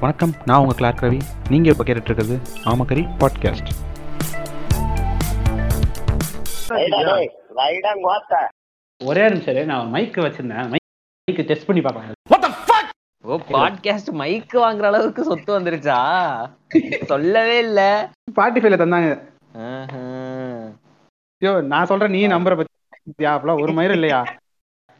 வணக்கம் 0.00 0.32
நான் 0.44 0.60
உங்கள் 0.60 0.76
கிளார்க் 0.76 1.02
ரவி 1.02 1.20
நீங்கள் 1.48 1.72
இப்போ 1.72 1.84
கேட்டுட்டு 1.84 2.10
இருக்கிறது 2.10 2.38
ஆமக்கரி 2.64 3.02
பாட்காஸ்ட் 3.18 3.70
ஒரே 9.04 9.28
நிமிஷம் 9.28 9.64
நான் 9.64 9.88
மைக் 9.88 10.16
வச்சிருந்தேன். 10.16 10.68
மைக் 10.68 11.46
டெஸ்ட் 11.46 11.66
பண்ணி 11.66 11.80
பார்க்கலாம் 11.82 12.12
ஓ 13.24 13.36
பாட்காஸ்ட் 13.36 14.12
மைக் 14.12 14.54
வாங்குற 14.54 14.82
அளவுக்கு 14.82 15.24
சொத்து 15.24 15.60
வந்துருச்சா? 15.60 15.98
சொல்லவே 17.04 17.58
இல்ல. 17.58 18.10
ஸ்பாட்டிஃபைல 18.30 18.76
தந்தாங்க. 18.76 19.28
ஆஹா. 19.54 20.02
ஐயோ 21.42 21.60
நான் 21.60 21.86
சொல்றேன் 21.86 22.10
நீ 22.10 22.26
நம்பரை 22.26 22.56
பத்தி. 22.56 23.26
ஒரு 23.62 23.72
மயிரும் 23.72 23.92
இல்லையா? 23.92 24.24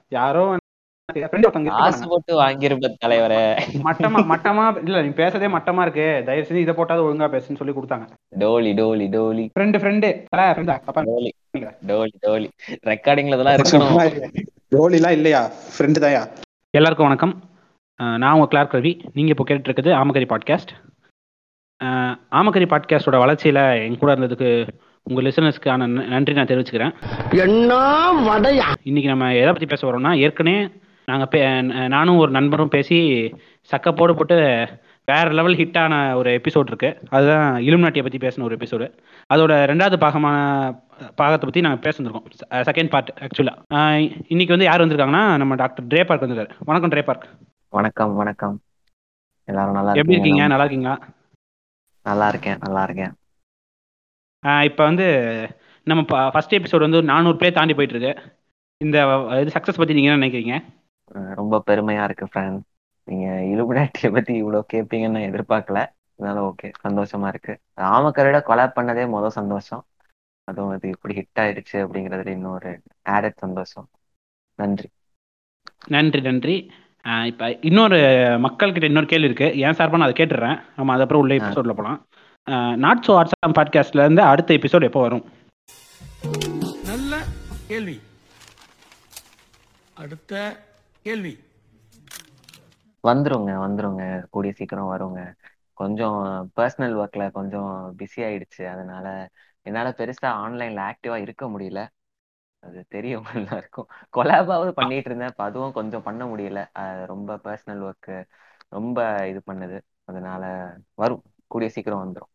யாரோ 0.08 0.56
போட்டு 2.08 2.40
வாங்கியிருப்ப 2.40 2.94
தலைவரே. 3.06 3.60
மட்டமா 3.84 4.20
மட்டமா 4.32 4.84
இல்ல 4.84 5.02
நீ 5.02 5.08
பேசதே 5.08 5.46
மட்டமா 5.46 5.80
இருக்கு. 5.82 6.22
தயவு 6.26 6.46
செஞ்சு 6.48 6.54
இதை 6.54 6.74
போட்டாவது 6.74 7.12
ஒழுங்கா 7.12 7.28
பேசுன்னு 7.28 7.56
சொல்லி 7.56 7.72
கொடுத்தாங்க. 7.72 8.08
Dolly 8.38 8.74
Dolly 8.74 9.08
Dolly. 9.08 9.50
Friend 9.58 9.78
friend 9.78 10.24
Dolly. 10.86 11.30
Dolly 11.86 12.08
Dolly. 12.26 12.48
ரெக்கார்டிங்ல 12.86 13.26
இதெல்லாம் 13.26 13.54
இருக்கணும். 13.54 14.34
ஜோலிலாம் 14.70 15.10
இல்லையா? 15.10 15.50
ஃப்ரெண்டு 15.78 15.98
தாயா? 15.98 16.28
எல்லாருக்கும் 16.70 17.06
வணக்கம். 17.06 17.42
நான் 18.18 18.32
உங்கள் 18.32 18.48
கிளார்க் 18.48 18.74
ரவி 18.74 19.04
நீங்கள் 19.12 19.36
இப்போ 19.38 19.44
கேட்டுட்டு 19.44 19.74
இருக்குது 19.74 19.90
ஆமக்கரி 19.90 20.26
பாட்காஸ்ட் 20.26 20.98
அஹ் 21.84 22.16
ஆமக்கரி 22.30 22.66
பாட்காஸ்டோட 22.66 23.18
வளர்ச்சியில் 23.18 23.60
என் 23.60 23.98
கூட 23.98 24.14
இருந்ததுக்கு 24.14 24.68
உங்கள் 25.02 25.24
லிசனர்ஸ்க்கான 25.24 25.80
ந- 25.82 26.06
நன்றி 26.06 26.32
நான் 26.32 26.46
தெரிவிச்சுக்கிறேன். 26.46 26.94
என்ன 27.30 27.74
வடையா? 28.12 28.64
இன்னைக்கு 28.82 29.10
நம்ம 29.10 29.34
எதை 29.34 29.46
பற்றி 29.46 29.66
பேச 29.66 29.86
வரோம்னா 29.86 30.18
ஏற்கனவே 30.18 30.70
நாங்கள் 31.08 31.30
பே 31.32 31.40
நானும் 31.94 32.20
ஒரு 32.22 32.30
நண்பரும் 32.36 32.72
பேசி 32.74 32.98
சக்கப்போடு 33.70 34.12
போட்டு 34.18 34.36
வேற 35.08 35.26
லெவல் 35.38 35.58
ஹிட்டான 35.60 35.94
ஒரு 36.18 36.30
எபிசோட் 36.38 36.70
இருக்கு. 36.70 36.90
அதுதான் 37.16 37.46
இலுமினாட்டியை 37.68 38.04
பற்றி 38.06 38.18
பேசின 38.24 38.44
ஒரு 38.48 38.56
எபிசோடு 38.58 38.86
அதோட 39.34 39.52
ரெண்டாவது 39.70 39.96
பாகமான 40.04 40.36
பாகத்தை 41.20 41.44
பற்றி 41.44 41.64
நாங்கள் 41.66 41.82
பேசியிருக்கோம் 41.84 42.26
செகண்ட் 42.68 42.92
பார்ட் 42.94 43.10
ஆக்சுவலாக 43.26 44.08
இன்னைக்கு 44.32 44.54
வந்து 44.54 44.68
யார் 44.68 44.84
வந்திருக்காங்கன்னா 44.84 45.24
நம்ம 45.42 45.58
டாக்டர் 45.62 45.88
ட்ரே 45.92 46.02
பார்க் 46.08 46.24
வந்திருக்காரு. 46.24 46.52
வணக்கம் 46.70 46.92
ட்ரே 46.94 47.04
பார்க். 47.08 47.26
வணக்கம் 47.78 48.14
வணக்கம். 48.20 48.56
எல்லாரும் 49.50 49.78
நல்லா 49.78 49.94
எப்படி 50.00 50.16
இருக்கீங்க? 50.16 50.44
நல்லா 50.52 50.64
இருக்கீங்களா? 50.66 50.96
நல்லா 52.08 52.26
இருக்கேன் 52.32 52.60
நல்லா 52.66 52.82
இருக்கேன். 52.88 53.12
இப்போ 54.68 54.82
வந்து 54.90 55.06
நம்ம 55.90 56.02
ஃபர்ஸ்ட் 56.34 56.58
எபிசோட் 56.58 56.86
வந்து 56.86 57.00
நானூறு 57.12 57.38
பேர் 57.40 57.58
தாண்டி 57.58 57.74
போயிட்டு 57.78 57.96
இருக்கு. 57.96 58.12
இந்த 58.84 58.98
இது 59.42 59.54
சக்ஸஸ் 59.56 59.80
பற்றி 59.80 59.96
நீங்கள் 59.96 60.12
என்ன 60.12 60.20
நினைக்கிறீங்க? 60.22 60.56
ரொம்ப 61.40 61.62
பெருமையா 61.66 62.02
இருக்கு 62.04 62.26
ஃப்ரெண்ட் 62.26 62.60
நீங்க 63.08 63.26
இலுமினாட்டிய 63.52 64.08
பத்தி 64.16 64.32
இவ்வளவு 64.34 64.70
கேட்பீங்கன்னு 64.72 65.16
நான் 65.16 65.28
எதிர்பார்க்கல. 65.30 65.80
அதனால 66.18 66.40
ஓகே 66.48 66.68
சந்தோஷமா 66.84 67.28
இருக்கு. 67.28 67.52
ஆமக்கரோட 67.94 68.38
கொலாப் 68.48 68.76
பண்ணதே 68.78 69.04
முதல் 69.08 69.38
சந்தோஷம். 69.38 69.82
அதுவும் 70.48 70.72
அது 70.74 70.86
இப்படி 70.94 71.14
ஹிட் 71.18 71.40
ஆயிடுச்சு 71.42 71.76
அப்படிங்கறதுல 71.84 72.32
இன்னொரு 72.38 72.70
ஆடட் 73.08 73.42
சந்தோஷம். 73.44 73.86
நன்றி. 74.58 74.88
நன்றி 75.88 76.20
நன்றி. 76.20 76.56
இப்போ 77.30 77.46
இன்னொரு 77.68 77.98
மக்கள்கிட்ட 78.46 78.88
இன்னொரு 78.88 79.08
கேள்வி 79.12 79.28
இருக்கு. 79.30 79.48
என் 79.64 79.76
சார்பாக 79.78 80.00
நான் 80.00 80.08
அதை 80.08 80.16
கேட்டுடுறேன் 80.18 80.58
நம்ம 80.76 80.92
அதுக்கப்புறம் 80.94 81.22
உள்ள 81.24 81.34
எபிசோடில் 81.40 81.78
போகலாம் 81.78 82.00
நாட் 82.84 83.04
ஸோ 83.06 83.12
வாட்ஸ்அப் 83.16 83.56
பாட்காஸ்ட்ல 83.58 84.04
இருந்து 84.04 84.22
அடுத்த 84.30 84.50
எபிசோட் 84.58 84.88
எப்போ 84.88 85.02
வரும்? 85.06 85.24
நல்ல 86.90 87.12
கேள்வி. 87.68 87.96
அடுத்த 89.96 90.34
கேள்வி. 91.06 91.34
வந்துருங்க 93.04 93.50
வந்துருங்க. 93.62 94.02
கூடிய 94.30 94.52
சீக்கிரம் 94.52 94.90
வருங்க. 94.90 95.20
கொஞ்சம் 95.78 96.18
பர்சனல் 96.56 96.94
ஒர்க்ல 96.98 97.24
கொஞ்சம் 97.32 97.70
பிஸி 97.98 98.20
ஆயிடுச்சு. 98.26 98.62
அதனால 98.72 99.06
என்னால 99.66 99.88
பெருசா 99.98 100.28
ஆன்லைன்ல 100.42 100.80
ஆக்டிவா 100.90 101.16
இருக்க 101.24 101.44
முடியல. 101.50 101.80
அது 102.62 102.80
தெரியும் 102.88 103.24
எல்லாருக்கும். 103.36 103.86
கொலாபாவது 104.14 104.70
பண்ணிட்டு 104.72 105.08
இருந்தேன். 105.08 105.28
இப்ப 105.28 105.44
அதுவும் 105.44 105.72
கொஞ்சம் 105.72 106.02
பண்ண 106.02 106.22
முடியல. 106.26 106.60
ரொம்ப 107.06 107.36
பர்சனல் 107.44 107.82
ஒர்க் 107.86 108.12
ரொம்ப 108.70 108.98
இது 109.26 109.42
பண்ணுது. 109.46 109.78
அதனால 110.04 110.44
வரும். 110.94 111.22
கூடிய 111.50 111.68
சீக்கிரம் 111.70 112.02
வந்துரும். 112.04 112.32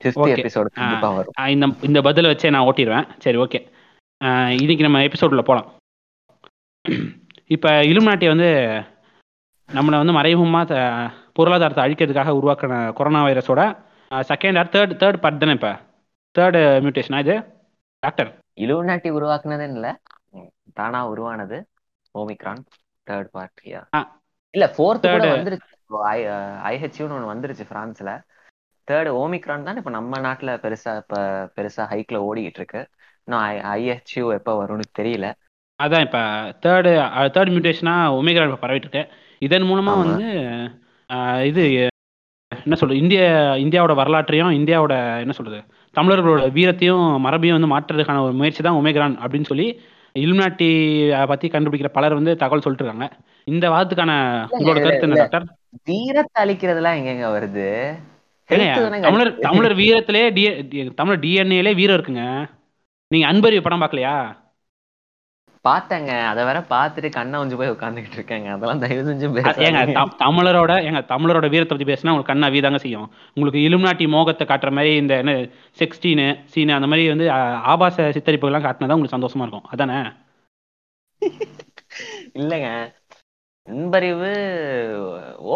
ஃபிஃப்த் 0.00 0.26
Okay. 0.26 0.34
எபிசோடு 0.34 0.70
கண்டிப்பா 0.72 1.10
வரும். 1.12 1.38
ஆஹ் 1.38 1.52
இந்த 1.54 1.66
இந்த 1.82 1.98
பதிலை 2.06 2.30
வச்சே 2.30 2.50
நான் 2.50 2.66
ஓட்டிடுவேன். 2.66 3.08
சரி 3.18 3.38
ஓகே 3.38 3.60
இன்னைக்கு 4.58 4.82
நம்ம 4.82 5.02
எபிசோடில் 5.02 5.42
போகலாம் 5.42 5.68
இப்போ 7.50 7.70
இலுமினாட்டி 7.82 8.26
வந்து 8.28 8.48
நம்மளை 9.68 9.96
வந்து 9.96 10.12
மறைமுகமாக 10.12 10.74
பொருளாதாரத்தை 11.36 11.82
அழிக்கிறதுக்காக 11.84 12.34
உருவாக்கின 12.38 12.76
corona 12.92 13.20
வைரஸோட 13.24 13.62
second 14.10 14.58
or 14.58 14.70
third 14.74 14.94
third 15.00 15.22
part 15.22 15.42
தானே 15.42 15.54
இப்போ? 15.58 15.72
தேர்டு 16.34 16.60
மியூட்டேஷனா 16.84 17.20
இது? 17.20 17.34
டாக்டர் 18.02 18.30
இலுமினாட்டி 18.58 19.08
உருவாக்குனதே 19.10 19.66
இல்ல. 19.72 19.88
தானா 20.74 21.00
உருவானது 21.06 21.58
ஓமிக்ரான் 22.14 22.62
தேர்ட் 23.06 23.30
பார்ட்டியா 23.34 23.80
ஆ. 23.94 24.00
இல்ல 24.54 24.66
ஃபோர்த் 24.74 25.06
கூட 25.06 25.22
Third. 25.22 25.34
வந்துருச்சு. 25.34 25.74
ஐஹெச்யூன்னு 26.70 27.16
ஒன்று 27.16 27.32
வந்துருச்சு 27.32 27.64
பிரான்ஸ்ல. 27.70 28.10
தேர்ட் 28.88 29.10
ஓமிக்ரான் 29.20 29.66
தான் 29.66 29.76
இப்ப 29.76 29.90
நம்ம 29.90 30.18
நாட்டுல 30.18 30.50
பெருசா 30.62 30.92
இப்ப 30.96 31.16
பெருசா 31.56 31.82
ஹைக்ல 31.90 32.18
ஓடிக்கிட்டு 32.28 32.60
இருக்கு. 32.62 32.80
இன்னும் 33.28 33.42
ஐஹெச்யூ 33.74 34.24
எப்ப 34.34 34.50
வரும்னு 34.60 34.86
தெரியல. 34.98 35.28
அதான் 35.80 36.04
இப்போ 36.06 36.20
தேர்டு 36.62 36.90
தேர்ட் 37.34 37.52
மியூட்டேஷனாக 37.52 38.14
ஒமேகா 38.16 38.46
இப்போ 38.46 38.60
பரவிட்டு 38.62 38.88
இருக்கு 38.88 39.02
இதன் 39.42 39.68
மூலமாக 39.68 39.96
ஆமா. 39.96 40.06
வந்து 40.06 40.30
இது 41.50 41.62
என்ன 42.52 42.76
சொல்றது 42.76 43.00
இந்திய 43.02 43.20
இந்தியாவோட 43.64 43.94
வரலாற்றையும் 43.98 44.56
இந்தியாவோட 44.58 44.94
என்ன 45.22 45.34
சொல்றது 45.36 45.58
தமிழர்களோட 45.96 46.42
வீரத்தையும் 46.56 47.04
மரபையும் 47.24 47.56
வந்து 47.58 47.70
மாற்றுறதுக்கான 47.72 48.22
ஒரு 48.24 48.34
முயற்சி 48.38 48.62
தான் 48.62 48.78
ஒமேக்ரான் 48.80 49.16
அப்படின்னு 49.22 49.50
சொல்லி 49.50 49.66
இலுமினாட்டி 50.14 50.68
பற்றி 51.30 51.46
கண்டுபிடிக்கிற 51.48 51.90
பலர் 51.94 52.18
வந்து 52.18 52.32
தகவல் 52.40 52.64
சொல்லிட்டு 52.64 52.84
இருக்காங்க 52.84 53.08
இந்த 53.46 53.64
வாதத்துக்கான 53.72 54.12
உங்களோட 54.54 54.78
கருத்து 54.80 55.06
என்ன. 55.08 55.18
டாக்டர் 55.24 55.46
வீரத்தை 55.88 56.38
அழிக்கிறதுலாம் 56.42 56.98
எங்கெங்க 56.98 57.28
வருது 57.30 57.66
தமிழர். 59.06 59.30
தமிழர் 59.46 59.78
வீரத்திலே 59.80 60.22
தமிழர் 60.98 61.22
டிஎன்ஏலே 61.24 61.72
வீரம் 61.80 61.96
இருக்குங்க 61.98 62.24
நீங்க 63.10 63.26
அன்பறிவு 63.30 63.62
படம் 63.62 63.82
பார்க்கலையா 63.82 64.14
பார்த்தேங்க. 65.64 66.12
அதை 66.30 66.42
வேற 66.48 66.58
பார்த்துட்டு 66.70 67.08
கண்ணை 67.16 67.38
கொஞ்சு 67.38 67.56
போய் 67.60 67.72
உட்காந்துக்கிட்டு 67.74 68.18
இருக்கேங்க. 68.18 68.48
அதெல்லாம் 68.54 68.82
தயவு 68.84 69.06
செஞ்சு 69.08 69.28
ஏங்க 69.66 70.04
தமிழரோட 70.24 70.72
ஏங்க 70.88 71.02
தமிழரோட 71.12 71.48
வீரத்தை 71.54 71.72
பத்தி 71.74 71.90
பேசினா 71.92 72.12
உங்களுக்கு 72.12 72.32
கண்ணா 72.32 72.48
வீதாங்க 72.54 72.80
செய்யும். 72.84 73.08
உங்களுக்கு 73.34 73.64
இலுமினாட்டி 73.66 74.08
மோகத்தை 74.08 74.46
காட்டுற 74.46 74.72
மாதிரி 74.78 74.92
இந்த 75.02 75.16
என்ன 75.24 75.34
செக்ஸ்டீனு 75.80 76.28
சீனு 76.54 76.76
அந்த 76.78 76.90
மாதிரி 76.92 77.06
வந்து 77.14 77.28
ஆபாச 77.72 78.08
சித்தரிப்புகள்லாம் 78.16 78.66
காட்டினா 78.66 78.88
தான் 78.88 78.96
உங்களுக்கு 78.98 79.18
சந்தோஷமா 79.18 79.46
இருக்கும். 79.46 79.68
அதானே? 79.74 80.00
இல்லைங்க. 82.40 82.68
அன்பறிவு 83.68 84.32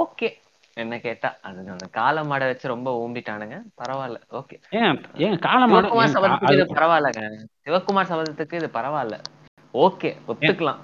ஓகே. 0.00 0.28
என்ன 0.76 0.98
கேட்டா 1.04 1.28
அது 1.46 1.58
அந்த 1.72 1.86
கால 1.96 2.22
மாடை 2.22 2.44
வச்சு 2.50 2.66
ரொம்ப 2.72 2.88
ஊம்பிட்டானுங்க. 3.02 3.56
பரவாயில்ல 3.80 4.18
ஓகே. 4.40 4.56
ஏன் 4.80 4.98
ஏன் 5.26 5.38
காலமாட 5.46 5.88
பரவாயில்லங்க. 6.78 7.22
சிவகுமார் 7.64 8.10
சபதத்துக்கு 8.12 8.58
இது 8.60 8.68
பரவாயில்ல. 8.78 9.18
ஓகே 9.74 10.10
ஒத்துக்கலாம். 10.30 10.80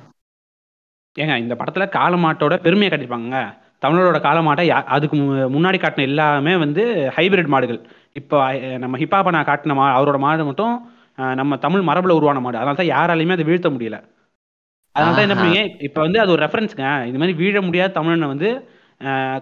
ஏங்க 1.16 1.34
இந்த 1.44 1.54
படத்துல 1.60 1.84
காலமாட்டோட 1.96 2.54
பெருமையை 2.66 2.88
காட்டியிருப்பாங்க 2.90 3.38
தமிழரோட 3.84 4.18
காலமாட்டை 4.26 4.64
அதுக்கு 4.94 5.16
முன்னாடி 5.56 5.78
காட்டின 5.82 6.06
எல்லாமே 6.10 6.52
வந்து 6.64 6.82
ஹைபிரிட் 7.16 7.52
மாடுகள். 7.54 7.80
இப்போ 8.20 8.36
நம்ம 8.84 8.98
ஹிப்பாப்பனா 9.02 9.40
காட்டின 9.50 9.76
மா 9.80 9.86
அவரோட 9.98 10.18
மாடு 10.24 10.48
மட்டும் 10.50 10.74
நம்ம 11.40 11.58
தமிழ் 11.64 11.86
மரபுல 11.88 12.16
உருவான 12.18 12.40
மாடு. 12.44 12.58
அதனால 12.60 12.78
தான் 12.80 12.92
யாராலையுமே 12.94 13.36
அதை 13.36 13.46
வீழ்த்த 13.50 13.70
முடியல. 13.74 13.98
அதனால 14.94 15.14
தான் 15.16 15.26
என்ன. 15.26 15.36
பண்ணீங்க 15.38 15.62
இப்போ 15.88 16.00
வந்து 16.06 16.20
அது 16.22 16.32
ஒரு 16.34 16.42
ரெஃபரன்ஸுங்க 16.46 16.88
இது 17.10 17.20
மாதிரி 17.22 17.34
வீழ 17.42 17.60
முடியாத 17.68 17.94
தமிழனை 17.98 18.28
வந்து 18.34 18.50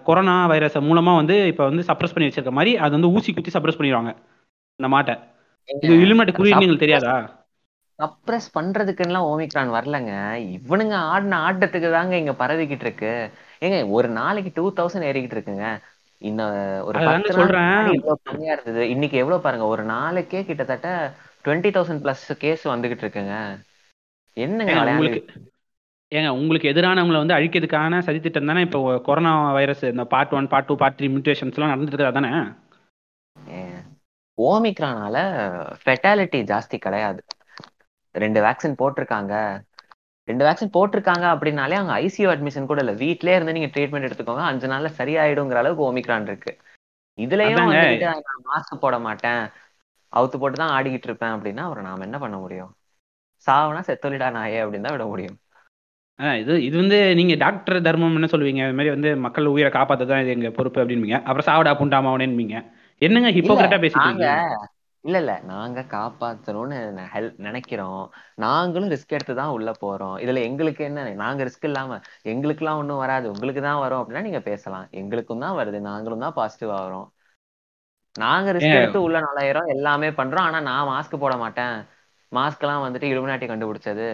கொரோனா 0.07 0.37
வைரஸ் 0.53 0.79
மூலமா 0.89 1.13
வந்து 1.21 1.37
இப்போ 1.53 1.65
வந்து 1.71 1.85
சப்ரஸ் 1.91 2.15
பண்ணி 2.15 2.29
வச்சிருக்க 2.29 2.53
மாதிரி 2.59 2.73
அது 2.85 2.93
வந்து 2.97 3.13
ஊசி 3.17 3.31
குத்தி 3.37 3.53
சப்ரஸ் 3.55 3.79
பண்ணிடுவாங்க 3.79 4.11
அந்த 4.81 4.89
மாட்டை. 4.95 5.15
இது 5.69 5.95
இலுமினாட்டி 6.05 6.35
குறியீடு 6.39 6.83
தெரியாதா? 6.85 7.15
சப்ரஸ் 7.99 8.49
பண்றதுக்குலாம் 8.57 9.29
ஓமிக்ரான் 9.33 9.75
வரலங்க. 9.77 10.13
இவனுங்க 10.57 10.97
ஆடின 11.13 11.39
ஆட்டத்துக்கு 11.47 11.91
தாங்க 11.97 12.15
இங்க 12.23 12.33
பரவிக்கிட்டு 12.43 12.85
இருக்கு. 12.87 13.13
ஏங்க 13.65 13.79
ஒரு 13.97 14.09
நாளைக்கு 14.21 14.51
டூ 14.55 14.65
தௌசண்ட் 14.79 15.09
ஏறிக்கிட்டு 15.11 15.37
இருக்குங்க. 15.39 15.67
இன்னும் 16.23 16.57
ஒரு 16.89 16.99
பத்து 17.07 17.33
நாள் 17.39 17.89
எவ்வளவு 17.95 18.19
கம்மியா 18.29 18.53
இருந்தது? 18.57 18.83
இன்னைக்கு 18.95 19.17
எவ்வளவு 19.23 19.45
பாருங்க 19.47 19.67
ஒரு 19.75 19.83
நாளைக்கே 19.95 20.43
கிட்டத்தட்ட 20.51 20.91
டுவெண்ட்டி 21.45 21.71
தௌசண்ட் 21.77 22.03
பிளஸ் 22.05 22.25
கேஸ் 22.45 22.65
வந்துகிட்டு 22.73 23.05
இருக்குங்க. 23.05 23.35
என்னங்க 24.37 24.73
ஏங்க, 24.73 24.93
உங்களுக்கு 24.95 25.21
ஏங்க 26.13 26.31
உங்களுக்கு 26.41 26.71
எதிரானவங்களை 26.73 27.21
வந்து 27.23 27.37
அழிக்கிறதுக்கான 27.37 28.01
சதித்திட்டம் 28.07 28.51
தானே? 28.51 28.65
இப்போ 28.67 28.81
கொரோனா 29.07 29.33
வைரஸ் 29.59 29.85
இந்த 29.93 30.05
part 30.13 30.35
one 30.39 30.51
part 30.53 30.69
two 30.69 30.77
part 30.83 30.99
three 30.99 31.09
மியூட்டேஷன்ஸ்லாம் 31.15 31.73
நடந்துட்டு 31.75 32.11
அதானே 32.11 32.33
ஓமிக்ரானால 34.39 35.17
ஃபெட்டாலிட்டி 35.83 36.41
ஜாஸ்தி 36.53 36.77
கிடையாது. 36.87 37.21
ரெண்டு 38.25 38.41
வேக்சின் 38.47 38.79
போட்டிருக்காங்க. 38.81 39.35
ரெண்டு 40.29 40.45
வேக்சின் 40.47 40.73
போட்டிருக்காங்க 40.77 41.27
அப்படின்னாலே 41.35 41.79
அவங்க 41.81 41.95
ஐசியூ 42.05 42.29
அட்மிஷன் 42.33 42.71
கூட 42.71 42.81
இல்ல. 42.85 42.93
வீட்லயே 43.03 43.37
இருந்து 43.39 43.57
நீங்க 43.57 43.71
ட்ரீட்மெண்ட் 43.75 44.09
எடுத்துக்கோங்க. 44.09 44.45
அஞ்சு 44.51 44.69
நாள்ல 44.73 44.91
சரியாயிடுங்கிற 45.01 45.61
அளவுக்கு 45.63 45.89
ஒமிக்ரான் 45.91 46.29
இருக்கு. 46.31 46.53
இதுலயும் 47.19 47.71
நான் 48.05 48.49
மாஸ்க் 48.51 48.83
போட 48.85 48.97
மாட்டேன். 49.07 49.43
அவுத்து 50.13 50.37
போட்டு 50.43 50.57
தான் 50.63 50.75
ஆடிக்கிட்டு 50.77 51.09
இருப்பேன் 51.09 51.35
அப்படின்னா 51.37 51.63
அப்புறம் 51.67 51.87
நாம 51.89 52.05
என்ன 52.09 52.19
பண்ண 52.25 52.37
முடியும்? 52.45 52.73
சாவனா 53.47 53.81
செத்தொலிடா 53.89 54.29
நாயே 54.37 54.59
அப்படின்னு 54.63 54.87
தான் 54.87 54.97
விட 54.97 55.07
முடியும். 55.13 55.37
இது 56.41 56.53
இது 56.67 56.77
வந்து 56.83 56.99
நீங்க 57.19 57.35
டாக்டர் 57.43 57.79
தர்மம் 57.87 58.15
என்ன 58.19 58.29
சொல்லுவீங்க? 58.33 58.63
இது 58.69 58.77
மாதிரி 58.79 58.93
வந்து 58.95 59.11
மக்கள் 59.25 59.53
உயிரை 59.55 59.71
காப்பாத்த 59.75 60.07
தான் 60.13 60.23
இது 60.25 60.31
எங்க 60.37 60.51
பொறுப்பு 60.59 60.81
அப்படின்பீங்க. 60.83 61.19
அப்புறம் 61.29 61.49
சாவடா 61.49 61.73
புண்டாமாவனேன்பீங்க. 61.81 62.57
என்னங்க 63.03 63.31
ஹிப்போக்ரட்டா 63.39 63.79
பேசிட்டு 63.83 64.07
நாங்க 64.07 64.27
இருக்கீங்க? 64.27 64.73
இல்ல 65.07 65.17
இல்ல. 65.21 65.33
நாங்க 65.51 65.81
காப்பாத்தணும்னு 65.91 66.79
நினைக்கிறோம். 67.47 68.03
நாங்களும் 68.39 68.93
ரிஸ்க் 68.93 69.15
எடுத்து 69.17 69.35
தான் 69.35 69.55
உள்ள 69.57 69.71
போறோம். 69.81 70.17
இதுல 70.23 70.43
எங்களுக்கு 70.49 70.83
என்ன 70.85 71.05
நாங்க 71.21 71.45
ரிஸ்க் 71.49 71.69
இல்லாம 71.69 71.99
எங்களுக்குலாம் 72.27 72.81
ஒண்ணும் 72.83 73.03
வராது. 73.05 73.27
உங்களுக்கு 73.35 73.63
தான் 73.63 73.83
வரும் 73.85 74.01
அப்படின்னா 74.01 74.27
நீங்க 74.29 74.43
பேசலாம். 74.51 74.89
எங்களுக்கும் 75.03 75.45
தான் 75.47 75.59
வருது. 75.61 75.81
நாங்களும் 75.91 76.25
தான் 76.27 76.37
பாசிட்டிவா 76.39 76.79
வரோம். 76.87 77.09
நாங்க 78.17 78.49
ரிஸ்க்? 78.57 78.79
எடுத்து 78.79 78.99
உள்ள 79.03 79.19
நுழையிறோம். 79.27 79.69
எல்லாமே 79.75 80.09
பண்றோம். 80.19 80.47
ஆனா 80.49 80.61
நான் 80.69 80.89
மாஸ்க் 80.91 81.15
போட 81.19 81.35
மாட்டேன். 81.39 81.77
மாஸ்க் 82.33 82.65
எல்லாம் 82.65 82.85
வந்துட்டு 82.85 83.11
இலுமினாட்டி 83.13 83.47
கண்டுபிடிச்சது. 83.49 84.09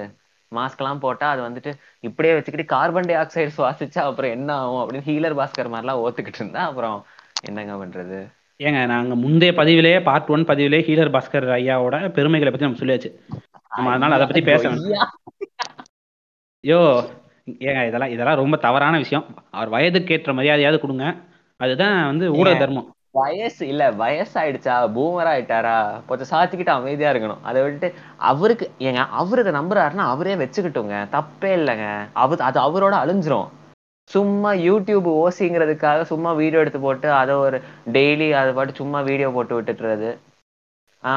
மாஸ்க் 0.52 0.76
எல்லாம் 0.76 1.00
போட்டா 1.00 1.26
அது 1.30 1.42
வந்துட்டு 1.42 1.70
இப்படியே 2.04 2.34
வச்சுக்கிட்டு 2.34 2.66
கார்பன் 2.72 3.08
டை 3.08 3.16
ஆக்சைடு 3.20 3.56
சுவாசிச்சா 3.56 4.02
அப்புறம் 4.08 4.34
என்ன 4.36 4.50
ஆகும் 4.58 4.82
அப்படின்னு 4.82 5.08
ஹீலர் 5.08 5.38
பாஸ்கர் 5.40 5.72
மாதிரிலாம் 5.74 6.02
ஓத்துக்கிட்டு 6.04 6.40
இருந்தா 6.42 6.62
அப்புறம் 6.70 6.98
என்னங்க 7.42 7.74
பண்றது? 7.82 8.18
ஏங்க 8.62 8.86
நாங்க 8.86 9.14
முந்தைய 9.14 9.54
பதிவிலே 9.54 10.02
பார்ட் 10.02 10.28
ஒன் 10.28 10.44
பதிவிலே 10.44 10.88
ஹீலர் 10.88 11.10
பாஸ்கர் 11.10 11.30
ஐயாவோட 11.32 12.08
பெருமைகளை 12.08 12.52
பத்தி 12.52 12.58
நம்ம 12.58 12.78
சொல்லியாச்சு. 12.78 13.14
நம்ம 13.76 13.90
அதனால 13.90 14.14
அதை 14.14 14.26
பத்தி 14.26 14.42
பேச. 14.42 14.68
ஐயா. 14.68 15.14
ஏங்க 17.50 17.86
இதெல்லாம் 17.86 18.08
இதெல்லாம் 18.08 18.34
ரொம்ப 18.34 18.56
தவறான 18.56 18.96
விஷயம். 18.96 19.24
அவர் 19.50 19.68
வயதுக்கு 19.68 20.14
ஏற்ற 20.14 20.32
மரியாதையாவது 20.32 20.78
கொடுங்க. 20.78 21.14
அதுதான் 21.56 22.06
வந்து 22.06 22.32
ஊடக. 22.32 22.58
தர்மம். 22.58 22.94
வயசு 23.10 23.68
இல்ல 23.68 23.90
வயசாயிடுச்சா 23.90 24.90
பூமர் 24.96 25.32
ஆயிட்டாரா 25.32 26.00
கொஞ்சம் 26.06 26.26
சாத்திக்கிட்டு 26.30 26.66
அமைதியா 26.66 27.12
இருக்கணும். 27.12 27.36
அதை 27.42 27.62
விட்டு 27.62 27.94
அவருக்கு 28.16 28.70
ஏங்க 28.78 28.94
அவரு 28.94 29.40
இதை 29.40 29.60
நம்புறாருன்னா 29.60 29.96
அவரே 29.96 30.34
வச்சுக்கிட்டோங்க. 30.34 31.08
தப்பே 31.12 31.40
இல்லைங்க. 31.40 31.98
அவ 32.12 32.36
அது 32.38 32.60
அவரோட 32.60 32.94
அழிஞ்சிரும். 32.94 33.48
சும்மா 34.12 34.50
யூடியூப் 34.66 35.08
ஓசிங்கிறதுக்காக 35.22 36.04
சும்மா 36.12 36.30
வீடியோ 36.40 36.62
எடுத்து 36.64 36.80
போட்டு 36.86 37.08
அதை 37.20 37.34
ஒரு 37.46 37.58
டெய்லி 37.96 38.28
அதை 38.40 38.52
பாட்டு 38.58 38.80
சும்மா 38.80 39.00
வீடியோ 39.10 39.28
போட்டு 39.36 39.56
விட்டுட்டுறது. 39.58 40.10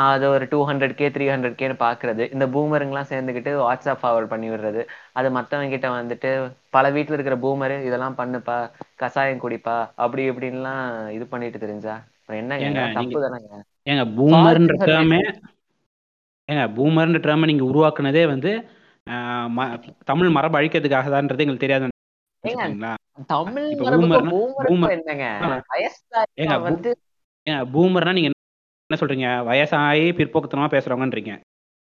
அது 0.09 0.25
ஒரு 0.35 0.45
two 0.51 0.59
hundred 0.69 0.95
K 0.99 1.07
three 1.15 1.25
hundred 1.31 1.57
கேன்னு 1.59 1.75
பாக்குறது. 1.83 2.23
இந்த 2.35 2.45
பூமருங்கெல்லாம் 2.53 3.09
சேர்ந்துக்கிட்டு 3.11 3.51
வாட்ஸ்அப் 3.63 4.01
ஃபார்வர்ட் 4.01 4.31
பண்ணி 4.31 4.47
விடுறது. 4.53 4.81
அது 5.19 5.27
மத்தவங்க 5.37 5.73
கிட்ட 5.73 5.89
வந்துட்டு 5.97 6.29
பல 6.75 6.85
வீட்டுல 6.95 7.17
இருக்கிற 7.17 7.37
பூமரு 7.45 7.77
இதெல்லாம் 7.89 8.17
பண்ணுப்பா 8.21 8.57
கசாயம் 9.03 9.43
குடிப்பா 9.43 9.75
அப்படி 10.03 10.23
இப்படின்லாம் 10.31 10.83
இது 11.17 11.25
பண்ணிட்டு 11.33 11.63
தெரிஞ்சா? 11.65 11.95
இதெல்லாம் 12.61 12.95
தப்பு 12.99 13.19
தானேங்க? 13.25 13.55
ஏங்க 13.91 14.03
பூமர்ன்ற 14.17 14.75
டேர்மே 14.89 15.19
ஏங்க 16.49 16.63
பூமர்ன்ற 16.77 17.19
டேர்மை 17.25 17.47
நீங்க 17.51 17.65
உருவாக்குனதே 17.71 18.23
வந்து 18.33 18.51
தமிழ் 20.11 20.35
மரபு 20.37 20.57
அழிக்கிறதுக்காக 20.59 21.09
தான்ன்றது 21.15 21.43
எங்களுக்கு 21.45 21.65
தெரியாது 21.65 21.93
தமிழ் 23.27 23.67
என்னங்க? 24.95 25.25
வந்து 26.67 26.89
ஏங்க 27.49 27.63
பூமர்னா 27.73 28.13
நீங்க 28.17 28.29
என்ன 28.89 28.97
சொல்றீங்க? 29.01 29.27
வயசாகி 29.49 30.07
பிற்போக்குத்தனமா 30.19 30.67
பேசுறவங்கன்றீங்க. 30.73 31.33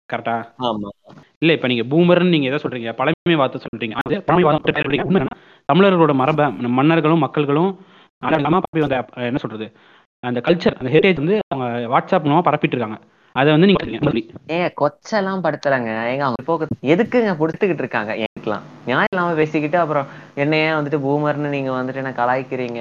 கரெக்டா? 0.08 0.34
ஆமா. 0.58 0.88
இல்ல 1.38 1.52
இப்ப 1.56 1.68
நீங்க 1.72 1.84
பூமர்னு 1.92 2.32
நீங்க 2.34 2.46
எதை 2.50 2.58
சொல்றீங்க? 2.62 2.92
பழமை 3.00 3.36
வார்த்தை 3.42 3.58
சொல்றீங்க. 3.66 3.96
அது 4.02 4.22
பழமை 4.22 4.44
வார்த்தை 4.48 4.98
தமிழர்களோட 5.68 6.14
மரபை 6.14 6.46
மன்னர்களும் 6.78 7.24
மக்கள்களும் 7.26 7.70
என்ன 9.28 9.38
சொல்றது? 9.44 9.68
அந்த 10.24 10.38
கல்ச்சர் 10.46 10.78
அந்த 10.80 10.90
ஹெரிட்டேஜ் 10.94 11.22
வந்து 11.22 11.36
அவங்க 11.48 11.68
வாட்ஸ்அப் 11.92 12.26
மூலமா 12.26 12.42
பரப்பிட்டு 12.48 12.76
இருக்காங்க. 12.76 12.98
அதை 13.34 13.48
வந்து 13.52 13.68
நீங்க 13.68 13.82
ஏங்க 14.54 14.68
கொச்செல்லாம் 14.80 15.42
படுத்துறாங்க 15.44 15.90
ஏங்க 16.12 16.24
அவங்க 16.28 16.66
எதுக்குங்க 16.94 17.32
கொடுத்துக்கிட்டு 17.42 17.84
இருக்காங்க? 17.84 18.12
எனக்குலாம் 18.40 18.66
நியாயம் 18.86 19.10
இல்லாம 19.12 19.34
பேசிக்கிட்டு 19.40 19.78
அப்புறம் 19.78 20.06
என்னையே 20.42 20.68
வந்துட்டு 20.76 20.98
பூமர்னு 21.06 21.48
நீங்க 21.54 21.70
வந்துட்டு 21.70 22.02
என்ன 22.02 22.12
கலாய்க்கிறீங்க. 22.20 22.80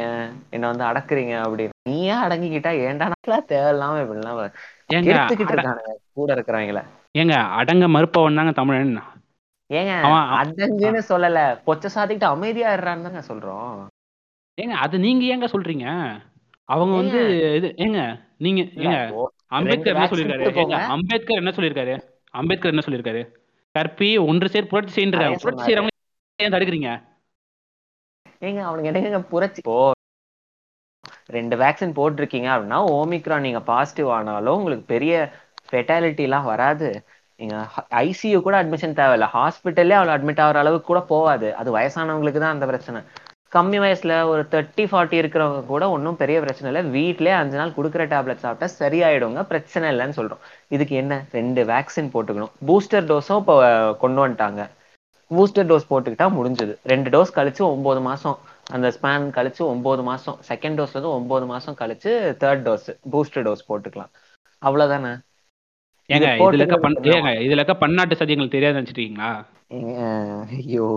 என்ன 0.56 0.66
வந்து 0.72 0.86
அடக்குறீங்க 0.90 1.34
அப்படின்னு. 1.46 1.76
நீயே 1.90 2.16
அடங்கிக்கிட்டா 2.26 2.72
ஏன்டா 2.88 3.08
தேவையில்லாம 3.54 4.02
இப்படிலாம் 4.04 4.40
எடுத்துக்கிட்டு 5.10 5.54
இருக்கானுங்க. 5.56 5.94
கூட 6.20 6.30
இருக்கிறவங்கள. 6.38 6.82
ஏங்க 7.22 7.36
அடங்க 7.60 7.86
மறுப்பவன் 7.96 8.40
தாங்க 8.40 8.54
தமிழன். 8.60 8.96
ஏங்க 9.70 9.94
அடங்குன்னு 10.40 11.02
சொல்லல. 11.12 11.40
பொச்ச 11.68 11.90
சாத்திக்கிட்டு 11.96 12.34
அமைதியா 12.34 12.70
இருறான்னு 12.78 13.08
தாங்க 13.08 13.24
சொல்றோம். 13.32 13.74
ஏங்க 14.58 14.76
அது 14.86 14.96
நீங்க 15.06 15.24
ஏங்க 15.34 15.48
சொல்றீங்க? 15.54 15.88
அவங்க 16.70 16.94
வந்து 17.02 17.20
இது 17.58 17.68
ஏங்க 17.84 18.00
நீங்க 18.46 18.62
ஏங்க 18.84 18.98
அம்பேத்கர் 19.58 19.94
என்ன. 19.94 20.08
ஏங்க, 20.64 20.80
அம்பேத்கர் 20.96 21.42
என்ன 21.42 21.52
சொல்லியிருக்காரு 21.58 21.94
அம்பேத்கர் 22.34 22.74
என்ன 22.74 22.84
சொல்லியிருக்காரு 22.86 23.22
கற்பி 23.76 24.10
ஒன்று 24.30 24.48
சேர் 24.54 24.70
புரட்சி 24.72 24.94
செய்யறாங்க 24.96 25.38
புரட்சி. 25.44 25.64
செய்யறவங்க 25.68 25.94
ஏன் 26.40 26.54
தடுக்கிறீங்க? 26.56 26.90
ஏங்க 28.48 28.62
அவனுங்க 28.68 28.90
என்னங்க 28.92 29.22
புரட்சி? 29.32 29.62
இப்போ 29.64 29.78
ரெண்டு 31.36 31.56
வேக்சின் 31.62 31.96
போட்டிருக்கீங்க 31.98 32.48
அப்படின்னா 32.54 32.80
ஓமிக்ரான் 32.98 33.46
நீங்க 33.48 33.62
பாசிட்டிவ் 33.72 34.10
ஆனாலும் 34.18 34.58
உங்களுக்கு 34.60 34.86
பெரிய 34.94 35.14
ஃபெட்டாலிட்டி 35.70 36.24
எல்லாம் 36.28 36.50
வராது. 36.52 36.88
நீங்க 37.40 37.56
ஐசியூ 38.00 38.38
கூட 38.42 38.56
அட்மிஷன் 38.62 38.98
தேவையில்ல. 39.00 39.28
ஹாஸ்பிட்டல்லே 39.36 39.98
அவ்வளோ 40.00 40.14
அட்மிட் 40.16 40.42
ஆகிற 40.46 40.60
அளவுக்கு 40.64 40.88
கூட 40.88 41.02
போகாது. 41.14 41.50
அது 41.56 41.70
வயசானவங்களுக்கு 41.78 42.42
தான் 42.44 42.56
அந்த 42.56 42.66
பிரச்சனை. 42.72 43.02
கம்மி 43.52 43.78
வயசுல 43.84 44.14
ஒரு 44.32 44.42
தேர்ட்டி 44.52 44.84
ஃபார்ட்டி 44.90 45.16
இருக்கிறவங்க 45.22 45.62
கூட 45.70 45.84
ஒன்றும் 45.96 46.18
பெரிய 46.22 46.38
பிரச்சனை 46.44 46.68
இல்லை. 46.72 46.84
வீட்லயே 46.96 47.36
அஞ்சு 47.38 47.58
நாள் 47.60 47.76
கொடுக்குற 47.78 48.04
டேப்லெட் 48.12 48.44
சாப்பிட்டா 48.44 48.68
சரியாயிடுங்க 48.82 49.44
பிரச்சனை 49.52 49.86
இல்லைன்னு 49.94 50.18
சொல்றோம். 50.20 50.44
இதுக்கு 50.76 50.96
என்ன? 51.04 51.14
ரெண்டு 51.38 51.64
வேக்சின் 51.72 52.12
போட்டுக்கணும். 52.16 52.54
பூஸ்டர் 52.70 53.08
டோஸும் 53.12 53.42
இப்போ 53.44 53.56
கொண்டு 54.04 54.22
வந்துட்டாங்க. 54.24 54.64
பூஸ்டர் 55.32 55.70
டோஸ் 55.72 55.90
போட்டுக்கிட்டா 55.90 56.28
முடிஞ்சது. 56.38 56.76
ரெண்டு 56.92 57.10
டோஸ் 57.16 57.36
கழிச்சு 57.40 57.64
ஒன்பது 57.74 58.02
மாசம். 58.10 58.38
அந்த 58.76 58.88
ஸ்பேன் 58.98 59.28
கழிச்சு 59.38 59.62
ஒன்பது 59.72 60.02
மாசம். 60.10 60.38
செகண்ட் 60.50 60.78
டோஸ்ல 60.80 60.98
இருந்து 60.98 61.16
ஒன்பது 61.18 61.46
மாசம் 61.54 61.80
கழிச்சு 61.82 62.12
தேர்ட் 62.44 62.64
டோஸ் 62.68 62.88
பூஸ்டர் 63.14 63.46
டோஸ் 63.48 63.68
போட்டுக்கலாம். 63.70 64.12
அவ்வளவுதானே? 64.62 65.14
ஏங்க 66.10 66.30
இது 66.36 66.58
இதுல 67.46 67.60
இருக்க 67.60 67.76
பன்னாட்டு 67.84 68.20
சதி 68.20 68.34
எங்களுக்கு 68.36 68.58
தெரியாது 68.58 68.78
நினைச்சிட்டீங்களா 68.80 69.32
ஐயோ. 70.58 70.88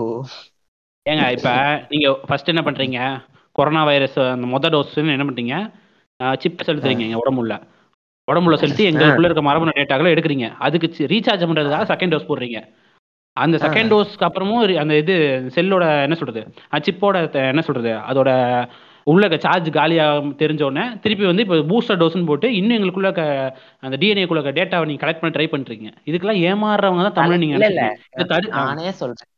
ஏங்க 1.10 1.30
இப்ப 1.30 1.84
நீங்க 1.88 2.14
ஃபர்ஸ்ட் 2.26 2.48
என்ன 2.48 2.70
பண்றீங்க? 2.70 3.20
கொரோனா 3.52 3.84
வைரஸ் 3.84 4.18
அந்த 4.18 4.46
மொத 4.46 4.72
டோஸ்ன்னு 4.72 5.18
என்ன 5.18 5.24
பண்றீங்க? 5.24 5.70
சிப் 6.38 6.62
செலுத்துறீங்க 6.66 7.16
உடம்புல. 7.24 7.62
உடம்புல 8.32 8.54
செலுத்தி 8.54 8.88
எங்களுக்குள்ள 8.90 9.24
இருக்க 9.24 9.42
மரபணு 9.42 9.70
டேட்டாக்களை 9.74 10.12
எடுக்கிறீங்க. 10.12 10.52
அதுக்கு 10.58 11.06
ரீசார்ஜ் 11.06 11.46
பண்றதுக்காக 11.48 11.84
செகண்ட் 11.84 12.16
டோஸ் 12.16 12.28
போடுறீங்க. 12.28 12.68
அந்த 13.32 13.56
செகண்ட் 13.56 13.92
டோஸ்க்கு 13.94 14.20
அப்புறமும் 14.20 14.74
அந்த 14.74 14.96
இது 14.96 15.46
செல்லோட 15.54 16.02
என்ன 16.02 16.14
சொல்றது? 16.14 16.54
சிப்போட 16.70 17.32
என்ன 17.32 17.60
சொல்றது? 17.60 17.90
அதோட 17.92 18.64
உள்ள 19.04 19.36
சார்ஜ் 19.38 19.70
காலியா 19.70 20.16
தெரிஞ்ச 20.16 20.62
உடனே 20.62 20.98
திருப்பி 20.98 21.24
வந்து 21.24 21.42
இப்போ 21.42 21.54
பூஸ்டர் 21.56 21.98
டோஸ்னு 21.98 22.26
போட்டு 22.26 22.54
இன்னும் 22.54 22.78
எங்களுக்குள்ள 22.78 23.52
அந்த 23.80 23.96
டிஎன்ஏக்குள்ள 23.96 24.52
டேட்டாவை 24.52 24.84
நீங்க 24.84 25.06
கலெக்ட் 25.06 25.18
பண்ண 25.18 25.36
ட்ரை 25.38 25.48
பண்றீங்க. 25.48 26.10
இதுக்கெல்லாம் 26.10 26.48
ஏமாறுறவங்க 26.50 27.02
தான் 27.02 27.12
தமிழ் 27.12 27.38
நீங்க 27.38 27.54
இல்ல, 27.54 27.66
இல்ல. 27.66 27.80
நினைச்சிருக்கீங்க. 27.80 28.20
இதை 28.20 28.36
தடு- 28.36 28.52
ஆ. 28.52 28.64
நானே 28.64 28.90
சொல்றேன். 28.90 29.31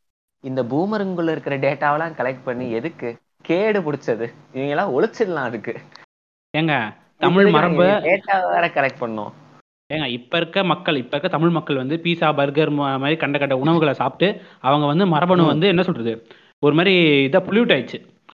இந்த 0.44 0.62
பூமருங்குள்ள 0.62 1.30
இருக்கிற 1.30 1.58
டேட்டாவெல்லாம் 1.58 2.16
கலெக்ட் 2.16 2.44
பண்ணி 2.44 2.70
எதுக்கு? 2.70 3.08
கேடு 3.42 3.80
பிடிச்சது. 3.80 4.26
இவங்க 4.52 4.70
எல்லாம் 4.70 4.92
ஒழிச்சிடலாம் 4.94 5.48
அதுக்கு. 5.48 5.72
ஏங்க 6.54 6.74
தமிழ் 7.18 7.48
மரபு 7.50 7.84
டேட்டா 8.06 8.34
வேற 8.52 8.64
கலெக்ட் 8.74 9.00
பண்ணோம் 9.00 9.32
ஏங்க 9.90 10.06
இப்ப 10.08 10.36
இருக்க 10.36 10.64
மக்கள் 10.64 10.96
இப்ப 10.96 11.10
இருக்க 11.10 11.28
தமிழ் 11.28 11.50
மக்கள் 11.50 11.76
வந்து 11.76 12.00
பீஸா 12.04 12.28
பர்கர் 12.36 12.70
மாதிரி 12.98 13.16
கண்ட 13.16 13.38
கண்ட 13.38 13.56
உணவுகளை 13.56 13.94
சாப்பிட்டு 13.94 14.28
அவங்க 14.60 14.86
வந்து 14.86 15.06
மரபணு. 15.06 15.44
வந்து 15.44 15.66
என்ன 15.66 15.82
சொல்றது? 15.82 16.12
ஒரு 16.62 16.74
மாதிரி 16.74 16.94
இதா 17.26 17.40
புல்யூட் 17.46 17.72
ஆயிடுச்சு. 17.74 17.98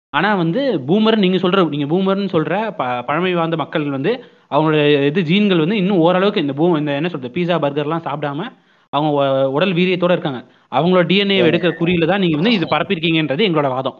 ஆனா 0.09 0.35
வந்து 0.35 0.61
பூமர் 0.87 1.15
நீங்க 1.15 1.37
சொல்ற 1.37 1.69
நீங்க 1.69 1.87
பூமர்னு 1.87 2.29
சொல்ற 2.31 2.53
ப- 2.71 3.03
பழமை 3.03 3.33
வாய்ந்த 3.33 3.55
மக்கள் 3.55 3.89
வந்து 3.89 4.11
அவங்களோட 4.49 4.77
இது 5.05 5.21
ஜீன்கள் 5.21 5.59
வந்து 5.59 5.77
இன்னும் 5.77 5.99
ஓரளவுக்கு 5.99 6.41
இந்த 6.41 6.53
பூ 6.53 6.77
இந்த 6.77 6.91
என்ன 6.91 7.09
சொல்றது 7.09 7.35
பீஸா 7.35 7.55
பர்கர்லாம் 7.57 8.05
சாப்பிடாம 8.05 8.47
அவங்க 8.95 9.11
உடல் 9.51 9.73
வீரியத்தோட 9.73 10.11
இருக்காங்க. 10.11 10.41
அவங்களோட 10.71 11.05
டிஎன்ஏ 11.05 11.37
எடுக்கிற 11.43 11.71
குறியில 11.79 12.05
தான் 12.05 12.21
நீங்க 12.21 12.37
வந்து 12.37 12.53
இது 12.53 12.67
பரப்பிருக்கீங்கன்றது 12.71 13.47
எங்களோட 13.47 13.69
வாதம். 13.73 13.97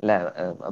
இல்ல 0.00 0.12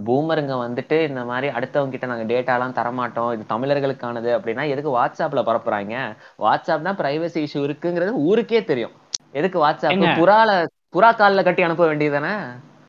பூமருங்க 0.07 0.55
வந்துட்டு 0.61 0.97
இந்த 1.09 1.25
மாதிரி 1.25 1.47
அடுத்தவங்க 1.55 1.91
கிட்ட 1.91 2.07
நாங்க 2.07 2.25
டேட்டா 2.25 2.55
எல்லாம் 2.55 2.77
தரமாட்டோம். 2.77 3.33
இது 3.33 3.45
தமிழர்களுக்கானது 3.49 4.31
அப்படின்னா 4.37 4.65
எதுக்கு 4.69 4.91
வாட்ஸ்அப்ல 4.93 5.43
பரப்புறாங்க? 5.43 5.95
வாட்ஸ்அப் 6.39 6.83
தான் 6.83 6.99
பிரைவசி 6.99 7.41
இஷ்யூ 7.43 7.63
இருக்குங்கிறது 7.65 8.13
ஊருக்கே 8.27 8.61
தெரியும். 8.65 8.95
எதுக்கு 9.35 9.59
வாட்ஸ்அப். 9.61 9.93
புறால 10.21 10.51
புறா 10.95 11.11
கால்ல 11.15 11.43
கட்டி 11.43 11.63
அனுப்ப 11.63 11.85
வேண்டியதானே 11.87 12.35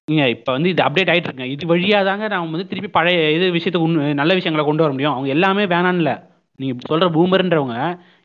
நீங்க 0.07 0.25
இப்ப 0.29 0.49
வந்து 0.51 0.69
இது 0.69 0.81
அப்டேட் 0.83 1.11
ஆயிட்டு 1.11 1.27
இருக்குங்க 1.27 1.49
இது 1.53 1.65
வழியா 1.67 1.99
தாங்க 2.05 2.27
நான் 2.27 2.51
வந்து 2.51 2.67
திருப்பி 2.67 2.89
பழைய 2.89 3.17
இது 3.31 3.45
விஷயத்துக்கு 3.51 3.87
நல்ல 4.15 4.33
விஷயங்களை 4.33 4.65
கொண்டு 4.65 4.83
வர 4.83 4.91
முடியும். 4.93 5.13
அவங்க 5.13 5.29
எல்லாமே 5.29 5.65
வேணான்ல 5.65 6.11
நீங்க 6.59 6.73
சொல்ற 6.91 7.07
பூமர்ன்றவங்க 7.15 7.75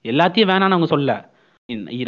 எல்லாத்தையும் 0.04 0.50
வேணான்னு 0.50 0.76
அவங்க 0.76 0.88
சொல்ல 0.88 1.10
இ- 1.14 1.24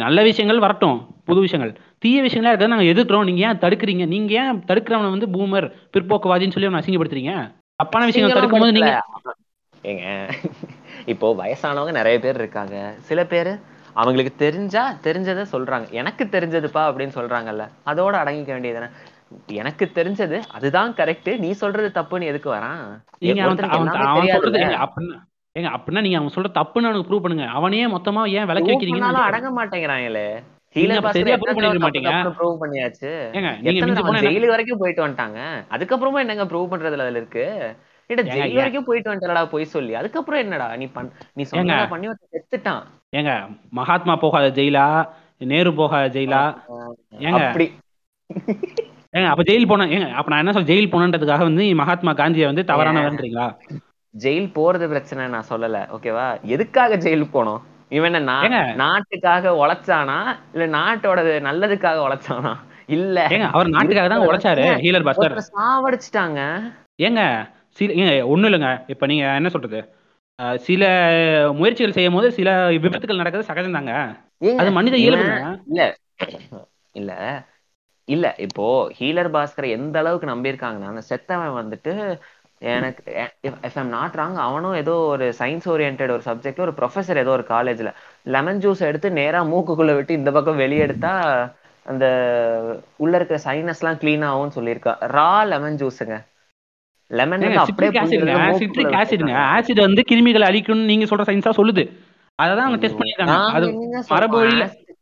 நல்ல 0.05 0.23
விஷயங்கள் 0.23 0.59
வரட்டும் 0.59 0.97
புது 1.23 1.39
விஷயங்கள். 1.39 1.73
தீய 1.99 2.21
விஷயங்களா 2.21 2.51
இருக்கிறத 2.51 2.73
நாங்க 2.73 2.91
எதிர்க்கிறோம். 2.93 3.23
நீங்க 3.23 3.41
ஏன் 3.47 3.57
தடுக்கிறீங்க? 3.57 4.05
நீங்க 4.07 4.33
ஏன் 4.33 4.59
தடுக்கிறவனை 4.69 5.09
வந்து 5.09 5.27
பூமர் 5.27 5.67
பிற்போக்குவாதின்னு 5.93 6.55
சொல்லி 6.55 6.67
அவனை 6.67 6.81
அசிங்கப்படுத்துறீங்க? 6.81 7.33
தப்பான 7.75 8.05
விஷயங்கள் 8.05 8.37
தடுக்கும் 8.37 8.59
போது 8.59 8.71
நீங்க 8.71 8.93
ஏங்க 9.83 10.05
இப்போ 11.05 11.27
வயசானவங்க 11.39 11.91
நிறைய 11.91 12.19
பேர் 12.19 12.35
இருக்காங்க. 12.35 12.75
சில 12.99 13.25
பேர் 13.25 13.51
அவங்களுக்கு 13.93 14.33
தெரிஞ்சா 14.35 14.83
தெரிஞ்சதை 15.03 15.43
சொல்றாங்க. 15.51 15.89
எனக்கு 15.91 16.23
தெரிஞ்சதுப்பா 16.31 16.81
அப்படின்னு 16.87 17.17
சொல்றாங்கல்ல. 17.19 17.65
அதோட 17.85 18.13
அடங்கிக்க 18.21 18.51
வேண்டியதுதானே. 18.55 18.89
எனக்கு 19.61 19.85
தெரிஞ்சது 19.93 20.37
அதுதான் 20.51 20.93
கரெக்ட் 20.93 21.37
நீ 21.37 21.51
சொல்றது 21.51 22.01
தப்புன்னு 22.01 22.23
எதுக்கு 22.23 22.49
வரான்? 22.53 22.81
அவன் 25.55 25.65
அவன் 25.65 25.75
அவன். 25.75 25.75
ஏங்க 25.75 25.77
அப்படின்னா 25.77 26.01
நீங்க 26.01 26.17
அவன் 26.17 26.35
சொல்ற 26.35 26.49
தப்புன்னு 26.57 26.87
அவனுக்கு 26.87 27.09
ப்ரூவ் 27.09 27.23
பண்ணுங்க. 27.25 27.47
அவனையே 27.47 27.87
மொத்தமா 27.87 28.21
ஏன் 28.37 28.47
பண்ணாலும் 28.47 29.17
நான் 29.17 29.29
அடங்க 29.29 29.49
மாட்டேங்கிறாங்களே 29.59 30.27
ஜெயிலு 34.25 34.47
வரைக்கும் 34.47 34.79
போயிட்டு 34.79 35.03
வந்துட்டாங்க? 35.05 35.39
அதுக்கப்புறமா 35.75 36.19
என்னங்க 36.19 36.45
ப்ரூவ் 36.45 36.71
பண்றதுல 36.71 37.05
அதுல 37.05 37.21
இருக்கு? 37.21 37.45
ஜெயில்? 38.09 38.57
வரைக்கும் 38.57 38.83
போயிட்டு 38.83 39.11
வந்துட்டடா 39.11 39.49
போய் 39.49 39.65
சொல்லி. 39.65 39.95
அதுக்கப்புறம் 39.95 40.39
என்னடா 40.39 40.75
நீ 40.75 40.87
நீ 41.33 41.45
சொன்னதா 41.51 41.87
பண்ணி 41.87 42.09
செத்துட்டான். 42.35 42.83
ஏங்க 43.13 43.47
மகாத்மா 43.71 44.15
போகாத 44.15 44.49
ஜெயிலா? 44.49 45.07
நேரு 45.37 45.73
போகாத 45.73 46.19
ஜெயிலா? 46.19 46.43
ஏங்க? 47.19 47.39
அப்படி. 47.39 47.67
ஏங்க 49.13 49.27
அப்ப 49.27 49.43
ஜெயில் 49.43 49.67
போன 49.67 49.85
ஏங்க 49.85 50.11
அப்ப 50.11 50.29
நான் 50.31 50.39
என்ன 50.39 50.51
சொல்ல 50.51 50.71
ஜெயில் 50.73 50.91
போனன்றதுக்காக 50.93 51.43
வந்து 51.43 51.75
மகாத்மா 51.75 52.13
காந்தியை 52.13 52.47
வந்து 52.47 52.63
தவறானவன்றீங்களா 52.63 53.47
ஜெயில் 54.15 54.49
போறது 54.53 54.85
பிரச்சனை 54.89 55.27
நான் 55.27 55.49
சொல்லல 55.49 55.79
ஓகேவா 55.91 56.25
எதுக்காக 56.47 56.95
ஜெயில் 56.97 57.33
போனோம்? 57.33 57.61
இவன் 57.91 58.13
என்ன. 58.13 58.33
நாட்டுக்காக 58.75 59.51
உழைச்சானா? 59.61 60.17
இல்ல 60.53 60.65
நாட்டோட 60.77 61.19
நல்லதுக்காக 61.41 61.99
உழைச்ானா 62.05 62.53
இல்ல. 62.89 63.17
அவர் 63.51 63.67
நாட்டுக்காக 63.67 64.07
தான் 64.07 64.25
உழைச்சாரு 64.25 64.63
ஹீலர் 64.83 65.07
பாஸ்கர் 65.07 65.25
ஒருத்தரை 65.27 65.45
சாவடிச்சிட்டாங்க. 65.55 66.39
ஏங்க 66.99 67.21
சில 67.77 67.93
ஏங்க 67.93 68.13
ஒண்ணும் 68.25 68.49
இல்லைங்க. 68.49 68.71
இப்ப 68.87 69.05
நீங்க 69.05 69.25
என்ன 69.35 69.49
சொல்றது? 69.49 69.79
சில 70.61 70.83
முயற்சிகள் 71.53 71.93
செய்யும் 71.93 72.13
போது 72.13 72.27
சில 72.31 72.49
விபத்துகள் 72.77 73.21
நடக்கிறது 73.21 73.49
சகஜம் 73.49 73.77
தாங்க 73.77 73.93
அது 74.59 74.71
மனித 74.71 74.95
இயல்புங்க 74.97 75.35
இல்ல. 75.69 75.81
இல்ல. 76.95 77.11
இல்ல 78.07 78.25
இப்போ 78.37 78.65
ஹீலர் 78.97 79.29
பாஸ்கரை 79.31 79.69
எந்த 79.69 79.95
அளவுக்கு 79.99 80.27
நம்பியிருக்காங்கன்னா 80.27 80.89
அந்த 80.91 81.03
செத்தவன் 81.09 81.57
வந்துட்டு 81.59 81.93
எனக்கு 82.61 83.01
இஃப் 83.47 83.77
ஐம் 83.77 83.89
நாட் 83.89 84.15
ராங் 84.15 84.37
அவனும் 84.47 84.75
ஏதோ 84.75 84.93
ஒரு 85.13 85.25
சயின்ஸ் 85.39 85.67
ஓரியன்ட் 85.73 86.03
ஒரு 86.07 86.23
சப்ஜெக்ட் 86.25 86.59
ஒரு 86.59 86.73
ப்ரொஃபசர் 86.79 87.21
ஏதோ 87.23 87.31
ஒரு 87.31 87.45
காலேஜ்ல 87.49 87.91
லெமன் 88.25 88.61
ஜூஸ் 88.63 88.81
எடுத்து 88.81 89.11
நேரா 89.11 89.41
மூக்குக்குள்ள 89.43 89.93
விட்டு 89.95 90.13
இந்த 90.13 90.31
பக்கம் 90.31 90.55
வெளியே 90.55 90.79
எடுத்தா 90.79 91.13
அந்த 91.85 92.05
உள்ள 92.97 93.13
இருக்க 93.15 93.35
சைனஸ் 93.43 93.81
எல்லாம் 93.81 93.99
கிளீன் 94.01 94.23
ஆகும்னு 94.29 94.55
சொல்லியிருக்கா. 94.55 94.93
ரா 95.17 95.31
லெமன் 95.51 95.77
ஜூஸுங்க 95.81 96.15
லெமன் 97.11 97.43
ஆசிடுங்க 98.99 99.33
ஆசிட் 99.51 99.85
வந்து 99.87 100.03
கிருமிகளை 100.11 100.45
அழிக்கும்னு 100.49 100.89
நீங்க 100.91 101.05
சொல்ற 101.05 101.25
சயின்ஸா 101.29 101.53
சொல்லுது. 101.59 101.83
அததான் 102.39 102.67
அவங்க 102.67 102.79
டெஸ்ட் 102.83 102.99
பண்ணிருக்காங்க 103.01 103.37
அது 103.57 103.67
மரபு 104.13 104.39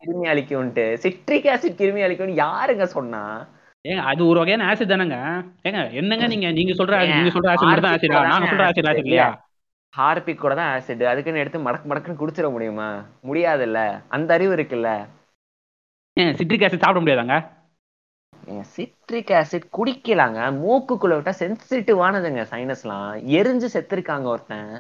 கிருமி 0.03 0.25
அழிக்கும்ட்டு 0.31 0.86
சிட்ரிக் 1.03 1.48
ஆசிட் 1.53 1.79
கிருமி 1.81 2.01
அழிக்கும்னு 2.07 2.41
யாருங்க 2.45 2.86
சொன்னா? 2.95 3.22
ஏங்க 3.86 4.02
அது 4.02 4.28
ஒரு 4.28 4.40
வகையான 4.40 4.66
ஆசிட் 4.66 4.92
தானங்க. 4.92 5.18
ஏங்க 5.63 5.92
என்னங்க 5.92 6.28
நீங்க 6.28 6.52
நீங்க 6.52 6.74
சொல்ற 6.74 7.00
நீங்க 7.10 7.32
சொல்ற 7.36 7.50
ஆசிட் 7.54 7.70
மட்டும் 7.70 7.88
தான் 7.88 7.96
ஆசிடா 7.96 8.22
நாங்க 8.28 8.48
சொல்ற 8.48 8.68
ஆசிட் 8.68 8.90
ஆசிட் 8.92 9.06
இல்லையா? 9.06 9.30
ஹார்பிக் 9.94 10.40
கூட 10.40 10.56
தான் 10.56 10.72
ஆசிட் 10.75 11.04
அதுக்குன்னு 11.04 11.40
எடுத்து 11.40 11.60
மடக்கு 11.60 11.90
மடக்குன்னு 11.90 12.22
குடிச்சிட 12.22 12.52
முடியுமா? 12.52 12.88
முடியாதுல்ல. 13.24 13.80
அந்த 14.10 14.34
அறிவு 14.34 14.56
இருக்குல்ல. 14.56 14.92
ஏன் 16.18 16.34
சிட்ரிக் 16.40 16.62
ஆசிட் 16.62 16.84
சாப்பிட 16.86 17.02
முடியாதாங்க? 17.04 17.36
Citric 18.75 19.32
acid 19.32 19.68
குடிக்கலாங்க. 19.78 20.40
மூக்குக்குள்ள 20.62 21.18
விட்டா 21.18 21.34
சென்சிட்டிவானதுங்க 21.42 22.44
சைனஸ்லாம் 22.54 23.10
எரிஞ்சு 23.40 23.68
செத்துருக்காங்க 23.75 24.24
ஒருத்தன். 24.24 24.72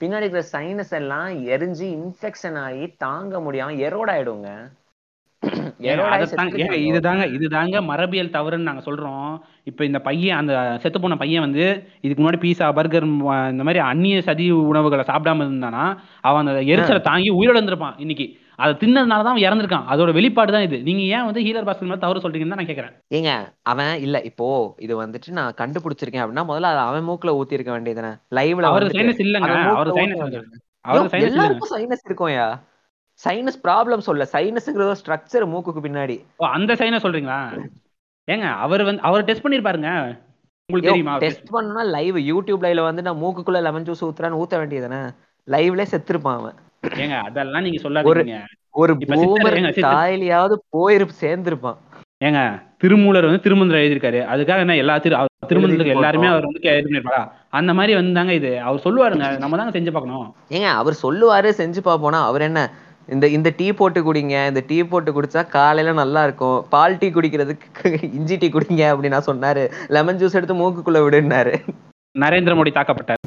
பின்னாடி 0.00 0.24
இருக்கிற 0.26 0.44
சைனஸ் 0.52 0.94
எல்லாம் 1.00 1.28
எரிஞ்சு 1.54 1.86
இன்ஃபெக்ஷன் 1.98 2.58
ஆகி 2.58 2.86
தாங்க 2.96 3.40
முடியாம 3.40 3.76
எரோட் 3.88 4.12
இதுதாங்க 6.88 7.22
இதுதாங்க 7.36 7.76
மரபியல் 7.88 8.34
தவறுன்னு 8.34 8.68
நாங்க 8.68 8.82
சொல்றோம். 8.88 9.30
இப்ப 9.70 9.80
இந்த 9.88 9.98
பையன் 10.06 10.38
அந்த 10.40 10.52
செத்து 10.82 10.98
போன 11.00 11.16
பையன் 11.22 11.44
வந்து 11.46 11.64
இதுக்கு 12.04 12.20
முன்னாடி 12.20 12.40
பீஸா 12.44 12.66
பர்கர் 12.78 13.06
இந்த 13.52 13.62
மாதிரி 13.66 13.80
அந்நிய 13.88 14.20
சதி 14.28 14.46
உணவுகளை 14.70 15.04
சாப்பிடாம 15.10 15.44
இருந்தானா 15.46 15.84
அவன் 16.28 16.42
அந்த 16.44 16.62
எரிச்சலை 16.74 17.00
தாங்கி 17.08 17.30
உயிரோட 17.38 17.58
இருந்திருப்பான் 17.58 17.98
இன்னைக்கு. 18.04 18.26
அதை 18.58 18.72
தின்னதுனால 18.82 19.26
தான் 19.28 19.42
இறந்திருக்கான். 19.44 19.86
அதோட 19.92 20.10
வெளிப்பாடு 20.18 20.50
தான் 20.56 20.66
இது. 20.66 20.78
நீங்க 20.88 21.02
ஏன் 21.14 21.26
வந்து 21.28 21.44
ஹீலர் 21.46 21.66
பாஸ்கர் 21.68 21.90
மேல 21.90 22.02
தவறு 22.04 22.22
சொல்றீங்கன்னு 22.24 22.54
தான் 22.54 22.62
நான் 22.62 22.70
கேக்குறேன். 22.70 22.94
ஏங்க 23.18 23.30
அவன் 23.72 23.94
இல்ல 24.06 24.16
இப்போ 24.30 24.48
இது 24.86 24.94
வந்துட்டு 25.02 25.38
நான் 25.38 25.56
கண்டுபிடிச்சிருக்கேன் 25.60 26.24
அப்படின்னா 26.24 26.44
முதல்ல 26.50 26.72
அதை 26.74 26.82
அவன் 26.90 27.08
மூக்குல 27.08 27.34
ஊத்தி 27.38 27.58
இருக்க 27.58 27.72
வேண்டியதுதானே 27.76 28.12
லைவ்ல 28.38 28.70
அவருக்கு 28.72 28.98
சைனஸ் 28.98 29.24
இல்லங்க 29.26 29.50
அவருக்கு 29.72 30.00
சைனஸ் 30.00 30.22
அவருக்கு 30.84 31.14
சைனஸ் 31.14 31.32
எல்லாருக்கும் 31.32 31.74
சைனஸ் 31.76 32.06
இருக்கும்யா. 32.08 32.46
சைனஸ் 33.24 33.58
ப்ராப்ளம் 33.64 34.06
சொல்ல 34.08 34.28
சைனஸ்ங்கிறது 34.32 34.94
ஸ்ட்ரக்சர் 35.00 35.44
மூக்குக்கு 35.52 35.82
பின்னாடி. 35.86 36.16
அந்த 36.36 36.74
சைனஸ் 36.74 37.04
சொல்றீங்களா? 37.06 37.40
ஏங்க 38.28 38.46
அவர் 38.64 38.82
வந்து 38.82 39.02
அவர் 39.02 39.24
டெஸ்ட் 39.24 39.44
பண்ணிருப்பாருங்க. 39.44 39.90
உங்களுக்கு 40.68 40.90
தெரியுமா? 40.90 41.16
டெஸ்ட் 41.16 41.50
பண்ணா 41.50 41.82
லைவ் 41.82 42.16
யூடியூப் 42.16 42.64
லைவ்ல 42.66 42.82
வந்து 42.82 43.02
நான் 43.02 43.20
மூக்குக்குள்ள 43.22 43.60
லெமன் 43.62 43.86
ஜூஸ் 43.88 44.04
ஊத்துறான்னு 44.08 44.40
ஊத்த 44.42 44.54
வேண்டியதுதானே? 44.62 45.00
லைவ்ல 45.48 45.84
செத்துருப்பான் 45.92 46.38
அவன். 46.40 46.58
ஏங்க 47.02 47.16
அதெல்லாம் 47.28 47.62
நீங்க 47.62 47.80
சொல்லாதீங்க. 47.88 48.38
ஒரு 48.70 48.92
பூமர். 48.94 49.56
தாயிலையாவது 49.86 50.54
போயிரு 50.76 51.06
சேர்ந்திருப்பான். 51.22 51.78
ஏங்க 52.24 52.40
திருமூலர் 52.82 53.24
வந்து 53.24 53.44
திருமந்திரம் 53.44 53.82
எழுதியிருக்காரு. 53.82 54.20
அதுக்காக 54.32 54.64
என்ன 54.64 54.76
எல்லா 54.76 54.98
திரு 54.98 55.16
திருமந்திரத்துக்கு 55.50 55.96
எல்லாருமே. 55.96 56.26
அவர் 56.26 56.46
வந்து 56.48 56.60
இது 56.78 56.88
பண்ணிருப்பாரா? 56.88 57.22
அந்த 57.58 57.74
மாதிரி 57.74 57.92
வந்தாங்க 57.94 58.32
இது. 58.32 58.60
அவர் 58.60 58.84
சொல்லுவாருங்க. 58.84 59.38
நம்ம 59.38 59.56
தாங்க 59.56 59.74
செஞ்சு 59.78 59.92
பார்க்கணும். 59.96 60.34
ஏங்க 60.56 60.68
அவர் 60.82 60.96
சொல்லுவாரு 61.02 61.50
செஞ்சு 61.60 61.80
பாப்போனா 61.88 62.20
அவர் 62.30 62.40
என்ன 62.40 62.62
இந்த 63.08 63.26
இந்த 63.36 63.48
டீ 63.58 63.66
போட்டு 63.78 64.00
குடிங்க. 64.06 64.36
இந்த 64.50 64.60
டீ 64.68 64.76
போட்டு 64.90 65.10
குடிச்சா 65.16 65.40
காலையில 65.56 65.92
நல்லா 66.02 66.20
இருக்கும் 66.26 66.58
பால் 66.74 66.98
டீ 67.00 67.08
குடிக்கிறதுக்கு 67.16 67.68
இஞ்சி 68.18 68.36
டீ 68.42 68.48
குடிங்க 68.56 68.82
அப்படின்னு 68.92 69.16
நான் 69.16 69.30
சொன்னாரு. 69.30 69.64
லெமன் 69.96 70.20
ஜூஸ் 70.20 70.36
எடுத்து 70.38 70.60
மூக்குக்குள்ள 70.60 71.00
விடுனாரு 71.06 71.54
நரேந்திர 72.14 72.54
மோடி 72.58 72.72
தாக்கப்பட்டார். 72.78 73.20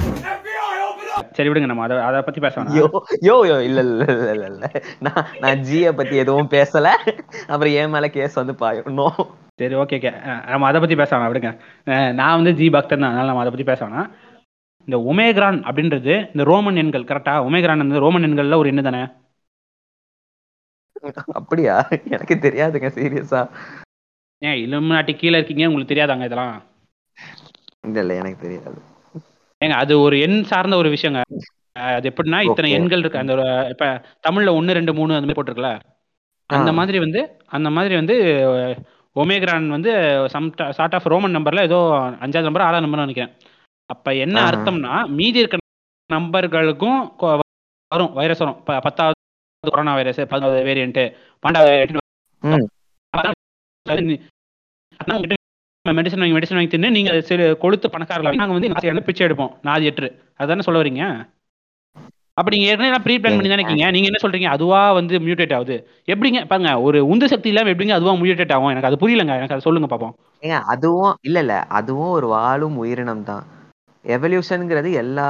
சரி 1.38 1.50
விடுங்க 1.50 1.68
நம்ம. 1.70 1.86
அதை 1.88 1.96
அதை 2.08 2.20
பத்தி 2.28 2.40
பேச 2.46 2.56
வேணாம். 2.58 2.76
யோ 2.80 2.86
யோ 3.28 3.36
யோ 3.50 3.58
இல்ல 3.68 3.80
இல்ல 3.88 4.06
இல்ல 4.14 4.30
இல்ல 4.36 4.46
இல்ல. 4.54 4.66
நான் 5.06 5.26
நான் 5.44 5.64
ஜிய 5.68 5.92
பத்தி 6.00 6.16
எதுவும் 6.24 6.52
பேசல. 6.56 6.88
அப்புறம் 7.52 7.74
என் 7.82 7.94
மேல 7.96 8.08
கேஸ் 8.18 8.40
வந்து 8.42 8.56
பாயணும் 8.62 9.18
சரி 9.62 9.76
ஓகே 9.82 9.98
ஓகே 10.00 10.12
நம்ம 10.52 10.68
அதை 10.70 10.80
பத்தி 10.84 10.96
பேச 11.02 11.12
வேணாம். 11.16 11.32
விடுங்க. 11.32 11.52
நான் 12.22 12.38
வந்து 12.40 12.54
ஜி 12.60 12.68
பக்தன் 12.78 13.04
தான். 13.04 13.12
அதனால 13.14 13.30
நம்ம 13.32 13.44
அதை 13.44 13.54
பத்தி 13.56 13.68
பேச 13.72 13.80
வேணாம். 13.86 14.10
இந்த 14.88 14.98
ஒமேக்ரான் 15.12 15.60
அப்படின்றது 15.70 16.14
இந்த 16.34 16.44
ரோமன் 16.52 16.80
எண்கள் 16.84 17.10
கரெக்டா 17.12 17.36
ஒமேக்ரான் 17.50 17.84
வந்து 17.86 18.04
ரோமன் 18.06 18.28
எண்கள்ல 18.30 18.60
ஒரு 18.64 18.72
எண்ணு 18.74 18.88
தானே? 18.90 19.04
அப்படியா? 21.40 21.76
எனக்கு 22.10 22.36
தெரியாதுங்க 22.42 22.90
சீரியஸா. 22.98 23.42
ஏன் 24.42 24.60
இலுமினாட்டி 24.66 25.14
கீழே 25.16 25.38
இருக்கீங்க 25.38 25.68
உங்களுக்கு 25.68 25.94
தெரியாதாங்க 25.94 26.26
இதெல்லாம்? 26.26 26.56
இல்ல 27.88 28.00
இல்ல 28.00 28.14
எனக்கு 28.14 28.40
தெரியாது. 28.46 28.80
ஏங்க 29.62 29.76
அது 29.84 29.94
ஒரு 30.00 30.16
எண் 30.20 30.38
சார்ந்த 30.44 30.76
ஒரு 30.76 30.90
விஷயங்க. 30.90 31.22
அது 31.74 32.10
எப்படின்னா 32.10 32.40
இத்தனை. 32.50 32.70
எண்கள் 32.72 33.00
இருக்கு 33.00 33.22
அந்த 33.22 33.34
இப்ப 33.70 33.86
தமிழ்ல 34.28 34.54
ஒன்னு 34.56 34.78
ரெண்டு 34.80 34.94
மூணு 34.94 35.16
அந்த 35.16 35.28
மாதிரி 35.28 35.40
போட்டிருக்கல 35.40 35.72
அந்த. 36.50 36.72
மாதிரி 36.74 36.98
வந்து 37.00 37.22
அந்த 37.48 37.70
மாதிரி 37.70 37.96
வந்து 37.96 38.16
ஒமேக்ரான் 39.16 39.68
வந்து 39.68 39.92
சம் 40.30 40.48
சார்ட் 40.70 40.96
ஆஃப் 40.96 41.12
ரோமன் 41.14 41.36
நம்பர்ல 41.38 41.68
ஏதோ 41.70 41.80
அஞ்சாவது 42.24 42.48
நம்பர் 42.50 42.66
ஆறாவது 42.68 42.86
நம்பர் 42.86 43.06
நினைக்கிறேன். 43.06 43.34
அப்ப 43.90 44.16
என்ன. 44.16 44.38
அர்த்தம்னா 44.50 44.94
மீதி 45.20 45.40
இருக்க 45.40 45.58
நம்பர்களுக்கும் 46.10 47.00
வரும் 47.92 48.14
வைரஸ் 48.14 48.42
வரும். 48.44 48.60
பத்தாவது 48.86 49.14
கொரோனா 49.74 49.94
வைரஸ் 50.00 50.22
பதினோரு 50.34 50.60
வேரியன்ட் 50.70 51.02
பன்னெண்டாவது. 51.44 52.00
மெடிசன் 55.86 56.22
வாங்கி 56.22 56.36
மெடிசன் 56.36 56.58
வாங்கி 56.58 56.72
தின்னு 56.74 56.96
நீங்க 56.98 57.12
கொளுத்து 57.64 57.88
பணக்காரர்கள் 57.94 58.42
நாங்க 58.42 58.56
வந்து 58.58 58.70
நாசி 58.70 59.04
பிச்சை 59.08 59.24
எடுப்போம். 59.28 59.52
நாதி 59.68 59.86
எட்டு 59.90 60.08
அதானே 60.44 60.66
சொல்ல 60.68 60.82
வரீங்க? 60.82 61.04
அப்ப 62.40 62.48
நீங்க 62.54 62.66
ஏற்கனவே 62.70 62.98
ப்ரீ 63.04 63.16
பிளான் 63.18 63.36
பண்ணி 63.36 63.52
தானே 63.52 63.62
இருக்கீங்க. 63.62 63.86
நீங்க 63.96 64.08
என்ன 64.12 64.20
சொல்றீங்க? 64.24 64.48
அதுவா 64.56 64.80
வந்து 64.98 65.20
மியூட்டேட் 65.26 65.54
ஆகுது. 65.58 65.76
எப்படிங்க? 66.14 66.40
பாருங்க 66.52 66.72
ஒரு 66.88 67.00
உந்து 67.12 67.28
சக்தி 67.34 67.50
இல்லாம 67.52 67.72
எப்படிங்க 67.74 67.94
அதுவா 67.98 68.14
மியூட்டேட் 68.24 68.54
ஆகும்? 68.56 68.72
எனக்கு 68.74 68.90
அது 68.90 68.98
புரியலங்க. 69.04 69.36
எனக்கு 69.40 69.56
அதை 69.56 69.66
சொல்லுங்க 69.68 69.90
பாப்போம். 69.92 70.16
ஏங்க 70.46 70.58
அதுவும் 70.74 71.14
இல்ல 71.28 71.40
இல்ல. 71.46 71.56
அதுவும் 71.80 72.14
ஒரு 72.18 72.28
வாழும் 72.28 72.76
உயிரினம் 72.84 73.24
தான். 73.30 73.46
எவல்யூஷன்ங்கிறது 74.16 74.90
எல்லா 75.04 75.28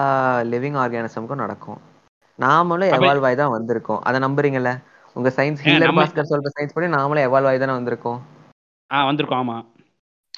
லிவிங் 0.54 0.80
ஆர்கானிசமுக்கும் 0.84 1.44
நடக்கும். 1.44 1.80
நாமளும் 2.40 2.94
எவால்வ் 2.96 3.26
ஆகி 3.28 3.38
தான் 3.38 3.56
வந்திருக்கோம். 3.56 4.02
அதை 4.04 4.20
நம்புறீங்கல்ல? 4.22 4.72
உங்க 5.16 5.30
சயின்ஸ் 5.38 5.66
ஹீலர் 5.66 5.98
பாஸ்கர் 5.98 6.32
சொல்ற 6.32 6.54
சயின்ஸ் 6.54 6.76
படி 6.76 6.90
நாமளும் 6.96 7.28
எவால்வ் 7.28 7.50
ஆகி 7.52 7.60
தானே 7.60 7.78
வந்திருக்கோம். 7.78 8.20
ஆ 8.92 9.00
வந்திருக்கோம் 9.08 9.42
ஆமா. 9.44 9.58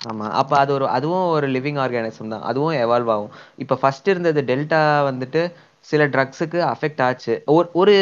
ஆமா. 0.02 0.26
அப்ப 0.40 0.54
அது 0.58 0.72
ஒரு 0.74 0.86
அதுவும் 0.90 1.26
ஒரு 1.32 1.48
லிவிங் 1.48 1.80
ஆர்கானிசம் 1.84 2.32
தான். 2.34 2.44
அதுவும் 2.44 2.76
எவால்வ் 2.84 3.12
ஆகும். 3.14 3.32
இப்ப 3.58 3.78
ஃபர்ஸ்ட் 3.82 4.08
இருந்தது 4.08 4.42
டெல்டா 4.44 4.80
வந்துட்டு 5.10 5.42
சில 5.88 6.06
ட்ரக்ஸுக்கு 6.08 6.60
அஃபெக்ட் 6.72 7.02
ஆச்சு. 7.02 7.34
ஒரு 7.48 7.68
ஒரு 7.76 7.96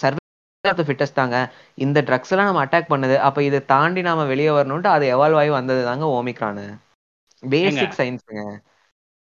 சர்வே 0.00 0.22
ஆஃப் 0.64 0.80
த 0.80 0.86
ஃபிட்டஸ்ட் 0.88 1.18
தாங்க. 1.18 1.36
இந்த 1.78 1.98
ட்ரக்ஸ் 2.02 2.32
எல்லாம் 2.34 2.48
நம்ம 2.50 2.64
அட்டாக் 2.64 2.92
பண்ணுது. 2.92 3.16
அப்ப 3.28 3.38
இதை 3.42 3.60
தாண்டி 3.66 4.02
நாம 4.02 4.26
வெளியே 4.26 4.52
வரணும்ட்டு 4.52 4.90
அது 4.90 5.06
எவால்வ் 5.14 5.40
ஆகி 5.42 5.52
வந்தது 5.58 5.82
தாங்க 5.84 6.06
ஓமிக்ரானு 6.16 6.66
பேசிக் 7.42 7.96
சயின்ஸுங்க 7.98 8.42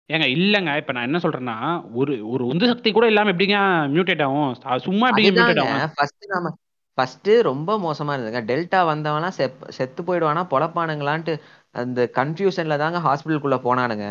ஏங்க 0.09 0.25
இல்லைங்க. 0.35 0.77
இப்போ 0.77 0.93
நான் 0.93 1.03
என்ன 1.03 1.17
சொல்றேன்னா 1.17 1.55
ஒரு 1.93 2.13
ஒரு 2.29 2.43
உந்து 2.45 2.65
சக்தி 2.67 2.89
கூட 2.91 3.05
இல்லாம 3.07 3.31
எப்படிங்க 3.31 3.57
மியூட்டேட் 3.93 4.23
ஆகும் 4.25 4.51
சும்மா 4.87 5.07
எப்படிங்க 5.09 5.31
மியூட்டேட் 5.37 5.63
ஆகும் 5.65 5.93
ஃபர்ஸ்ட் 5.95 6.25
நாம 6.27 6.51
ஃபர்ஸ்ட் 6.97 7.29
ரொம்ப 7.43 7.71
மோசமா 7.77 8.11
இருந்ததுங்க. 8.13 8.41
டெல்டா 8.49 8.79
வந்தவன்லாம் 8.91 9.35
செப் 9.37 9.63
செத்து 9.69 10.01
போயிடுவானா 10.03 10.41
பொழப்பானுங்களான்ட்டு 10.53 11.33
அந்த 11.75 12.09
கன்ஃபியூஷன்ல 12.15 12.75
தாங்க 12.77 12.99
ஹாஸ்பிட்டலுக்குள்ள 12.99 13.57
போனானுங்க. 13.65 14.05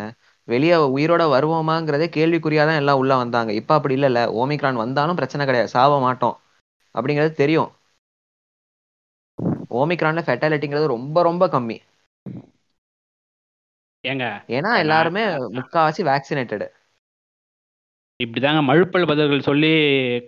வெளியே 0.47 0.75
உயிரோட 0.95 1.23
வருவோமாங்கிறதே 1.31 2.07
கேள்விக்குறியாதான் 2.09 2.75
எல்லாம் 2.75 2.97
உள்ள 2.97 3.15
வந்தாங்க. 3.15 3.53
இப்ப 3.53 3.73
அப்படி 3.75 3.95
இல்லைல்ல. 3.95 4.21
ஓமிக்ரான் 4.41 4.81
வந்தாலும் 4.83 5.15
பிரச்சனை 5.15 5.45
கிடையாது. 5.45 5.69
சாவ 5.69 5.99
மாட்டோம். 5.99 6.35
அப்படிங்கிறது 6.95 7.33
தெரியும். 7.33 7.71
ஓமிக்ரான்ல 9.79 10.21
ஃபெட்டாலிட்டிங்கிறது 10.27 10.87
ரொம்ப 10.87 11.23
ரொம்ப 11.23 11.47
கம்மி. 11.47 11.77
ஏங்க 14.05 14.25
ஏன்னா 14.55 14.71
எல்லாருமே 14.83 15.23
முக்காவாசி 15.57 16.01
வேக்சினேட்டடு 16.09 16.67
இப்படிதாங்க 18.19 18.59
மழுப்பல் 18.67 19.07
பதில்கள் 19.09 19.47
சொல்லி 19.47 19.69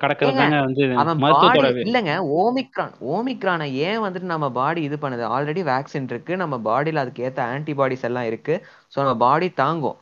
கடக்கிறது 0.02 0.34
ஏங்க, 0.34 0.46
தாங்க 0.46 0.58
வந்து 0.66 0.84
மருத்துவத்தோட 1.22 1.68
இல்லைங்க 1.84 2.14
ஓமிக்ரான் 2.38 2.96
ஓமிக்ரானை 3.12 3.68
ஏன் 3.86 4.02
வந்துட்டு 4.06 4.28
நம்ம 4.34 4.48
பாடி 4.58 4.82
இது 4.88 4.98
பண்ணுது? 5.04 5.24
ஆல்ரெடி 5.36 5.62
வேக்சின் 5.70 6.10
இருக்கு 6.10 6.36
நம்ம 6.44 6.58
பாடியில 6.66 7.04
அதுக்கு 7.04 7.26
ஏத்த 7.28 7.42
ஆன்டிபாடிஸ் 7.54 8.06
எல்லாம் 8.10 8.28
இருக்கு 8.32 8.56
ஸோ 8.94 8.98
நம்ம 9.02 9.16
பாடி 9.24 9.48
தாங்கும். 9.62 9.98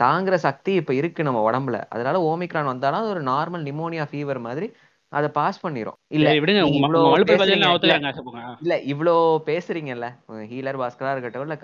தாங்குற 0.00 0.34
சக்தி 0.46 0.72
இப்ப 0.80 0.92
இருக்கு 0.94 1.26
நம்ம 1.28 1.40
உடம்புல. 1.48 1.76
அதனால 1.94 2.16
ஓமிக்ரான் 2.28 2.70
வந்தாலும் 2.72 3.10
ஒரு 3.12 3.22
நார்மல் 3.30 3.66
நிமோனியா 3.68 4.04
ஃபீவர் 4.10 4.40
மாதிரி 4.46 4.66
அதை 5.12 5.28
பாஸ் 5.36 5.62
பண்ணிரும். 5.62 5.96
இல்ல 6.10 6.28
விடுங்க. 6.36 6.62
இல்ல, 8.62 8.74
இவ்ளோ 8.92 9.14
பேசுறீங்கல்ல. 9.46 10.06
ஹீலர் 10.50 10.80
பாஸ்கரா 10.80 11.12
இருக்கட்டும் 11.14 11.44
இல்ல 11.46 11.56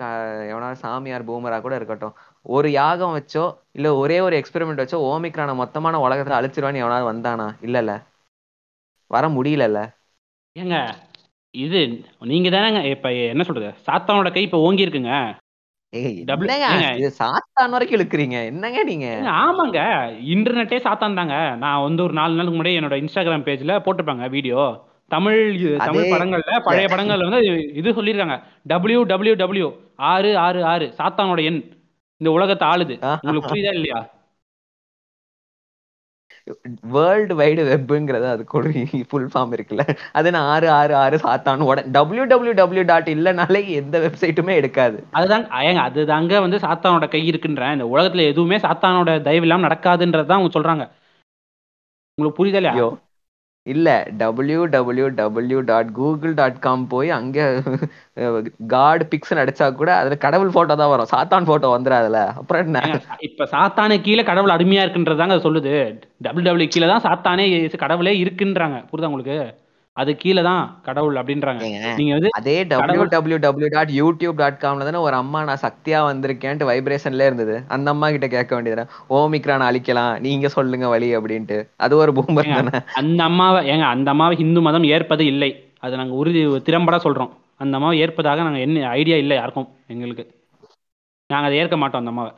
எவனாவது 0.49 0.79
சாமியார் 0.83 1.27
பூமரா 1.27 1.57
கூட 1.61 1.75
இருக்கட்டும். 1.75 2.15
ஒரு 2.49 2.69
யாகம் 2.73 3.15
வச்சோ 3.17 3.45
இல்ல 3.71 3.87
ஒரே 3.95 4.17
ஒரு 4.21 4.35
எக்ஸ்பெரிமெண்ட் 4.41 4.83
வச்சோ 4.83 4.99
ஓமிக்ரான 5.09 5.55
மொத்தமான 5.61 6.01
உலகத்துல 6.05 6.39
அழிச்சிருவான்னு 6.39 6.83
எவனாவது 6.83 7.11
வந்தானா? 7.11 7.47
இல்லல்ல. 7.61 7.93
வர 9.11 9.25
முடியலல்ல. 9.35 9.79
ஏங்க 10.55 10.75
இது 11.55 11.79
நீங்க 12.31 12.49
தானேங்க 12.49 12.81
இப்ப 12.93 13.09
என்ன 13.27 13.43
சொல்றது? 13.43 13.69
சாத்தானோட 13.85 14.29
கை 14.31 14.43
இப்ப 14.43 14.59
ஓங்கி 14.59 14.85
இருக்குங்க 14.85 15.13
சாத்தான் 17.19 17.69
வரைக்கும் 17.69 17.99
இழுக்கிறீங்க. 17.99 18.45
என்னங்க 18.45 18.83
நீங்க? 18.83 19.19
ஏங்க, 19.21 19.27
ஆமாங்க. 19.27 19.79
இன்டர்நெட்டே 20.33 20.79
சாத்தான் 20.87 21.13
தாங்க. 21.13 21.55
நான் 21.55 21.81
வந்து 21.81 22.03
ஒரு 22.03 22.13
நாலு 22.13 22.33
நாளுக்கு 22.33 22.59
முன்னாடி 22.59 22.79
என்னோட 22.79 22.97
இன்ஸ்டாகிராம் 23.03 23.47
பேஜ்ல 23.47 23.75
போட்டிருப்பாங்க 23.85 24.29
வீடியோ. 24.29 24.83
தமிழ் 25.07 25.77
தமிழ் 25.77 26.11
படங்கள்ல 26.11 26.59
பழைய 26.63 26.87
படங்கள்ல 26.87 27.29
வந்து 27.29 27.71
இது 27.73 27.91
சொல்லியிருக்காங்க 27.91 28.43
டபிள்யூ 28.63 29.03
டபிள்யூ 29.03 29.33
டபிள்யூ 29.33 29.71
ஆறு 29.95 30.37
ஆறு 30.37 30.65
ஆறு 30.65 30.93
சாத்தானோட 30.97 31.43
எண். 31.43 31.59
இந்த 32.17 32.31
உலகத்தை 32.31 32.67
ஆளுது. 32.67 32.95
உங்களுக்கு 33.21 33.49
புரியுதா 33.49 33.73
இல்லையா? 33.73 34.14
வேர்ல்டு 36.95 37.35
வைடு 37.35 37.61
வெப்ங்கிறது 37.69 38.27
அதுக்கு 38.29 38.57
ஒரு 38.57 38.71
ஃபுல் 39.09 39.29
ஃபார்ம் 39.33 39.53
இருக்குல்ல. 39.55 39.83
அது 40.11 40.31
நான் 40.31 40.49
ஆறு 40.53 40.69
ஆறு 40.69 40.95
ஆறு 40.95 41.17
சாத்தான்னு 41.17 41.67
உடனே 41.69 41.89
டபிள்யூ 41.89 42.25
டபிள்யூ 42.25 42.53
டபிள்யூ 42.53 42.83
டாட் 42.83 43.09
இல்லைனாலே 43.15 43.61
எந்த 43.67 43.99
வெப்சைட்டுமே 43.99 44.55
எடுக்காது. 44.55 44.97
அதுதான் 45.11 45.45
ஏங்க 45.49 45.81
அதுதாங்க 45.89 46.41
வந்து 46.41 46.57
சாத்தானோட 46.57 47.07
கை 47.07 47.31
இருக்குன்றேன். 47.31 47.71
இந்த 47.71 47.85
உலகத்துல 47.85 48.27
எதுவுமே 48.31 48.57
சாத்தானோட 48.57 49.21
தயவு 49.21 49.47
இல்லாம 49.47 49.67
நடக்காதுன்றது 49.67 50.25
தான் 50.25 50.39
அவங்க 50.39 50.53
சொல்றாங்க. 50.59 50.85
உங்களுக்கு 52.17 52.39
புரியுதா 52.39 52.61
இல்லையா? 52.61 52.89
இல்லை 53.73 53.93
W 54.21 54.59
W 54.73 55.05
W 55.19 55.59
dot 55.69 55.91
Google 55.99 56.33
dot 56.39 56.59
com 56.65 56.83
போய் 56.93 57.09
அங்கே 57.17 57.45
காட் 58.73 59.03
பிக்ஸ் 59.11 59.33
அடிச்சா 59.43 59.67
கூட 59.79 59.89
அதில் 60.01 60.23
கடவுள் 60.25 60.51
ஃபோட்டோ 60.55 60.75
தான் 60.81 60.91
வரும். 60.93 61.09
சாத்தான் 61.13 61.47
ஃபோட்டோ 61.47 61.69
வந்துடாதுல 61.75 62.19
அப்புறம் 62.39 62.63
என்ன? 62.65 62.81
இப்போ 62.89 63.15
இப்ப 63.29 63.47
சாத்தானு 63.55 63.95
கீழே 64.07 64.25
கடவுள் 64.29 64.55
அடிமையாக 64.55 64.85
இருக்குன்றதாங்க 64.85 65.35
அது 65.37 65.47
சொல்லுது. 65.47 65.73
டபுள் 66.27 66.47
டபுள்யூ 66.47 66.67
கீழே 66.75 66.89
தான் 66.93 67.05
சாத்தானே 67.07 67.45
கடவுளே 67.85 68.13
இருக்குன்றாங்க. 68.23 68.79
புரியுதா 68.91 69.11
உங்களுக்கு? 69.11 69.37
அது 69.97 70.11
கீழே 70.21 70.41
தான் 70.47 70.63
கடவுள் 70.85 71.17
அப்படின்றாங்க. 71.19 71.65
நீங்க 71.99 72.13
வந்து 72.15 72.29
அதே 72.39 72.55
W 72.71 73.03
W 73.13 73.37
W 73.45 73.67
dot 73.75 73.91
YouTube 73.99 74.39
dot 74.41 74.59
காம்ல 74.63 74.87
தானே 74.87 74.99
ஒரு 75.07 75.15
அம்மா 75.15 75.43
நான் 75.43 75.61
சக்தியா 75.65 75.99
வந்திருக்கேன்ட்டு 76.09 76.69
வைப்ரேஷன்ல 76.71 77.27
இருந்தது. 77.29 77.55
அந்த 77.67 77.89
அம்மா 77.93 78.09
கிட்ட 78.09 78.27
கேட்க 78.27 78.51
வேண்டியது 78.55 78.85
ஓமிக்ரான் 79.19 79.67
அழிக்கலாம் 79.69 80.19
நீங்க 80.19 80.47
சொல்லுங்க 80.47 80.87
வழி 80.87 81.09
அப்படின்ட்டு. 81.17 81.59
அது 81.77 81.95
ஒரு 81.97 82.13
பூமர் 82.19 82.51
தானே. 82.55 82.81
அந்த 82.93 83.23
அம்மாவை 83.23 83.61
ஏங்க 83.73 83.87
அந்த 83.95 84.09
அம்மாவை 84.15 84.35
ஹிந்து 84.35 84.61
மதம் 84.61 84.83
ஏற்பது 84.97 85.25
இல்லை. 85.25 85.51
அது 85.79 85.97
நாங்க 85.97 86.13
உறுதி 86.13 86.41
திறம்பட 86.69 86.97
சொல்றோம். 86.97 87.33
அந்த 87.63 87.75
அம்மாவை 87.77 87.97
ஏற்பதாக 87.99 88.43
நாங்க 88.43 88.59
என்ன 88.59 88.87
ஐடியா 88.89 89.17
இல்லை 89.17 89.37
யாருக்கும் 89.37 89.69
எங்களுக்கு. 89.87 90.23
நாங்க 91.29 91.47
அதை 91.47 91.57
ஏற்க 91.57 91.77
மாட்டோம் 91.77 92.01
அந்த 92.01 92.11
அம்மாவை. 92.13 92.33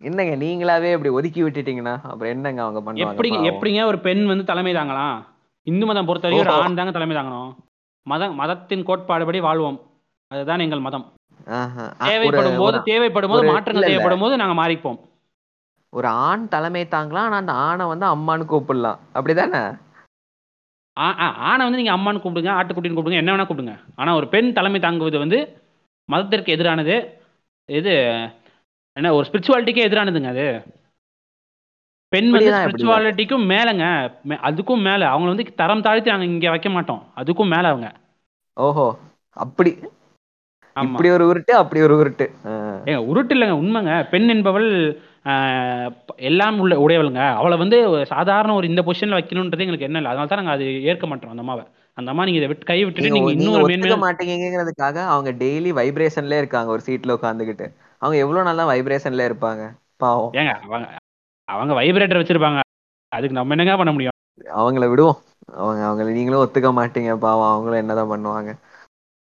என்னங்க 0.00 0.34
நீங்களாவே 0.36 0.88
இப்படி 0.92 1.08
ஒதுக்கி 1.08 1.40
விட்டுட்டீங்கன்னா 1.42 1.94
அப்புறம் 2.10 2.32
என்னங்க 2.32 2.62
அவங்க 2.62 2.80
பண்ணுவாங்க? 2.80 3.06
எப்படிங்க. 3.06 3.38
எப்படிங்க 3.50 3.86
ஒரு 3.86 3.98
பெண் 3.98 4.26
வந்து 4.26 4.44
தலைமை 4.44 4.72
தாங்கலாம்? 4.74 5.16
இந்து 5.70 5.86
மதம் 5.86 6.08
பொறுத்த 6.08 6.28
வரைக்கும் 6.28 6.54
ஒரு. 6.54 6.64
ஆண் 6.64 6.76
தாங்க 6.78 6.92
தலைமை 6.96 7.16
தாங்கணும். 7.16 7.52
மதம் 8.06 8.34
மதத்தின் 8.34 8.86
கோட்பாடுபடி 8.86 9.40
வாழ்வோம். 9.40 9.78
அதுதான் 10.30 10.64
எங்கள் 10.64 10.86
மதம். 10.86 11.06
தேவைப்படும் 12.08 12.58
போது 12.62 12.78
தேவைப்படும் 12.82 13.32
போது 13.32 13.44
மாற்றங்கள். 13.52 13.88
தேவைப்படும் 13.88 14.22
போது 14.24 14.34
நாங்க 14.40 14.54
மாறிப்போம். 14.60 14.98
ஒரு 15.98 16.08
ஆண் 16.26 16.44
தலைமை 16.54 16.82
தாங்கலாம் 16.84 17.24
ஆனா 17.28 17.36
அந்த 17.42 17.52
ஆணை 17.66 17.84
வந்து 17.92 18.06
அம்மான்னு 18.06 18.46
கூப்பிடலாம். 18.52 18.98
அப்படிதானே? 19.14 19.62
ஆணை 21.50 21.62
வந்து 21.66 21.80
நீங்க 21.80 21.94
அம்மான்னு 21.96 22.22
கூப்பிடுங்க 22.24 22.50
ஆட்டுக்குட்டின்னு 22.56 22.96
கூப்பிடுங்க 22.96 23.20
என்ன 23.22 23.34
வேணா 23.34 23.46
கூப்பிடுங்க. 23.46 23.74
ஆனா 23.96 24.10
ஒரு 24.14 24.26
பெண் 24.34 24.52
தலைமை 24.58 24.80
தாங்குவது 24.80 25.18
வந்து 25.18 25.38
மதத்திற்கு 26.12 26.56
எதிரானது. 26.56 26.96
இது 27.78 27.94
என்ன 28.96 29.12
ஒரு 29.18 29.24
ஸ்பிரிச்சுவாலிட்டிக்கே 29.28 29.84
எதிரானதுங்க 29.88 30.30
அது. 30.34 30.46
பெண் 32.14 32.30
வந்து. 32.30 32.52
ஸ்பிரிச்சுவாலிட்டிக்கும் 32.56 33.46
மேலங்க. 33.52 33.84
அதுக்கும் 34.48 34.86
மேல. 34.88 35.08
அவங்க 35.08 35.28
வந்து 35.28 35.46
தரம் 35.56 35.80
தாழ்த்தி 35.80 36.10
நாங்க 36.10 36.24
இங்க 36.24 36.50
வைக்க 36.50 36.70
மாட்டோம். 36.70 37.02
அதுக்கும் 37.16 37.52
மேல 37.54 37.68
அவங்க. 37.68 37.90
ஓஹோ. 38.56 38.86
அப்படி. 39.36 39.72
இப்படி 40.76 41.10
ஒரு 41.10 41.24
உருட்டு 41.30 41.52
அப்படி 41.52 41.80
ஒரு 41.82 41.94
உருட்டு. 42.00 42.26
ஏங்க 42.88 43.00
உருட்டு 43.10 43.34
இல்லைங்க 43.34 43.56
உண்மைங்க. 43.62 43.92
பெண் 44.10 44.28
என்பவள் 44.28 44.68
எல்லாம் 46.22 46.58
உள்ள 46.58 46.74
உடையவளுங்க. 46.76 47.22
அவளை 47.34 47.56
வந்து 47.58 47.76
சாதாரண 48.06 48.54
ஒரு 48.54 48.66
இந்த 48.66 48.82
பொசிஷன்ல 48.82 49.18
வைக்கணுன்றது 49.18 49.64
எங்களுக்கு 49.64 49.88
என்ன 49.88 49.98
இல்லை. 49.98 50.10
அதனால 50.10 50.28
தான் 50.28 50.40
நாங்க 50.42 50.50
அது 50.50 50.66
ஏற்க 50.82 51.06
மாட்டோம் 51.06 51.30
அந்த 51.30 51.42
அம்மாவை. 51.42 51.64
அந்த 51.98 52.10
அம்மா 52.10 52.24
நீங்க 52.24 52.38
இதை 52.38 52.48
விட்டு 52.48 52.64
கை 52.64 52.78
விட்டுட்டு 52.84 53.10
நீங்க 53.10 53.32
இன்னொரு 53.32 53.64
மேன்மையா 53.64 53.98
மாட்டீங்கிறதுக்காக 54.04 54.96
அவங்க 55.06 55.30
டெய்லி 55.42 55.72
வைப்ரேஷன்ல 55.72 56.38
இருக்காங்க 56.38 56.70
ஒரு 56.70 56.82
சீட்ல 56.86 57.16
உட்காந்துக்கிட்டு 57.18 57.66
அவங்க 58.02 58.16
எவ்வளவு 58.16 58.48
நல்லா 58.48 58.64
வைப்ரேஷன்ல 58.66 59.28
இருப்பாங்க? 59.28 59.62
பாவம். 59.96 60.32
ஏங்க 60.34 60.54
அவங்க 61.48 61.72
வைப்ரேட்டர் 61.74 62.20
வச்சிருப்பாங்க. 62.20 62.60
அதுக்கு 63.12 63.38
நம்ம 63.38 63.54
என்னங்க 63.54 63.76
பண்ண 63.76 63.92
முடியும்? 63.92 64.12
அவங்கள 64.54 64.84
விடுவோம். 64.88 65.20
அவங்க 65.58 65.82
அவங்கள 65.86 66.08
நீங்களும் 66.12 66.42
ஒத்துக்க 66.42 66.70
மாட்டீங்க. 66.74 67.12
பாவம் 67.20 67.50
அவங்களும் 67.50 67.82
என்னதான் 67.82 68.12
பண்ணுவாங்க. 68.12 68.52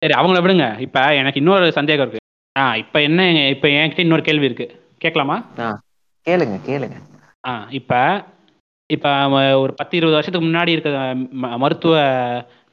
சரி 0.02 0.14
அவங்கள 0.14 0.38
விடுங்க. 0.40 0.66
இப்ப 0.86 0.98
எனக்கு 1.14 1.40
இன்னொரு 1.40 1.66
சந்தேகம் 1.72 2.04
இருக்கு. 2.04 2.22
ஆ 2.56 2.64
இப்ப 2.82 2.96
என்ன 3.02 3.20
இப்ப 3.50 3.68
என்கிட்ட 3.76 4.00
இன்னொரு 4.00 4.22
கேள்வி 4.22 4.48
இருக்கு. 4.48 4.66
கேட்கலாமா? 4.98 5.36
கேளுங்க 6.26 6.56
கேளுங்க. 6.64 6.96
ஆ 7.44 7.52
இப்ப 7.78 7.92
இப்ப 8.90 9.06
ஒரு 9.60 9.72
பத்து 9.74 9.94
இருபது 9.96 10.16
வருஷத்துக்கு 10.16 10.48
முன்னாடி 10.48 10.68
இருக்க 10.68 10.90
மருத்துவ 11.58 11.94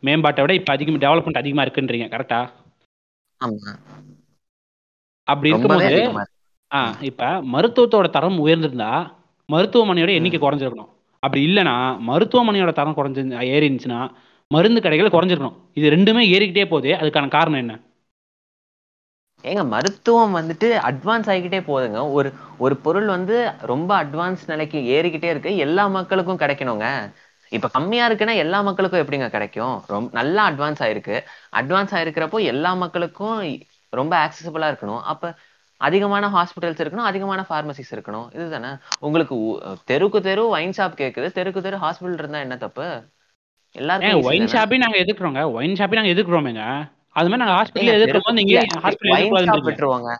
மேம்பாட்டை 0.03 0.41
விட 0.41 0.53
இப்ப 0.53 0.73
அதிகம் 0.73 1.01
டெவலப்மெண்ட் 1.01 1.41
அதிகமா 1.41 1.65
இருக்குன்றீங்க 1.65 2.07
கரெக்டா 2.10 2.39
அப்படி 5.27 5.49
இருக்கும்போது. 5.49 5.89
ஆ 6.71 6.79
இப்ப 7.10 7.23
மருத்துவத்தோட 7.53 8.07
தரம் 8.10 8.39
உயர்ந்திருந்தா 8.39 8.91
மருத்துவமனையோட 9.49 10.12
எண்ணிக்கை 10.13 10.39
குறைஞ்சிருக்கணும். 10.39 10.89
அப்படி 11.23 11.41
இல்லைன்னா 11.47 11.75
மருத்துவமனையோட 12.10 12.71
தரம் 12.73 12.97
குறைஞ்சி 12.97 13.21
ஏறி 13.47 13.65
இருந்துச்சுன்னா 13.67 13.99
மருந்து 14.51 14.79
கடைகள் 14.81 15.13
குறைஞ்சிருக்கணும். 15.15 15.57
இது 15.73 15.88
ரெண்டுமே 15.89 16.23
ஏறிக்கிட்டே 16.33 16.65
போகுது 16.69 16.91
அதுக்கான 17.01 17.27
காரணம் 17.29 17.60
என்ன? 17.60 17.73
ஏங்க 19.43 19.63
மருத்துவம் 19.67 20.33
வந்துட்டு 20.36 20.67
அட்வான்ஸ் 20.89 21.27
ஆகிக்கிட்டே 21.31 21.60
போகுதுங்க. 21.62 21.99
ஒரு 22.12 22.29
ஒரு 22.57 22.75
பொருள் 22.77 23.07
வந்து 23.07 23.36
ரொம்ப 23.63 23.91
அட்வான்ஸ் 24.03 24.43
நிலைக்கு 24.45 24.79
ஏறிக்கிட்டே 24.95 25.29
இருக்கு. 25.29 25.51
எல்லா 25.57 25.83
மக்களுக்கும் 25.97 26.39
கிடைக்கணுங்க. 26.39 26.86
இப்ப 27.51 27.67
கம்மியா 27.69 28.05
இருக்குன்னா 28.10 28.36
எல்லா 28.36 28.60
மக்களுக்கும் 28.62 29.01
எப்படிங்க 29.03 29.29
கிடைக்கும்? 29.29 29.75
ரொம்ப 29.88 30.10
நல்லா 30.13 30.43
அட்வான்ஸ் 30.51 30.81
ஆயிருக்கு. 30.86 31.17
அட்வான்ஸ் 31.53 31.93
ஆயிருக்கிறப்போ 31.97 32.39
எல்லா 32.45 32.73
மக்களுக்கும் 32.83 33.38
ரொம்ப 33.93 34.13
ஆக்சசபிளா 34.25 34.67
இருக்கணும். 34.71 35.01
அப்ப 35.05 35.23
அதிகமான 35.78 36.28
ஹாஸ்பிட்டல்ஸ் 36.36 36.82
இருக்கணும் 36.84 37.10
அதிகமான 37.10 37.42
ஃபார்மசிஸ் 37.50 37.94
இருக்கணும். 37.96 38.28
இதுதானே? 38.36 38.72
உங்களுக்கு 39.00 39.36
தெருக்கு 39.92 40.20
தெரு 40.28 40.44
ஒயின் 40.56 40.76
ஷாப் 40.78 41.00
கேக்குது. 41.02 41.30
தெருக்கு 41.38 41.62
தெரு 41.68 41.78
ஹாஸ்பிட்டல் 41.78 42.22
இருந்தா 42.24 42.40
என்ன 42.46 42.58
தப்பு? 42.58 42.86
ஏங்க 42.86 43.82
எல்லாருக்கும் 43.82 44.30
ஒயின் 44.30 44.52
ஷாப்பே 44.54 44.78
நாங்க 44.84 44.98
எதிர்க்கிறோங்க 45.04 45.42
ஒயின் 45.58 45.78
ஷாப்பே 45.80 45.98
நாங்க 46.00 46.13
எதிர்க்கிறோமேங்க 46.16 46.63
அது 47.18 47.28
மாதிரி 47.30 47.42
நாங்க 47.44 47.58
ஹாஸ்பிட்டல் 47.60 47.98
எதிர்க்கும் 47.98 48.26
போது 48.26 48.40
நீங்க 48.40 48.63
ஹாஸ்பிட்டல் 48.86 49.68
விட்டுருவாங்க. 49.68 50.12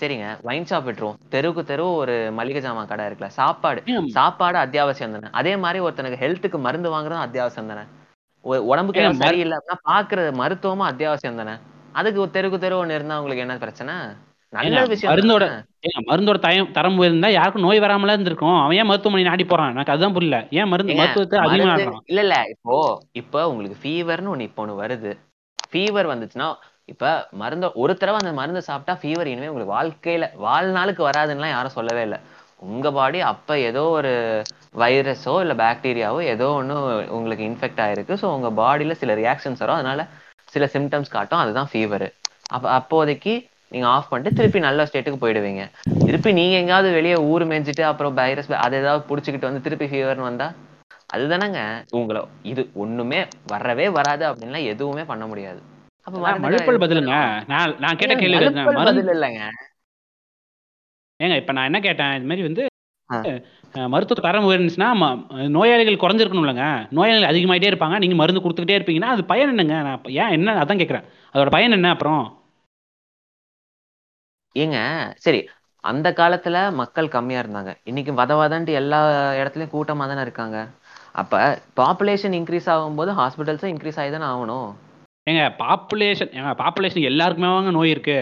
சரிங்க 0.00 0.26
ஒயின் 0.48 0.68
ஷாப் 0.70 0.86
விட்டுருவோம். 0.88 1.18
தெருவுக்கு 1.32 1.62
தெரு 1.70 1.86
ஒரு 2.02 2.14
மளிகை 2.38 2.60
ஜாமான் 2.66 2.90
கடை 2.90 3.06
இருக்குல்ல 3.06 3.28
சாப்பாடு. 3.38 3.80
சாப்பாடு 4.16 4.58
அத்தியாவசியம் 4.58 5.14
தானே? 5.16 5.30
அதே 5.40 5.52
மாதிரி 5.64 5.80
ஒருத்தனுக்கு 5.86 6.20
ஹெல்த்துக்கு 6.24 6.58
மருந்து 6.66 6.88
வாங்குறதும் 6.94 7.24
அத்தியாவசியம் 7.26 7.70
தானே? 7.72 7.84
உடம்புக்கு 8.72 9.02
சரியில்லை 9.24 9.56
அப்படின்னா 9.58 9.78
பாக்குற 9.90 10.20
மருத்துவமும் 10.40 10.90
அத்தியாவசியம் 10.90 11.40
தானே? 11.42 11.54
அதுக்கு 11.92 12.20
ஒரு 12.20 12.34
தெருக்கு 12.36 12.58
தெரு 12.64 12.78
ஒண்ணு 12.80 12.98
இருந்தா 12.98 13.18
உங்களுக்கு 13.20 13.44
என்ன 13.46 13.56
பிரச்சனை? 13.64 13.94
நல்ல 14.52 14.78
விஷயம் 14.92 15.10
மருந்தோட 15.12 15.44
மருந்தோட 16.08 16.38
தயம் 16.46 16.70
தரம் 16.76 16.96
உயர்ந்தா 17.00 17.28
யாருக்கும் 17.34 17.64
நோய் 17.66 17.82
வராமல 17.84 18.14
இருந்திருக்கும். 18.14 18.56
அவன் 18.62 18.78
ஏன் 18.80 18.88
மருத்துவமனை 18.90 19.24
நாடி 19.28 19.44
போறான்? 19.50 19.70
எனக்கு 19.74 19.92
அதுதான் 19.94 20.16
புரியல. 20.16 20.38
ஏன் 20.58 20.70
மருந்து 20.72 20.96
மருத்துவத்தை 21.00 21.38
அதிகமா 21.44 21.74
இல்ல 22.10 22.20
இல்ல. 22.24 22.36
இப்போ 22.54 22.76
இப்போ 23.20 23.40
உங்களுக்கு 23.52 23.78
ஃபீவர்னு 23.82 24.32
ஒண்ணு 24.34 24.48
இப்போ 24.48 24.62
ஒண்ணு 24.64 24.74
வருது. 24.82 25.12
ஃபீவர் 25.72 26.10
வந்துச்சுன்னா 26.12 26.48
இப்ப 26.92 27.10
மருந்து 27.42 27.66
ஒரு 27.82 27.92
தடவை 28.00 28.18
அந்த 28.22 28.32
மருந்து 28.40 28.62
சாப்பிட்டா 28.68 28.94
ஃபீவர் 29.00 29.30
இனிமே 29.32 29.50
உங்களுக்கு 29.50 29.74
வாழ்க்கையில 29.76 30.26
வாழ்நாளுக்கு 30.46 31.02
வராதுன்னுலாம் 31.08 31.54
யாரும் 31.54 31.76
சொல்லவே 31.78 32.02
இல்லை. 32.08 32.18
உங்க 32.68 32.86
பாடி 32.98 33.18
அப்ப 33.32 33.58
ஏதோ 33.68 33.84
ஒரு 33.98 34.12
வைரஸோ 34.82 35.34
இல்ல 35.44 35.54
பாக்டீரியாவோ 35.62 36.20
ஏதோ 36.32 36.48
ஒண்ணு 36.60 36.74
உங்களுக்கு 37.18 37.46
இன்ஃபெக்ட் 37.50 37.82
ஆயிருக்கு. 37.84 38.16
ஸோ 38.22 38.26
உங்க 38.38 38.50
பாடியில 38.60 38.96
சில 39.02 39.14
ரியாக்ஷன்ஸ் 39.22 39.62
வரும். 39.64 39.78
அதனால 39.80 40.02
சில 40.54 40.66
சிம்டம்ஸ் 40.74 41.14
காட்டும். 41.16 41.42
அதுதான் 41.44 41.70
ஃபீவர் 41.72 42.06
அப்ப 42.56 42.66
அப்போதைக்கு 42.80 43.34
நீங்க 43.72 43.86
ஆஃப் 43.94 44.10
பண்ணிட்டு 44.12 44.36
திருப்பி 44.38 44.60
நல்ல 44.66 44.86
ஸ்டேட்டுக்கு 44.88 45.22
போயிடுவீங்க. 45.22 45.64
திருப்பி 46.06 46.30
நீங்க 46.38 46.54
எங்கேயாவது 46.60 46.88
வெளியே 46.98 47.16
ஊர் 47.30 47.44
மேய்ஞ்சிட்டு 47.50 47.84
அப்புறம் 47.90 48.16
வைரஸ் 48.20 48.50
அது 48.66 48.78
ஏதாவது 48.82 49.02
புடிச்சுக்கிட்டு 49.10 49.48
வந்து 49.48 49.64
திருப்பி 49.66 49.86
ஃபீவர்னு 49.90 50.28
வந்தா 50.28 50.48
அதுதானங்க. 51.16 51.60
உங்களை 51.98 52.22
இது 52.50 52.62
ஒண்ணுமே 52.82 53.20
வரவே 53.52 53.86
வராது 53.98 54.24
அப்படின்லாம் 54.30 54.68
எதுவுமே 54.72 55.04
பண்ண 55.10 55.24
முடியாது. 55.30 55.60
அப்ப 56.06 56.34
மழுப்பல் 56.44 56.82
பதிலுங்க. 56.84 57.14
நான் 57.52 57.76
நான் 57.84 57.98
கேட்ட 58.00 58.14
கேள்வி 58.20 58.50
பதில் 58.80 59.12
இல்லைங்க. 59.16 59.42
ஏங்க 61.20 61.36
இப்ப 61.40 61.52
நான் 61.56 61.68
என்ன 61.70 61.80
கேட்டேன்? 61.86 62.14
இது 62.18 62.28
மாதிரி 62.28 62.46
வந்து 62.48 62.62
மருத்துவ 63.92 64.22
தரம் 64.24 64.46
உயர்ந்துச்சுன்னா 64.48 64.88
நோயாளிகள் 65.56 66.02
குறைஞ்சிருக்கணும்லங்க. 66.02 66.66
நோயாளிகள் 66.96 67.30
அதிகமாயிட்டே 67.30 67.70
இருப்பாங்க. 67.70 67.96
நீங்க 68.02 68.16
மருந்து 68.20 68.42
கொடுத்துக்கிட்டே 68.44 68.78
இருப்பீங்கன்னா 68.78 69.10
அது 69.14 69.22
பயன் 69.32 69.52
என்னங்க? 69.54 69.76
நான் 69.86 70.04
ஏன் 70.22 70.34
என்ன 70.36 70.54
அதான் 70.62 70.80
கேக்குறேன். 70.82 71.06
அதோட 71.34 71.50
பயன் 71.56 71.76
என்ன 71.78 71.90
அப்புறம்? 71.96 72.22
ஏங்க 74.56 74.78
சரி 75.24 75.40
அந்த 75.84 76.08
காலத்துல 76.18 76.56
மக்கள் 76.80 77.14
கம்மியா 77.14 77.42
இருந்தாங்க. 77.42 77.70
இன்னைக்கு 77.90 78.12
வத 78.20 78.32
வதன்ட்டு 78.40 78.72
எல்லா 78.80 78.98
இடத்துலயும் 79.40 79.74
கூட்டமா 79.74 80.06
தானே 80.10 80.24
இருக்காங்க. 80.26 80.56
அப்ப 81.20 81.34
பாப்புலேஷன் 81.80 82.36
இன்க்ரீஸ் 82.40 82.68
ஆகும்போது 82.74 83.12
ஹாஸ்பிட்டல்ஸும் 83.20 83.72
இன்க்ரீஸ் 83.74 84.00
ஆகி 84.02 84.10
தானே 84.16 84.28
ஆகணும். 84.32 84.68
ஏங்க 85.26 85.44
பாப்புலேஷன் 85.62 86.32
ஏங்க 86.38 86.52
பாப்புலேஷன் 86.62 87.08
எல்லாருக்குமே 87.10 87.50
வாங்க 87.56 87.72
நோய் 87.78 87.94
இருக்கு. 87.94 88.20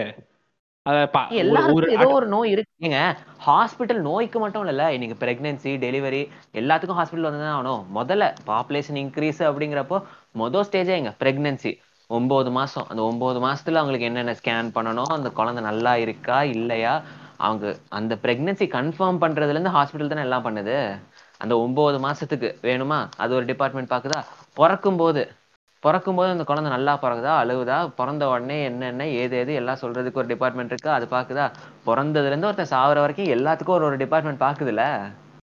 எல்லாருக்கும் 1.41 1.93
ஏதோ 1.95 2.07
ஒரு 2.17 2.27
நோய் 2.33 2.53
இருக்குங்க 2.53 2.99
ஹாஸ்பிட்டல் 3.47 3.99
நோய்க்கு 4.07 4.37
மட்டும் 4.43 4.69
இல்ல 4.73 4.85
இன்னைக்கு 4.95 5.17
பிரெக்னன்சி 5.23 5.71
டெலிவரி 5.83 6.21
எல்லாத்துக்கும் 6.61 6.99
ஹாஸ்பிட்டல் 6.99 7.27
வந்து 7.29 7.41
தான் 7.43 7.55
ஆகணும். 7.57 7.83
முதல்ல 7.97 8.23
பாப்புலேஷன் 8.51 8.99
இன்க்ரீஸ் 9.03 9.41
அப்படிங்கிறப்போ 9.49 9.97
மொதல் 10.41 10.67
ஸ்டேஜே 10.69 10.95
எங்க 11.01 11.11
பிரெக்னன்சி 11.23 11.73
ஒன்பது 12.09 12.49
மாசம் 12.53 12.87
அந்த 12.89 13.01
ஒன்பது 13.03 13.39
மாசத்துல 13.43 13.81
அவங்களுக்கு 13.81 14.07
என்னென்ன 14.07 14.33
ஸ்கேன் 14.39 14.75
பண்ணணும் 14.75 15.13
அந்த 15.15 15.29
குழந்தை 15.31 15.61
நல்லா 15.65 15.93
இருக்கா 16.03 16.37
இல்லையா? 16.53 16.93
அவங்க 17.39 17.65
அந்த 17.97 18.13
பிரெக்னன்சி 18.23 18.65
கன்ஃபார்ம் 18.73 19.21
பண்றதுல 19.21 19.55
இருந்து 19.55 19.75
ஹாஸ்பிட்டல் 19.75 20.11
தானே 20.11 20.25
எல்லாம் 20.27 20.45
பண்ணுது? 20.47 20.77
அந்த 21.41 21.53
ஒன்பது 21.63 21.97
மாசத்துக்கு 22.05 22.49
வேணுமா? 22.63 22.99
அது 23.17 23.31
ஒரு 23.35 23.45
டிபார்ட்மெண்ட் 23.51 23.93
பாக்குதா? 23.93 24.21
பிறக்கும் 24.57 24.99
போது 24.99 25.21
பிறக்கும் 25.83 26.17
போது 26.17 26.29
அந்த 26.29 26.45
குழந்தை 26.45 26.69
நல்லா 26.73 26.93
பிறகுதா 26.99 27.33
அழுகுதா 27.41 27.77
பிறந்த 27.97 28.23
உடனே 28.31 28.57
என்னென்ன 28.65 29.05
ஏது 29.19 29.35
ஏது 29.37 29.51
எல்லாம் 29.59 29.81
சொல்றதுக்கு 29.81 30.21
ஒரு 30.21 30.31
டிபார்ட்மெண்ட் 30.31 30.73
இருக்கு 30.73 30.89
அது 30.91 31.05
பாக்குதா? 31.09 31.45
பிறந்ததுல 31.85 32.31
இருந்து 32.31 32.49
ஒருத்தன் 32.49 32.73
சாவர 32.73 32.97
வரைக்கும் 33.01 33.33
எல்லாத்துக்கும் 33.35 33.77
ஒரு 33.77 33.87
ஒரு 33.89 33.99
டிபார்ட்மெண்ட் 34.03 34.43
பாக்குதுல்ல 34.43 34.85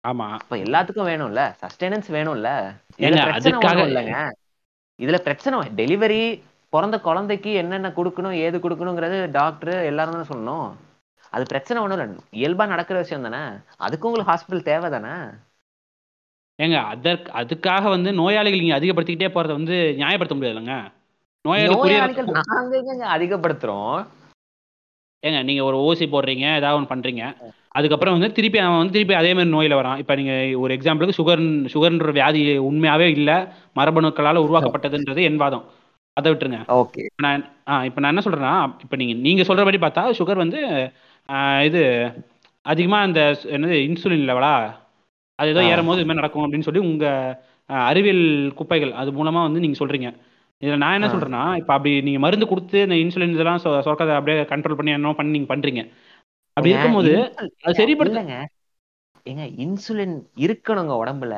ஆமா. 0.04 0.28
அப்ப 0.38 0.58
எல்லாத்துக்கும் 0.66 1.10
வேணும்ல? 1.10 1.42
சஸ்டெனன்ஸ் 1.62 2.10
வேணும்ல? 2.12 2.50
இதுல 3.00 3.24
பிரச்சனை 3.28 3.58
இல்லைங்க. 3.88 4.20
இதுல 5.00 5.18
பிரச்சனை 5.26 5.58
டெலிவரி 5.80 6.22
பிறந்த 6.70 7.00
குழந்தைக்கு 7.00 7.54
என்னென்ன 7.54 7.94
கொடுக்கணும் 7.96 8.36
ஏது 8.46 8.58
கொடுக்கணுங்கிறது 8.58 9.32
டாக்டர் 9.32 9.76
எல்லாரும் 9.92 10.16
தானே 10.16 10.28
சொல்லணும். 10.32 10.70
அது 11.36 11.44
பிரச்சனை 11.46 11.82
ஒண்ணும் 11.84 12.00
இல்லை. 12.00 12.18
இயல்பா 12.42 12.66
நடக்கிற 12.68 13.00
விஷயம் 13.00 13.26
தானே. 13.28 13.42
அதுக்கு 13.78 14.08
உங்களுக்கு 14.08 14.32
ஹாஸ்பிட்டல் 14.32 14.68
தேவை 14.70 14.90
தானே? 14.90 15.14
ஏங்க 16.60 16.78
அதற்கு 16.84 17.32
அதுக்காக 17.42 17.84
வந்து 17.96 18.14
நோயாளிகள் 18.14 18.64
நீங்க 18.64 18.80
அதிகப்படுத்திக்கிட்டே 18.80 19.30
போறத 19.36 19.58
வந்து 19.60 19.76
நியாயப்படுத்த 20.00 20.36
முடியாதுல்லங்க. 20.38 20.78
நோயாளிகள் 21.46 23.08
அதிகப்படுத்துறோம்? 23.16 24.00
ஏங்க 25.24 25.44
நீங்க 25.44 25.64
ஒரு 25.64 25.78
ஊசி 25.78 26.06
போடுறீங்க 26.06 26.46
ஏதாவது 26.56 26.78
ஒன்று 26.80 26.94
பண்றீங்க. 26.94 27.24
அதுக்கப்புறம் 27.78 28.16
வந்து 28.20 28.32
திருப்பி 28.32 28.60
அவன் 28.60 28.78
வந்து 28.78 28.94
திருப்பி 28.94 29.14
அதே 29.14 29.32
மாதிரி 29.34 29.56
நோயில 29.56 29.74
வரான். 29.80 29.98
இப்போ 29.98 30.14
நீங்க 30.16 30.34
ஒரு 30.60 30.72
எக்ஸாம்பிளுக்கு 30.76 31.20
சுகர் 31.20 31.44
சுகர்ன்ற 31.74 32.12
வியாதி 32.12 32.42
உண்மையாவே 32.70 33.08
இல்ல. 33.18 33.32
மரபணுக்களால 33.76 34.42
உருவாக்கப்பட்டதுன்றது 34.46 35.24
என் 35.30 35.42
வாதம். 35.44 35.66
அதை 36.18 36.28
விட்டுருங்க. 36.32 36.60
ஓகே. 36.78 37.02
இப்ப 37.08 37.22
நான் 37.26 37.44
ஆ 37.68 37.84
இப்போ 37.88 38.00
நான் 38.02 38.14
என்ன 38.14 38.24
சொல்றேன்னா 38.26 38.54
இப்போ 38.84 38.96
நீங்க 38.96 39.14
நீங்க 39.22 39.44
சொல்றபடி 39.50 39.80
பார்த்தா 39.80 40.04
சுகர் 40.18 40.44
வந்து 40.44 40.60
இது 41.66 41.82
அதிகமா 42.66 42.98
அந்த 43.02 43.20
என்னது 43.54 43.76
இன்சுலின் 43.86 44.28
லெவலா 44.30 44.54
அது 45.40 45.52
ஏதோ 45.52 45.62
ஆ. 45.62 45.70
ஏறும்போது 45.72 46.00
இது 46.00 46.08
மாதிரி 46.08 46.22
நடக்கும் 46.22 46.46
அப்படின்னு 46.46 46.68
சொல்லி 46.68 46.82
உங்க 46.86 47.06
ஆ, 47.70 47.76
அறிவியல் 47.90 48.24
குப்பைகள் 48.54 48.92
அது 49.00 49.10
மூலமா 49.12 49.42
வந்து 49.44 49.60
நீங்க 49.60 49.78
சொல்றீங்க. 49.80 50.10
இதுல 50.62 50.78
நான் 50.78 50.96
என்ன 50.96 51.08
ஆ. 51.08 51.14
சொல்றேன்னா 51.14 51.44
இப்போ 51.58 51.74
அப்படி 51.74 51.92
நீங்க 52.02 52.20
மருந்து 52.20 52.46
கொடுத்து 52.48 52.78
இந்த 52.82 52.96
இன்சுலின் 52.98 53.36
இதெல்லாம் 53.36 53.62
சொ- 53.64 53.82
சுரக்கதை 53.84 54.14
அப்படியே 54.16 54.44
கண்ட்ரோல் 54.52 54.78
பண்ணி 54.78 54.92
என்ன 54.94 55.14
பண்ணி 55.14 55.36
நீங்க 55.36 55.50
பண்றீங்க. 55.52 55.82
அப்படி 56.58 56.72
இருக்கும்போது 56.72 57.12
அது 57.62 57.78
சரிப்படுத்த- 57.80 58.16
இல்லைங்க. 58.16 58.38
ஏங்க 59.30 59.46
இன்சுலின் 59.66 60.16
இருக்கணுங்க 60.46 60.94
உடம்புல. 61.02 61.36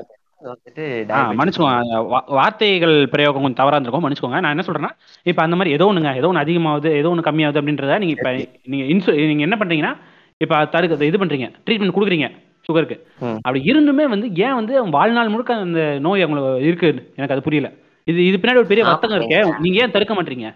வார்த்தைகள் 2.37 2.95
பிரயோகம் 3.13 3.43
கொஞ்சம் 3.43 3.59
தவறா 3.59 3.75
இருந்திருக்கும் 3.75 4.05
மன்னிச்சுக்கோங்க. 4.05 4.39
நான் 4.43 4.53
என்ன 4.55 4.63
சொல்றேன்னா 4.67 4.91
இப்போ 5.29 5.41
அந்த 5.45 5.55
மாதிரி 5.57 5.75
ஏதோ 5.77 5.87
ஒண்ணுங்க 5.89 6.11
ஏதோ 6.19 6.29
ஒன்று 6.29 6.43
அதிகமாகுது 6.43 6.91
ஏதோ 7.01 7.09
ஒன்று 7.13 7.27
கம்மியாகுது 7.27 7.59
அப்படின்றத 7.61 7.97
நீங்க 8.03 8.15
இப்போ 8.17 8.31
நீங்க 8.71 8.85
இன்சு 8.93 9.13
நீங்க 9.31 9.43
என்ன 9.47 9.57
பண்றீங்கன்னா 9.61 9.93
இப்போ 10.41 10.57
தடுக்க 10.75 11.09
இது 11.11 11.21
பண்றீங்க 11.23 11.49
ட்ரீட்மெண்ட் 11.65 11.95
கொடுக்குறீங்க 11.97 12.29
சுகருக்கு. 12.67 12.97
அப்படி 13.45 13.59
இருந்துமே 13.69 14.05
வந்து 14.13 14.27
ஏன் 14.45 14.57
வந்து 14.57 14.73
வாழ்நாள் 14.95 15.31
முழுக்க 15.33 15.53
அந்த 15.67 15.83
நோய் 16.05 16.23
அவங்களுக்கு 16.25 16.67
இருக்கு? 16.69 16.89
எனக்கு 17.17 17.35
அது 17.35 17.45
புரியல. 17.47 17.69
இது 18.07 18.19
இது 18.29 18.37
பின்னாடி 18.41 18.61
ஒரு 18.61 18.69
பெரிய 18.71 18.83
வர்த்தகம் 18.89 19.17
இருக்கே. 19.19 19.39
நீங்க 19.63 19.77
ஏன் 19.83 19.93
தடுக்க 19.95 20.13
மாட்டீங்க? 20.17 20.49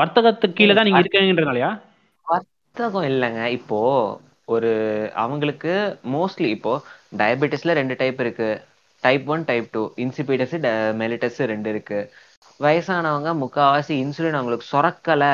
வர்த்தகத்துக்கு 0.00 0.58
கீழே 0.58 0.74
தான் 0.74 0.88
நீங்க 0.88 1.02
இருக்கீங்கன்றனாலயா? 1.02 1.70
வர்த்தகம் 2.26 3.06
இல்லைங்க. 3.10 3.42
இப்போ 3.58 3.78
ஒரு 4.48 4.70
அவங்களுக்கு 5.24 5.72
மோஸ்ட்லி 6.14 6.48
இப்போ 6.56 6.72
டயபெட்டிஸ்ல 7.20 7.72
ரெண்டு 7.80 7.94
டைப் 7.98 8.20
இருக்கு. 8.20 8.50
Type 9.02 9.26
one 9.28 9.44
type 9.44 9.68
two 9.72 9.82
insipidus 10.04 10.56
mellitus 11.00 11.40
ரெண்டு 11.52 11.68
இருக்கு. 11.68 11.98
வயசானவங்க 12.60 13.30
முக்காவாசி 13.42 13.92
இன்சுலின் 14.04 14.38
அவங்களுக்கு 14.38 14.66
சுரக்கல 14.72 15.24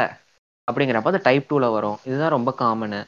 அப்படிங்கிறப்ப 0.68 1.12
அது 1.12 1.20
டைப் 1.22 1.48
டூல 1.50 1.66
வரும். 1.72 1.98
இதுதான் 2.05 2.35
ரொம்ப 2.37 2.50
காமனு 2.59 3.00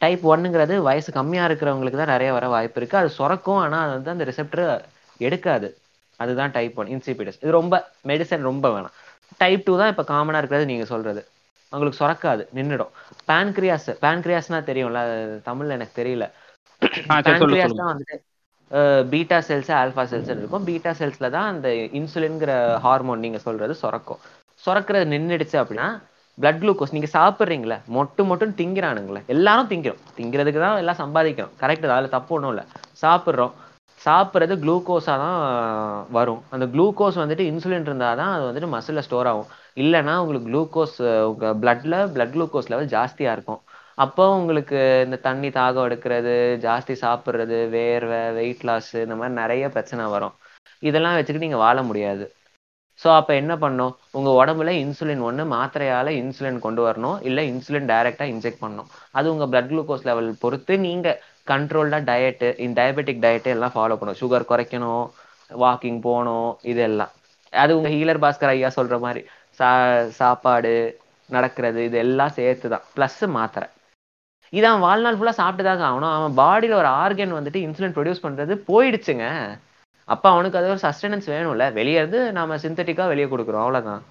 டைப் 0.00 0.22
ஒன்னுங்கிறது 0.28 0.74
வயசு 0.82 1.10
கம்மியா 1.12 1.44
இருக்கிறவங்களுக்கு 1.48 1.98
தான் 1.98 2.12
நிறைய 2.14 2.30
வர 2.32 2.46
வாய்ப்பு 2.48 2.78
இருக்கு. 2.80 2.96
அது 2.96 3.10
சுரக்கும் 3.18 3.60
ஆனா 3.64 3.78
அது 3.84 3.92
வந்து 3.96 4.12
அந்த 4.14 4.24
ரிசெப்டர் 4.30 4.64
எடுக்காது. 5.20 5.68
அதுதான் 6.20 6.52
டைப் 6.52 6.76
ஒன் 6.76 6.90
இன்சிபிடஸ் 6.94 7.40
இது 7.42 7.52
ரொம்ப 7.52 7.74
மெடிசன் 8.08 8.48
ரொம்ப 8.50 8.66
வேணாம். 8.74 8.94
டைப் 9.40 9.64
டூ 9.66 9.74
தான் 9.80 9.92
இப்ப 9.92 10.04
காமனா 10.10 10.40
இருக்கிறது 10.40 10.70
நீங்க 10.70 10.86
சொல்றது. 10.92 11.22
அவங்களுக்கு 11.72 12.00
சுரக்காது 12.00 12.42
நின்னுடும். 12.56 12.92
பான்கிரியாஸ் 13.30 13.90
பான்கிரியாஸ்னா 14.04 14.58
தெரியும்ல 14.70 15.00
தமிழ்ல 15.48 15.76
எனக்கு 15.78 15.94
தெரியல. 16.00 16.24
பான்கிரியாஸ். 17.26 17.78
தான் 17.80 17.90
வந்துட்டு 17.92 18.16
பீட்டா 19.12 19.38
செல்ஸ் 19.48 19.70
ஆல்ஃபா 19.80 20.02
செல்ஸ் 20.12 20.30
இருக்கும். 20.34 20.66
பீட்டா 20.68 20.92
செல்ஸ்ல 21.00 21.28
தான் 21.36 21.48
அந்த 21.52 21.68
இன்சுலின்ங்கிற 21.98 22.52
ஹார்மோன் 22.84 23.24
நீங்க 23.24 23.38
சொல்றது 23.46 23.74
சுரக்கும். 23.82 24.20
சுரக்கிறது 24.62 25.06
நின்னுடுச்சு 25.14 25.56
அப்படின்னா 25.62 25.88
பிளட் 26.38 26.60
குளுக்கோஸ் 26.60 26.94
நீங்க 26.96 27.08
சாப்பிடுறீங்களே 27.14 27.76
மொட்டு 27.96 28.22
மொட்டுன்னு 28.28 28.58
திங்கிறானுங்களே. 28.60 29.20
எல்லாரும் 29.34 29.70
திங்கிறோம். 29.72 30.00
திங்கிறதுக்கு 30.18 30.60
தான் 30.64 30.80
எல்லாம் 30.82 31.00
சம்பாதிக்கிறோம். 31.02 31.52
கரெக்ட் 31.62 31.86
அதுல 31.96 32.10
தப்பு 32.16 32.32
ஒன்றும் 32.36 32.52
இல்லை. 32.54 32.64
சாப்பிட்றோம். 33.02 33.52
சாப்பிட்றது 34.06 34.54
குளுக்கோஸாக 34.62 35.16
தான் 35.24 35.40
வரும். 36.16 36.40
அந்த 36.54 36.64
குளுக்கோஸ் 36.74 37.20
வந்துட்டு 37.22 37.44
இன்சுலின் 37.50 37.86
இருந்தால் 37.88 38.18
தான் 38.20 38.32
அது 38.36 38.44
வந்துட்டு 38.48 38.70
மசிலில் 38.74 39.06
ஸ்டோர் 39.06 39.30
ஆகும். 39.32 39.50
இல்லைன்னா 39.82 40.14
உங்களுக்கு 40.22 40.48
குளுக்கோஸ் 40.50 40.96
உங்கள் 41.30 41.56
பிளட்டில் 41.62 41.98
பிளட் 42.14 42.34
குளுக்கோஸ் 42.36 42.70
லெவல் 42.72 42.92
ஜாஸ்தியாக 42.96 43.36
இருக்கும். 43.36 43.60
அப்போ 44.04 44.24
உங்களுக்கு 44.38 44.78
இந்த 45.06 45.16
தண்ணி 45.26 45.48
தாகம் 45.58 45.86
எடுக்கிறது 45.88 46.34
ஜாஸ்தி 46.66 46.94
சாப்பிட்றது 47.04 47.58
வேர்வை 47.74 48.20
வெயிட் 48.38 48.64
லாஸ் 48.68 48.92
இந்த 49.06 49.16
மாதிரி 49.20 49.34
நிறைய 49.42 49.64
பிரச்சனை 49.74 50.04
வரும். 50.16 50.36
இதெல்லாம் 50.88 51.16
வச்சுக்கிட்டு 51.16 51.46
நீங்கள் 51.46 51.64
வாழ 51.66 51.78
முடியாது. 51.90 52.24
ஸோ 53.02 53.08
அப்போ 53.18 53.32
என்ன 53.42 53.52
பண்ணும் 53.64 53.92
உங்கள் 54.18 54.36
உடம்புல 54.40 54.72
இன்சுலின் 54.84 55.22
ஒன்று 55.28 55.44
மாத்திரையால் 55.54 56.10
இன்சுலின் 56.22 56.64
கொண்டு 56.64 56.82
வரணும். 56.86 57.18
இல்லை 57.28 57.44
இன்சுலின் 57.52 57.88
டைரெக்டாக 57.92 58.32
இன்ஜெக்ட் 58.34 58.62
பண்ணணும். 58.64 58.88
அது 59.18 59.26
உங்கள் 59.34 59.50
பிளட் 59.52 59.70
குளுக்கோஸ் 59.72 60.06
லெவல் 60.10 60.28
பொறுத்து 60.42 60.74
நீங்கள் 60.88 61.18
கண்ட்ரோல்டாக 61.46 62.06
டயட்டு 62.10 62.48
இன் 62.64 62.76
டயபெட்டிக் 62.78 63.22
டயட்டு 63.24 63.50
எல்லாம் 63.56 63.74
ஃபாலோ 63.74 63.96
பண்ணணும். 63.98 64.20
சுகர் 64.22 64.50
குறைக்கணும் 64.50 65.04
வாக்கிங் 65.50 66.00
போகணும் 66.00 66.50
இதெல்லாம். 66.72 67.12
அது 67.52 67.76
உங்கள் 67.76 67.94
ஹீலர் 67.94 68.22
பாஸ்கர் 68.24 68.52
ஐயா 68.54 68.68
சொல்கிற 68.68 68.98
மாதிரி 68.98 69.22
சா 69.58 69.70
சாப்பாடு 70.20 70.74
நடக்கிறது 71.28 71.84
இது 71.84 71.98
எல்லாம் 71.98 72.36
சேர்த்து 72.38 72.68
தான் 72.68 72.84
ப்ளஸ் 72.96 73.22
மாத்திரை. 73.38 73.66
இதான் 74.52 74.80
வாழ்நாள் 74.80 75.18
ஃபுல்லா 75.18 75.34
சாப்பிட்டுதாங்க 75.40 75.84
ஆகணும். 75.90 76.14
அவன் 76.16 76.34
பாடியில 76.36 76.78
ஒரு 76.82 76.90
ஆர்கன் 77.02 77.36
வந்துட்டு 77.36 77.60
இன்சுலின் 77.66 77.94
ப்ரொடியூஸ் 77.96 78.24
பண்றது 78.24 78.54
போயிடுச்சுங்க. 78.70 79.26
அப்போ 80.08 80.28
அவனுக்கு 80.30 80.58
அது 80.58 80.68
ஒரு 80.68 80.80
சஸ்டெனன்ஸ் 80.82 81.28
வேணும்ல. 81.34 81.72
வெளியே 81.72 81.98
இருந்து 81.98 82.32
நாம 82.32 82.56
சிந்தட்டிக்கா 82.56 83.06
வெளியே 83.12 83.26
கொடுக்குறோம். 83.26 83.64
அவ்வளோதான் 83.64 84.02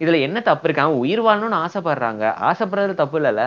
இதுல 0.00 0.20
என்ன 0.20 0.38
தப்பு 0.40 0.64
இருக்கு? 0.64 0.84
அவன் 0.84 1.02
உயிர் 1.04 1.22
வாழணும்னு 1.22 1.58
ஆசைப்படுறாங்க. 1.64 2.24
ஆசைப்படுறது 2.48 2.94
தப்பு 2.94 3.16
இல்லைல்ல. 3.20 3.44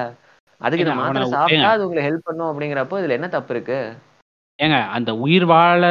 அதுக்கு 0.64 0.84
இந்த 0.86 0.96
மாத்திரை 1.00 1.28
சாப்பிட்டா. 1.36 1.72
அது 1.76 1.86
உங்களுக்கு 1.88 2.10
ஹெல்ப் 2.10 2.28
பண்ணும் 2.28 2.50
அப்படிங்கிறப்போ 2.52 3.00
இதுல 3.02 3.18
என்ன 3.20 3.30
தப்பு 3.36 3.54
இருக்கு? 3.56 3.80
ஏங்க 4.60 4.78
அந்த 4.98 5.12
உயிர் 5.26 5.46
வாழ 5.46 5.84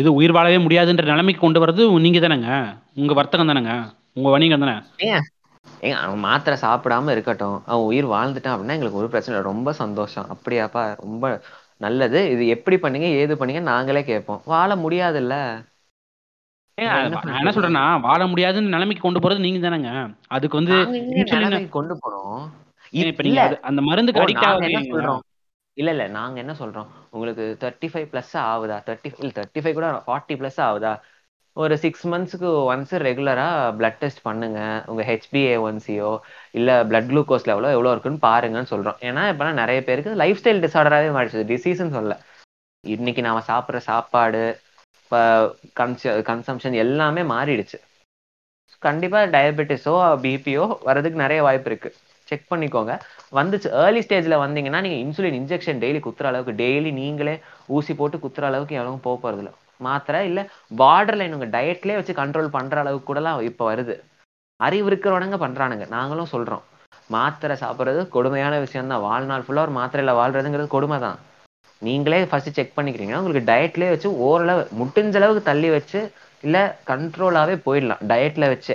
இது 0.00 0.10
உயிர் 0.18 0.34
வாழவே 0.36 0.58
முடியாதுன்ற 0.64 1.04
நிலைமைக்கு 1.12 1.44
கொண்டு 1.44 1.62
வர்றது 1.62 1.84
நீங்க 2.06 2.20
தானேங்க. 2.24 2.50
உங்க 3.02 3.12
வர்த்தகம் 3.18 3.50
தானேங்க. 3.50 3.74
உங்க 4.18 4.28
வணிகம் 4.34 4.64
தானே. 4.64 4.76
ஏங்க 5.86 5.98
அவன் 6.04 6.24
மாத்திரை 6.26 6.56
சாப்பிடாம 6.62 7.10
இருக்கட்டும். 7.10 7.56
அவன் 7.70 7.88
உயிர் 7.90 8.08
வாழ்ந்துட்டான் 8.14 8.54
அப்படின்னா 8.54 8.76
எங்களுக்கு 8.78 9.00
ஒரு 9.02 9.08
பிரச்சனை 9.14 9.40
ரொம்ப 9.50 9.72
சந்தோஷம். 9.82 10.28
அப்படியாப்பா 10.34 10.82
ரொம்ப 11.04 11.24
நல்லது. 11.84 12.20
இது 12.34 12.42
எப்படி 12.54 12.76
பண்ணீங்க 12.76 13.08
ஏது 13.22 13.34
பண்ணீங்க 13.40 13.60
நாங்களே 13.72 14.04
கேட்போம். 14.04 14.40
வாழ 14.52 14.70
முடியாதுல்ல. 14.76 15.36
ஏங்க, 16.78 16.92
நான் 17.28 17.38
என்ன? 17.40 17.52
சொல்றேன்னா 17.56 17.84
வாழ 18.08 18.20
முடியாதுன்னு 18.32 18.74
நிலைமைக்கு 18.74 19.04
கொண்டு 19.06 19.22
போறது 19.22 19.46
நீங்க 19.46 19.60
தானேங்க. 19.64 19.92
அதுக்கு 20.36 20.60
வந்து 20.60 21.68
கொண்டு 21.78 21.94
போனோம்? 22.04 22.42
இப்ப 22.92 23.22
நீங்க 23.26 23.40
அந்த 23.68 23.80
மருந்துக்கு 23.88 24.22
அடிக்ட் 24.22 24.46
ஆகுறீங்க. 24.46 24.78
சொல்றோம்? 24.90 25.22
இல்ல 25.76 25.90
இல்ல 25.90 26.04
நாங்க 26.10 26.36
என்ன 26.40 26.54
சொல்றோம்? 26.54 26.90
உங்களுக்கு 27.10 27.44
தேர்ட்டி 27.60 27.88
ஃபைவ் 27.92 28.08
பிளஸ் 28.12 28.32
ஆகுதா? 28.44 28.76
தேர்ட்டி 28.86 29.10
இல்ல 29.18 29.32
தேர்ட்டி 29.38 29.62
ஃபைவ் 29.62 29.78
கூட 29.78 29.88
ஃபார்ட்டி 30.06 30.36
பிளஸ் 30.40 30.60
ஆகுதா? 30.66 30.92
ஒரு 31.56 31.74
சிக்ஸ் 31.78 32.04
மந்த்ஸ்க்கு 32.06 32.48
ஒன்ஸ் 32.66 32.92
ரெகுலரா 33.04 33.46
பிளட் 33.78 33.98
டெஸ்ட் 33.98 34.22
பண்ணுங்க. 34.22 34.58
உங்க 34.86 35.02
ஹெச்பிஏ 35.04 35.54
ஒன்சியோ 35.66 36.10
இல்ல 36.54 36.70
பிளட் 36.84 37.08
குளுக்கோஸ் 37.10 37.48
லெவலோ 37.48 37.70
எவ்வளவு 37.70 37.94
இருக்குன்னு 37.94 38.24
பாருங்கன்னு 38.24 38.72
சொல்றோம். 38.72 38.98
ஏன்னா 39.08 39.24
இப்பெல்லாம் 39.32 39.60
நிறைய 39.62 39.80
பேருக்கு 39.84 40.20
லைஃப் 40.22 40.40
ஸ்டைல் 40.40 40.62
டிசார்டராகவே 40.64 41.12
மாறிடுச்சு. 41.16 41.48
டிசீஸ்ன்னு 41.52 41.96
சொல்ல 41.98 42.16
இன்னைக்கு 42.84 43.22
நாம 43.22 43.42
சாப்பிடுற 43.48 43.80
சாப்பாடு 43.84 44.42
கன்சம்ஷன் 46.30 46.76
எல்லாமே 46.80 47.22
மாறிடுச்சு. 47.30 47.78
கண்டிப்பா 48.82 49.20
டயபெட்டிஸோ 49.34 49.94
பிபியோ 50.24 50.64
வர்றதுக்கு 50.82 51.22
நிறைய 51.22 51.40
வாய்ப்பு 51.42 51.70
இருக்கு. 51.70 51.90
செக் 52.30 52.50
பண்ணிக்கோங்க. 52.52 52.92
வந்துச்சு 53.38 53.68
ஏர்லி 53.82 54.00
ஸ்டேஜ்ல 54.06 54.36
வந்தீங்கன்னா 54.44 54.80
நீங்க 54.86 54.98
இன்சுலின் 55.04 55.38
இன்ஜெக்ஷன் 55.40 55.82
டெய்லி 55.84 56.00
குத்துற 56.06 56.28
அளவுக்கு 56.30 56.54
டெய்லி 56.62 56.90
நீங்களே 57.00 57.34
ஊசி 57.76 57.94
போட்டு 57.94 58.18
குத்துற 58.24 58.46
அளவுக்கு 58.50 58.78
எவ்வளவு 58.78 59.04
போக 59.06 59.16
போறது 59.22 59.42
இல்ல. 59.42 59.52
மாத்திரை 59.80 60.20
இல்லை 60.30 60.42
பார்டர் 60.80 61.18
லைன் 61.20 61.36
உங்க 61.36 61.48
டயட்லயே 61.56 61.98
வச்சு 61.98 62.14
கண்ட்ரோல் 62.20 62.54
பண்ற 62.56 62.76
அளவுக்கு 62.82 63.08
கூடலாம் 63.08 63.42
இப்ப 63.50 63.64
வருது. 63.70 63.94
அறிவு 64.60 64.86
இருக்கிறவனுங்க 64.90 65.36
பண்றானுங்க. 65.44 65.84
நாங்களும் 65.96 66.32
சொல்றோம். 66.32 66.64
மாத்திரை 67.10 67.54
சாப்பிடுறது 67.60 68.00
கொடுமையான 68.08 68.54
விஷயம் 68.58 68.90
தான் 68.92 69.04
வாழ்நாள் 69.06 69.44
ஃபுல்லா 69.46 69.64
ஒரு 69.66 69.74
மாத்திரையில 69.78 70.12
வாழ்றதுங்கிறது 70.18 70.68
கொடுமை 70.74 70.98
தான் 71.04 71.18
நீங்களே 71.82 72.18
ஃபர்ஸ்ட் 72.30 72.56
செக் 72.58 72.76
பண்ணிக்கிறீங்க 72.76 73.14
உங்களுக்கு 73.20 73.48
டயட்லயே 73.50 73.92
வச்சு 73.92 74.08
ஓரளவு 74.26 74.62
முட்டிஞ்ச 74.80 75.16
அளவுக்கு 75.20 75.42
தள்ளி 75.50 75.68
வச்சு 75.70 76.00
இல்ல 76.44 76.56
கண்ட்ரோலாவே 76.90 77.54
போயிடலாம். 77.66 78.02
டயட்ல 78.10 78.44
வச்சு. 78.52 78.74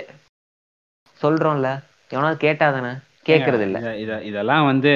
சொல்றோம்ல. 1.20 1.68
எவனாவது 2.10 2.38
கேட்டாதானே 2.44 2.92
கேக்குறது 3.26 3.60
இல்ல. 3.60 3.78
இத- 3.78 3.96
இத- 3.96 4.22
இதெல்லாம் 4.22 4.64
வந்து 4.64 4.90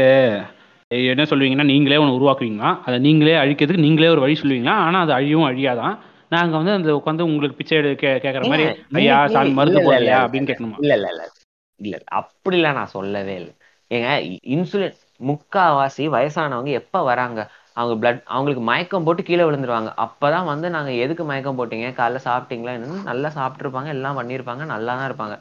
என்ன 0.88 1.23
சொல்லுவீங்கன்னா 1.23 1.64
நீங்களே 1.64 1.97
ஒன்று 1.97 2.19
உருவாக்குவீங்களா? 2.21 2.79
அதை 2.85 2.99
நீங்களே 2.99 3.35
அழிக்கிறதுக்கு 3.35 3.79
நீங்களே 3.79 4.09
ஒரு 4.09 4.21
வழி 4.21 4.40
சொல்லுவீங்களா? 4.43 4.71
ஆனா 4.71 5.01
அது 5.01 5.12
அழியும் 5.12 5.51
அழியாதான். 5.51 5.99
நாங்க 6.29 6.57
வந்து 6.57 6.73
அந்த 6.73 6.95
உட்காந்து 6.95 7.21
உங்களுக்கு 7.21 7.57
பிச்சை 7.57 7.79
எடு 7.79 7.95
கே 7.95 8.09
கேட்குற 8.09 8.49
மாதிரி 8.49 8.83
ஐயா 8.93 9.27
சாமி 9.27 9.51
மருந்து 9.51 9.81
போடலையா? 9.81 9.97
இல்ல, 9.97 10.19
அப்படின்னு 10.19 10.47
கேட்கணுமா? 10.47 10.75
இல்ல 10.79 10.95
இல்ல 10.95 11.09
இல்ல. 11.09 11.31
இல்ல 11.77 11.99
அப்படிலாம் 12.14 12.75
நான் 12.75 12.87
சொல்லவே 12.87 13.35
இல்லை. 13.35 13.57
ஏங்க 13.90 14.38
இன்சுலின் 14.47 14.95
முக்காவாசி 15.27 15.97
வயசானவங்க 15.97 16.69
எப்ப 16.69 17.03
வராங்க? 17.03 17.51
அவங்க 17.73 17.95
பிளட் 17.97 18.23
அவங்களுக்கு 18.25 18.64
மயக்கம் 18.64 19.05
போட்டு 19.05 19.23
கீழே 19.23 19.43
விழுந்துருவாங்க. 19.43 19.93
அப்பதான் 19.97 20.45
வந்து 20.45 20.71
நாங்க 20.71 20.93
எதுக்கு 20.93 21.25
மயக்கம் 21.25 21.59
போட்டீங்க? 21.59 21.93
காலைல 21.93 22.19
சாப்பிட்டீங்களா? 22.25 22.79
என்னன்னு 22.79 23.03
நல்லா 23.03 23.33
சாப்பிட்டுருப்பாங்க 23.37 23.87
எல்லாம் 23.87 24.19
பண்ணியிருப்பாங்க 24.19 24.64
நல்லா 24.64 24.97
தான் 24.97 25.12
இருப்பாங்க. 25.12 25.38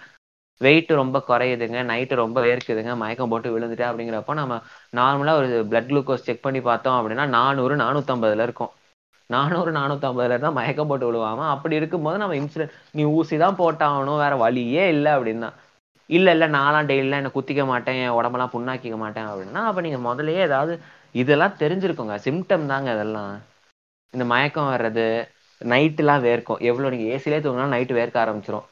வெயிட் 0.62 0.91
ரொம்ப 1.02 1.17
குறையுதுங்க 1.28 1.80
நைட்டு 1.91 2.15
ரொம்ப 2.24 2.39
வேர்க்குதுங்க 2.48 2.93
மயக்கம் 3.02 3.32
போட்டு 3.34 3.54
விழுந்துட்டேன் 3.54 3.89
அப்படிங்கிறப்போ 3.91 4.34
நம்ம 4.41 4.56
நார்மலாக 5.00 5.39
ஒரு 5.41 5.50
பிளட் 5.72 5.89
குளுக்கோஸ் 5.91 6.26
செக் 6.28 6.45
பண்ணி 6.45 6.62
பார்த்தோம் 6.69 6.98
அப்படின்னா 7.00 7.26
நானூறு 7.38 7.76
நானூற்றம்பதுல 7.84 8.45
இருக்கும். 8.48 8.72
நானூறு 9.30 9.72
நானூற்றம்பதுல 9.78 10.38
தான் 10.43 10.56
மயக்கம் 10.60 10.89
போட்டு 10.91 11.08
விழுவாம 11.10 11.48
அப்படி 11.54 11.76
இருக்கும்போது 11.80 12.17
நம்ம 12.22 12.36
இன்சுலின் 12.41 12.74
நீ 12.98 13.04
ஊசி 13.17 13.36
தான் 13.43 13.60
போட்டாகணும் 13.62 14.22
வேற 14.24 14.36
வழியே 14.43 14.86
இல்லை 14.95 15.12
அப்படின்னா. 15.17 15.50
இல்லை 16.10 16.32
இல்லை 16.36 16.48
நாலாம் 16.58 16.88
டெய்லிலாம் 16.91 17.22
என்னை 17.22 17.32
குத்திக்க 17.36 17.63
மாட்டேன் 17.72 17.98
என் 18.04 18.15
உடம்பெல்லாம் 18.19 18.54
புண்ணாக்கிக்க 18.56 18.98
மாட்டேன் 19.04 19.28
அப்படின்னா 19.32 19.62
அப்போ 19.69 19.82
நீங்கள் 19.86 20.06
முதல்லயே 20.08 20.41
ஏதாவது 20.50 20.74
இதெல்லாம் 21.15 21.58
தெரிஞ்சிருக்கோங்க. 21.62 22.15
சிம்டம் 22.26 22.69
தாங்க 22.72 22.89
இதெல்லாம் 22.98 23.32
இந்த 24.13 24.26
மயக்கம் 24.34 24.72
வர்றது 24.74 25.06
நைட்டுலாம் 25.62 26.26
வேர்க்கும். 26.28 26.62
எவ்வளோ 26.69 26.89
நீங்கள் 26.93 27.12
ஏசிலே 27.15 27.39
தூங்கினாலும் 27.45 27.76
நைட்டு 27.76 28.00
வேர்க்க 28.00 28.24
ஆரம்பிச்சிரும். 28.24 28.65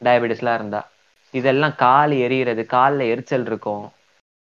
டயபெட்டிஸ்லாம் 0.00 0.58
இருந்தால் 0.60 0.88
இதெல்லாம் 1.32 1.74
கால் 1.76 2.10
எரியறது 2.10 2.66
கால்ல 2.72 3.08
எரிச்சல் 3.08 3.46
இருக்கும். 3.46 3.90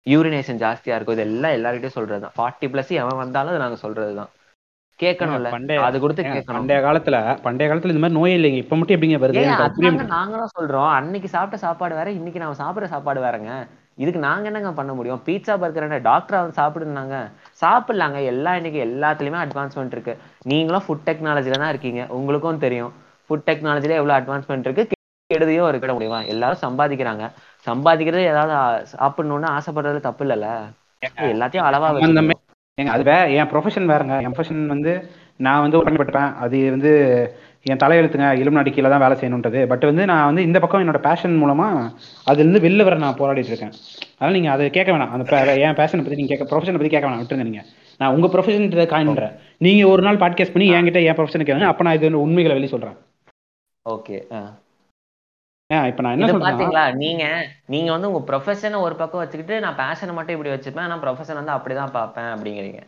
யூரினேஷன் 0.07 0.57
ஜாஸ்தியா 0.57 0.95
இருக்கும். 0.95 1.15
இதெல்லாம் 1.15 1.53
எல்லார்கிட்டயும் 1.53 1.91
சொல்றதுதான் 1.95 2.31
ஃபார்ட்டி 2.37 2.67
பிளஸ் 2.67 2.89
எவன் 2.89 3.17
வந்தாலும் 3.17 3.51
அது 3.51 3.59
நாங்க 3.59 3.89
சொல்றதுதான் 3.89 4.29
கேட்கணும்ல. 5.03 5.51
பண்டைய- 5.51 5.81
அது 5.81 6.01
கொடுத்து 6.01 6.23
கேட்கணும். 6.23 6.43
பண்டைய 6.45 6.83
காலத்துல 6.83 7.39
பண்டைய 7.43 7.75
காலத்துல 7.75 7.95
இந்த 7.95 8.09
மாதிரி 8.09 8.21
நோயே 8.21 8.37
இல்லைங்க. 8.37 8.57
இப்ப 8.57 8.77
மட்டும் 8.77 9.01
எப்படிங்க 9.01 9.15
வருது. 9.15 9.33
நாங்களும் 10.05 10.49
சொல்றோம். 10.61 10.91
அன்னைக்கு 10.91 11.29
சாப்பிட்ட 11.29 11.57
சாப்பாடு 11.57 11.95
வேற 11.95 12.11
இன்னைக்கு 12.11 12.41
நாம 12.41 12.53
சாப்பிடுற 12.53 12.85
சாப்பாடு 12.85 13.21
வேறங்க. 13.21 13.67
இதுக்கு 13.95 14.21
நாங்க 14.21 14.47
என்னங்க 14.47 14.73
பண்ண 14.73 14.93
முடியும்? 14.93 15.23
பீட்சா 15.27 15.59
பர்கர் 15.59 16.03
டாக்டர் 16.03 16.53
வந்து 16.53 16.63
சாப்பிடுனாங்க. 16.63 17.31
சாப்பிடலாங்க. 17.61 18.25
எல்லா 18.25 18.57
இன்னைக்கு 18.57 18.85
எல்லாத்துலயுமே 18.85 19.49
அட்வான்ஸ்மெண்ட் 19.49 19.93
இருக்கு. 19.93 20.19
நீங்களும் 20.43 20.83
ஃபுட் 20.89 21.09
டெக்னாலஜில 21.09 21.51
தான் 21.51 21.69
இருக்கீங்க. 21.69 22.07
உங்களுக்கும் 22.09 22.59
தெரியும். 22.59 22.93
ஃபுட் 23.29 23.43
டெக்னாலஜில 23.47 23.91
எவ்வளவு 23.91 24.35
அட்வான்ஸ்மெண்ட் 24.35 24.59
இருக்கு. 24.59 24.89
கெடுதியும் 25.31 25.69
இருக்க 25.69 25.93
முடியுமா? 25.97 26.21
எல்லாரும் 26.35 26.63
சம்பாதிக்கிறாங்க. 26.67 27.27
சம்பாதிக்கிறது 27.69 28.23
ஏதாவது 28.33 28.55
சாப்பிடணும்னு 28.95 29.49
ஆசைப்படுறது 29.57 30.01
தப்பு 30.09 30.25
இல்லைல்ல? 30.27 30.49
எல்லாத்தையும் 31.33 31.69
அளவா 31.69 31.91
ஏங்க 32.79 32.93
அது 32.97 33.05
வே 33.09 33.15
என் 33.39 33.49
ப்ரொஃபஷன் 33.53 33.89
வேறங்க. 33.91 34.15
என் 34.25 34.35
ப்ரொஃபஷன் 34.35 34.61
வந்து 34.67 34.93
நான் 35.47 35.63
வந்து 35.65 35.79
உடன்பட்டுப்பேன் 35.81 36.35
அது 36.45 36.59
வந்து 36.71 36.93
என் 37.71 37.81
தலையெழுத்துங்க 37.83 38.29
இலுமினாட்டி 38.41 38.73
கீழே 38.73 38.89
தான் 38.93 39.03
வேலை 39.03 39.17
செய்யணுன்றது. 39.21 39.61
பட் 39.71 39.85
வந்து 39.89 40.05
நான் 40.11 40.29
வந்து 40.29 40.43
இந்த 40.49 40.59
பக்கம் 40.63 40.83
என்னோட 40.85 41.01
பேஷன் 41.07 41.35
மூலமா 41.43 41.67
அதுலேருந்து 42.31 42.63
வெளில 42.67 42.85
வர 42.89 42.97
நான் 43.05 43.19
போராடிட்டு 43.19 43.53
இருக்கேன். 43.53 43.75
அதனால 44.15 44.35
நீங்க 44.37 44.51
அதை 44.55 44.71
கேட்க 44.77 44.91
வேணாம். 44.93 45.13
அந்த 45.17 45.57
என் 45.65 45.79
பேஷனை 45.81 46.03
பத்தி 46.05 46.19
நீங்க 46.21 46.33
கேட்க 46.33 46.49
ப்ரொஃபஷனை 46.53 46.79
பத்தி 46.79 46.93
கேட்க 46.95 47.07
வேணாம். 47.09 47.21
விட்டுருங்க 47.23 47.49
நீங்க. 47.51 47.65
நான் 48.01 48.15
உங்க 48.17 48.29
ப்ரொஃபஷன் 48.35 48.91
காயின்றேன். 48.95 49.37
நீங்க 49.67 49.85
ஒரு 49.93 50.03
நாள் 50.07 50.23
பாட்காஸ்ட் 50.25 50.55
பண்ணி 50.57 50.69
என்கிட்ட 50.77 51.03
என் 51.09 51.19
ப்ரொஃபஷனை 51.21 51.47
கேளுங்க. 51.51 51.71
அப்ப 51.73 51.89
நான் 51.89 51.99
இது 52.01 52.25
உண்மைகளை 52.27 52.57
வெளியே 52.59 52.75
சொல்றேன். 52.77 52.97
ஓகே 53.87 54.19
இப்ப 55.91 56.03
நான் 56.05 56.15
என்ன 56.17 56.39
பாத்தீங்களா? 56.45 56.85
நீங்க 57.03 57.25
நீங்க 57.73 57.91
வந்து 57.95 58.09
உங்க 58.11 58.21
ப்ரொஃபஷனை 58.29 58.79
ஒரு 58.87 58.95
பக்கம் 59.03 59.23
வச்சுக்கிட்டு 59.23 59.57
நான் 59.65 59.79
பேஷனை 59.83 60.13
மட்டும் 60.17 60.37
இப்படி 60.37 60.53
வச்சுப்பேன். 60.53 60.87
ஆனா 60.87 60.97
ப்ரொஃபஷன் 61.05 61.39
வந்து 61.41 61.55
அப்படிதான் 61.57 61.95
பார்ப்பேன் 61.99 62.31
அப்படிங்கிறீங்க. 62.35 62.81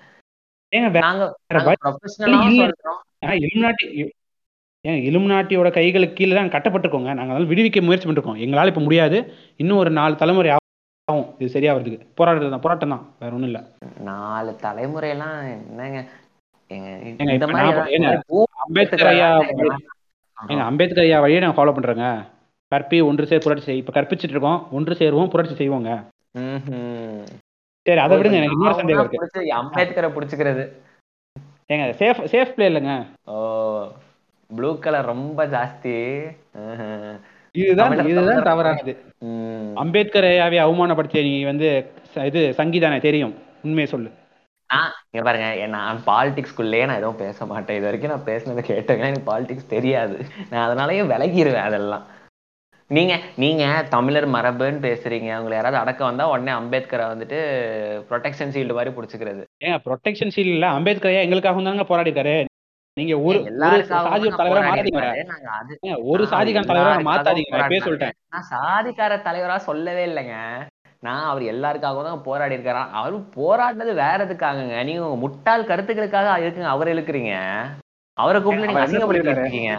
ஏங்க 4.85 5.01
இலுமினாட்டியோட 5.09 5.68
கைகளுக்கு 5.77 6.18
கீழே 6.18 6.35
தான் 6.38 6.53
கட்டப்பட்டிருக்கோங்க. 6.55 7.11
நாங்கள் 7.18 7.35
அதனால 7.35 7.51
விடுவிக்க 7.53 7.83
முயற்சி 7.87 8.07
பண்ணிருக்கோம். 8.07 8.40
எங்களால் 8.45 8.71
இப்போ 8.73 8.83
முடியாது. 8.87 9.18
இன்னும் 9.62 9.81
ஒரு 9.83 9.90
நாலு 9.99 10.21
தலைமுறை 10.23 10.51
ஆகும். 10.57 11.27
இது 11.40 11.55
சரியாகிறதுக்கு 11.55 12.09
போராட்டம் 12.18 12.55
தான் 12.55 12.64
போராட்டம் 12.66 12.95
தான். 12.95 13.05
வேற 13.23 13.31
ஒன்றும் 13.37 13.51
இல்லை. 13.51 13.62
நாலு 14.11 14.53
தலைமுறையெல்லாம் 14.66 15.38
என்னங்க? 15.57 16.01
நான் 16.71 17.62
ஏங்க, 17.95 18.11
ஒரு 18.12 18.21
பூ 18.29 18.38
அம்பேத்கர் 18.66 19.11
ஐயா 19.14 19.31
அம்பேத்கர் 20.68 21.05
ஐயா 21.07 21.18
வழியை 21.25 21.40
நாங்கள் 21.42 21.59
ஃபாலோ 21.59 21.75
பண்றோங்க. 21.77 22.07
கற்பி 22.72 22.98
ஒன்று 23.06 23.26
சேர் 23.26 23.42
புரட்சி 23.42 23.64
செய் 23.64 23.76
இப்போ 23.80 23.92
கற்பிச்சிட்டு 24.00 24.35
இருக்கோம் 24.35 24.61
ஒன்று 24.70 24.94
சேருவோம் 24.94 25.28
புரட்சி 25.28 25.54
செய்வோங்க. 25.54 25.90
சரி 27.87 28.00
அதை 28.04 28.16
விடுங்க 28.16 28.38
எனக்கு 28.38 28.56
இன்னொரு 28.56 28.74
சந்தேகம் 28.74 29.08
இருக்கு. 29.08 29.42
அம்பேத்கரை 29.62 30.11
புடிச்சுக்கிறது. 30.16 30.62
ஏங்க 31.72 31.87
சேஃப் 32.00 32.22
சேஃப் 32.32 32.52
பிளே 32.54 32.68
இல்லைங்க. 32.68 32.94
ஓ 33.24 33.37
ப்ளூ 34.56 34.78
கலர் 34.78 35.04
ரொம்ப 35.04 35.46
ஜாஸ்தி. 35.46 35.96
இதுதான் 37.52 38.06
இதுதான் 38.06 38.42
தவறானது. 38.42 38.92
ம். 39.18 39.76
அம்பேத்கர் 39.76 40.24
ஐயாவை 40.24 40.58
அவமானப்படுத்திய 40.66 41.22
நீ 41.22 41.44
வந்து 41.44 41.68
இது 42.24 42.54
சங்கீதானே 42.56 43.00
தெரியும். 43.00 43.35
உண்மையை 43.62 43.87
சொல்லு. 43.87 44.11
இங்க 45.11 45.22
பாருங்க 45.24 45.66
நான் 45.66 45.98
பாலிடிக்ஸ்குள்ளேயே 46.06 46.85
நான் 46.87 47.00
எதுவும் 47.02 47.20
பேச 47.24 47.46
மாட்டேன். 47.46 47.76
இது 47.76 47.85
வரைக்கும் 47.85 48.12
நான் 48.12 48.26
பேசினதை 48.30 48.62
கேட்டேங்க 48.70 49.04
எனக்கு 49.06 49.28
பாலிடிக்ஸ் 49.32 49.72
தெரியாது. 49.76 50.16
நான் 50.50 50.66
அதனாலயே 50.68 51.02
விலகிருவேன் 51.12 51.68
அதெல்லாம். 51.70 52.04
நீங்க 52.92 53.12
நீங்க 53.37 53.64
தமிழர் 53.94 54.26
மரபுன்னு 54.35 54.81
பேசுறீங்க. 54.87 55.28
உங்களை 55.38 55.55
யாராவது 55.57 55.78
அடக்க 55.83 56.00
வந்தா 56.05 56.24
உடனே 56.33 56.52
அம்பேத்கரை 56.52 57.05
வந்துட்டு 57.12 57.38
ப்ரொடெக்ஷன் 58.09 58.52
ஷீல்டு 58.55 58.76
மாதிரி 58.78 58.90
புடிச்சுக்கிறது. 58.96 59.42
ஏங்க 59.64 59.78
ப்ரொடெக்ஷன் 59.87 60.35
ஷீல் 60.35 60.52
இல்ல. 60.55 60.66
அம்பேத்கர் 60.78 61.12
ஐயா 61.12 61.24
எங்களுக்காக 61.26 61.62
தாங்க 61.68 61.87
போராடிட்டாரு 61.92 62.35
நீங்க 62.96 63.14
ஒரு 63.18 63.38
ஒரு 63.38 63.50
எல்லாருக்காகவும் 63.50 64.11
சாதி 64.11 64.26
ஒரு 64.26 64.31
நான் 64.31 64.40
தலைவரா 64.40 64.64
மாத்தாதீங்க 64.66 65.94
ஒரு 66.11 66.22
நான் 66.22 66.33
சாதிக்கான 66.35 66.68
தலைவரா 66.70 66.96
மாத்தாதீங்க 67.09 67.52
போராடினேன். 67.55 67.87
சொல்லிட்டேன். 67.87 68.16
நான் 68.35 68.48
சாதிக்கார 68.50 69.16
தலைவரா 69.28 69.57
சொல்லவே 69.68 70.02
இல்லைங்க. 70.11 70.37
நான் 71.02 71.24
அவர் 71.31 71.44
எல்லாருக்காகவும் 71.52 72.09
தான் 72.09 72.26
போராடி 72.26 72.57
இருக்காரா 72.57 72.83
அவர் 72.98 73.14
போராடினது 73.38 73.94
வேற 74.02 74.18
எதுக்காகங்க? 74.26 74.76
நீங்க 74.88 75.02
உங்க 75.07 75.20
முட்டாள் 75.24 75.68
கருத்துக்களுக்காக 75.70 76.37
இருக்குங்க. 76.44 76.70
அவர் 76.74 76.92
இழுக்கிறீங்க. 76.94 77.33
அவரை 78.16 78.38
கூப்பிட்டு 78.40 78.70
நீங்க 78.70 78.87
சொல்லியிருக்காரு? 79.05 79.44
இருக்கீங்க. 79.44 79.72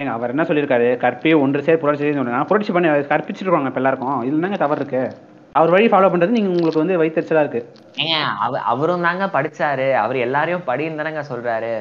ஏங்க 0.00 0.12
அவர் 0.16 0.32
என்ன 0.32 0.42
சொல்லியிருக்காரு? 0.42 0.86
கற்பியே 1.02 1.34
ஒன்று 1.40 1.62
சேர் 1.62 1.80
புரட்சி 1.80 2.02
செய்யுன்னு 2.02 2.20
சொன்னா 2.20 2.44
புரட்சி 2.50 2.72
பண்ணி 2.72 2.88
கற்பிச்சிருக்காங்க 3.10 3.70
இப்போ 3.70 3.80
எல்லாருக்கும். 3.80 4.18
இதுல 4.26 4.38
என்னங்க 4.38 4.56
தவறு 4.56 4.80
இருக்கு? 4.80 5.02
அவர் 5.52 5.72
வழி 5.74 5.86
ஃபாலோ 5.86 6.08
பண்றது 6.12 6.36
நீங்க 6.36 6.50
உங்களுக்கு 6.52 6.82
வந்து 6.82 6.96
வைத்தறிச்சலா 7.02 7.42
இருக்கு. 7.44 7.60
ஏங்க 8.02 8.16
அவ 8.46 8.60
அவரும் 8.72 9.06
தாங்க 9.06 9.26
படிச்சாரு. 9.36 9.88
அவர் 10.02 10.18
எல்லாரையும் 10.26 10.66
படின்னு 10.66 11.00
தானங்க 11.00 11.22
சொல்றாரு. 11.30 11.72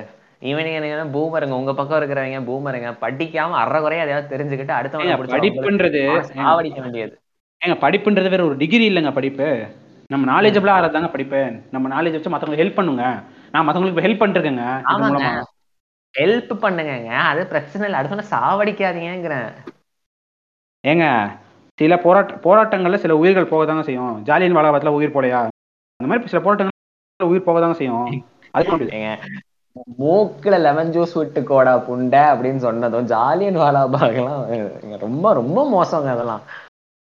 இவனுங்க 0.41 1.05
பூமருங்க. 1.15 1.55
உங்க 1.62 1.73
பக்கம் 1.73 1.99
இருக்கிறவங்க 1.99 2.41
பூமருங்க. 2.49 2.91
படிக்காம 3.03 3.58
அரை 3.63 3.82
குறைய 3.82 4.05
எதையாவது 4.05 4.32
தெரிஞ்சுக்கிட்டு 4.34 4.75
அடுத்தவங்க 4.79 5.15
படிப்புன்றது 5.36 6.01
சாவடிக்க 6.32 6.79
வேண்டியது. 6.82 7.15
ஏங்க 7.62 7.77
படிப்புன்றது 7.86 8.29
வேற 8.29 8.43
ஒரு 8.45 8.58
டிகிரி 8.58 8.86
இல்லைங்க 8.91 9.13
படிப்பு. 9.13 9.47
நம்ம 10.08 10.25
நாலேஜபிளா 10.34 10.75
ஆறதாங்க 10.77 11.10
படிப்பு. 11.15 11.41
நம்ம 11.71 11.88
நாலேஜ் 11.95 12.17
வச்சு 12.17 12.34
மத்தவங்களுக்கு 12.36 12.65
ஹெல்ப் 12.65 12.79
பண்ணுங்க. 12.82 13.05
நான் 13.51 13.65
மத்தவங்களுக்கு 13.67 14.05
ஹெல்ப் 14.08 14.21
பண்ணிருக்கேங்க 14.23 14.65
ஹெல்ப் 16.17 16.54
பண்ணுங்கங்க. 16.63 17.12
அது 17.32 17.41
பிரச்சனை 17.54 17.86
இல்லை. 17.88 18.00
அடுத்த 18.00 18.26
சாவடிக்காதீங்கிறேன் 18.36 19.50
ஏங்க 20.84 21.06
சில 21.80 21.98
போராட்ட 22.04 22.34
போராட்டங்கள்ல 22.45 22.98
சில 23.04 23.17
உயிர்கள் 23.17 23.52
போக 23.52 23.65
தாங்க 23.65 23.84
செய்யும். 23.84 24.15
ஜாலியன் 24.28 24.58
வாலாபாத்துல 24.58 24.95
உயிர் 24.98 25.15
போலையா? 25.15 25.39
அந்த 26.00 26.08
மாதிரி 26.10 26.32
சில 26.34 26.41
போராட்டங்கள்ல 26.45 27.30
உயிர் 27.32 27.48
போக 27.48 27.60
தாங்க 27.60 27.78
செய்யும். 27.82 28.10
அது 28.52 28.89
ஏங்க 29.00 29.12
மூக்குல 30.00 30.56
லெமன் 30.60 30.91
ஜூஸ் 30.91 31.13
விட்டு 31.13 31.43
கோடா 31.43 31.74
புண்டை 31.88 32.22
அப்படின்னு 32.32 32.62
சொன்னதும் 32.65 33.06
ஜாலியன் 33.12 33.60
வாலாபாகெல்லாம் 33.63 34.98
ரொம்ப 35.06 35.34
ரொம்ப 35.34 35.60
மோசங்க 35.76 36.10
அதெல்லாம். 36.15 36.41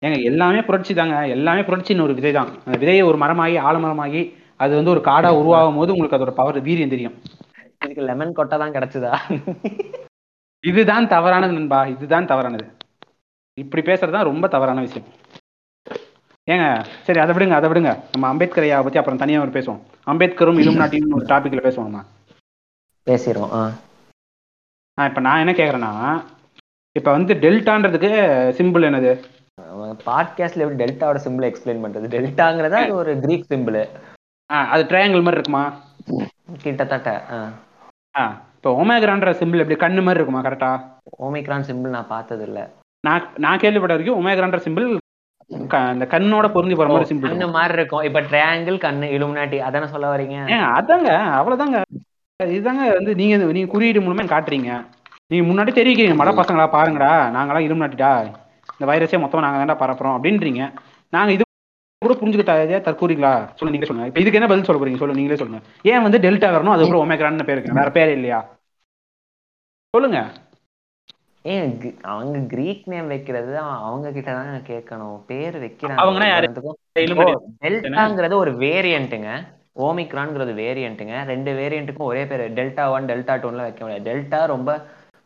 ஏங்க 0.02 0.18
எல்லாமே 0.24 0.62
புரட்சி 0.62 0.94
தாங்க. 0.94 1.28
எல்லாமே 1.28 1.62
புரட்சின்னு 1.62 2.06
ஒரு 2.08 2.14
விதை 2.14 2.32
தான். 2.32 2.50
அந்த 2.66 2.78
விதையை 2.84 3.04
ஒரு 3.04 3.18
மரமாகி 3.18 3.56
ஆலமரமாகி 3.70 4.22
அது 4.64 4.76
வந்து 4.76 4.94
ஒரு 4.96 5.02
காடா 5.10 5.30
உருவாகும் 5.40 5.76
போது 5.76 5.94
உங்களுக்கு 5.96 6.18
அதோட 6.18 6.34
பவர் 6.42 6.60
வீரியம் 6.68 6.94
தெரியும். 6.96 7.16
இதுக்கு 7.82 8.04
லெமன் 8.10 8.38
கொட்டை 8.38 8.56
தான் 8.62 8.76
கிடைச்சதா? 8.76 9.12
இதுதான் 10.64 11.08
தவறானது 11.14 11.54
நண்பா 11.58 11.80
இதுதான் 11.94 12.30
தவறானது. 12.32 12.66
இப்படி 13.58 13.82
பேசுறது 13.90 14.16
தான் 14.16 14.30
ரொம்ப 14.32 14.46
தவறான 14.56 14.82
விஷயம். 14.86 15.08
ஏங்க 16.48 16.66
சரி 17.06 17.20
அதை 17.24 17.32
விடுங்க 17.36 17.56
அதை 17.58 17.68
விடுங்க. 17.70 17.92
நம்ம 18.14 18.28
அம்பேத்கர் 18.32 18.66
ஐயா 18.68 18.78
பத்தி 18.84 19.00
அப்புறம் 19.00 19.22
தனியா 19.24 19.42
ஒரு 19.46 19.54
பேசுவோம். 19.58 19.82
அம்பேத்கரும் 20.12 20.60
இலும் 20.62 20.80
நாட்டியும் 20.82 21.16
ஒரு 21.18 21.26
டாபிக்ல 21.32 21.64
பேசுவோம்? 21.68 21.90
நம்ம 21.90 22.04
பேசிடுவோம் 23.08 23.54
ஆ. 23.60 23.62
இப்ப 24.98 25.22
நான் 25.28 25.42
என்ன 25.44 25.54
கேக்குறேன்னா 25.58 25.92
இப்ப 26.96 27.10
வந்து 27.12 27.34
டெல்டான்றதுக்கு 27.44 28.12
சிம்பிள் 28.60 28.88
என்னது? 28.90 29.12
பாட்காஸ்ட்ல 30.08 30.64
எப்படி 30.64 30.82
டெல்டாவோட 30.84 31.20
சிம்பிள் 31.26 31.48
எக்ஸ்பிளைன் 31.50 31.84
பண்றது? 31.84 32.08
டெல்டாங்கிறது 32.16 32.78
அது 32.82 32.96
ஒரு 33.02 33.12
கிரீக் 33.26 33.50
சிம்பிள் 33.52 33.80
அது 34.74 34.84
ட்ரையாங்கிள் 34.90 35.26
மாதிரி 35.26 35.40
இருக்குமா? 35.40 35.64
கிட்டத்தட்ட 36.64 37.12
இப்போ 38.58 38.70
ஒமேக்ரான்ற 38.82 39.32
சிம்பிள் 39.40 39.62
எப்படி 39.64 39.80
கண்ணு 39.82 40.02
மாதிரி 40.06 40.20
இருக்குமா 40.20 40.44
கரெக்டா 40.46 40.72
ஓமிக்ரான் 41.26 41.68
சிம்பிள் 41.70 41.96
நான் 41.98 42.14
பார்த்தது 42.16 42.46
இல்ல 42.50 42.62
நான் 43.04 43.28
நான் 43.46 43.62
கேள்விப்பட்ட 43.64 43.96
வரைக்கும் 43.96 44.20
ஒமேக்ரான்ற 44.22 44.60
சிம்பிள் 44.66 44.88
அந்த 45.92 46.06
கண்ணோட 46.14 46.46
பொருந்தி 46.54 46.76
போற 46.78 46.90
மாதிரி 46.94 47.10
சிம்பிள் 47.10 47.32
கண்ணு 47.32 47.48
மாதிரி 47.58 47.76
இருக்கும். 47.78 48.06
இப்ப 48.08 48.22
ட்ரையாங்கிள் 48.30 48.78
கண்ணு 48.86 49.08
இலுமினாட்டி 49.18 49.58
அதானே 49.68 49.88
சொல்ல 49.94 50.08
வரீங்க? 50.14 50.38
அதாங்க 50.78 51.10
அவ்வளவுதாங்க. 51.38 51.78
இதுதாங்க 52.40 52.84
வந்து 52.98 53.12
நீங்க 53.22 53.38
நீங்க 53.58 53.70
குறியீடு 53.74 54.04
மூலமா 54.06 54.26
காட்டுறீங்க. 54.34 54.72
நீங்க 55.32 55.44
முன்னாடி 55.50 55.72
தெரிவிக்கிறீங்க 55.78 56.18
மட 56.20 56.34
பசங்களா 56.40 56.68
பாருங்கடா. 56.76 57.12
நாங்களாம் 57.36 57.66
இலும் 57.68 57.84
நாட்டிடா 57.84 58.12
இந்த 58.76 58.86
வைரஸே 58.92 59.20
மொத்தமா 59.22 59.46
நாங்க 59.46 59.60
தான்டா 59.62 59.78
பரப்புறோம் 59.84 60.16
அப்படின்றீங்க. 60.18 60.64
நாங்க 61.14 61.32
இது 61.38 61.44
கூட 62.02 62.14
புரிஞ்சுக்கிட்டா 62.14 62.56
தற்கூறீங்களா? 62.80 63.32
சொல்லுங்க 63.50 63.74
நீங்க 63.74 63.86
சொல்லுங்க. 63.86 64.08
இப்ப 64.08 64.20
இதுக்கு 64.20 64.40
என்ன 64.40 64.48
பதில் 64.48 64.64
சொல்ல 64.64 64.80
போறீங்க? 64.82 64.98
சொல்லுங்க 64.98 65.22
நீங்களே 65.22 65.38
சொல்லுங்க. 65.38 65.62
ஏன் 65.84 66.02
வந்து 66.02 66.18
டெல்டா 66.18 66.48
வரணும் 66.48 66.74
அதுக்கப்புறம் 66.74 67.04
ஒமேக்ரான்னு 67.04 67.44
பேர் 67.44 67.56
இருக்கு 67.56 67.74
வேற 67.74 67.92
பேர் 67.92 68.10
இல்லையா? 68.10 68.40
சொல்லுங்க. 69.94 70.20
ஏன் 71.46 71.68
அவங்க 72.06 72.40
கிரீக் 72.48 72.82
நேம் 72.86 73.08
வைக்கிறது 73.08 73.58
அவ- 73.58 73.84
அவங்க 73.84 74.12
கிட்ட 74.12 74.34
தான் 74.34 74.64
கேட்கணும். 74.68 75.20
பேர் 75.28 75.58
வைக்கிறாங்க. 75.60 76.00
Illuminati. 76.96 77.36
டெல்டாங்கிறது 77.64 78.36
ஒரு 78.36 78.52
வேரியண்ட்டுங்க 78.58 79.30
ஓமிக்ரான்ங்கிறது 79.80 80.54
வேரியண்ட்டுங்க 80.58 81.24
ரெண்டு 81.24 81.52
வேரியண்ட்டுக்கும் 81.54 82.12
ஒரே 82.12 82.26
பேர். 82.26 82.54
டெல்டா 82.54 82.90
ஒன் 82.90 83.06
டெல்டா 83.06 83.36
டூன்லாம் 83.36 83.68
வைக்க 83.68 83.86
முடியாது. 83.86 84.08
டெல்டா 84.08 84.46
ரொம்ப 84.46 84.70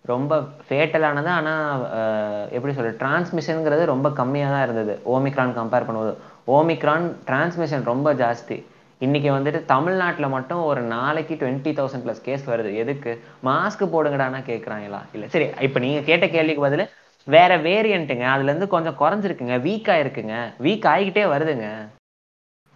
ரொம்ப 0.05 0.35
ஃபேட்டலானது 0.69 1.25
ஆனா 1.29 1.53
அஹ், 1.95 2.49
எப்படி 2.49 2.73
சொல்ற 2.73 2.91
டிரான்ஸ்மிஷனுங்கிறது 2.95 3.85
ரொம்ப 3.85 4.11
கம்மியா 4.11 4.49
தான் 4.49 4.63
இருந்தது. 4.63 4.93
ஓமிக்ரான் 5.05 5.57
கம்பேர் 5.57 5.85
பண்ணும்போது. 5.87 6.13
ஓமிக்ரான் 6.47 7.07
டிரான்ஸ்மிஷன் 7.27 7.83
ரொம்ப 7.89 8.13
ஜாஸ்தி. 8.13 8.57
இன்னைக்கு 9.01 9.29
வந்துட்டு 9.31 9.59
தமிழ்நாட்டில் 9.65 10.33
மட்டும் 10.33 10.61
ஒரு 10.69 10.81
நாளைக்கு 10.81 11.33
டுவெண்ட்டி 11.41 11.71
தௌசண்ட் 11.77 12.03
ப்ளஸ் 12.05 12.23
கேஸ் 12.27 12.43
வருது. 12.49 12.71
எதுக்கு? 12.81 13.11
மாஸ்க் 13.47 13.83
போடுங்கடானா 13.93 14.39
கேட்குறாங்களா 14.49 14.99
இல்லை 15.13 15.27
சரி 15.35 15.47
இப்போ 15.67 15.79
நீங்கள் 15.83 16.07
கேட்ட 16.09 16.27
கேள்விக்கு 16.35 16.65
பதில் 16.67 16.85
வேற 17.27 17.57
வேரியண்ட்டுங்க 17.67 18.25
அதுலேருந்து 18.33 18.67
கொஞ்சம் 18.75 18.97
குறைஞ்சிருக்குங்க. 19.01 19.57
வீக்காக 19.67 20.03
இருக்குங்க 20.03 20.35
வீக் 20.65 20.87
ஆகிக்கிட்டே 20.93 21.25
வருதுங்க. 21.33 21.67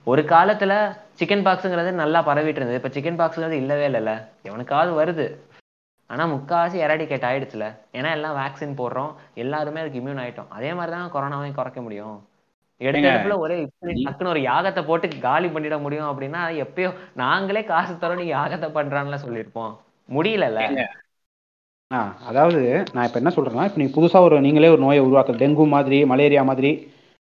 ஒரு 0.08 0.24
காலத்தில் 0.34 0.78
சிக்கன் 1.20 1.46
பாக்ஸுங்கிறது 1.48 1.92
நல்லா 2.04 2.20
பரவிட்டு 2.30 2.60
இருந்தது. 2.62 2.80
இப்போ 2.82 2.92
சிக்கன் 2.98 3.20
பாக்ஸுங்கிறது 3.22 3.58
இல்லவே 3.64 3.88
இல்லைல்ல. 3.90 4.14
எவனுக்காவது 4.50 4.94
வருது. 5.02 5.28
ஆனால் 6.10 6.32
முக்காவாசி 6.34 6.78
எராடிகேட் 6.86 7.28
ஆகிடுச்சுல 7.30 7.68
ஏன்னா 7.98 8.10
எல்லாம் 8.18 8.38
வேக்சின் 8.42 8.80
போடுறோம். 8.82 9.12
எல்லாருமே 9.44 9.82
அதுக்கு 9.84 10.02
இம்யூன் 10.02 10.22
ஆகிட்டோம் 10.24 10.52
அதே 10.58 10.72
மாதிரி 10.80 10.94
தான் 10.98 11.14
கொரோனாவையும் 11.16 11.60
குறைக்க 11.60 11.82
முடியும். 11.86 12.18
இடத்துல 12.82 13.38
ஒரே 13.38 13.56
டக்குன்னு 14.00 14.32
ஒரு 14.34 14.42
யாகத்தை 14.42 14.82
போட்டு 14.86 15.08
காலி 15.20 15.48
பண்ணிட 15.48 15.76
முடியும் 15.82 16.10
அப்படின்னா 16.12 16.42
எப்பயோ 16.64 16.90
நாங்களே 17.22 17.64
காசு 17.64 17.94
தரோம் 17.94 18.22
நீ 18.22 18.26
யாகத்தை 18.34 18.70
பண்றான்ல 18.78 19.18
சொல்லியிருப்போம். 19.26 19.74
முடியலல்ல. 20.10 20.62
அதாவது 22.30 22.62
நான் 22.94 23.06
இப்போ 23.08 23.20
என்ன 23.22 23.32
சொல்றேன்னா 23.36 23.66
இப்போ 23.68 23.80
நீங்கள் 23.82 23.96
புதுசாக 23.98 24.28
ஒரு 24.28 24.36
நீங்களே 24.42 24.70
ஒரு 24.70 24.82
நோயை 24.86 25.02
உருவாக்க 25.06 25.40
டெங்கு 25.42 25.66
மாதிரி 25.76 25.98
மலேரியா 26.12 26.44
மாதிரி 26.44 26.72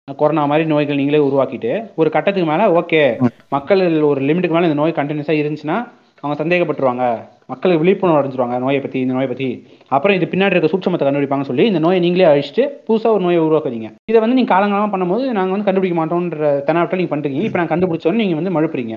கொரோனா 0.08 0.42
மாதிரி 0.44 0.64
நோய்கள் 0.72 1.00
நீங்களே 1.00 1.20
உருவாக்கிட்டு 1.28 1.72
ஒரு 1.94 2.10
கட்டத்துக்கு 2.10 2.50
மேலே 2.50 2.66
ஓகே 2.80 3.00
மக்கள் 3.48 3.80
ஒரு 4.10 4.20
லிமிட்டுக்கு 4.20 4.56
மேலே 4.56 4.68
இந்த 4.68 4.80
நோய் 4.80 4.98
கண்டினியூஸாக 4.98 5.40
இருந்துச்சுன்னா 5.42 5.78
அவங்க 6.22 6.36
சந்தேகப்பட்டுருவாங்க. 6.42 7.06
மக்களுக்கு 7.48 7.82
விழிப்புணர்வு 7.82 8.18
அடைஞ்சிருவாங்க 8.20 8.56
நோயை 8.64 8.80
பற்றி 8.84 8.98
இந்த 9.04 9.14
நோயை 9.16 9.28
பற்றி 9.32 9.48
அப்புறம் 9.96 10.16
இது 10.18 10.26
பின்னாடி 10.32 10.54
இருக்க 10.54 10.70
சூட்சமத்தை 10.72 11.04
கண்டுபிடிப்பாங்கன்னு 11.06 11.50
சொல்லி 11.50 11.66
இந்த 11.70 11.82
நோயை 11.84 12.00
நீங்களே 12.06 12.30
அழிச்சிட்டு 12.30 12.64
புதுசாக 12.88 13.16
ஒரு 13.16 13.24
நோயை 13.26 13.40
உருவாக்குறீங்க 13.46 13.90
இதை 14.12 14.18
வந்து 14.24 14.38
நீங்கள் 14.38 14.54
காலங்காலமாக 14.54 14.92
பண்ணும்போது 14.94 15.26
நாங்கள் 15.38 15.54
வந்து 15.56 15.68
கண்டுபிடிக்க 15.68 15.98
மாட்டோம்ன்ற 16.00 16.50
தெனாவட்டம் 16.68 17.00
நீங்கள் 17.02 17.14
பண்ணுறீங்க 17.14 17.46
இப்போ 17.48 17.60
நான் 17.60 17.72
கண்டுபிடிச்சோன்னு 17.74 18.22
நீங்கள் 18.22 18.40
வந்து 18.40 18.54
மழுப்புறீங்க. 18.56 18.96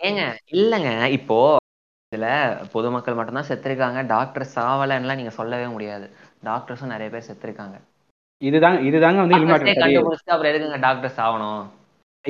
ஏங்க 0.00 0.22
இல்லைங்க. 0.56 0.90
இப்போ 1.18 1.38
இதுல 2.12 2.26
பொதுமக்கள் 2.74 3.16
மட்டும்தான் 3.18 3.48
செத்துருக்காங்க. 3.50 4.00
டாக்டர் 4.14 4.46
சாவலன்னுலாம் 4.56 5.20
நீங்க 5.20 5.32
சொல்லவே 5.40 5.68
முடியாது. 5.74 6.06
டாக்டர்ஸும் 6.48 6.92
நிறைய 6.94 7.08
பேர் 7.14 7.28
செத்துருக்காங்க. 7.28 7.76
இதுதாங்க 8.42 8.80
இதுதாங்க 8.88 9.18
வந்து 9.22 9.36
அப்புறம் 10.34 10.50
எதுக்குங்க 10.50 10.80
டாக்டர்ஸ் 10.86 11.20
ஆகணும் 11.26 11.62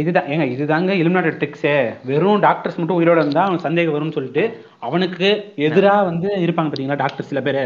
இதுதான் 0.01 0.29
ஏங்க 0.33 0.47
இதுதாங்க 0.55 0.93
இலுமினாட்டி 1.01 1.33
ட்ரிக்ஸே 1.41 1.75
வெறும் 2.11 2.43
டாக்டர்ஸ் 2.47 2.79
மட்டும் 2.79 2.99
உயிரோட 3.01 3.21
இருந்தா 3.25 3.45
அவன் 3.49 3.65
சந்தேகம் 3.67 3.97
வரும்னு 3.97 4.17
சொல்லிட்டு 4.17 4.45
அவனுக்கு 4.87 5.29
எதிரா 5.69 5.95
வந்து 6.11 6.29
இருப்பாங்க 6.45 6.71
பாத்தீங்களா 6.73 7.03
டாக்டர் 7.05 7.31
சில 7.31 7.41
பேர்? 7.47 7.61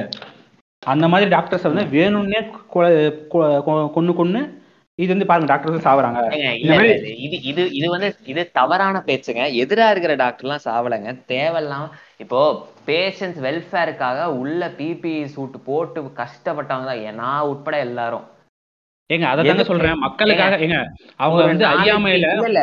அந்த 0.83 1.07
மாதிரி 1.13 1.29
டாக்டர்ஸ் 1.37 1.69
வந்து 1.71 1.85
வேணும்னே 1.97 2.41
கொன்னு 3.97 4.15
கொன்னு 4.21 4.43
இது 4.99 5.11
வந்து 5.13 5.29
பாருங்க 5.29 5.51
டாக்டர்ஸ் 5.51 5.87
சாவறாங்க. 5.87 6.23
இது 7.21 7.37
இது 7.51 7.63
இது 7.79 7.87
வந்து 7.95 8.09
இது 8.33 8.43
தவறான 8.59 8.97
பேச்சுங்க. 9.07 9.45
எதிரா 9.63 9.87
இருக்கிற 9.93 10.15
டாக்டர்லாம் 10.23 10.65
சாவலைங்க. 10.67 11.13
தேவையில்லாம 11.33 11.87
இப்போ 12.25 12.41
பேஷண்ட்ஸ் 12.89 13.41
வெல்ஃபேருக்காக 13.47 14.27
உள்ள 14.41 14.69
பிபிஇ 14.81 15.23
சூட் 15.35 15.57
போட்டு 15.69 16.03
கஷ்டப்பட்டவங்க 16.23 16.91
தான். 16.91 17.21
நான் 17.23 17.49
உட்பட 17.53 17.79
எல்லாரும். 17.89 18.27
ஏங்க 19.11 19.27
அதை 19.27 19.43
தாங்க? 19.45 19.65
சொல்றேன். 19.65 19.99
மக்களுக்காக 19.99 20.57
ஏங்க 20.65 20.79
அவங்க 21.17 21.43
வந்து 21.45 21.65
அறியாமையில 21.67 22.29
இல்ல. 22.49 22.61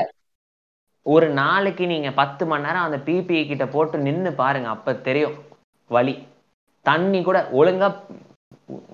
ஒரு 1.05 1.27
நாளைக்கு 1.33 1.83
நீங்க 1.88 2.10
பத்து 2.12 2.45
மணி 2.45 2.65
நேரம் 2.65 2.86
அந்த 2.88 2.97
பிபிஇ 3.05 3.43
கிட்ட 3.47 3.65
போட்டு 3.67 3.97
நின்னு 3.99 4.31
பாருங்க 4.33 4.69
அப்ப 4.69 4.93
தெரியும். 5.07 5.36
வலி. 5.91 6.15
தண்ணி 6.85 7.19
கூட 7.23 7.37
ஒழுங்கா 7.54 7.87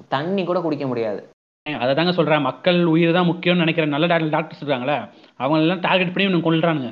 தண்ணி 0.10 0.44
கூட 0.44 0.60
குடிக்க 0.62 0.86
முடியாது. 0.88 1.22
அதை 1.66 1.92
தாங்க 1.96 2.12
சொல்றேன். 2.12 2.42
மக்கள் 2.42 2.80
உயிர் 2.86 3.14
தான் 3.14 3.30
முக்கியம்னு 3.30 3.64
நினைக்கிற 3.64 3.86
நல்ல 3.86 4.08
டாக்டர் 4.08 4.34
டாக்டர்ஸ் 4.36 4.62
இருக்காங்களே 4.62 4.98
அவங்க 5.40 5.60
எல்லாம் 5.60 5.80
டார்கெட் 5.80 6.14
பண்ணி 6.14 6.42
கொள்றானுங்க 6.42 6.90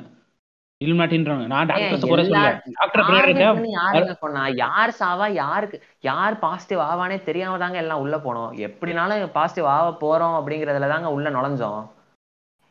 இலுமினாட்டின்றாங்க 0.84 1.46
நான் 1.52 1.70
டாக்டர்ஸ் 1.70 2.10
குறை 2.10 2.24
சொல்ல. 2.26 2.42
டாக்டர் 2.78 3.06
பின்னாடி 3.06 3.30
இருக்க 3.30 3.72
யாருங்க 3.78 4.16
கொன்னா 4.24 4.44
யார் 4.64 4.92
சாவா 5.00 5.28
யாருக்கு? 5.42 5.78
யார் 6.10 6.42
பாசிட்டிவ் 6.44 6.82
ஆவானே 6.90 7.18
தெரியாம 7.30 7.58
தாங்க 7.64 7.82
எல்லாம் 7.84 8.04
உள்ள 8.04 8.18
போனோம். 8.26 8.52
எப்படினாலும் 8.68 9.34
பாசிட்டிவ் 9.40 9.72
ஆக 9.78 9.90
போறோம் 10.04 10.38
அப்படிங்கறதுல 10.40 10.92
தாங்க 10.94 11.10
உள்ள 11.16 11.30
நுழைஞ்சோம். 11.38 11.82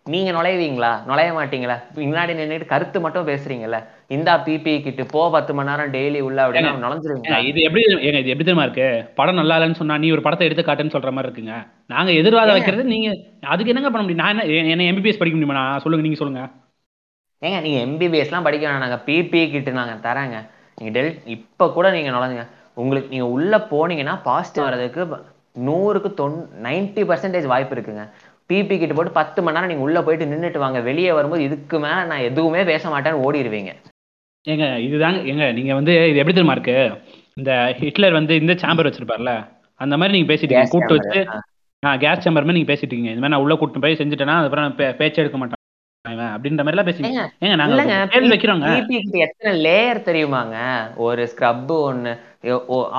நீங்க 0.05 0.29
நுழைவீங்களா? 0.35 0.89
நுழைய 1.07 1.31
மாட்டீங்களா? 1.37 1.75
முன்னாடி 1.97 2.31
நின்னுட்டு 2.37 2.71
கருத்து 2.71 2.97
மட்டும் 3.03 3.27
பேசுறீங்கல்ல? 3.27 3.77
இந்தா 4.15 4.33
பிபி 4.45 4.73
கிட்டு 4.85 5.03
போ 5.11 5.23
பத்து 5.35 5.51
மணி 5.57 5.69
நேரம் 5.69 5.91
டெய்லி 5.95 6.19
உள்ள 6.27 6.39
அப்படின்னு 6.45 6.69
ஏங்க, 6.69 6.81
நுழைஞ்சிருவீங்களா? 6.85 7.37
இது 7.49 7.59
எப்படி 7.67 7.83
ஏங்க 8.07 8.21
இது 8.21 8.31
எப்படி 8.33 8.47
தெரியுமா 8.47 8.65
இருக்கு? 8.67 8.87
படம் 9.19 9.39
நல்லா 9.39 9.57
இல்லைன்னு 9.57 9.79
சொன்னா 9.81 9.97
நீ 10.03 10.09
ஒரு 10.15 10.23
படத்தை 10.27 10.47
எடுத்து 10.47 10.65
காட்டுன்னு 10.69 10.95
சொல்ற 10.95 11.11
மாதிரி 11.17 11.29
இருக்குங்க. 11.29 11.57
நாங்க 11.93 12.11
எதிர்வாதம் 12.21 12.57
வைக்கிறது 12.57 12.85
நீங்க 12.95 13.09
அதுக்கு 13.53 13.73
என்னங்க 13.73 13.91
பண்ண 13.91 14.03
முடியும்? 14.05 14.23
நான் 14.25 14.43
என்ன 14.73 14.89
எம்பிபிஎஸ் 14.91 15.21
படிக்க 15.21 15.37
முடியுமா? 15.37 15.59
நான் 15.61 15.83
சொல்லுங்க 15.85 16.07
நீங்க 16.07 16.21
சொல்லுங்க. 16.21 16.43
ஏங்க 17.41 17.59
நீங்க 17.61 17.77
எம்பிபிஎஸ் 17.85 18.29
எல்லாம் 18.29 18.47
படிக்க 18.47 18.63
வேணாம் 18.65 18.85
நாங்க 18.85 18.97
பிபி 19.05 19.41
கிட்டு 19.51 19.71
நாங்க 19.73 19.93
தரேங்க. 20.03 20.37
நீங்க 20.77 20.91
டெல் 20.91 21.13
இப்ப 21.35 21.69
கூட 21.71 21.87
நீங்க 21.91 22.09
நுழைஞ்சுங்க. 22.11 22.45
உங்களுக்கு 22.77 23.09
நீங்க 23.09 23.27
உள்ள 23.29 23.53
போனீங்கன்னா 23.71 24.15
பாசிட்டிவ் 24.23 24.65
வர்றதுக்கு 24.67 25.03
நூறுக்கு 25.59 26.09
தொன் 26.13 26.35
நைன்டி 26.65 27.01
பர்சன்டேஜ் 27.03 27.47
வாய்ப்பு 27.47 27.75
இருக்குங்க. 27.75 28.03
பிபி 28.49 28.75
கிட்ட 28.77 28.93
போட்டு 28.93 29.11
பத்து 29.11 29.39
மணி 29.41 29.55
நேரம் 29.55 29.71
நீங்க 29.71 29.83
உள்ள 29.83 29.99
போயிட்டு 30.01 30.25
நின்னுட்டு 30.25 30.59
வாங்க. 30.63 30.79
வெளியே 30.81 31.11
வரும்போது 31.11 31.41
இதுக்கு 31.43 31.77
மேல 31.79 32.03
நான் 32.05 32.27
எதுவுமே 32.29 32.61
பேச 32.63 32.83
மாட்டேன்னு 32.89 33.23
ஓடிடுவீங்க 33.25 33.71
ஏங்க 34.45 34.67
இதுதாங்க 34.85 35.19
ஏங்க 35.31 35.47
நீங்க 35.57 35.71
வந்து 35.79 35.93
இது 36.09 36.19
எப்படி 36.21 36.35
தெரியுமா 36.35 36.55
இருக்கு? 36.57 36.77
இந்த 37.37 37.51
ஹிட்லர் 37.79 38.17
வந்து 38.19 38.33
இந்த 38.41 38.53
சாம்பர் 38.55 38.87
வச்சிருப்பார்ல 38.87 39.33
அந்த 39.79 39.95
மாதிரி 39.97 40.15
நீங்க 40.15 40.29
பேசிட்டு 40.31 40.53
Gas 40.53 40.61
இருக்கீங்க 40.61 40.87
கூப்பிட்டு. 40.87 41.19
வச்சு 41.19 41.39
ஆ. 41.83 41.91
கேஸ் 42.03 42.23
சேம்பர் 42.25 42.45
மாதிரி 42.45 42.57
நீங்க 42.57 42.71
பேசிட்டு 42.71 42.89
இருக்கீங்க. 42.89 43.13
இந்த 43.13 43.21
மாதிரி 43.21 43.35
நான் 43.35 43.43
உள்ள 43.45 43.55
கூட்டு 43.55 43.83
போய் 43.83 43.99
செஞ்சுட்டேன்னா 44.01 44.37
அதுக்கப்புறம் 44.39 44.71
பேச்சே 44.99 45.21
எடுக்க 45.23 45.37
மாட்டேன். 45.37 45.60
அப்படின்ற 46.05 46.61
மாதிரி 46.63 46.75
எல்லாம் 46.75 46.87
பேசி 46.87 47.03
ஏங்க, 47.07 47.23
ஏங்க 47.43 47.55
நாங்க 47.59 47.73
இல்லங்க 47.73 47.95
கேள்வி 48.13 48.29
வைக்கிறோங்க. 48.31 48.67
பிபி 48.77 48.95
கிட்ட 49.01 49.17
எத்தனை 49.25 49.51
லேயர் 49.65 49.99
தெரியுமாங்க? 50.07 50.55
ஒரு 51.05 51.23
ஸ்க்ரப் 51.31 51.73
ஒன்னு 51.77 52.11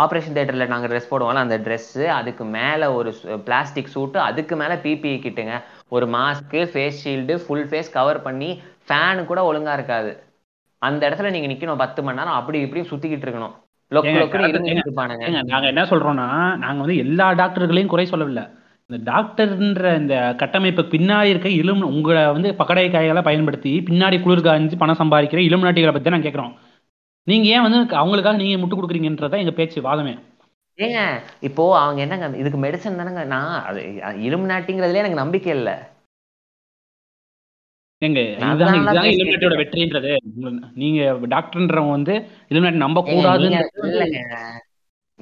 ஆபரேஷன் 0.02 0.34
தியேட்டர்ல 0.36 0.66
நாங்க 0.72 0.88
ட்ரெஸ் 0.90 1.10
போடுவோம்ல 1.12 1.44
அந்த 1.44 1.56
Dress 1.64 1.86
அதுக்கு 2.18 2.44
மேல 2.56 2.90
ஒரு 2.98 3.12
பிளாஸ்டிக் 3.46 3.92
சூட்டு 3.94 4.18
அதுக்கு 4.28 4.56
மேல 4.60 4.76
பிபி 4.84 5.12
கிட்டுங்க. 5.24 5.56
ஒரு 5.96 6.06
mask 6.16 6.56
face 6.72 7.00
shield 7.04 7.36
full 7.44 7.66
face 7.72 7.90
cover 7.98 8.20
பண்ணி 8.26 8.50
ஃபேனு 8.88 9.26
கூட 9.30 9.40
ஒழுங்கா 9.50 9.74
இருக்காது. 9.78 10.12
அந்த 10.82 11.02
இடத்துல 11.08 11.32
நீங்க 11.34 11.48
நிக்கணும் 11.52 11.82
பத்து 11.84 12.00
மணி 12.06 12.20
நேரம் 12.20 12.38
அப்படி 12.40 12.60
இப்படி 12.66 12.82
சுத்திக்கிட்டு 12.92 13.26
இருக்கணும். 13.28 13.56
நாங்க 15.50 15.66
என்ன 15.72 15.82
சொல்றோம்னா 15.90 16.28
நாங்க 16.64 16.78
வந்து 16.84 17.02
எல்லா 17.04 17.26
டாக்டர்களையும் 17.40 17.92
குறை 17.92 18.06
சொல்லவில்லை. 18.12 18.44
இந்த 18.92 19.04
டாக்டர்ன்ற 19.10 19.90
இந்த 20.00 20.14
கட்டமைப்பு 20.40 20.82
பின்னாடி 20.94 21.30
இருக்க 21.32 21.48
இலும் 21.60 21.82
உங்களை 21.90 22.22
வந்து 22.36 22.48
பக்கடை 22.58 22.84
காய்களை 22.90 23.22
பயன்படுத்தி 23.28 23.72
பின்னாடி 23.88 24.16
குளிர் 24.22 24.46
காய்ஞ்சு 24.46 24.78
பணம் 24.80 25.00
சம்பாதிக்கிற 25.00 25.42
இளம் 25.48 25.64
நாட்டிகளை 25.66 25.92
பத்தி 25.94 26.14
நான் 26.14 26.26
கேட்குறோம். 26.26 26.52
நீங்க 27.26 27.46
ஏன் 27.54 27.64
வந்து 27.66 27.78
அவங்களுக்காக 28.00 28.40
நீங்க 28.40 28.58
முட்டு 28.62 28.76
கொடுக்குறீங்கன்றதான் 28.78 29.42
எங்க 29.44 29.54
பேச்சு 29.58 29.86
வாதமே. 29.88 30.14
ஏங்க 30.78 31.00
இப்போ 31.48 31.64
அவங்க 31.82 32.00
என்னங்க 32.04 32.28
இதுக்கு 32.42 32.58
மெடிசன் 32.64 32.98
தானங்க? 33.00 33.22
நான் 33.32 33.54
அது 33.68 33.80
இலும் 34.26 34.46
நாட்டிங்கிறதுல 34.52 35.02
எனக்கு 35.02 35.22
நம்பிக்கை 35.22 35.52
இல்லை. 35.58 35.74
எங்க 38.02 38.20
இலுமினாட்டியோட 38.38 39.56
வெற்றின்றது. 39.60 40.12
நீங்க 40.82 41.00
டாக்டர்ன்றவங்க 41.34 41.96
வந்து 41.98 42.14
இலுமினாட்டி 42.50 42.84
நம்ப 42.86 43.02
கூடாது 43.10 43.46
ஏங்க, 43.48 43.60
நீங்க 43.82 43.90
இல்லைங்க. 43.92 44.22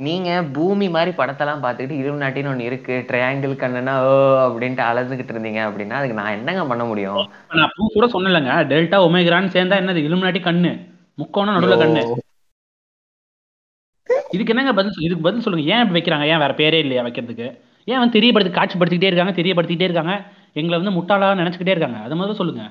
நீங்க 0.07 0.29
பூமி 0.57 0.87
மாதிரி 0.95 1.11
படத்தெல்லாம் 1.19 1.63
பார்த்துக்கிட்டு 1.63 1.99
இலும் 2.01 2.23
நாட்டின்னு 2.23 2.51
ஒண்ணு 2.53 2.69
இருக்கு 2.69 2.95
ட்ரையாங்கிள் 3.09 3.55
கண்ணுனா 3.63 3.95
ஓ 4.09 4.13
அப்படின்ட்டு 4.45 4.83
அலந்துகிட்டு 4.91 5.33
இருந்தீங்க 5.35 5.61
அப்படின்னா 5.69 5.97
அதுக்கு 5.99 6.19
நான் 6.21 6.35
என்னங்க 6.37 6.63
பண்ண 6.71 6.85
முடியும்? 6.91 7.21
நான் 7.57 7.67
அப்போ 7.69 7.89
கூட 7.97 8.07
சொன்னேன்லங்க 8.15 8.55
டெல்டா 8.71 9.01
ஒமேகிரான்னு 9.07 9.55
சேர்ந்தா 9.57 9.81
என்னது 9.83 10.07
இலுமினாட்டி 10.09 10.43
கண்ணு 10.49 10.73
முக்கோணம் 11.23 11.57
நடுவுல 11.57 11.79
கண்ணு. 11.83 12.03
இதுக்கு 14.35 14.53
என்னங்க 14.55 14.73
பதில் 14.79 15.05
இதுக்கு 15.07 15.27
பதில் 15.27 15.45
சொல்லுங்க 15.47 15.73
ஏன் 15.75 15.83
இப்படி 15.85 15.99
வைக்கிறாங்க 15.99 16.27
ஏன் 16.33 16.43
வேற 16.45 16.53
பேரே 16.61 16.81
இல்லையா 16.85 17.03
வைக்கிறதுக்கு? 17.07 17.49
ஏன் 17.89 18.01
வந்து 18.01 18.17
தெரியப்படுத்தி 18.19 18.53
காட்சிப்படுத்திக்கிட்டே 18.59 19.11
இருக்காங்க 19.11 19.35
தெரியப்படுத்திக்கிட்டே 19.41 19.89
இருக்காங்க 19.91 20.15
எங்களை 20.61 20.77
வந்து 20.81 20.97
முட்டாளா 20.99 21.29
நினைச்சுக்கிட்டே 21.41 21.75
இருக்காங்க 21.75 21.99
அது 22.07 22.19
மாதிரி 22.21 22.39
சொல்லுங்க. 22.41 22.63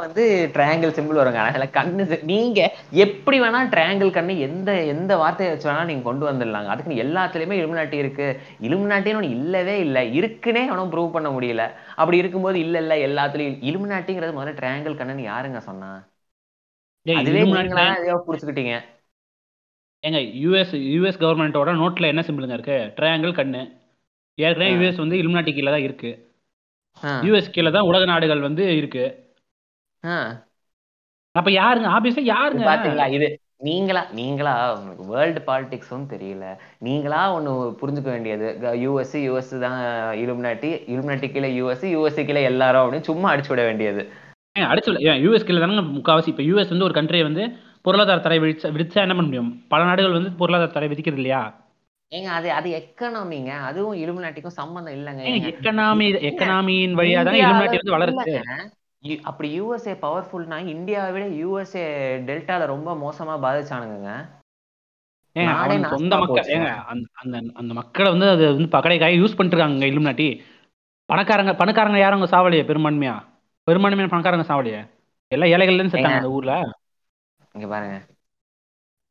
வந்து 0.00 0.22
ட்ரையாங்கிள் 0.54 0.94
சிம்பிள் 0.96 1.20
வருங்க. 1.20 1.40
அதுல 1.48 1.66
கண்ணு 1.76 2.02
நீங்க 2.30 2.60
எப்படி 3.04 3.36
வேணா 3.40 3.60
ட்ரையாங்கிள் 3.72 4.10
கண்ணு 4.10 4.34
எந்த 4.38 4.70
எந்த 4.86 5.12
வார்த்தையை 5.16 5.50
வச்சு 5.52 5.68
வேணா 5.70 5.84
நீங்க 5.84 6.02
கொண்டு 6.02 6.24
வந்துடலாங்க. 6.30 6.70
அதுக்கு 6.74 7.02
எல்லாத்துலயுமே 7.04 7.58
இலுமினாட்டி 7.60 7.98
இருக்கு. 8.02 8.28
இலுமினாட்டின்னு 8.68 9.20
ஒண்ணு 9.20 9.36
இல்லவே 9.38 9.76
இல்லை. 9.78 10.04
இருக்குன்னே 10.20 10.64
அவனும் 10.66 10.92
ப்ரூவ் 10.94 11.14
பண்ண 11.16 11.30
முடியல. 11.30 11.64
அப்படி 11.96 12.16
இருக்கும்போது 12.16 12.58
இல்ல 12.60 12.78
இல்ல 12.78 12.96
எல்லாத்துலயும் 13.08 13.58
இலுமினாட்டிங்கிறது 13.70 14.38
முதல்ல 14.38 14.58
ட்ரையாங்கிள் 14.60 14.98
கண்ணுன்னு 15.00 15.30
யாருங்க 15.32 15.60
சொன்னா? 15.68 15.90
அதுவே 17.06 17.42
புடிச்சுக்கிட்டீங்க. 18.26 18.74
ஏங்க 20.04 20.18
யூஎஸ் 20.42 20.74
யூஎஸ் 20.94 21.22
கவர்மெண்ட்டோட 21.22 21.70
நோட்ல 21.80 22.10
என்ன 22.12 22.22
சிம்பிளுங்க 22.26 22.56
இருக்கு? 22.58 22.78
ட்ரையாங்கிள் 22.98 23.38
கண்ணு. 23.38 23.62
ஏற்கனவே. 24.38 24.68
யூஎஸ் 24.74 25.02
வந்து 25.04 25.16
இலுமினாட்டி 25.22 25.52
கீழே 25.54 25.70
தான் 25.70 25.86
இருக்கு 25.88 26.10
யூஎஸ் 27.26 27.52
கீழே 27.54 27.70
தான் 27.70 27.88
உலக 27.90 28.04
நாடுகள் 28.04 28.46
வந்து 28.46 28.64
இருக்கு. 28.76 29.04
அப்ப 31.34 31.48
யாருங்க? 31.60 31.88
ஆபீஸா 31.96 32.20
இது 32.20 32.32
யாருங்க 32.34 32.64
பாத்தீங்களா? 32.68 33.06
இது 33.16 33.26
நீங்களா 33.68 34.02
நீங்களா? 34.18 34.52
உங்களுக்கு 34.76 35.04
வேர்ல்டு 35.14 35.40
பாலிடிக்ஸும் 35.48 36.06
தெரியல. 36.12 36.44
நீங்களா 36.86 37.20
ஒண்ணு 37.36 37.50
புரிஞ்சுக்க 37.80 38.08
வேண்டியது. 38.14 38.46
யூஎஸ் 38.84 39.14
யூஎஸ் 39.26 39.52
தான் 39.64 39.78
இலுமினாட்டி 40.22 40.70
இலுமினாட்டி 40.92 41.28
கீழே 41.34 41.50
யூஎஸ் 41.58 41.84
யூஎஸ் 41.94 42.20
கீழே 42.28 42.42
எல்லாரும் 42.52 42.82
அப்படின்னு 42.84 43.08
சும்மா 43.10 43.30
அடிச்சு 43.32 43.52
விட 43.54 43.64
வேண்டியது. 43.68 44.04
அடிச்சு 44.70 44.92
யூஎஸ் 45.24 45.46
கீழே 45.48 45.60
தானே 45.64 45.84
முக்காவாசி? 45.98 46.30
இப்போ 46.32 46.46
யூஎஸ் 46.50 46.72
வந்து 46.74 46.88
ஒரு 46.88 46.96
கண்ட்ரியை 46.98 47.26
வந்து 47.28 47.44
பொருளாதார 47.86 48.20
தடை 48.24 48.38
விதிச்சா 48.40 48.70
விதிச்சா 48.76 49.04
என்ன 49.04 49.14
பண்ண 49.16 49.28
முடியும்? 49.28 49.52
பல 49.72 49.84
நாடுகள் 49.90 50.16
வந்து 50.18 50.32
பொருளாதார 50.40 50.70
தடை 50.72 50.88
விதிக்கிறது 50.92 51.20
இல்லையா? 51.22 51.42
ஏங்க 52.12 52.30
அது 52.38 52.48
அது 52.52 52.68
எக்கனாமிங்க 52.78 53.52
அதுவும் 53.68 53.98
இலுமினாட்டிக்கும் 54.02 54.58
சம்பந்தம் 54.60 54.96
இல்லைங்க. 54.98 55.22
எக்கனாமி 55.50 56.06
எக்கனாமியின் 56.30 56.96
வழியா 57.00 57.20
தானே 57.28 57.42
இலுமினாட்டி 57.44 57.80
வந்து 57.82 57.96
வளருது 57.96 58.34
அப்படி 59.22 59.60
யூஎஸ்ஏ 59.60 59.94
பவர்ஃபுல்னா 60.02 60.66
இந்தியாவை 60.66 61.12
விட 61.12 61.26
யூஎஸ்ஏ 61.26 61.84
டெல்டால 62.24 62.66
ரொம்ப 62.66 62.94
மோசமா 62.94 63.32
பாதிச்சானுங்க 63.44 64.38
சொந்த 65.88 66.16
மக்கள். 66.16 66.44
ஏங்க 66.44 66.84
அந்த 67.12 67.40
அந்த 67.54 67.74
மக்களை 67.74 68.10
வந்து 68.10 68.28
அது 68.28 68.44
வந்து 68.54 68.78
பகடைக்காக 68.78 69.16
யூஸ் 69.18 69.36
பண்ணிட்டு 69.36 69.46
இருக்காங்க 69.46 69.86
இலுமினாட்டி. 69.86 70.42
பணக்காரங்க 71.12 71.52
பணக்காரங்க 71.52 71.98
யாரும் 71.98 72.20
அங்க 72.20 72.36
சாவலையே 72.36 72.62
பெரும்பான்மையா? 72.70 73.24
பெரும்பான்மையான 73.62 74.12
பணக்காரங்க 74.14 74.46
சாவலையே 74.46 74.90
எல்லாம் 75.26 75.48
ஏழைகள்ல 75.48 75.88
செத்தாங்க. 75.88 76.16
அந்த 76.16 76.30
ஊர்ல. 76.30 76.70
இங்க 77.52 77.66
பாருங்க. 77.66 78.06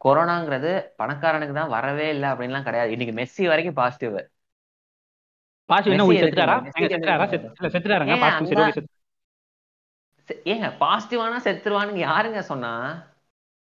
கொரோனாங்கிறது 0.05 0.71
பணக்காரனுக்கு 0.97 1.53
தான் 1.53 1.69
வரவே 1.69 2.09
இல்லை 2.09 2.29
அப்படின்லாம் 2.29 2.63
கிடையாது. 2.63 2.91
இன்னைக்கு 2.91 3.15
மெஸ்ஸி 3.21 3.47
வரைக்கும் 3.47 3.73
பாசிட்டிவ் 3.73 4.19
பாசிட்டிவ் 5.65 6.09
என்ன 6.09 6.21
செத்துட்டாரா? 6.21 6.71
செத்துட்டாரா? 6.77 7.25
செத்துட்டாருங்க? 7.61 8.19
பாசிட்டிவ் 8.19 8.47
சரி 8.47 8.61
அங்க- 8.61 8.67
ஓகே 8.67 8.71
செத்து 8.71 8.97
ஏங்க 10.45 10.73
பாசிட்டிவானா 10.79 11.37
செத்துருவானுங்க 11.43 11.97
யாருங்க 11.97 12.39
சொன்னா? 12.39 13.05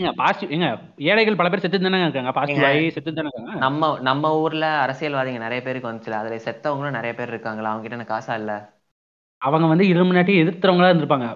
ஏங்க 0.00 0.12
பாசிட்டிவ் 0.12 0.50
ஏங்க 0.50 0.80
ஏழைகள் 0.96 1.36
பல 1.36 1.48
பேர் 1.48 1.60
செத்து 1.60 1.80
தானே 1.80 2.02
இருக்காங்க. 2.02 2.32
பாசிட்டிவ். 2.32 2.64
ஆகி 2.64 2.90
செத்து 2.90 3.12
தானே 3.12 3.28
இருக்காங்க. 3.28 3.58
நம்ம 3.58 3.98
நம்ம 4.00 4.38
ஊர்ல 4.38 4.86
அரசியல்வாதிங்க 4.86 5.38
நிறைய 5.38 5.62
பேருக்கு 5.62 5.92
வந்துச்சுல 5.92 6.10
அதுல 6.10 6.36
செத்தவங்களும் 6.36 6.90
நிறைய 6.90 7.14
பேர் 7.14 7.28
இருக்காங்களா? 7.28 7.70
அவங்க 7.70 7.88
கிட்ட 7.88 8.14
காசா 8.14 8.34
இல்ல. 8.34 8.78
அவங்க 9.38 9.66
வந்து 9.66 9.84
இலுமினாட்டி 9.84 10.34
எதிர்த்தவங்களா 10.36 10.90
இருந்திருப்பாங்க. 10.90 11.28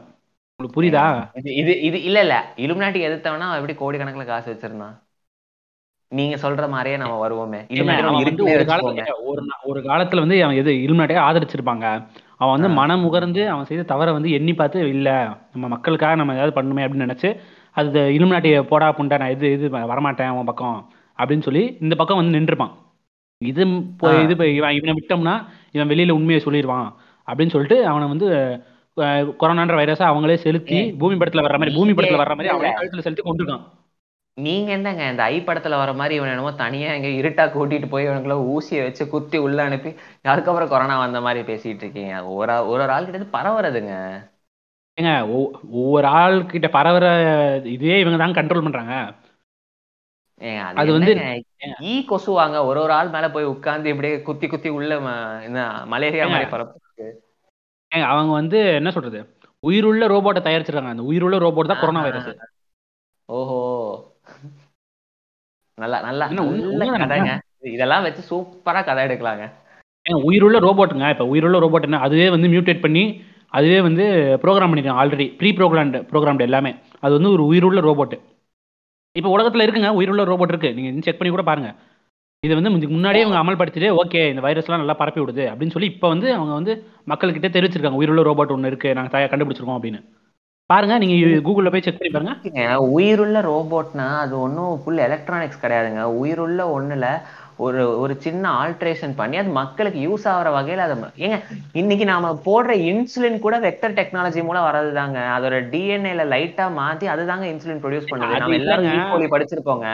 உங்களுக்கு 0.61 0.83
புரியுதா? 0.83 1.05
இது 1.35 1.81
இது 1.81 2.03
இல்ல 2.03 2.20
இல்ல. 2.20 2.53
இலுமினாட்டி 2.57 3.01
எதிர்த்தவனா 3.01 3.57
எப்படி 3.57 3.72
கோடிக்கணக்குல 3.72 4.25
காசு 4.25 4.55
வச்சிருந்தான்? 4.55 4.95
நீங்க 6.09 6.37
சொல்ற 6.37 6.68
மாதிரியே 6.68 6.97
நம்ம 6.97 7.29
வருவோமே. 7.29 7.61
ஒரு 8.45 8.64
காலத்துல 8.64 9.05
ஒரு 9.62 9.81
காலத்துல 9.83 10.18
வந்து 10.18 10.45
அவன் 10.45 10.57
எது 10.57 10.70
இலுமினாட்டியை 10.70 11.22
ஆதரிச்சிருப்பாங்க? 11.22 11.87
அவன் 12.41 12.55
வந்து. 12.55 12.68
மனம் 12.76 13.05
உகர்ந்து 13.09 13.43
அவன் 13.51 13.68
செய்த 13.68 13.82
தவறை 13.91 14.12
வந்து 14.14 14.30
எண்ணி 14.37 14.53
பார்த்து 14.55 14.87
இல்ல 14.93 15.09
நம்ம 15.53 15.68
மக்களுக்காக 15.74 16.16
நம்ம 16.20 16.37
ஏதாவது 16.37 16.57
பண்ணுமே 16.57 16.85
அப்படின்னு 16.85 17.07
நினைச்சு 17.07 17.28
அது 17.76 18.01
இலுமினாட்டியை 18.16 18.59
போடா 18.68 18.89
புண்டா 18.97 19.16
நான் 19.20 19.32
இது 19.32 19.47
இது 19.55 19.66
வரமாட்டேன் 19.87 20.32
அவன் 20.32 20.51
பக்கம் 20.51 20.78
அப்படின்னு 21.18 21.47
சொல்லி 21.47 21.62
இந்த 21.80 21.95
பக்கம் 21.97 22.20
வந்து 22.20 22.37
நின்றுப்பான் 22.37 22.72
இது 23.41 23.62
ஆ. 24.05 24.11
இது 24.20 24.32
இப்போ 24.35 24.47
இவன் 24.53 24.76
இவனை 24.76 24.95
விட்டோம்னா 24.97 25.35
இவன் 25.72 25.91
வெளியில 25.91 26.16
உண்மையை 26.18 26.41
சொல்லிடுவான் 26.43 26.89
அப்படின்னு 27.28 27.55
சொல்லிட்டு 27.55 27.78
அவனை 27.91 28.07
வந்து 28.11 28.28
கொரோனான்ற 29.39 29.74
வைரஸை 29.78 30.05
அவங்களே 30.09 30.37
செலுத்தி 30.43 30.78
பூமி 30.99 31.14
படத்துல 31.16 31.45
வர்ற 31.45 31.59
மாதிரி 31.61 31.76
பூமி 31.76 31.93
படத்துல 31.93 32.20
வர்ற 32.22 32.35
மாதிரி. 32.35 32.53
அவனே 32.55 32.72
கழுத்துல 32.76 33.03
செலுத்தி 33.03 33.24
கொண்டிருக்கான் 33.24 33.64
நீங்க 34.41 34.70
என்னங்க 34.70 35.11
இந்த 35.11 35.22
ஐ 35.22 35.41
படத்துல 35.41 35.68
வர 35.68 35.93
மாதிரி 35.93 36.14
இவன் 36.14 36.28
என்னமோ 36.28 36.53
தனியா 36.53 36.93
எங்க 36.93 37.09
இருட்டா 37.09 37.47
கூட்டிட்டு 37.47 37.89
போய் 37.89 38.07
இவனுக்குள்ள 38.07 38.53
ஊசியை 38.53 38.82
வச்சு 38.82 39.09
குத்தி 39.09 39.39
உள்ள 39.39 39.62
அனுப்பி 39.62 39.95
அதுக்கப்புறம் 40.22 40.68
கொரோனா 40.68 40.99
வந்த 40.99 41.20
மாதிரி 41.20 41.55
பேசிட்டு 41.55 41.74
இருக்கீங்க. 41.74 42.26
ஒரு 42.26 42.53
ஒரு 42.53 42.68
ஒரு 42.68 42.93
ஆள் 42.93 43.11
கிட்ட 43.11 43.39
பரவுறதுங்க. 43.39 44.22
ஏங்க 45.01 45.05
ஒவ்- 45.05 45.51
ஒவ்வொரு 45.70 46.07
ஆள் 46.07 46.47
கிட்ட 46.47 46.66
பரவுற 46.66 47.64
இதே 47.64 48.01
இவங்க 48.01 48.18
தான் 48.18 48.32
கண்ட்ரோல் 48.32 48.62
பண்றாங்க. 48.62 49.14
அது 50.62 50.93
வந்து- 50.99 51.43
ஈ 51.80 52.07
கொசுவாங்க. 52.09 52.64
ஒரு 52.64 52.80
ஒரு 52.80 52.93
ஆள் 52.93 53.09
மேல 53.09 53.30
போய் 53.30 53.45
உட்கார்ந்து 53.45 53.89
இப்படியே 53.89 54.22
குத்தி 54.22 54.47
குத்தி 54.47 54.68
உள்ள 54.68 55.01
மலேரியா 55.87 56.26
மாதிரி 56.26 56.51
பரப்பு 56.51 56.80
அவங்க 57.89 58.32
வந்து 58.32 58.59
என்ன 58.59 58.91
சொல்றது? 58.91 59.37
உயிருள்ள 59.61 60.07
ரோபோட்டை 60.07 60.43
தயாரிச்சிருக்காங்க. 60.43 60.87
அந்த 60.87 61.03
உயிருள்ள 61.03 61.39
ரோபோட் 61.39 61.66
தான் 61.66 61.78
கொரோனா 61.80 62.01
வைரஸ் 62.01 62.37
ஓஹோ. 63.24 64.13
நல்லா 65.83 65.99
நல்லா? 66.07 66.27
கதைங்க. 67.03 67.33
இதெல்லாம் 67.77 68.05
வச்சு 68.07 68.22
சூப்பரா 68.31 68.81
கதை 68.89 69.03
எடுக்கலாங்க. 69.07 69.45
உயிருள்ள 70.29 70.59
ரோபோட்டுங்க 70.66 71.07
இப்போ 71.14 71.25
உயிருள்ள 71.33 71.59
ரோபோட் 71.64 71.87
என்ன 71.89 72.01
அதுவே 72.07 72.27
வந்து 72.35 72.49
மியூட்டேட் 72.53 72.85
பண்ணி 72.85 73.05
அதுவே 73.59 73.79
வந்து 73.87 74.05
ப்ரோக்ராம் 74.43 74.70
பண்ணிருக்காங்க 74.70 75.03
ஆல்ரெடி 75.03 75.27
ப்ரீ 75.41 75.51
ப்ரோக்ராம்டு 75.59 75.99
ப்ரோக்ராம்டு 76.11 76.47
எல்லாமே. 76.49 76.72
அது 77.05 77.12
வந்து 77.18 77.31
ஒரு 77.35 77.43
உயிருள்ள 77.51 77.81
ரோபோட் 77.89 78.14
இப்போ 79.16 79.31
உலகத்தில் 79.37 79.64
இருக்குங்க 79.64 79.91
உயிருள்ள 79.99 80.22
ரோபோட் 80.31 80.53
இருக்கு. 80.53 80.70
நீங்கள் 80.77 81.05
செக் 81.07 81.18
பண்ணி 81.18 81.33
கூட 81.35 81.45
பாருங்க. 81.49 81.70
இது 82.43 82.55
வந்து 82.59 82.70
முன்னாடியே 82.95 83.25
அவங்க 83.25 83.39
அமல்படுத்திட்டு 83.43 83.91
ஓகே 84.01 84.22
இந்த 84.33 84.43
வைரஸ்லாம் 84.47 84.83
நல்லா 84.83 84.97
பரப்பி 85.01 85.20
விடுது. 85.22 85.45
அப்படின்னு 85.51 85.75
சொல்லி 85.77 85.91
இப்போ 85.93 86.07
வந்து 86.14 86.29
அவங்க 86.39 86.53
வந்து 86.59 86.72
மக்கள்கிட்ட 87.12 87.51
தெரிவிச்சிருக்காங்க 87.57 88.01
உயிருள்ள 88.01 88.25
ரோபோட் 88.29 88.55
ஒன்று 88.57 88.70
இருக்கு 88.72 88.95
நாங்கள் 88.99 89.14
தயா 89.14 89.29
கண்டுபிடிச்சிருக்கோம் 89.33 89.79
அப்படின்னு. 89.79 90.01
பாருங்க 90.70 90.94
நீங்க 90.98 91.14
கூகுளில் 91.46 91.72
போய் 91.72 91.84
செக் 91.86 91.98
பண்ணி 91.98 92.12
பாருங்க. 92.12 92.34
உயிருள்ள 92.96 93.38
ரோபோட்னா 93.48 94.06
அது 94.24 94.34
ஒன்றும் 94.40 94.78
ஃபுல் 94.82 95.00
எலக்ட்ரானிக்ஸ் 95.06 95.62
கிடையாதுங்க. 95.62 96.02
உயிருள்ள 96.20 96.60
ஒண்ணுல 96.76 97.06
ஒரு 97.64 97.98
ஒரு 98.02 98.14
சின்ன 98.24 98.44
ஆல்ட்ரேஷன் 98.60 99.12
பண்ணி 99.18 99.36
அது 99.36 99.50
மக்களுக்கு 99.58 99.98
யூஸ் 100.06 100.24
ஆகுற 100.30 100.48
வகையில 100.56 100.86
அதை 100.86 100.96
ஏங்க 101.26 101.36
இன்னைக்கு 101.72 102.04
நாம 102.04 102.30
போடுற 102.46 102.72
இன்சுலின் 102.90 103.38
கூட 103.44 103.58
வெக்டர் 103.58 103.96
டெக்னாலஜி 103.98 104.42
மூலம் 104.44 104.66
வர்றதுதாங்க. 104.68 105.18
அதோட 105.36 105.58
டிஎன்ஏல 105.74 106.24
லைட்டா 106.34 106.66
மாத்தி 106.80 107.08
அதுதாங்க 107.14 107.46
இன்சுலின் 107.52 107.82
ப்ரொடியூஸ் 107.84 108.10
பண்ணுது. 108.12 108.40
நம்ம 108.40 108.58
எல்லாரும். 108.60 108.90
ஈக்குவலி 108.96 109.28
படிச்சிருப்போங்க. 109.34 109.86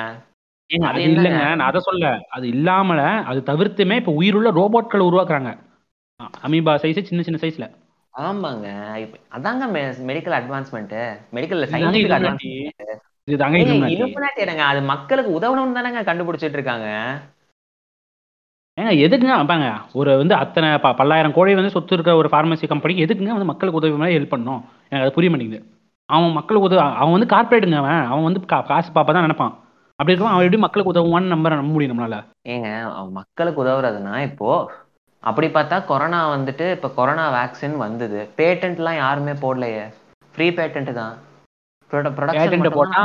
ஏங்க 0.70 0.86
அது? 0.92 1.02
இல்லைங்க. 1.08 1.44
நான் 1.56 1.68
அதை 1.70 1.80
சொல்ல 1.80 2.14
அது 2.28 2.46
இல்லாமல 2.54 3.02
அது 3.32 3.42
தவிர்த்துமே 3.50 3.98
இப்போ 4.02 4.12
உயிருள்ள 4.12 4.50
ரோபோட்களை 4.60 5.04
உருவாக்குறாங்க. 5.10 5.52
அமீபா 6.46 6.72
சைஸ் 6.82 7.08
சின்ன 7.10 7.22
சின்ன 7.28 7.38
சைஸ்ல 7.44 7.66
ஆமாங்க. 8.14 8.68
அதாங்க 9.36 9.64
மெடிக்கல் 10.08 10.36
அட்வான்ஸ்மெண்ட் 10.38 10.94
மெடிக்கல் 11.36 11.60
இதுதாங்க 13.28 13.56
சயின்டிபிக் 13.56 13.66
Illuminati. 13.66 13.96
அட்வான்ஸ்மெண்ட் 13.96 14.40
என்னங்க? 14.44 14.64
அது 14.70 14.80
மக்களுக்கு 14.92 15.30
உதவணும்னு 15.38 15.76
தானங்க 15.78 16.00
கண்டுபிடிச்சிட்டு 16.08 16.58
இருக்காங்க. 16.58 16.88
ஏங்க 18.78 18.92
எதுக்குங்க? 19.04 19.36
பாங்க 19.50 19.66
ஒரு 20.00 20.10
வந்து 20.20 20.34
அத்தனை 20.34 20.68
ப 20.84 20.92
பல்லாயிரம் 21.00 21.34
கோழி 21.38 21.54
வந்து 21.54 21.74
சொத்து 21.74 21.94
இருக்கிற 21.94 22.12
ஒரு 22.16 22.28
ஃபார்மசி 22.32 22.66
கம்பெனிக்கு 22.72 23.04
எதுக்குங்க 23.06 23.36
வந்து 23.36 23.50
மக்களுக்கு 23.52 23.80
உதவி 23.80 24.00
மாதிரி 24.02 24.16
ஹெல்ப் 24.18 24.32
பண்ணணும்? 24.34 24.62
எனக்கு 24.90 25.06
அது 25.06 25.16
புரிய 25.16 25.30
மாட்டேங்குது. 25.32 25.60
அவன் 26.08 26.36
மக்களுக்கு 26.38 26.68
உதவ 26.68 26.82
அவன் 27.00 27.14
வந்து 27.16 27.32
கார்பரேட்டுங்க 27.34 27.80
அவன். 27.82 28.02
அவன் 28.12 28.26
வந்து 28.28 28.40
காசு 28.70 28.90
பாப்பா 28.96 29.12
தான் 29.16 29.26
நினைப்பான். 29.26 29.54
அப்படி 29.98 30.12
இருக்கும் 30.12 30.32
அவன் 30.32 30.44
எப்படி 30.44 30.62
மக்களுக்கு 30.64 30.92
உதவுவான்னு 30.92 31.32
நம்ப 31.34 31.48
நம்ப 31.48 31.72
முடியும் 31.72 31.92
நம்மளால. 31.92 32.18
ஏங்க 32.54 32.68
மக்களுக்கு 33.18 33.62
உதவுறதுன்னா 33.64 34.14
இப்போ 34.28 34.48
அப்படி 35.22 35.48
பார்த்தா 35.54 35.76
கொரோனா 35.90 36.20
வந்துட்டு 36.34 36.66
இப்போ 36.76 36.88
கொரோனா 36.98 37.24
வேக்சின் 37.38 37.76
வந்தது. 37.86 38.20
பேட்டன்ட்லாம் 38.38 39.00
யாருமே 39.04 39.32
போடலையே. 39.42 39.82
ஃப்ரீ 40.34 40.46
பேட்டன்ட் 40.58 40.92
தான். 41.00 41.14
பேட்டன்ட் 41.90 42.68
போட்டா 42.78 43.00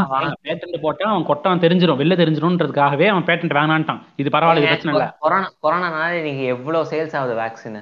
பேட்டன்ட் 0.47 0.83
போட்டா 0.85 1.05
அவன் 1.11 1.27
கொட்டான் 1.29 1.63
தெரிஞ்சிரும். 1.63 1.99
வெளில 2.01 2.15
தெரிஞ்சிரும்ன்றதுக்காகவே 2.21 3.05
அவன் 3.13 3.27
பேட்டன்ட் 3.29 3.57
வேணான்ட்டான் 3.59 4.01
இது 4.21 4.29
பரவாயில்ல 4.35 4.63
இது 4.63 4.71
பிரச்சனை 4.71 4.93
இல்ல. 4.95 5.05
கொரோனா 5.25 5.47
கொரோனானால 5.65 6.11
இன்னைக்கு 6.21 6.45
எவ்வளவு 6.55 6.89
சேல்ஸ் 6.91 7.15
ஆகுது 7.19 7.35
வேக்சின் 7.41 7.79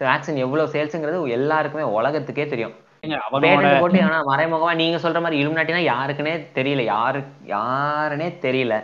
வேக்சின் 0.00 0.40
எவ்வளவு 0.44 0.72
சேல்ஸ்ங்கிறது 0.74 1.18
எல்லாருக்குமே 1.36 1.84
உலகத்துக்கே 1.98 2.46
தெரியும். 2.52 2.72
பேட்டன்ட் 3.44 3.82
போட்டு 3.82 4.00
ஆனா 4.06 4.18
மறைமுகமா 4.30 4.72
நீங்க 4.80 4.98
சொல்ற 5.04 5.20
மாதிரி 5.24 5.40
இலுமினாட்டினா 5.42 5.82
யாருக்குன்னே 5.92 6.34
தெரியல. 6.58 6.82
யாரு 6.94 7.20
யாருன்னே 7.54 8.28
தெரியல. 8.46 8.74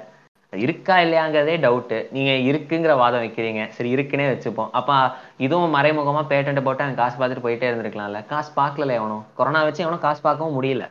இருக்கா 0.52 0.94
இல்லையாங்கிறதே 0.96 1.54
டவுட் 1.64 1.94
நீங்க 2.14 2.32
இருக்குங்கிற 2.50 2.92
வாதம் 3.00 3.22
வைக்கிறீங்க. 3.24 3.62
சரி 3.76 3.90
இருக்குன்னே 3.94 4.26
வச்சுப்போம். 4.30 4.70
அப்ப 4.78 4.92
இதுவும் 5.36 5.74
மறைமுகமா 5.74 6.22
பேட்டன்ட் 6.30 6.64
போட்டு 6.66 6.84
அவன் 6.84 7.00
காசு 7.00 7.16
பார்த்துட்டு 7.18 7.44
போயிட்டே 7.46 7.66
இருந்திருக்கலாம்ல. 7.70 8.20
காசு 8.26 8.50
பார்க்கல 8.60 8.94
எவனும் 9.00 9.24
கொரோனா 9.38 9.62
வச்சு 9.62 9.84
எவனும் 9.84 10.04
காசு 10.06 10.20
பார்க்கவும் 10.26 10.56
முடியல. 10.58 10.84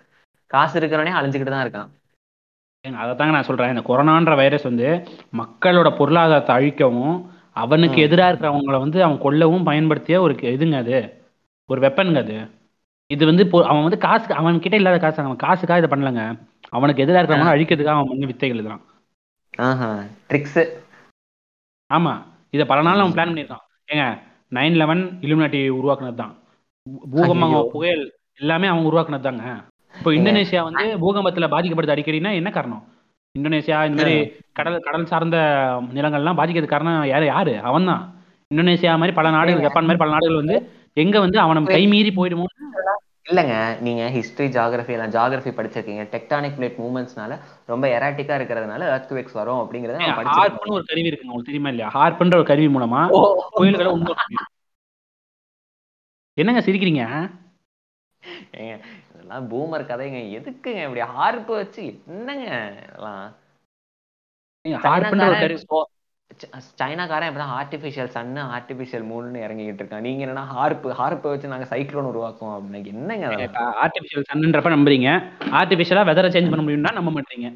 காசு 0.51 0.75
இருக்கிறவனே 0.79 1.13
அழிஞ்சுக்கிட்டு 1.19 1.53
தான் 1.55 1.65
இருக்கான். 1.65 1.89
ஏங்க, 2.85 2.97
அதைத்தாங்க 3.03 3.35
நான் 3.35 3.47
சொல்றேன். 3.47 3.71
இந்த 3.73 3.83
கொரோனான்ற 3.87 4.35
வைரஸ் 4.41 4.69
வந்து 4.69 4.89
மக்களோட 5.41 5.89
பொருளாதாரத்தை 5.99 6.53
அழிக்கவும் 6.55 7.15
அவனுக்கு. 7.63 7.99
எதிராக 8.07 8.31
இருக்கிறவங்கள 8.31 8.79
வந்து 8.85 8.99
அவன் 9.03 9.23
கொல்லவும் 9.25 9.65
பயன்படுத்திய 9.69 10.19
ஒரு 10.21 10.35
இதுங்க 10.55 10.77
அது. 10.83 10.97
ஒரு 11.69 11.81
வெப்பனுங்க 11.85 12.21
அது. 12.25 12.37
இது 13.11 13.23
வந்து 13.25 13.43
இப்போ 13.45 13.59
அவன் 13.71 13.85
வந்து 13.87 13.99
காசு 14.05 14.33
அவன் 14.33 14.61
கிட்ட 14.65 14.75
இல்லாத 14.81 14.99
காசு 15.05 15.19
அவன் 15.23 15.43
காசுக்காக 15.45 15.81
இதை 15.81 15.89
பண்ணலங்க. 15.93 16.23
அவனுக்கு 16.77 17.03
எதிராக 17.03 17.21
இருக்கிறவங்க 17.21 17.55
அழிக்கிறதுக்காக 17.55 17.97
அவன் 17.97 18.11
பண்ண 18.11 18.25
வித்தைகள் 18.31 18.61
ஆஹா 18.65 18.77
ட்ரிக்ஸ் 20.29 20.59
ஆமா 21.89 22.13
இதை 22.53 22.65
பல 22.65 22.81
நாள் 22.81 23.01
அவன் 23.01 23.15
பிளான் 23.15 23.31
பண்ணியிருக்கான் 23.31 23.63
ஏங்க 23.89 24.05
நைன் 24.51 24.77
லெவன் 24.77 25.03
இலுமினாட்டி 25.23 25.61
உருவாக்குனது 25.77 26.19
தான் 26.19 26.33
பூகம்பம். 27.11 27.55
புயல் 27.73 28.03
எல்லாமே 28.39 28.67
அவங்க 28.67 28.89
உருவாக்குனது 28.89 29.25
தாங்க 29.25 29.45
இப்போ 29.93 30.09
இந்தோனேஷியா 30.17 30.61
வந்து 30.65 30.85
பூகம்பத்துல 31.01 31.47
பாதிக்கப்படுது 31.53 31.93
அடிக்கடினா 31.93 32.31
என்ன 32.39 32.49
காரணம்? 32.51 32.83
இந்தோனேஷியா 33.35 33.77
இந்த 33.87 33.99
மாதிரி 33.99 34.15
கடல் 34.55 34.77
கடல் 34.81 35.09
சார்ந்த 35.11 35.37
நிலங்கள்லாம் 35.97 36.39
பாதிக்கிறது 36.39 36.69
காரணம் 36.69 36.99
யாரு? 37.11 37.25
யாரு? 37.27 37.53
அவன் 37.69 37.89
தான் 37.91 38.03
இந்தோனேஷியா 38.51 38.91
மாதிரி 38.95 39.15
பல 39.15 39.29
நாடுகள் 39.31 39.65
ஜப்பான் 39.65 39.87
மாதிரி 39.87 40.01
பல 40.03 40.13
நாடுகள் 40.15 40.41
வந்து 40.41 40.57
எங்க 40.97 41.17
வந்து 41.19 41.37
அவனை 41.39 41.61
கை 41.67 41.83
மீறி 41.87 42.11
போயிடுமோ 42.13 42.45
இல்லைங்க 43.27 43.55
நீங்க 43.85 44.03
ஹிஸ்டரி 44.15 44.47
ஜாகிரபி 44.57 44.93
எல்லாம் 44.95 45.13
ஜாகிரபி 45.15 45.51
படிச்சிருக்கீங்க. 45.57 46.03
டெக்டானிக் 46.13 46.57
பிளேட் 46.57 46.77
மூவ்மெண்ட்ஸ்னால 46.83 47.33
ரொம்ப 47.71 47.85
எராட்டிக்கா 47.97 48.35
இருக்கிறதுனால 48.39 48.87
earthquakes 48.95 49.33
வரும் 49.39 49.61
அப்படிங்கறத 49.63 49.97
ஹார்ப்னு 50.35 50.75
ஒரு 50.77 50.85
கருவி 50.91 51.09
இருக்குங்க 51.09 51.31
உங்களுக்கு 51.31 51.49
தெரியுமா 51.49 51.71
இல்லையா? 51.73 51.89
ஹார்ப்ன்ற 51.97 52.39
ஒரு 52.41 52.47
கருவி 52.51 52.69
மூலமா 52.75 53.01
உருவாக்க 53.17 54.23
முடியும். 54.29 54.51
என்னங்க 56.37 56.61
சிரிக்கிறீங்க? 56.67 57.03
ஏங்க, 58.61 58.75
இதெல்லாம் 59.11 59.45
பூமர் 59.51 59.89
கதைங்க. 59.91 60.19
எதுக்குங்க 60.37 60.81
இப்படி 60.87 61.03
ஹார்ப்பு 61.17 61.53
வச்சு? 61.61 61.85
என்னங்க 62.13 62.47
இதெல்லாம்? 62.85 63.25
ஹார்ப்ன்ற 64.85 65.29
ஒரு 65.31 65.39
கருவி 65.43 65.61
சைனாக்காரன் 66.31 66.65
சைனாக்காரன் 66.79 67.29
இப்பதான் 67.29 67.53
ஆர்டிபிஷியல் 67.59 68.09
சன்னு 68.15 68.41
ஆர்டிபிஷியல் 68.55 69.05
மூணுன்னு 69.11 69.39
இறங்கிட்டு 69.45 69.81
இருக்கான். 69.83 70.05
நீங்க 70.07 70.21
என்னன்னா 70.25 70.43
ஹார்ப்பு 70.57 70.89
ஹார்ப்பை 70.99 71.29
வச்சு 71.33 71.51
நாங்க 71.53 71.67
சைக்ளோன் 71.69 72.09
உருவாக்குவோம் 72.11 72.55
அப்படின்னு. 72.57 72.91
என்னங்க? 72.93 73.27
ஆர்டிபிஷியல் 73.83 74.27
சன்ன்றப்ப 74.31 74.71
நம்புறீங்க. 74.75 75.09
ஆர்டிபிஷியலா 75.59 76.03
வெதரை 76.09 76.29
சேஞ்ச் 76.35 76.51
பண்ண 76.53 76.63
முடியும்னா 76.65 76.93
நம்ப 76.99 77.13
மாட்டீங்க. 77.17 77.49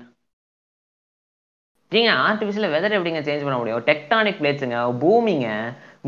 ஏங்க 1.92 2.12
ஆர்டிபிஷியல் 2.28 2.74
வெதர் 2.76 2.96
எப்படிங்க 2.98 3.22
சேஞ்ச் 3.28 3.46
பண்ண 3.46 3.58
முடியும்? 3.58 3.86
டெக்டானிக் 3.90 4.40
பிளேட்ஸுங்க 4.42 4.78
பூமிங்க. 5.04 5.48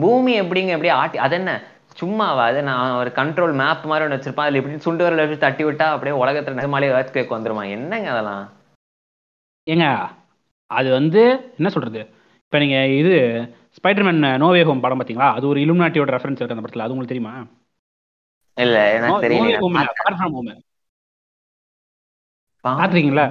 பூமி 0.04 0.34
எப்படிங்க 0.42 0.72
எப்படி 0.76 0.92
ஆர்டி 1.00 1.18
அது 1.26 1.36
என்ன? 1.36 1.54
சும்மாவா 2.02 2.44
அது 2.52 2.60
நான் 2.64 2.96
ஒரு 3.00 3.10
கண்ட்ரோல் 3.16 3.54
மேப் 3.62 3.84
மாதிரி 3.90 4.06
ஒன்று 4.06 4.18
வச்சிருப்பேன். 4.18 4.46
அதுல 4.46 4.60
எப்படி 4.60 4.80
சுண்டு 4.86 5.06
வரல 5.06 5.24
வச்சு 5.24 5.44
தட்டி 5.46 5.64
விட்டா 5.66 5.88
அப்படியே 5.96 6.16
உலகத்துல 6.24 6.58
நிஜமாலே 6.60 6.90
எர்த் 6.98 7.16
கேக் 7.18 7.36
வந்துருமா 7.36 7.64
என்னங்க 7.78 8.10
அதெல்லாம்? 8.14 8.46
ஏங்க 9.68 9.88
அது 10.72 10.92
வந்து 10.92 11.22
என்ன 11.58 11.70
சொல்றது? 11.70 12.02
இப்போ 12.54 12.62
நீங்க 12.62 12.80
இது 12.98 13.14
ஸ்பைடர்மேன் 13.78 14.20
நோவே 14.42 14.60
ஹோம் 14.64 14.82
படம் 14.82 15.00
பார்த்தீங்களா 15.00 15.28
அது 15.34 15.46
ஒரு 15.48 15.60
இலுமினாட்டியோட 15.62 16.10
ரெஃபரன்ஸ் 16.12 16.38
இருக்கு 16.38 16.56
அந்த 16.56 16.64
படத்துல. 16.64 16.84
அது 16.84 16.94
உங்களுக்கு 16.94 17.14
தெரியுமா? 17.14 17.32
இல்ல 18.58 18.76
எனக்கு 18.90 19.14
நோவே 19.14 19.24
தெரியல. 19.26 19.56
ஹோம் 19.62 19.78
நான் 19.78 19.88
ஃபார் 20.00 20.18
ஃப்ரம் 20.18 20.34
ஹோம் 20.36 20.50
பா- 22.66 22.76
பார்த்துருக்கீங்களா 22.76 23.26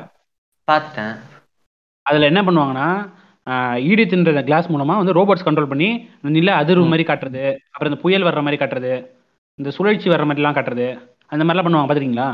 பார்த்துட்டேன் 0.69 1.13
அதுல 2.07 2.31
என்ன 2.31 2.43
பண்ணுவாங்கன்னா 2.43 2.89
ஈடித்துன்ற 3.87 4.43
கிளாஸ் 4.45 4.71
மூலமா 4.71 4.97
வந்து 4.99 5.15
ரோபோட்ஸ் 5.15 5.47
கண்ட்ரோல் 5.47 5.71
பண்ணி 5.71 5.91
நில 6.33 6.57
அதிர்வு 6.59 6.89
மாதிரி 6.89 7.07
காட்டுறது 7.07 7.45
அப்புறம் 7.69 7.91
இந்த 7.91 8.01
புயல் 8.03 8.27
வர்ற 8.27 8.43
மாதிரி 8.43 8.61
காட்டுறது 8.61 8.93
இந்த 9.59 9.73
சுழற்சி 9.77 10.11
வர்ற 10.11 10.27
மாதிரிலாம் 10.27 10.57
காட்டுறது 10.57 10.89
அந்த 11.33 11.43
மாதிரிலாம் 11.43 11.67
பண்ணுவாங்க. 11.67 11.87
பார்த்துருக்கீங்களா 11.87 12.29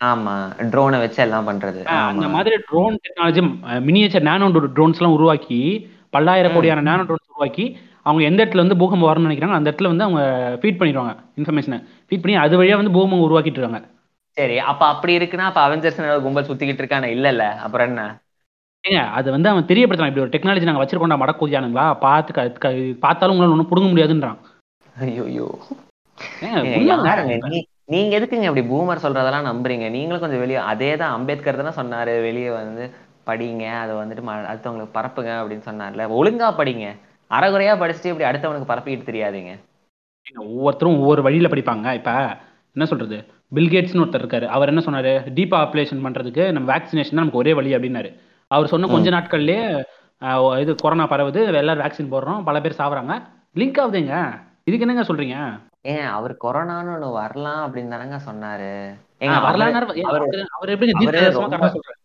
ஆமா. 0.00 0.34
ட்ரோனை 0.72 0.98
வச்சு 1.00 1.20
எல்லாம் 1.22 1.46
பண்றது. 1.48 1.80
அந்த 2.02 2.26
மாதிரி 2.30 2.56
ட்ரோன் 2.66 2.96
டெக்னாலஜி 3.04 3.42
மினியேச்சர் 3.86 4.26
நேனோ 4.26 4.48
ட்ரோன்ஸ்லாம் 4.76 5.14
உருவாக்கி 5.16 5.58
பல்லாயிரம். 6.12 6.54
கோடியான 6.54 6.84
நேனோ 6.86 7.06
ட்ரோன்ஸ் 7.06 7.32
உருவாக்கி 7.32 7.64
அவங்க 8.06 8.22
எந்த 8.28 8.40
இடத்துல 8.42 8.64
வந்து 8.64 8.80
பூகம்பம் 8.80 9.08
வரும்னு 9.08 9.28
நினைக்கிறாங்க 9.28 9.58
அந்த 9.58 9.70
இடத்துல 9.70 9.90
வந்து 9.92 10.06
அவங்க 10.06 10.20
ஃபீட் 10.60 10.78
பண்ணிடுவாங்க 10.80 11.12
இன்ஃபர்மேஷனை 11.40 11.78
ஃபீட் 12.06 12.22
பண்ணி 12.22 12.36
அது 12.44 12.60
வழியா 12.60 12.78
வந்து 12.80 12.94
பூகம்பம் 12.96 13.24
உருவாக்கிட்டு 13.26 13.60
இருக்காங்க 13.60 13.80
சரி 14.36 14.56
அப்ப 14.70 14.82
அப்படி 14.92 15.12
இருக்குன்னா 15.18 15.48
அப்ப 15.50 15.60
அவெஞ்சர்ஸ் 15.66 16.00
கும்பல் 16.24 16.48
சுத்திக்கிட்டு 16.48 16.82
இருக்கானே 16.82 17.08
இல்ல 17.14 17.28
இல்ல 17.34 17.44
அப்புறம் 17.64 17.88
என்ன? 17.90 18.02
ஏங்க 18.84 19.00
அது 19.18 19.28
வந்து 19.34 19.48
அவன் 19.50 19.68
தெரியப்படுத்தலாம். 19.70 20.10
இப்படி 20.10 20.24
ஒரு 20.24 20.32
டெக்னாலஜி 20.34 20.68
நாங்கள் 20.68 20.82
வச்சிருக்கோம்டா 20.82 21.20
மடக்கூதியானுங்களா? 21.22 21.86
பார்த்து 22.04 22.32
பார்த்தாலும் 23.04 23.34
உங்களால் 23.34 23.54
ஒன்றும் 23.54 23.70
பிடுங்க 23.70 23.88
முடியாதுன்றான். 23.92 24.38
ஐயோ 24.96 25.48
நீங்க 27.92 28.12
எதுக்குங்க 28.16 28.48
இப்படி 28.48 28.64
பூமர் 28.70 29.04
சொல்றதெல்லாம் 29.04 29.48
நம்புறீங்க? 29.50 29.86
நீங்களும் 29.96 30.22
கொஞ்சம் 30.22 30.42
வெளியே 30.42 30.62
அதே 30.72 30.90
தான் 31.02 31.14
அம்பேத்கர் 31.16 31.60
தானே 31.60 31.72
சொன்னாரு 31.80 32.14
வெளியே 32.26 32.50
வந்து 32.60 32.84
படிங்க 33.28 33.78
அதை 33.78 33.96
வந்துட்டு 33.96 34.26
அடுத்தவங்களுக்கு 34.26 34.88
பரப்புங்க 34.94 35.30
அப்படின்னு 35.30 35.68
சொன்னார்ல. 35.68 36.10
ஒழுங்கா 36.10 36.54
படிங்க. 36.54 36.96
அறகுறையா 37.30 37.76
படிச்சுட்டு 37.76 38.06
இப்படி 38.06 38.38
அடுத்தவனுக்கு 38.38 38.68
பரப்பிக்கிட்டு 38.68 39.04
தெரியாதீங்க. 39.04 39.58
ஒவ்வொருத்தரும் 40.36 40.98
ஒவ்வொரு 40.98 41.22
வழியில 41.22 41.48
படிப்பாங்க. 41.48 41.94
இப்ப 41.94 42.36
என்ன 42.72 42.88
சொல்றது? 42.88 43.24
பில்கேட்ஸ்னு 43.54 43.96
ஒருத்தர் 43.96 44.22
இருக்காரு. 44.22 44.46
அவர் 44.46 44.68
என்ன 44.68 44.80
சொன்னாரு? 44.80 45.20
டீபாப்புலேஷன் 45.34 46.04
பண்றதுக்கு 46.04 46.52
நம்ம 46.52 46.76
வேக்சினேஷன் 46.76 47.12
நமக்கு 47.12 47.38
ஒரே 47.38 47.54
வழி 47.54 47.74
அப்படின்னாரு. 47.74 48.18
அவர் 48.46 48.66
சொன்ன 48.66 48.86
கொஞ்ச 48.86 49.10
நாட்கள்லயே 49.10 49.84
இது 50.60 50.74
கொரோனா 50.74 51.08
பரவுது 51.08 51.54
எல்லாரும் 51.54 51.86
வேக்சின் 51.86 52.12
போடுறோம் 52.12 52.44
பல 52.44 52.60
பேர் 52.60 52.74
சாவறாங்க. 52.78 53.22
லிங்க் 53.54 53.80
ஆகுதுங்க. 53.80 54.40
இதுக்கு 54.64 54.86
என்னங்க 54.86 55.02
சொல்றீங்க? 55.02 55.60
ஏன் 55.80 56.04
அவர் 56.04 56.36
கொரோனான்னு 56.44 56.96
ஒண்ணு 56.96 57.12
வரலாம் 57.12 57.74
அப்படின்னு 57.74 57.78
தானங்க 57.78 58.18
சொன்னாரு. 58.30 58.94
அவர் 60.50 60.68
எப்படி 60.68 60.90
அவரு 60.90 61.20
தீர்க்கதரிசனமா 61.20 61.32
ரொம்ப- 61.32 61.56
கரெக்டா 61.56 61.70
சொல்றாரு 61.70 61.96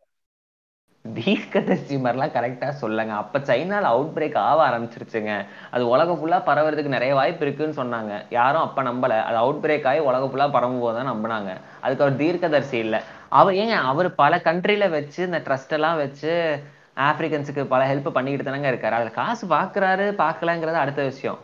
தீர்க்கதரிசி 1.06 1.96
மாதிரிலாம் 1.98 2.36
கரெக்டா 2.36 2.70
சொல்லுங்க. 2.70 3.14
அப்ப 3.14 3.40
சைனால 3.40 3.82
அவுட் 3.82 4.18
பிரேக் 4.18 4.38
ஆக 4.38 4.60
ஆரம்பிச்சிருச்சுங்க. 4.70 5.46
அது 5.72 5.88
உலகம் 5.88 6.20
ஃபுல்லா 6.20 6.38
பரவறதுக்கு 6.46 6.96
நிறைய 6.96 7.16
வாய்ப்பு 7.16 7.46
இருக்குன்னு 7.46 7.80
சொன்னாங்க. 7.84 8.26
யாரும் 8.30 8.62
அப்ப 8.62 8.84
நம்பல. 8.84 9.24
அது 9.24 9.38
அவுட் 9.38 9.66
பிரேக் 9.66 9.88
ஆகி 9.88 10.00
உலகம் 10.00 10.32
ஃபுல்லா 10.32 10.52
பரவும் 10.52 10.80
போது 10.80 11.04
தான் 11.04 11.12
நம்பினாங்க. 11.14 11.58
அதுக்கு 11.82 12.04
அவர் 12.04 12.16
தீர்க்கதரிசி 12.16 12.78
இல்ல. 12.78 13.04
அவர் 13.30 13.54
ஏங்க 13.54 13.72
அவர் 13.72 14.16
பல 14.16 14.38
கண்ட்ரில 14.38 14.90
வச்சு 14.90 15.24
இந்த 15.26 15.40
ட்ரஸ்ட் 15.40 15.70
எல்லாம் 15.70 15.98
வச்சு 15.98 16.60
ஆப்பிரிக்கன்ஸுக்கு 16.98 17.64
பல 17.66 17.94
ஹெல்ப் 17.94 18.10
பண்ணிக்கிட்டு 18.12 18.52
தானங்க 18.52 18.72
இருக்காரு. 18.72 18.92
அதுல 18.92 19.10
காசு 19.10 19.48
பாக்குறாரு 19.48 20.06
பாக்கலங்கிறது 20.24 20.74
அடுத்த 20.74 21.04
விஷயம். 21.04 21.40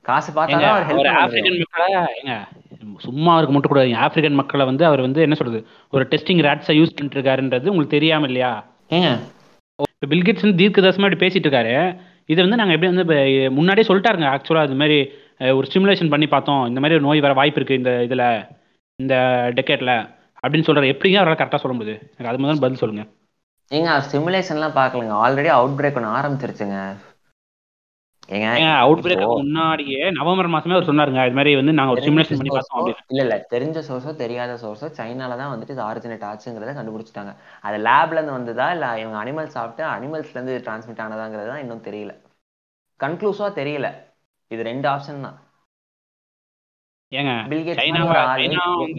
காசு 0.00 0.32
பார்த்தாதான் 0.32 0.74
அவர் 0.74 0.88
ஹெல்ப் 0.90 1.20
ஆப்பிரிக்கன் 1.22 2.46
சும்மா 3.06 3.32
அவருக்கு 3.34 3.54
மட்டும் 3.54 3.72
கூடாது 3.72 3.96
ஆப்பிரிக்கன் 4.04 4.38
மக்களை 4.40 4.64
வந்து 4.70 4.84
அவர் 4.88 5.04
வந்து 5.06 5.20
என்ன 5.26 5.36
சொல்றது 5.40 5.60
ஒரு 5.94 6.04
டெஸ்டிங் 6.12 6.42
ரேட்ஸை 6.46 6.74
யூஸ் 6.78 6.94
பண்ணிட்டு 6.96 7.18
இருக்காருன்றது 7.18 7.70
உங்களுக்கு 7.72 7.96
தெரியாம 7.96 8.28
இல்லையா? 8.30 8.52
இப்போ 9.72 10.08
பில்கேட்ஸ் 10.12 10.44
வந்து 10.46 10.60
தீர்க்கதரிசமா 10.62 11.08
இப்படி 11.08 11.20
பேசிட்டு 11.24 11.46
இருக்காரு. 11.48 11.74
இதை 12.32 12.40
வந்து 12.44 12.58
நாங்கள் 12.60 12.76
எப்படி 12.76 12.90
வந்து 12.92 13.04
முன்னாடியே 13.58 13.88
சொல்லிட்டாருங்க 13.88 14.26
ஆக்சுவலாக 14.32 14.66
அது 14.68 14.80
மாதிரி 14.82 14.98
ஒரு 15.58 15.66
ஸ்டிமுலேஷன் 15.68 16.12
பண்ணி 16.14 16.26
பார்த்தோம். 16.34 16.64
இந்த 16.70 16.80
மாதிரி 16.82 16.98
ஒரு 16.98 17.06
நோய் 17.06 17.24
வர 17.26 17.34
வாய்ப்பு 17.38 17.58
இருக்குது 17.60 17.80
இந்த 17.80 17.92
இதில் 18.08 18.26
இந்த 18.98 19.14
டெக்கேட்டில் 19.58 19.94
அப்படின்னு 20.42 20.66
சொல்கிறார் 20.66 20.92
எப்படிங்க 20.92 21.18
அவரால் 21.20 21.40
கரெக்டாக 21.40 21.62
சொல்ல 21.64 21.76
முடியுது? 21.78 21.96
எனக்கு 22.16 22.30
அது 22.32 22.42
முதல்ல 22.44 22.64
பதில் 22.64 22.82
சொல்லுங்கள் 22.82 23.08
ஏங்க 23.76 23.92
சிமுலேஷன்லாம் 24.12 24.76
பார்க்கலங்க. 24.78 25.14
ஆல்ரெடி 25.24 25.50
அவுட் 25.58 25.76
பிரேக் 25.78 25.98
ஒன்று 25.98 26.16
ஆரம்பிச்சிருச்சுங்க. 26.18 26.78
அவுட் 28.78 29.00
பிரேக் 29.04 29.22
இப்போ- 29.22 29.38
முன்னாடியே 29.38 30.10
நவம்பர் 30.10 30.48
மாசமே 30.48 30.72
அவர் 30.72 30.88
சொன்னாருங்க. 30.88 31.26
இது 31.26 31.36
மாதிரி 31.36 31.52
வந்து 31.56 31.72
ஒரு 31.92 32.00
பண்ணி 32.32 32.50
பார்த்தோம் 32.50 32.80
இல்ல 33.08 33.22
இல்ல 33.22 33.36
தெரிஞ்ச 33.50 33.78
சோர்ஸோ 33.88 34.14
தெரியாத 34.14 34.52
சோர்ஸோ 34.56 34.88
சைனால 34.98 35.36
தான் 35.36 35.52
வந்துட்டு 35.52 35.70
இது 35.70 35.82
ஆரிஜினேட் 35.82 36.26
ஆச்சுங்கிறத 36.30 36.72
கண்டுபிடிச்சிட்டாங்க. 36.72 37.32
அது 37.60 37.78
லேப்ல 37.84 38.12
இருந்து 38.12 38.32
வந்ததா 38.32 38.72
இல்ல 38.72 38.98
இவங்க 38.98 39.18
அனிமல் 39.22 39.46
சாப்பிட்டு 39.48 39.84
அனிமல்ஸ்ல 39.88 40.30
இருந்து 40.30 40.62
டிரான்ஸ்மிட் 40.64 41.04
ஆனதாங்கிறது 41.04 41.48
தான் 41.48 41.58
இன்னும் 41.58 41.84
தெரியல. 41.84 42.14
கன்க்ளூசிவா 43.00 43.48
தெரியல. 43.54 43.88
இது 44.50 44.62
ரெண்டு 44.62 44.88
ஆப்ஷன் 44.88 45.20
தான். 45.20 45.38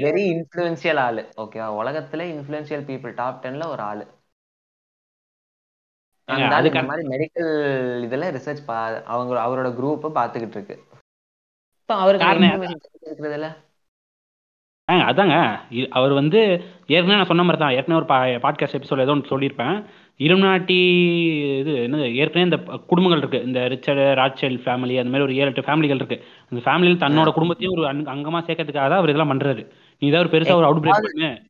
வெரி 0.01 0.23
இன்ஃப்ளூயன்ஷியல் 0.33 0.99
ஆளு 0.99 1.21
ஓகேவா 1.37 1.67
உலகத்துல 1.79 2.21
இன்ஃப்ளூயன்ஷியல் 2.33 2.83
பீப்புள் 2.83 3.13
டாப் 3.13 3.45
டென்ல 3.45 3.67
ஒரு 3.67 3.81
ஆளு. 3.81 4.03
இந்த. 6.25 6.83
மாதிரி 6.83 7.07
மெடிக்கல் 7.07 7.47
இதுல 8.03 8.39
ரிசர்ச் 8.39 8.65
பா 8.65 8.87
அவங்க 9.03 9.45
அவரோட 9.45 9.65
குரூப் 9.65 10.11
பாத்துக்கிட்டு 10.15 10.47
இருக்கு. 10.47 10.83
இப்ப 11.81 11.95
அவருக்கு 11.95 12.27
அதாங்க 14.91 15.59
இ- 15.71 15.87
அவர் 15.87 16.11
வந்து 16.11 16.63
ஏற்கனவே 16.87 17.15
நான் 17.15 17.25
சொன்ன 17.25 17.43
மாதிரி 17.43 17.61
தான் 17.63 17.73
ஏற்கனவே 17.73 18.05
ஒரு 18.05 18.05
பா 18.05 18.25
பாட்காஸ்ட் 18.25 18.81
எபிசோட் 18.81 18.99
ஏதோ 18.99 19.11
ஒன்று 19.11 19.39
சொல்லியிருப்பேன். 19.39 19.85
இருநாட்டி 20.17 20.99
இது 21.59 21.71
என்னது 21.71 22.13
ஏற்கனவே 22.13 22.57
இந்த 22.57 22.57
குடும்பங்கள் 22.85 23.17
இருக்கு. 23.17 23.43
இந்த 23.43 23.59
ரிச்சர்டு 23.59 24.15
ராட்செல் 24.19 24.57
ஃபேமிலி 24.57 24.97
அந்த 24.97 25.03
மாதிரி 25.03 25.21
ஒரு 25.21 25.35
ஏழு 25.35 25.45
எட்டு 25.45 25.61
ஃபேமிலிகள் 25.61 25.95
இருக்கு. 25.95 26.23
அந்த 26.49 26.71
ஃபேமிலியில் 26.71 27.09
தன்னோட 27.09 27.31
குடும்பத்தையும் 27.31 27.77
ஒரு 27.77 27.87
அங்க- 27.87 28.13
அங்கமா 28.13 28.43
சேர்க்கறதுக்காக 28.43 28.71
தான் 28.71 28.91
அவர் 28.91 29.09
இதெல்லாம் 29.09 29.31
பண்றாரு. 29.31 29.67
நீ 29.99 30.07
ஏதாவது 30.07 30.29
ஒரு 30.29 30.43
பெருசா 30.43 30.55
ஒரு 30.55 30.65
அவுட் 30.65 30.85
பிரேக் 30.85 31.07
பண்ணு. 31.13 31.43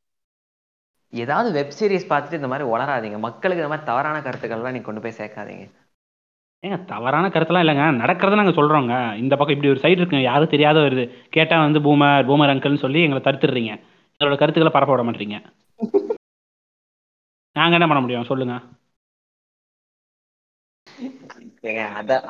ஏதாவது 1.14 1.50
வெப் 1.58 1.76
சீரிஸ் 1.80 2.10
பார்த்துட்டு 2.12 2.40
இந்த 2.40 2.50
மாதிரி 2.52 2.66
உளராதீங்க 2.74 3.18
மக்களுக்கு 3.28 3.62
இந்த 3.62 3.72
மாதிரி 3.72 3.90
தவறான 3.92 4.22
கருத்துக்கள்லாம் 4.26 4.76
நீங்க 4.76 4.88
கொண்டு 4.88 5.02
போய் 5.02 5.20
சேர்க்காதீங்க. 5.20 5.66
ஏங்க 6.64 6.78
தவறான 6.86 7.30
கருத்தெல்லாம் 7.30 7.64
இல்லைங்க. 7.64 7.86
நடக்கிறத 8.02 8.40
நாங்கள் 8.40 8.58
சொல்றோங்க. 8.60 8.94
இந்த 9.22 9.34
பக்கம் 9.36 9.56
இப்படி 9.56 9.72
ஒரு 9.74 9.84
சைடு 9.84 10.00
இருக்குங்க. 10.00 10.28
யாரும் 10.28 10.54
தெரியாத 10.54 10.78
வருது 10.80 11.04
கேட்டா 11.30 11.56
வந்து 11.66 11.80
பூமர் 11.88 12.28
பூமர் 12.30 12.54
அங்கிள்னு 12.54 12.84
சொல்லி 12.86 13.02
எங்களை 13.06 13.22
தடுத்துடுறீங்க. 13.26 13.74
எங்களோட 14.20 14.38
கருத்துக்களை 14.42 14.74
பரப்ப 14.76 14.94
விட 14.94 15.04
மாட்டீங்க. 15.10 15.38
நாங்க 17.56 17.76
என்ன 17.78 17.88
பண்ண 17.88 18.02
முடியும்? 18.04 18.30
சொல்லுங்க. 18.30 18.54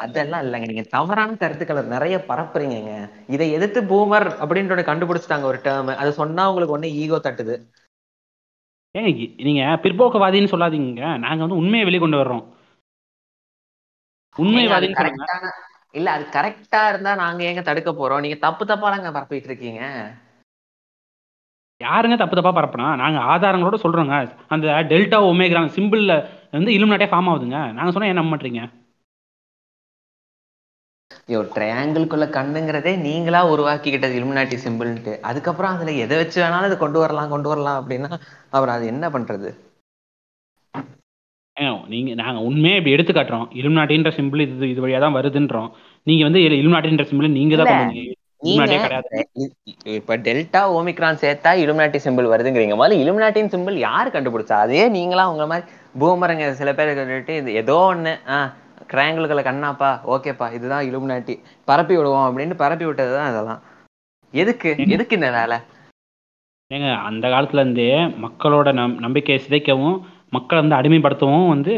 அதெல்லாம் 0.02 0.44
இல்லைங்க. 0.44 0.68
நீங்க 0.72 0.84
தவறான 0.90 1.36
கருத்துக்களை 1.36 1.82
நிறைய 1.94 2.16
பரப்புறீங்கங்க. 2.30 2.92
இதை 3.28 3.52
எதிர்த்து 3.52 3.82
பூமர் 3.92 4.28
அப்படின்றத 4.44 4.84
கண்டுபிடிச்சிட்டாங்க 4.90 5.48
ஒரு 5.52 5.60
டேர்ம் 5.64 5.92
அது 6.02 6.12
சொன்னா 6.22 6.44
உங்களுக்கு 6.50 6.76
ஒண்ணு 6.78 6.90
ஈகோ 7.04 7.20
தட்டுது. 7.26 7.56
ஏங்க 8.98 9.12
இ- 9.20 9.44
நீங்க 9.44 9.80
பிற்போக்குவாதின்னு 9.84 10.52
சொல்லாதீங்க. 10.54 11.18
நாங்க 11.18 11.36
வந்து 11.36 11.56
உண்மையை 11.56 11.84
வெளியே 11.84 12.00
கொண்டு 12.00 12.18
வர்றோம். 12.18 12.46
உண்மைவாதின்னு 14.38 14.96
சொல்லுங்க. 14.96 15.26
இல்ல 15.92 16.12
அது 16.12 16.26
கரெக்டா 16.32 16.90
இருந்தா 16.90 17.16
நாங்க 17.16 17.44
ஏங்க 17.44 17.62
தடுக்க 17.62 17.92
போறோம்? 17.92 18.20
நீங்க 18.20 18.36
தப்பு 18.36 18.66
தப்பாலாங்க 18.66 19.12
பரப்பிட்டு 19.12 19.44
இருக்கீங்க. 19.44 19.82
யாருங்க 21.84 22.18
தப்பு 22.18 22.42
தப்பா 22.42 22.52
பரப்புனா? 22.52 22.96
நாங்க 22.96 23.20
ஆதாரங்களோட 23.20 23.76
சொல்றோங்க. 23.76 24.38
அந்த 24.48 24.68
டெல்டா 24.68 25.20
ஒமேகிராங் 25.24 25.74
சிம்பிள்ல 25.76 26.30
வந்து 26.52 26.72
இலுமினாட்டே 26.72 27.10
ஃபார்ம் 27.10 27.30
ஆகுதுங்க. 27.32 27.72
நாங்க 27.72 27.92
சொன்னா 27.92 28.08
ஏன் 28.08 28.14
நம்ப 28.14 28.38
மாட்டீங்க? 28.38 28.83
ஐயோ 31.30 31.42
ட்ரையாங்கிள்குள்ள 31.54 32.26
கண்ணுங்கிறதே 32.38 32.94
நீங்களா 33.06 33.42
உருவாக்கிக்கிட்டது 33.52 34.18
இலுமினாட்டி 34.20 34.58
சிம்பிள்ன்ட்டு 34.64 35.14
அதுக்கப்புறம் 35.30 35.74
அதுல 35.76 35.92
எதை 36.06 36.16
வச்சு 36.22 36.38
வேணாலும் 36.44 36.70
இது 36.70 36.78
கொண்டு 36.82 37.00
வரலாம் 37.04 37.34
கொண்டு 37.34 37.52
வரலாம் 37.52 37.78
அப்படின்னா 37.80 38.10
அப்புறம் 38.54 38.76
அது 38.76 38.86
என்ன 38.94 39.06
பண்றது? 39.16 39.52
நீங்க 41.94 42.12
நாங்க 42.22 42.40
உண்மையை 42.48 42.78
இப்படி 42.78 42.94
எடுத்து 42.96 43.14
காட்டுறோம். 43.14 43.48
இலுமினாட்டின்ற 43.60 44.12
சிம்பிள் 44.18 44.44
இது 44.46 44.70
இது 44.74 44.84
வழியா 44.84 45.00
தான் 45.04 45.18
வருதுன்றோம். 45.18 45.70
நீங்க 46.08 46.24
வந்து 46.28 46.40
இலுமினாட்டின்ற 46.60 47.06
சிம்பிள் 47.10 47.36
நீங்க 47.38 47.56
தான் 47.62 47.92
இப்ப 49.98 50.16
டெல்டா 50.26 50.62
ஓமிக்ரான் 50.78 51.22
சேர்த்தா 51.22 51.52
இலுமினாட்டி 51.64 52.00
சிம்பிள் 52.06 52.32
வருதுங்கிறீங்க. 52.32 52.76
முதல்ல 52.80 53.02
இலுமினாட்டின் 53.04 53.52
சிம்பிள் 53.54 53.78
யாரு 53.88 54.10
கண்டுபிடிச்சா? 54.16 54.58
அதே 54.66 54.84
நீங்களா 54.98 55.26
உங்க 55.34 55.46
மாதிரி 55.52 55.66
பூமரங்க 56.02 56.50
சில 56.62 56.70
பேர் 56.80 56.92
இது 57.42 57.54
ஏதோ 57.62 57.78
ஒண்ணு 57.92 58.14
ஆஹ் 58.36 58.50
ட்ரையாங்கிள்களை 58.94 59.44
கண்ணாப்பா 59.50 59.92
ஓகேப்பா 60.16 60.48
இதுதான் 60.58 60.88
இலுமினாட்டி 60.90 61.36
பரப்பி 61.70 61.96
விடுவோம் 61.98 62.28
அப்படின்னு 62.28 62.56
பரப்பி 62.64 62.86
விட்டதுதான் 62.88 63.30
இதெல்லாம். 63.34 63.62
எதுக்கு? 64.34 64.70
எதுக்கு 64.96 65.18
இந்த 65.20 65.30
வேலை? 65.38 65.58
ஏங்க 66.72 66.90
அந்த 67.08 67.26
காலத்துல 67.34 67.64
இருந்தே 67.64 67.88
மக்களோட 68.26 68.70
நம் 68.80 69.00
நம்பிக்கையை 69.06 69.40
சிதைக்கவும் 69.46 69.98
மக்களை 70.36 70.60
வந்து 70.62 70.78
அடிமைப்படுத்தவும் 70.80 71.50
வந்து 71.54 71.74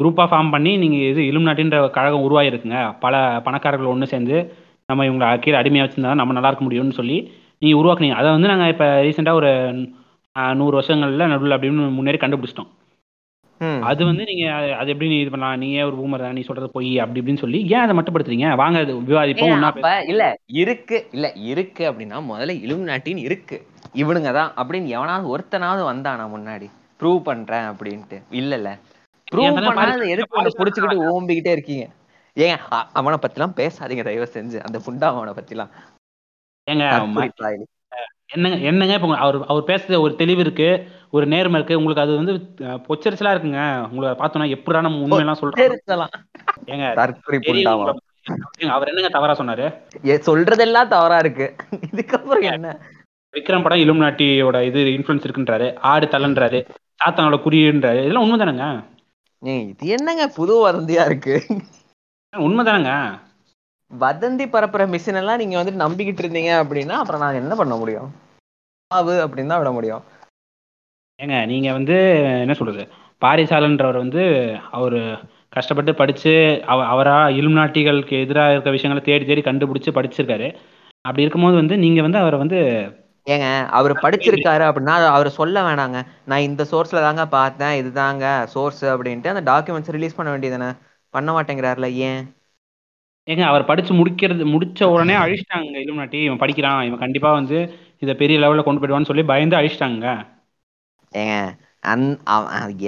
குரூப்பாக 0.00 0.28
ஃபார்ம் 0.30 0.52
பண்ணி 0.54 0.70
நீங்கள் 0.82 1.08
இது 1.10 1.22
இலுமினாட்டின்ற 1.30 1.78
கழகம் 1.96 2.24
உருவாகிருக்குங்க 2.26 2.78
பல 3.02 3.14
பணக்காரர்கள் 3.46 3.90
ஒன்று 3.92 4.12
சேர்ந்து 4.12 4.36
நம்ம 4.90 5.04
இவங்களை 5.08 5.28
கீழே 5.42 5.58
அடிமையாக 5.58 5.86
வச்சிருந்தா 5.86 6.14
நம்ம 6.20 6.34
நல்லா 6.36 6.50
இருக்க 6.50 6.64
முடியும்னு 6.66 6.98
சொல்லி 7.00 7.18
நீங்கள் 7.62 7.80
உருவாக்குனீங்க. 7.80 8.16
அதை 8.20 8.28
வந்து 8.36 8.50
நாங்கள் 8.52 8.72
இப்போ 8.72 8.86
ரீசெண்டாக 9.06 9.40
ஒரு 9.40 9.50
நூறு 10.60 10.74
வருஷங்களில் 10.78 11.30
நடுவில் 11.32 11.56
அப்படின்னு 11.56 11.84
முன்னேறி 11.98 12.18
கண்டுபிடிச்சிட்டோம். 12.22 12.70
அது 13.82 14.04
வந்து 14.04 14.24
நீங்கள் 14.24 14.50
அது- 14.52 14.86
எப்படி 14.86 15.08
நீ 15.08 15.20
இது 15.20 15.30
பண்ணலாம்? 15.30 15.58
நீயே 15.58 15.82
ஒரு 15.82 15.96
பூமர் 15.96 16.32
நீ 16.32 16.40
சொல்கிறது 16.40 16.72
பொய் 16.72 16.98
அப்படி 16.98 17.20
இப்படின்னு 17.20 17.38
சொல்லி 17.38 17.66
ஏன் 17.68 17.78
அதை 17.78 17.98
மட்டுப்படுத்துறீங்க? 17.98 18.56
வாங்க 18.56 18.78
அது 18.78 18.94
விவாதிப்போம் 19.00 20.02
இல்ல 20.06 20.36
இருக்கு 20.46 21.08
இல்ல 21.12 21.32
இருக்கு 21.34 21.92
அப்படின்னா 21.92 22.22
முதல்ல 22.30 22.54
இலுமினாட்டின்னு 22.62 23.16
இருக்கு. 23.16 23.66
இவனுங்க 23.94 24.32
தான் 24.32 24.52
அப்படின்னு 24.56 24.86
எவனாவது 24.86 25.38
ஒருத்தனாவது 25.38 25.92
வந்தானா 25.92 26.24
முன்னாடி? 26.36 26.70
ப்ரூவ் 27.00 27.22
பண்றேன் 27.22 27.62
அப்படின்ட்டு. 27.62 28.22
இல்ல 28.30 28.54
இல்ல 28.54 28.78
ப்ரூவ் 29.32 29.44
பண்ணாத 29.54 29.74
பாரு- 29.76 30.08
எதுக்கு 30.08 30.40
புடிச்சுக்கிட்டு 30.58 31.20
ஓம்பிக்கிட்டே 31.20 31.50
இருக்கீங்க? 31.50 31.88
ஏங்க 32.36 32.58
அவனை 32.92 33.18
பத்திலாம் 33.22 33.56
பேசாதீங்க 33.56 34.04
தயவு 34.04 34.28
செஞ்சு. 34.32 34.58
அந்த 34.60 34.78
புண்டா 34.78 35.04
அவனை 35.04 35.32
பத்திலாம். 35.32 35.70
ஏங்க. 36.66 36.88
என்னங்க 38.26 38.56
என்னங்க 38.58 38.94
இப்போ 38.94 39.16
அவர் 39.16 39.46
அவர் 39.46 39.62
பேசுறது 39.62 40.00
ஒரு 40.00 40.16
தெளிவு 40.16 40.40
இருக்கு 40.40 40.68
ஒரு 41.10 41.26
நேர்மை 41.26 41.54
இருக்கு 41.54 41.78
உங்களுக்கு 41.78 42.02
அது 42.02 42.16
வந்து 42.16 42.32
அஹ், 42.56 42.80
பொச்சரிச்சலா 42.88 43.32
இருக்குங்க. 43.32 43.88
உங்களை 43.88 44.08
பார்த்தோன்னா 44.10 44.48
எப்படிடா 44.48 44.80
நம்ம 44.80 44.98
உண்மையெல்லாம் 44.98 45.36
சொல்றோம்? 45.40 45.60
தெரிஞ்சலாம். 45.60 46.12
ஏங்க 46.66 46.86
தற்குறி 46.94 47.38
தெரியும் 47.38 47.72
புண்டாவா 47.72 47.84
உங்களை- 47.84 48.38
ஏங்க, 48.60 48.66
அவர் 48.66 48.88
என்னங்க 48.88 49.08
தவறா 49.08 49.32
சொன்னாரு? 49.32 49.64
ஏ, 50.06 50.16
சொல்றதெல்லாம் 50.16 50.88
தவறா 50.88 51.18
இருக்கு. 51.18 51.56
இதுக்கப்புறம் 51.90 52.52
என்ன? 52.52 52.80
விக்ரம் 53.34 53.62
படம் 53.62 53.78
இலுமினாட்டியோட 53.78 54.62
இது 54.62 54.80
இன்ஃபுளுன்ஸ் 54.80 55.26
இருக்குன்றாரு 55.26 55.76
ஆடு 55.76 56.06
தலன்றாரு 56.06 56.58
சாத்தானோட 57.00 57.38
குறின்றாரு 57.44 58.00
இதெல்லாம் 58.00 58.24
உண்மைதானங்க? 58.24 58.66
ஏங்க, 59.42 59.68
இது 59.68 59.86
என்னங்க 59.86 60.28
புது 60.28 60.68
வதந்தியா 60.68 61.04
இருக்கு? 61.04 61.46
உண்மைதானங்க? 62.36 62.92
வதந்தி 63.92 64.46
பரப்புற 64.46 64.82
மிஷின் 64.86 65.14
எல்லாம் 65.14 65.38
நீங்க 65.38 65.56
வந்து 65.56 65.72
நம்பிக்கிட்டு 65.84 66.22
இருந்தீங்க 66.22 66.52
அப்படின்னா 66.62 66.90
அப்புறம் 66.90 67.20
நாங்க 67.20 67.38
என்ன 67.38 67.54
பண்ண 67.54 67.76
முடியும்? 67.76 68.08
ஆவு 68.90 69.14
அப்படின்னு 69.24 69.46
தான் 69.46 69.58
விட 69.58 69.70
முடியும். 69.70 70.02
ஏங்க 71.20 71.46
நீங்க 71.46 71.72
வந்து 71.72 71.96
என்ன 72.44 72.54
சொல்றது? 72.54 72.82
பாரிசாலன்றவர் 73.22 73.98
வந்து 73.98 74.22
அவர் 74.70 74.98
கஷ்டப்பட்டு 75.48 75.94
படிச்சு 75.94 76.62
அவ 76.66 76.86
அவரா 76.86 77.28
இலுமினாட்டிகளுக்கு 77.28 78.20
எதிராக 78.20 78.52
இருக்க 78.52 78.70
விஷயங்களை 78.70 79.04
தேடி 79.04 79.24
தேடி 79.24 79.40
கண்டுபிடிச்சு 79.40 79.90
படிச்சிருக்காரு. 79.90 80.48
அப்படி 81.04 81.22
இருக்கும்போது 81.22 81.56
வந்து 81.56 81.76
நீங்க 81.76 82.02
வந்து 82.02 82.18
அவரை 82.18 82.38
வந்து 82.38 82.58
ஏங்க 83.26 83.68
அவர் 83.68 83.92
படிச்சிருக்காரு 83.94 84.64
அப்படின்னா 84.68 84.94
அவர் 85.08 85.28
சொல்ல 85.30 85.62
வேணாங்க. 85.62 85.98
நான் 86.24 86.40
இந்த 86.40 86.64
சோர்ஸ்ல 86.64 87.00
தாங்க 87.00 87.26
பார்த்தேன் 87.26 87.84
இதுதாங்க 87.84 88.24
சோர்ஸ் 88.46 88.84
அப்படின்ட்டு 88.84 89.32
அந்த 89.34 89.52
டாக்குமெண்ட்ஸ் 89.52 89.90
ரிலீஸ் 89.90 90.16
பண்ண 90.16 90.36
வேண்டியதானே 90.36 90.70
பண்ண 91.14 91.30
மாட்டேங்கிறாருல 91.32 91.88
ஏன்? 92.08 92.22
ஏங்க 93.28 93.42
அவர் 93.42 93.64
படிச்சு 93.64 93.92
முடிக்கிறது 93.94 94.44
முடிச்ச 94.52 94.84
உடனே 94.84 95.14
அழிச்சிட்டாங்க 95.14 95.76
இலுமினாட்டி 95.82 96.20
இவன் 96.24 96.38
படிக்கிறான். 96.38 96.84
இவன் 96.84 96.98
கண்டிப்பா 96.98 97.32
வந்து 97.32 97.58
இதை 97.98 98.14
பெரிய 98.14 98.36
லெவல்ல 98.38 98.62
கொண்டு 98.62 98.80
போயிடுவான்னு 98.80 99.04
சொல்லி 99.04 99.24
பயந்து 99.24 99.56
அழிச்சிட்டாங்க 99.56 100.06
ஏங்க 101.12 101.34
அந் 101.82 102.04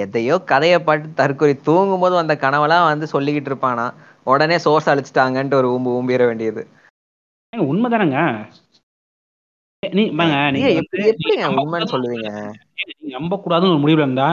எதையோ 0.05 0.35
கதையை 0.51 0.78
பாட்டு 0.78 1.07
தற்கொலை 1.14 1.55
தூங்கும் 1.61 2.01
போது 2.01 2.14
அந்த 2.18 2.35
கனவெல்லாம் 2.41 2.89
வந்து 2.91 3.07
சொல்லிக்கிட்டு 3.12 3.51
இருப்பானா? 3.51 3.87
உடனே 4.26 4.59
சோர்ஸ் 4.59 4.91
அழிச்சிட்டாங்கன்ட்டு 4.91 5.55
ஒரு 5.55 5.68
ஊம்பு 5.74 5.91
ஊம்பிட 5.99 6.26
வேண்டியது. 6.26 6.62
ஏங்க 7.53 7.64
உண்மைதானங்க. 7.70 8.18
நீ 9.82 10.03
உண்மைன்னு 10.11 11.93
சொல்லுவீங்க. 11.95 12.30
நம்ப 13.14 13.32
கூடாதுன்னு 13.37 13.72
ஒரு 13.74 13.82
முடிவுல 13.85 14.05
இருந்தா 14.05 14.28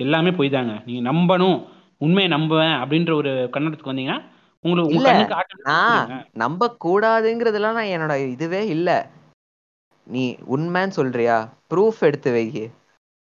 எல்லாமே 0.00 0.30
போய் 0.30 0.50
தாங்க 0.50 0.74
நீங்க 0.86 1.02
நம்பணும் 1.10 1.56
உண்மையை 2.00 2.28
நம்புவேன் 2.32 2.76
அப்படின்ற 2.82 3.12
ஒரு 3.12 3.32
கண்ணடத்துக்கு 3.52 3.92
வந்தீங்கன்னா 3.92 4.18
நம்ப 6.32 6.76
கூடாதுங்கிறதுலாம் 6.84 7.72
நான் 7.72 7.92
என்னோட 7.94 8.30
இதுவே 8.30 8.66
இல்ல. 8.66 9.08
நீ 10.06 10.36
உண்மைன்னு 10.56 10.88
சொல்றியா? 10.88 11.48
ப்ரூஃப் 11.74 12.00
எடுத்து 12.00 12.32
வை. 12.32 12.70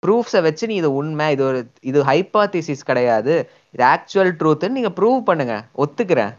ப்ரூஃப்ஸை 0.07 0.43
வச்சு 0.43 0.67
நீ 0.67 0.75
இது 0.75 0.95
உண்மை 0.95 1.33
இது 1.33 1.45
ஒரு 1.45 1.71
இது 1.81 2.05
ஹைப்பாத்திசிஸ் 2.05 2.85
கிடையாது. 2.85 3.51
இது 3.73 3.85
ஆக்சுவல் 3.85 4.37
ட்ரூத்னு 4.41 4.69
நீங்க 4.69 4.89
ப்ரூவ் 4.89 5.21
பண்ணுங்க. 5.21 5.65
ஒத்துக்கிறேன். 5.77 6.35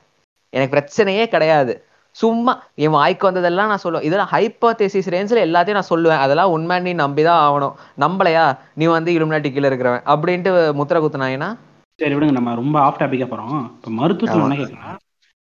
எனக்கு 0.49 0.73
பிரச்சனையே 0.75 1.27
கிடையாது. 1.27 1.83
சும்மா 2.11 2.63
என் 2.75 2.89
வாய்க்கு 2.89 3.25
வந்ததெல்லாம் 3.25 3.67
நான் 3.67 3.83
சொல்லுவேன். 3.83 4.01
இதெல்லாம் 4.01 4.29
ஹைப்பாத்தேசிஸ் 4.31 5.11
ரேஞ்சில் 5.15 5.43
எல்லாத்தையும் 5.47 5.79
நான் 5.79 5.89
சொல்லுவேன். 5.89 6.23
அதெல்லாம் 6.25 6.51
உண்மை 6.51 6.79
நீ 6.79 6.93
நம்பிதான் 6.93 7.41
ஆகணும். 7.47 7.73
நம்பலையா? 7.99 8.57
நீ 8.75 8.85
வந்து 8.85 9.11
இலுமினாட்டி 9.11 9.51
கீழே 9.53 9.69
இருக்கிறவன். 9.69 10.03
அப்படின்ட்டு 10.05 10.51
முத்திர 10.81 10.99
குத்துனாங்கன்னா 10.99 11.55
சரி 12.00 12.14
விடுங்க. 12.16 12.36
நம்ம 12.38 12.54
ரொம்ப 12.56 12.78
ஆஃப் 12.80 13.00
டாபிக்கா 13.02 13.28
போறோம். 13.30 13.60
இப்ப 13.78 13.91
மருத்துவத்தில் 14.00 14.60
கேட்கலாம் 14.62 14.97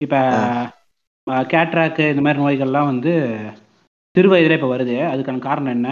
இப்ப 0.01 0.15
கேட்ராக்கு 1.53 2.05
இந்த 2.13 2.21
மாதிரி 2.21 2.41
நோய்கள்லாம் 2.43 2.89
வந்து 2.91 3.11
சிறு 4.15 4.29
வயதிலே 4.31 4.57
இப்ப 4.59 4.69
வருது. 4.73 4.95
அதுக்கான 5.11 5.39
காரணம் 5.41 5.75
என்ன? 5.77 5.89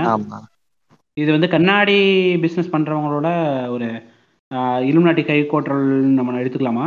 இது 1.17 1.29
வந்து 1.31 1.47
கண்ணாடி 1.49 1.97
பிசினஸ் 2.43 2.73
பண்றவங்களோட 2.73 3.27
ஒரு 3.75 3.87
இலுமினாட்டி 4.87 5.23
கை 5.25 5.39
கோட்டல் 5.45 5.85
நம்ம 6.17 6.39
எடுத்துக்கலாமா? 6.41 6.85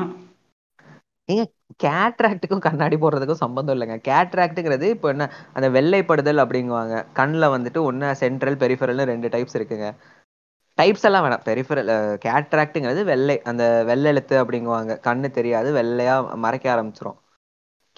கேட்ராக்டுக்கும் 1.81 2.65
கண்ணாடி 2.67 2.97
போடுறதுக்கும் 2.97 3.43
சம்பந்தம் 3.43 3.75
இல்லைங்க. 3.77 3.97
கேட்ராக்டுங்கிறது 4.09 4.87
இப்போ 4.95 5.09
என்ன 5.09 5.25
அந்த 5.57 5.69
வெள்ளைப்படுதல் 5.77 6.43
அப்படிங்குவாங்க. 6.45 6.95
கண்ணில் 7.19 7.53
வந்துட்டு 7.55 7.81
ஒன்று 7.89 8.09
சென்ட்ரல் 8.23 8.61
பெரிஃபரல்னு 8.63 9.11
ரெண்டு 9.13 9.29
டைப்ஸ் 9.35 9.57
இருக்குங்க. 9.59 9.89
டைப்ஸ் 10.83 11.03
எல்லாம் 11.03 11.25
வேணாம். 11.25 11.47
பெரிஃபரல் 11.47 12.19
கேட்ராக்டுங்கிறது 12.25 13.05
வெள்ளை. 13.05 13.43
அந்த 13.43 13.83
வெள்ளை 13.87 14.11
எழுத்து 14.11 14.45
அப்படிங்குவாங்க. 14.45 14.99
கண்ணு 15.07 15.31
தெரியாது 15.31 15.75
வெள்ளையா 15.75 16.35
மறைக்க 16.35 16.75
ஆரம்பிச்சிரும். 16.75 17.15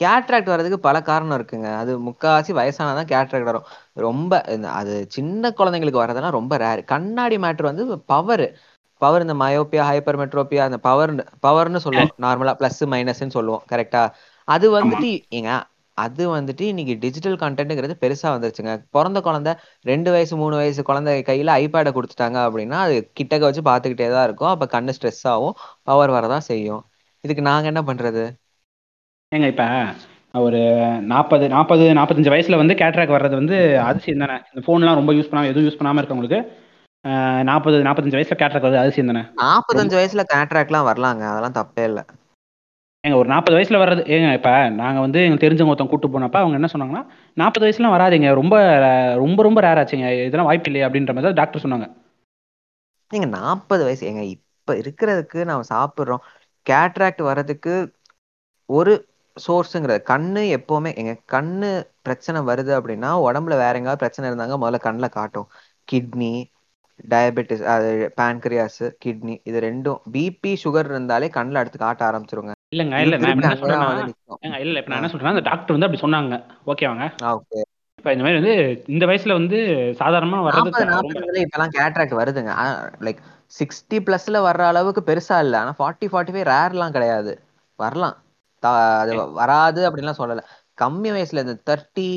கேட்ராக்ட் 0.02 0.44
வர்றதுக்கு 0.44 0.80
பல 0.80 1.02
காரணம் 1.02 1.44
இருக்குங்க. 1.44 1.74
அது 1.74 2.00
முக்காவாசி 2.00 2.52
வயசானதான் 2.52 3.06
கேட்ராக்ட் 3.06 3.42
வரும். 3.42 3.62
ரொம்ப 3.92 4.44
இந்த- 4.46 4.70
அது 4.70 5.06
சின்ன 5.08 5.48
குழந்தைங்களுக்கு 5.48 6.02
வர்றதெல்லாம் 6.02 6.30
ரொம்ப 6.30 6.56
ரேர் 6.56 6.84
கண்ணாடி 6.84 7.36
மேட்ரு 7.36 7.62
வந்து 7.62 8.00
பவர் 8.00 8.58
பவர் 8.98 9.20
இந்த 9.20 9.34
மயோப்பியா 9.34 9.84
ஹைப்பர் 9.84 10.18
மெட்ரோப்பியா 10.18 10.58
அந்த 10.58 10.78
பவர் 10.78 11.14
பவர்னு 11.14 11.76
சொல்லுவோம். 11.76 12.10
நார்மலா 12.18 12.50
பிளஸ் 12.50 12.84
மைனஸ்ன்னு 12.84 13.30
சொல்லுவோம். 13.30 13.62
கரெக்டா 13.72 14.10
அது 14.44 14.80
வந்துட்டு 14.80 15.22
ஏங்க 15.30 15.62
அது 15.98 16.22
வந்துட்டு 16.34 16.64
இன்னைக்கு 16.70 16.94
டிஜிட்டல் 17.04 17.38
கண்டென்ட்ங்கிறது 17.42 17.94
பெருசா 18.02 18.28
வந்துருச்சுங்க. 18.34 18.72
பிறந்த 18.96 19.18
குழந்தை 19.26 19.52
ரெண்டு 19.90 20.10
வயசு 20.14 20.34
மூணு 20.42 20.54
வயசு 20.60 20.80
குழந்தை 20.88 21.12
கையில 21.28 21.54
ஐபேடை 21.62 21.92
கொடுத்துட்டாங்க 21.96 22.38
அப்படின்னா 22.46 22.78
அது 22.86 22.96
கிட்டக்க 23.20 23.44
வச்சு 23.48 23.62
பார்த்துக்கிட்டே 23.70 24.08
தான் 24.16 24.26
இருக்கும். 24.28 24.52
அப்ப 24.54 24.68
கண்ணு 24.74 24.94
ஸ்ட்ரெஸ் 24.98 25.24
ஆகும் 25.34 25.54
பவர் 25.90 26.14
வரதான் 26.16 26.46
செய்யும். 26.50 26.82
இதுக்கு 27.24 27.44
நாங்க 27.50 27.66
என்ன 27.72 27.82
பண்றது? 27.90 28.24
ஏங்க 29.32 29.48
இப்ப 29.52 29.64
ஒரு 30.46 30.60
நாற்பது 31.12 31.44
நாற்பது 31.54 31.84
நாற்பத்தஞ்சு 31.98 32.32
வயசுல 32.34 32.60
வந்து 32.62 32.74
கேட்ராக் 32.80 33.14
வர்றது 33.14 33.34
வந்து 33.40 33.56
அதிசயம் 33.88 34.22
தானே? 34.24 34.36
இந்த 34.50 34.62
ஃபோன்லாம் 34.66 35.00
ரொம்ப 35.00 35.12
யூஸ் 35.18 35.30
பண்ணாம 35.30 35.50
எதுவும் 35.52 35.66
யூஸ் 35.68 35.78
பண்ணாம 35.80 36.00
இருக்கவங்களுக்கு 36.02 36.40
நாற்பது 37.48 37.76
நாற்பத்தஞ்சு 37.86 38.18
வயசுல 38.18 38.36
கேட்ராக் 38.40 38.66
வருது 38.66 38.82
அதிசயம் 38.82 39.10
தானே? 39.12 39.22
நாற்பத்தஞ்சு 39.42 39.96
வயசுல 39.98 40.22
கேட்ராக்ட்லாம் 40.34 40.88
வரலாங்க. 40.90 41.24
அதெல்லாம் 41.32 41.58
தப்பே 41.60 41.84
இல்ல. 41.90 42.00
ஏங்க 43.06 43.16
ஒரு 43.20 43.28
நாற்பது 43.32 43.56
வயசில் 43.56 43.80
வர்றது 43.82 44.02
ஏங்க 44.14 44.28
இப்போ 44.38 44.52
நாங்கள் 44.80 45.04
வந்து 45.04 45.18
எங்கள் 45.26 45.42
தெரிஞ்சவங்க 45.42 45.72
ஒருத்தவங்க 45.72 45.92
கூட்டு 45.92 46.08
போனப்போ 46.14 46.38
அவங்க 46.42 46.58
என்ன 46.58 46.68
சொன்னாங்கன்னா 46.72 47.02
நாற்பது 47.40 47.64
வயசுலாம் 47.66 47.94
வராதுங்க 47.96 48.30
ரொம்ப 48.40 48.54
ரொம்ப 49.22 49.40
ரொம்ப 49.46 49.60
ரேர் 49.66 49.80
ஆச்சுங்க 49.82 50.08
இதெல்லாம் 50.28 50.48
வாய்ப்பு 50.50 50.70
இல்லையே 50.70 50.86
அப்படின்ற 50.86 51.14
மாதிரி 51.14 51.28
தான் 51.28 51.40
டாக்டர் 51.40 51.64
சொன்னாங்க. 51.64 51.86
நீங்கள் 53.10 53.32
நாற்பது 53.38 53.82
வயசு 53.88 54.08
ஏங்க 54.10 54.24
இப்போ 54.36 54.72
இருக்கிறதுக்கு 54.82 55.40
நம்ம 55.50 55.68
சாப்பிட்றோம் 55.74 56.24
கேட்ராக்ட் 56.66 57.22
வர்றதுக்கு 57.28 57.74
ஒரு 58.68 58.94
சோர்ஸுங்கிறது 59.36 60.00
கண்ணு 60.12 60.42
எப்போவுமே 60.58 60.90
எங்க 61.00 61.12
கண்ணு 61.34 61.70
பிரச்சனை 62.08 62.38
வருது 62.50 62.72
அப்படின்னா 62.78 63.10
உடம்புல 63.26 63.56
வேற 63.62 63.72
எங்கேயாவது 63.80 64.02
பிரச்சனை 64.04 64.28
இருந்தாங்க 64.30 64.56
முதல்ல 64.62 64.80
கண்ணில் 64.88 65.16
காட்டும். 65.18 65.48
கிட்னி 65.88 66.32
டயபெட்டிஸ் 67.12 67.64
அது 67.76 67.88
பேன்க்ரியாஸ் 68.20 68.84
கிட்னி 69.04 69.34
இது 69.50 69.58
ரெண்டும் 69.68 70.00
பிபி 70.14 70.52
சுகர் 70.64 70.92
இருந்தாலே 70.94 71.28
கண்ணில் 71.38 71.60
அடுத்து 71.62 71.78
காட்ட 71.86 72.02
ஆரம்பிச்சிருங்க. 72.10 72.52
இல்லங்க 72.72 72.96
இல்ல 73.04 73.16
நான் 73.22 73.34
என்ன 73.34 73.50
சொல்றேன்னா 73.54 73.88
இல்ல 74.64 74.80
இப்ப 74.80 74.90
நான் 74.90 75.00
என்ன 75.00 75.10
சொல்றேன்னா 75.12 75.34
அந்த 75.34 75.44
டாக்டர் 75.48 75.74
வந்து 75.74 75.86
அப்படி 75.86 76.02
சொன்னாங்க. 76.02 76.36
ஓகேவாங்க. 76.66 77.04
இப்ப 77.98 78.12
இந்த 78.12 78.24
மாதிரி 78.24 78.38
வந்து 78.40 78.54
இந்த 78.94 79.04
வயசுல 79.06 79.36
வந்து 79.38 79.58
சாதாரணமா 80.00 80.38
வர்றது 80.46 80.70
இப்பெல்லாம் 81.44 81.74
கேட்ராக்ட் 81.76 82.18
வருதுங்க. 82.18 82.52
லைக் 83.06 83.20
சிக்ஸ்டி 83.52 83.98
பிளஸ்ல 84.06 84.36
வர்ற 84.46 84.62
அளவுக்கு 84.66 85.02
பெருசா 85.08 85.38
இல்ல. 85.40 85.56
ஆனா 85.62 85.72
ஃபார்ட்டி 85.78 86.08
ஃபார்ட்டி 86.12 86.34
ஃபைவ் 86.34 86.50
ரேர்லாம் 86.50 86.96
கிடையாது. 86.96 87.32
வரலாம். 87.78 88.16
அது 89.02 89.10
வராது 89.38 89.80
அப்படின்லாம் 89.88 90.20
சொல்லல. 90.20 90.42
கம்மி 90.78 91.10
வயசுல 91.12 91.44
இந்த 91.44 91.56
தேர்ட்டி 91.68 92.08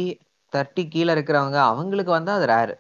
தேர்ட்டி 0.54 0.84
கீழே 0.90 1.12
இருக்கிறவங்க 1.16 1.58
அவங்களுக்கு 1.68 2.12
வந்தா 2.14 2.34
அது 2.34 2.48
ரேர் 2.52 2.74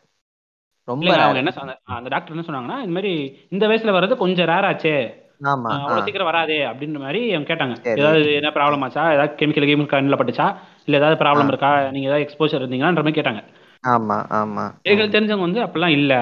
ரொம்ப 0.88 1.10
என்ன 1.40 1.52
அந்த 1.96 2.10
டாக்டர் 2.10 2.34
என்ன 2.36 2.46
சொன்னாங்கன்னா 2.46 2.78
இந்த 2.84 2.96
மாதிரி 2.96 3.14
இந்த 3.52 3.66
வயசுல 3.70 3.96
வர்றது 3.98 4.16
கொஞ்சம் 4.18 4.50
ரேர் 4.52 4.68
ஆச்சே. 4.70 4.96
அவ்வளவு 5.42 6.06
சீக்கிரம் 6.06 6.26
வராதே 6.26 6.58
அப்படின்ற 6.64 7.00
மாதிரி 7.00 7.34
அவங்க 7.34 7.48
கேட்டாங்க. 7.52 7.76
ஏதாவது 7.94 8.34
என்ன 8.34 8.50
ப்ராப்ளம் 8.50 8.84
ஆச்சா? 8.86 9.04
ஏதாவது 9.14 9.36
கெமிக்கல் 9.40 9.68
கெமிக்கல் 9.70 9.94
கண்ணில் 9.94 10.20
பட்டுச்சா? 10.22 10.48
இல்ல 10.86 10.98
ஏதாவது 10.98 11.20
ப்ராப்ளம். 11.24 11.48
இருக்கா? 11.48 11.72
நீங்க 11.92 12.08
ஏதாவது 12.08 12.26
எக்ஸ்போசர் 12.26 12.62
இருந்தீங்களான்ற 12.62 13.04
மாதிரி 13.04 13.20
கேட்டாங்க. 13.20 13.42
ஆமா 13.84 14.18
ஆமா. 14.40 14.66
எங்களுக்கு 14.84 15.16
தெரிஞ்சவங்க 15.18 15.48
வந்து 15.48 15.64
அப்படிலாம் 15.66 15.98
இல்ல 16.00 16.14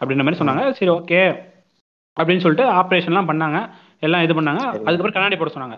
அப்படின்ற 0.00 0.22
மாதிரி 0.22 0.40
சொன்னாங்க. 0.40 0.72
சரி 0.72 0.90
ஓகே 0.90 1.20
அப்படின்னு 2.16 2.40
சொல்லிட்டு 2.40 2.66
ஆப்ரேஷன்லாம் 2.72 3.30
பண்ணாங்க. 3.30 3.58
எல்லாம் 3.98 4.22
இது 4.22 4.34
பண்ணாங்க. 4.34 4.62
அதுக்கப்புறம் 4.86 5.16
கண்ணாடி 5.16 5.36
போட 5.36 5.50
சொன்னாங்க. 5.54 5.76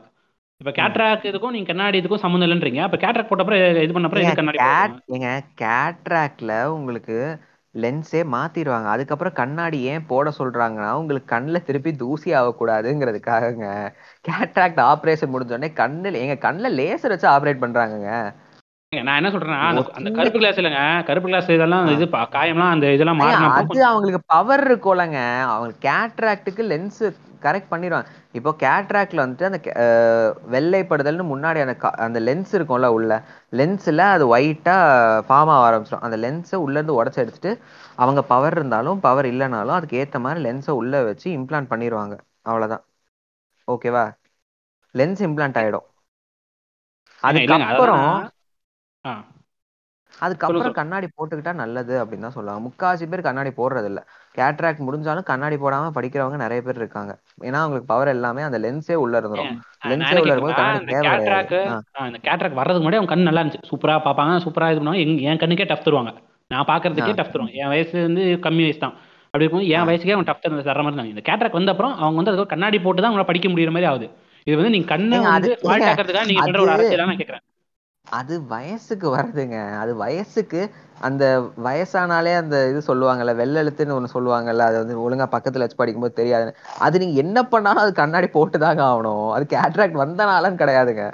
இப்ப 0.60 0.70
கேட்ராக் 0.70 1.24
இதுக்கும் 1.24 1.50
நீங்க 1.50 1.66
கண்ணாடி 1.66 2.00
இதுக்கும் 2.00 2.22
சம்மந்தம் 2.22 2.46
இல்லைன்றீங்க. 2.48 2.80
அப்ப 2.80 2.96
கேட்ராக் 2.96 3.28
போட்ட 3.28 3.42
அப்புறம் 3.42 3.60
இது 3.84 3.92
பண்ண 3.92 4.08
அப்புறம் 4.08 4.24
ஏங்க, 4.24 4.32
இது 4.32 4.40
கண்ணாடி 4.40 4.60
ஏங்க 5.16 5.30
கேட்ராக்ட்ல 5.62 6.52
உங்களுக்கு 6.68 7.16
லென்ஸே 7.76 8.24
மாத்திடுவாங்க. 8.32 8.86
அதுக்கப்புறம் 8.86 9.32
கண்ணாடி 9.32 9.80
ஏன் 9.80 10.06
போட 10.06 10.32
சொல்றாங்கன்னா 10.38 10.90
உங்களுக்கு 10.90 11.36
கண்ணுல 11.36 11.62
திருப்பி 11.62 11.92
தூசி 11.92 12.34
ஆகக்கூடாதுங்கிறதுக்காகங்க. 12.34 13.92
கேட்ராக்ட் 14.28 14.80
ஆபரேஷன் 14.80 15.30
முடிஞ்ச 15.30 15.52
உடனே 15.52 15.72
கண்ணுல 15.76 16.12
எங்க 16.12 16.52
கண்ணுல 16.52 16.72
லேசர் 16.72 17.08
வச்சு 17.08 17.28
ஆபரேட் 17.28 17.64
பண்றாங்கங்க. 17.64 18.34
நான் 19.02 19.24
என்ன 19.24 19.28
சொல்றேன்னா 19.28 19.90
அந்த- 19.92 20.10
கருப்பு 20.10 20.38
கிளாஸ் 20.38 20.58
இல்லைங்க. 20.58 21.04
கருப்பு 21.04 21.28
கிளாஸ் 21.28 21.48
இதெல்லாம் 21.48 21.86
இது 21.86 22.04
காயம்லாம் 22.04 22.70
அந்த 22.70 22.92
இதெல்லாம் 22.92 23.20
அது 23.20 23.84
அவங்களுக்கு 23.84 24.20
பவர் 24.26 24.70
இருக்கும்லங்க. 24.70 25.40
அவங்க 25.40 25.72
கேட்ராக்டுக்கு 25.80 26.62
லென்ஸ் 26.64 27.16
கரெக்ட் 27.46 27.72
பண்ணிடுவாங்க. 27.72 28.08
இப்போ 28.34 28.50
கேட்ராக்ட்ல 28.62 29.24
வந்துட்டு 29.24 29.48
அந்த 29.48 29.60
வெள்ளைப்படுதல்னு 30.54 31.24
முன்னாடி 31.32 31.58
அந்த 31.64 31.74
அந்த 32.06 32.20
லென்ஸ் 32.20 32.52
இருக்கும்ல 32.58 32.88
உள்ள 32.96 33.12
லென்ஸ்ல 33.52 34.04
அது 34.14 34.24
ஒயிட்டா 34.34 34.76
ஃபார்ம் 35.28 35.52
ஆக 35.54 35.64
ஆரம்பிச்சிடும். 35.68 36.04
அந்த 36.06 36.18
லென்ஸை 36.24 36.58
உள்ள 36.64 36.76
இருந்து 36.78 36.98
உடச்சி 37.00 37.22
எடுத்துட்டு 37.24 37.52
அவங்க 37.98 38.20
பவர் 38.30 38.56
இருந்தாலும் 38.56 39.00
பவர் 39.00 39.28
இல்லைனாலும் 39.32 39.76
அதுக்கு 39.78 40.00
ஏத்த 40.02 40.18
மாதிரி 40.20 40.40
லென்ஸை 40.46 40.74
உள்ள 40.80 41.02
வச்சு 41.08 41.28
இம்ப்ளான்ட் 41.38 41.72
பண்ணிடுவாங்க. 41.72 42.14
அவ்வளவுதான். 42.44 42.84
ஓகேவா 43.68 44.04
லென்ஸ் 44.94 45.22
இம்ப்ளான்ட் 45.26 45.58
ஆயிடும். 45.60 45.86
இல்லைங்க 47.24 47.66
அதுக்கப்புறம் 47.80 48.06
அதுக்கப்புறம். 50.18 50.74
கண்ணாடி 50.78 51.06
போட்டுக்கிட்டா 51.10 51.52
நல்லது 51.60 51.94
அப்படின்னு 52.02 52.26
தான் 52.26 52.36
சொல்லுவாங்க. 52.36 52.62
முக்காவாசி 52.68 53.06
பேர் 53.10 53.26
கண்ணாடி 53.28 53.50
போடுறது 53.54 53.88
இல்ல 53.90 54.00
கேட்ராக்ட் 54.34 54.86
முடிஞ்சாலும் 54.86 55.28
கண்ணாடி 55.30 55.58
போடாம 55.58 55.92
படிக்கிறவங்க 55.98 56.38
நிறைய 56.44 56.60
பேர் 56.62 56.80
இருக்காங்க. 56.82 57.12
ஏன்னா 57.40 57.52
அவங்களுக்கு 57.52 57.84
பவர் 57.84 58.08
எல்லாமே 58.08 58.42
அந்த 58.42 58.58
லென்ஸே 58.58 58.94
உள்ள 58.94 59.20
இருந்துரும். 59.20 59.58
லென்ஸே 59.84 60.18
உள்ள 60.18 60.34
இருக்கும்போது 60.34 60.80
இந்த 60.84 62.18
கேட்ராக் 62.22 62.52
வர்றதுக்கு 62.52 62.90
முன்னாடி 62.90 62.94
அவங்க 62.94 63.04
கண் 63.04 63.22
நல்லா 63.22 63.40
இருந்துச்சு. 63.40 63.62
சூப்பரா 63.70 63.90
பார்ப்பாங்க 63.90 64.36
சூப்பரா 64.36 64.70
இது 64.70 64.80
பண்ணுவாங்க. 64.80 64.98
எங்க- 64.98 65.22
என் 65.22 65.36
கண்ணுக்கே 65.36 65.66
டஃப் 65.66 65.88
தருவாங்க. 65.88 66.14
நான் 66.48 66.64
பார்க்கறதுக்கே 66.64 67.08
ஆ. 67.08 67.10
டஃப் 67.10 67.36
தருவாங்க. 67.36 67.52
என் 67.52 67.68
வயசு 67.68 68.02
வந்து 68.02 68.22
கம்மி 68.22 68.56
வயசு 68.56 68.78
தான். 68.78 68.94
அப்படி 69.24 69.44
இருக்கும்போது 69.44 69.68
என். 69.68 69.80
வயசுக்கே 69.80 70.12
அவங்க 70.12 70.32
டஃப் 70.32 70.42
தர 70.42 70.62
தர 70.62 70.82
மாதிரி 70.82 71.02
இருந்தாங்க 71.02 71.16
இந்த 71.16 71.32
கேட்ராக் 71.32 71.52
வந்த 71.52 71.70
அப்புறம் 71.70 71.92
அவங்க 71.92 72.14
வந்து 72.16 72.30
அதுக்கு 72.30 72.48
கண்ணாடி 72.48 72.78
போட்டு 72.80 73.02
தான் 73.02 73.14
அவங்கள 73.14 73.24
படிக்க 73.24 73.48
முடியுற 73.48 73.66
மாதிரி 73.66 73.84
ஆகுது. 73.84 74.10
இது 74.44 74.56
வந்து 74.56 74.70
நீங்க 74.70 74.86
கண்ணை 74.86 75.18
வந்து 75.18 75.58
ஃபால்ட் 75.62 75.66
ஆக்கிறதுக்காக 75.66 76.24
நீங்க 76.24 76.40
பண்ற 76.40 76.60
ஒரு 76.62 76.70
அது- 76.72 76.74
அரசியலா 76.74 77.04
நான் 77.04 77.16
கேட்கறேன் 77.16 77.44
அது 78.10 78.46
வயசுக்கு 78.46 79.16
வருதுங்க. 79.16 79.78
அது 79.78 79.96
வயசுக்கு 79.96 80.70
அந்த 81.00 81.24
வயசானாலே 81.66 82.32
அந்த 82.42 82.56
இது 82.70 82.80
சொல்லுவாங்கல்ல 82.88 83.34
வெள்ளெழுத்துன்னு 83.40 83.96
ஒண்ணு 83.96 84.14
சொல்லுவாங்கல்ல 84.14 84.66
அது 84.68 84.76
வந்து 84.82 85.02
ஒழுங்கா 85.04 85.26
பக்கத்துல 85.34 85.64
வச்சு 85.64 85.80
படிக்கும்போது 85.82 86.20
தெரியாது. 86.20 86.50
அது 86.86 86.98
நீங்க 86.98 87.16
என்ன 87.24 87.42
பண்ணாலும் 87.42 87.84
அது 87.84 87.92
கண்ணாடி 88.02 88.26
போட்டு 88.26 88.58
தாங்க 88.58 88.82
ஆகணும். 88.90 89.28
அது 89.36 89.46
கேட்ராக்ட் 89.56 90.02
வந்தனாலன்னு 90.04 90.62
கிடையாதுங்க. 90.64 91.06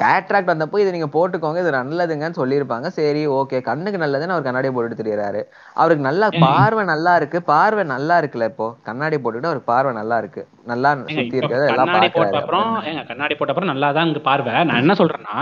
கேட்ராக்ட் 0.00 0.50
வந்தப்போ 0.50 0.78
இதை 0.80 0.90
நீங்க 0.92 1.08
போட்டுக்கோங்க 1.16 1.58
இது 1.62 1.70
நல்லதுங்கன்னு 1.78 2.38
சொல்லியிருப்பாங்க. 2.40 2.88
சரி 2.98 3.26
ஓகே 3.38 3.58
கண்ணுக்கு 3.66 3.98
நல்லதுன்னு 4.02 4.34
அவர் 4.34 4.46
கண்ணாடி 4.46 4.68
போட்டுட்டு 4.68 5.00
தெரியுறாரு. 5.02 5.40
அவருக்கு 5.74 6.08
நல்லா 6.08 6.28
பார்வை 6.44 6.84
நல்லா 6.92 7.12
இருக்கு. 7.16 7.40
பார்வை 7.52 7.84
நல்லா 7.84 8.16
இருக்குல்ல 8.20 8.48
இப்போ? 8.52 8.68
கண்ணாடி 8.88 9.16
போட்டுட்டு 9.16 9.50
அவருக்கு 9.50 9.72
பார்வை 9.72 9.92
நல்லா 10.00 10.18
இருக்கு. 10.22 10.44
நல்லா 10.72 10.92
சுத்தி 11.16 11.40
இருக்கிறத 11.40 11.66
எல்லாம் 11.72 11.92
கண்ணாடி 11.92 12.10
போட்ட 12.16 12.40
அப்புறம் 12.42 12.70
கண்ணாடி 13.10 13.36
போட்ட 13.36 13.52
அப்புறம் 13.54 13.72
நல்லா 13.72 13.92
தான் 13.98 14.08
இங்க 14.10 14.22
பார்வை. 14.30 14.54
நான் 14.70 14.82
என்ன 14.84 14.96
சொல்றேன்னா 15.02 15.38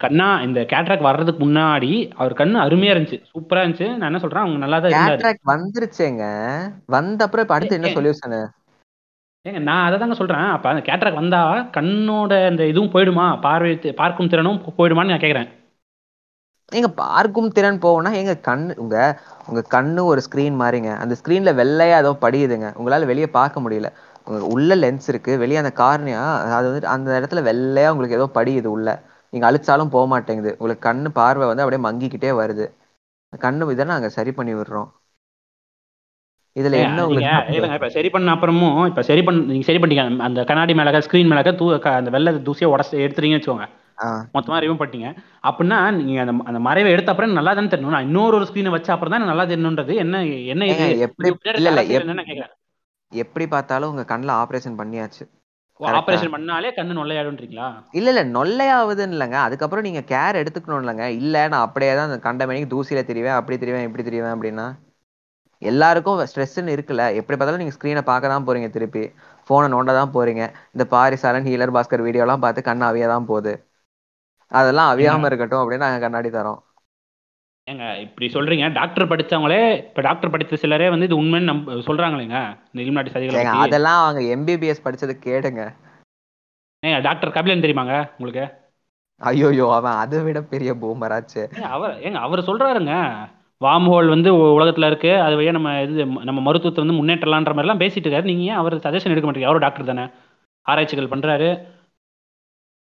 கண்ணா 0.00 0.42
இந்த 0.42 0.60
கேட்ராக் 0.72 1.08
வர்றதுக்கு 1.08 1.40
முன்னாடி 1.46 1.92
அவர் 2.16 2.38
கண்ணு 2.40 2.56
அருமையா 2.64 2.92
இருந்துச்சு. 2.94 3.18
சூப்பரா 3.30 3.62
இருந்துச்சு. 3.62 3.88
நான் 3.96 4.08
என்ன 4.10 4.18
சொல்றேன்? 4.18 4.44
அவங்க 4.44 4.58
நல்லா 4.58 4.78
தான் 4.78 4.90
இருந்தாரு. 4.90 5.16
கேட்ராக்ட் 5.16 5.50
வந்துருச்சேங்க. 5.52 6.24
வந்த 6.86 7.24
அப்புறம் 7.24 7.44
இப்ப 7.44 7.56
அடுத்து 7.56 7.78
என்ன 7.78 7.90
சொல்யூஷன்? 7.96 8.36
ஏங்க 9.44 9.58
நான் 9.58 9.86
அதை 9.86 9.96
தாங்க 9.98 10.14
சொல்றேன். 10.14 10.48
அப்ப 10.56 10.68
அந்த 10.68 10.82
கேட்ராக் 10.88 11.20
வந்தா 11.20 11.40
கண்ணோட 11.76 12.32
அந்த 12.46 12.62
இதுவும் 12.66 12.92
போயிடுமா? 12.94 13.40
பார்வை 13.40 13.92
பார்க்கும் 14.02 14.30
திறனும் 14.34 14.60
போயிடுமான்னு 14.78 15.14
நான் 15.14 15.24
கேக்குறேன் 15.26 15.50
நீங்க 16.72 16.88
பார்க்கும் 17.02 17.52
திறன் 17.52 17.82
போகும்னா 17.84 18.10
எங்க 18.12 18.32
கண்ணு 18.48 18.72
உங்க 18.76 18.96
உங்க 19.46 19.60
கண்ணு 19.74 20.00
ஒரு 20.04 20.20
ஸ்கிரீன் 20.26 20.58
மாதிரிங்க 20.62 20.90
அந்த 21.02 21.14
ஸ்கிரீன்ல 21.20 21.52
வெள்ளையா 21.60 21.96
ஏதோ 22.02 22.10
படியுதுங்க. 22.24 22.68
உங்களால 22.78 23.06
வெளியே 23.06 23.28
பார்க்க 23.38 23.62
முடியல. 23.64 23.90
உள்ள 24.54 24.74
லென்ஸ் 24.76 25.06
இருக்கு. 25.08 25.38
வெளியே 25.38 25.60
அந்த 25.62 25.72
கார்னியா 25.82 26.22
அது 26.56 26.66
வந்து 26.70 26.88
அந்த 26.88 27.20
இடத்துல 27.20 27.42
வெள்ளையா 27.50 27.92
உங்களுக்கு 27.92 28.18
ஏதோ 28.20 28.28
படியுது 28.34 28.68
உள்ள. 28.76 28.88
நீங்க 29.30 29.50
அழிச்சாலும் 29.50 29.90
போக 29.90 30.06
மாட்டேங்குது. 30.06 30.56
உங்களுக்கு 30.58 30.92
கண்ணு 30.92 31.08
பார்வை 31.08 31.46
வந்து 31.46 31.62
அப்படியே 31.62 31.82
மங்கிக்கிட்டே 31.88 32.30
வருது. 32.40 32.66
கண்ணு 33.36 33.70
இதை 33.70 33.84
நாங்க 33.84 34.08
சரி 34.08 34.32
பண்ணி 34.32 34.54
விடுறோம். 34.54 34.90
இதுல 36.58 36.72
என்ன 36.72 37.06
இப்ப 37.74 37.88
சரி 37.88 38.10
பண்ண 38.10 38.34
அப்புறமும் 38.34 38.86
இப்ப 38.86 39.02
சரி 39.02 39.22
பண்ண 39.22 39.40
நீங்க 39.44 39.64
சரி 39.64 39.78
பண்ணிட்டீங்க. 39.78 40.18
அந்த 40.18 40.44
கண்ணாடி 40.44 40.72
மேலக்க 40.72 40.98
ஸ்கிரீன் 40.98 41.30
மேலக்க 41.32 41.54
தூ 41.54 41.78
அந்த 41.80 42.10
வெள்ளை 42.10 42.34
தூசியை 42.34 42.68
உடச்சு 42.74 43.02
எடுத்துறீங்கன்னு 43.06 43.40
வச்சுக்கோங்க. 43.40 43.68
மொத்தமா 44.34 44.58
ரிமூவ் 44.62 44.80
பண்ணிட்டீங்க. 44.80 45.16
அப்படின்னா 45.42 45.90
நீங்க 45.90 46.20
அந்த 46.20 46.44
அந்த 46.44 46.58
மறைவை 46.58 46.92
எடுத்த 46.92 47.10
அப்புறம் 47.10 47.32
நல்லா 47.32 47.54
தானே 47.54 47.66
தெரியணும் 47.66 47.94
நான் 47.94 48.02
இன்னொரு 48.02 48.36
ஒரு 48.36 48.44
ஸ்கிரீனை 48.44 48.70
வச்ச 48.70 48.92
அப்புறம் 48.92 49.18
தான் 49.18 49.36
நல்லா 49.36 49.44
தெரியணுன்றது. 49.44 49.94
என்ன 49.94 50.24
என்ன 50.24 50.64
எப்படி- 50.64 51.34
எப்படி 53.12 53.46
பார்த்தாலும் 53.48 53.90
உங்க 53.90 54.18
கண்ணுல 54.18 54.30
ஆபரேஷன் 54.42 54.78
பண்ணியாச்சு? 54.78 55.24
ஆபரேஷன் 55.80 56.32
பண்ணாலே 56.34 56.70
கண்ணு 56.76 56.98
நொல்லையாடுன்றீங்களா? 56.98 57.66
இல்ல 57.98 58.08
இல்ல 58.12 58.22
நொல்லையாவதுன்னு 58.36 59.14
இல்லைங்க 59.16 59.38
அதுக்கப்புறம் 59.46 59.86
நீங்க 59.88 60.02
கேர் 60.12 60.40
எடுத்துக்கணும் 60.40 60.82
இல்லைங்க 60.82 61.06
இல்ல 61.20 61.46
நான் 61.52 61.66
அப்படியே 61.66 61.92
தான் 61.98 62.08
அந்த 62.10 62.18
கண்ட 62.26 62.46
மணிக்கு 62.50 62.72
தூசியில 62.74 63.02
தெரிவேன் 63.10 63.38
அப்படி 63.38 63.58
தெரிவேன் 63.64 63.86
இப்படி 63.88 64.04
தெரிவேன் 64.08 64.34
அப்படின்னா. 64.36 64.66
எல்லாருக்கும் 65.62 66.20
ஸ்ட்ரெஸ்ன்னு 66.30 66.74
இருக்குல்ல. 66.76 67.04
எப்படி 67.20 67.36
பார்த்தாலும் 67.36 67.62
நீங்க 67.62 67.74
ஸ்க்ரீனை 67.76 68.02
பார்க்க 68.10 68.32
தான் 68.32 68.46
போறீங்க 68.48 68.68
திருப்பி. 68.76 69.04
போனை 69.50 69.68
நோண்ட 69.74 69.92
தான் 70.00 70.14
போறீங்க. 70.16 70.42
இந்த 70.74 70.84
பாரிசாலன் 70.94 71.48
ஹீலர் 71.50 71.74
பாஸ்கர் 71.76 72.06
வீடியோலாம் 72.06 72.44
பார்த்து 72.44 72.68
கண்ணு 72.68 72.84
அவிய 72.90 73.06
தான் 73.14 73.28
போகுது. 73.30 73.54
அதெல்லாம் 74.52 74.90
அவியாம 74.92 75.26
இருக்கட்டும் 75.30 75.62
அப்படின்னு 75.62 75.86
நாங்க 75.86 76.00
கண்ணாடி 76.06 76.30
தரோம். 76.38 76.60
ஏங்க 77.70 78.00
இப்படி 78.00 78.26
சொல்றீங்க. 78.34 78.72
டாக்டர் 78.72 79.08
படிச்சவங்களே 79.08 79.76
இப்ப 79.76 80.00
டாக்டர் 80.00 80.30
படித்த 80.30 80.56
சிலரே 80.56 80.88
வந்து 80.88 81.06
இது 81.08 81.22
உண்மைன்னு 81.22 81.50
நம்ப 81.50 81.72
சொல்றாங்களேங்க. 81.88 82.38
இந்த 82.70 82.80
இலுமினாட்டி 82.84 83.12
சதிகளை 83.14 83.42
அதெல்லாம் 83.64 84.02
அவங்க 84.04 84.22
எம்பிபிஎஸ் 84.36 84.84
படிச்சது 84.86 85.14
கேடுங்க. 85.26 85.64
ஏங்க 86.82 87.02
டாக்டர் 87.02 87.34
கபிலன் 87.36 87.64
தெரியுமாங்க 87.64 87.94
உங்களுக்கு? 88.18 88.44
ஐயோயோ 89.20 89.66
அவன் 89.72 89.92
அதை 89.92 90.18
விட 90.22 90.40
பெரிய 90.42 90.72
பூமராச்சு. 90.74 91.42
அவர் 91.74 91.94
ஏங்க 92.00 92.18
அவர் 92.26 92.48
சொல்றாருங்க. 92.48 92.94
வார்ம் 93.64 93.88
ஹோல் 93.90 94.08
வந்து 94.08 94.30
உலகத்துல 94.34 94.86
இருக்கு. 94.86 95.20
அது 95.20 95.36
வழியா 95.38 95.50
நம்ம 95.50 95.70
இது 95.82 96.06
நம்ம 96.28 96.40
மருத்துவத்தை 96.40 96.84
வந்து 96.84 96.98
முன்னேற்றலான்ற 96.98 97.54
மாதிரிலாம் 97.54 97.82
பேசிட்டு 97.82 98.06
இருக்காரு. 98.06 98.30
நீங்க 98.30 98.42
ஏன் 98.42 98.60
அவர் 98.62 98.76
சஜஷன் 98.76 99.14
எடுக்க 99.14 99.28
மாட்டீங்க? 99.28 99.50
அவரும் 99.50 99.66
டாக்டர் 99.66 99.90
தானே. 99.90 100.04
ஆராய்ச்சிகள் 100.66 101.12
பண்றாரு. 101.14 101.48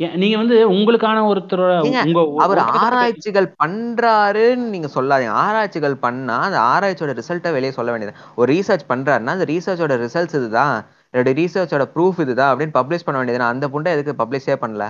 நீங்க 0.01 0.37
வந்து 0.37 0.57
உங்களுக்கான 0.71 1.19
ஒருத்தர் 1.29 1.63
ஏங்க, 1.85 2.01
உங்க 2.09 2.43
அவர் 2.45 2.61
ஆராய்ச்சிகள் 2.81 3.47
பண்றாருன்னு 3.63 4.67
நீங்க 4.75 4.89
சொல்லாதீங்க. 4.95 5.35
ஆராய்ச்சிகள் 5.45 5.97
பண்ணா 5.97 6.37
அந்த 6.47 6.59
ஆராய்ச்சியோட 6.73 7.13
ரிசல்ட்டை 7.21 7.53
வெளியே 7.53 7.73
சொல்ல 7.79 7.91
வேண்டியது. 7.91 8.15
ஒரு 8.37 8.49
ரீசர்ச் 8.55 8.87
பண்றாருன்னா 8.91 9.35
அந்த 9.37 9.47
ரீசர்ச்சோட 9.53 9.97
ரிசல்ட்ஸ் 10.05 10.37
இதுதான். 10.41 10.77
என்னோட 11.15 11.33
ரீசர்ச்சோட 11.41 11.85
ப்ரூஃப் 11.95 12.21
இதுதான் 12.25 12.51
அப்படின்னு 12.53 12.77
பப்ளிஷ் 12.79 13.07
பண்ண 13.07 13.17
வேண்டியது. 13.21 13.51
அந்த 13.53 13.69
புண்டை 13.75 13.91
எதுக்கு 13.97 14.15
பப்ளிஷே 14.23 14.57
பண்ணல? 14.65 14.87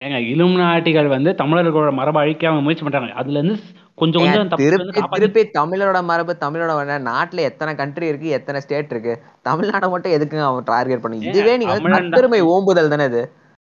ஏங்க 0.00 0.18
இலுமினாட்டிகள் 0.32 1.08
வந்து 1.16 1.30
தமிழர்களோட 1.40 1.90
மரபை 1.98 2.20
அழிக்க 2.22 2.48
அவங்க 2.48 2.64
முயற்சி 2.64 2.84
பண்றாங்க. 2.84 3.12
அதுல 3.20 3.38
இருந்து 3.38 3.56
கொஞ்சம் 4.00 4.22
கொஞ்சம் 4.22 4.48
திருப்பி 4.60 5.02
திருப்பி 5.14 5.42
தமிழரோட 5.58 5.98
மரபு 6.08 6.32
தமிழோட 6.44 6.96
நாட்டுல 7.10 7.44
எத்தனை 7.50 7.72
கண்ட்ரி 7.74 8.06
இருக்கு 8.12 8.28
எத்தனை 8.38 8.60
ஸ்டேட் 8.64 8.92
இருக்கு? 8.94 9.14
தமிழ்நாடை 9.48 9.88
மட்டும் 9.94 10.14
எதுக்குங்க 10.16 10.46
அவன் 10.48 10.68
டார்கெட் 10.72 11.04
பண்ணுங்க 11.04 11.30
இதுவே 11.32 11.54
நீங்க. 11.62 11.76
தற்பெருமை 11.96 12.40
ஓம்புதல் 12.54 12.92
தானே 12.94 13.06
இது? 13.12 13.22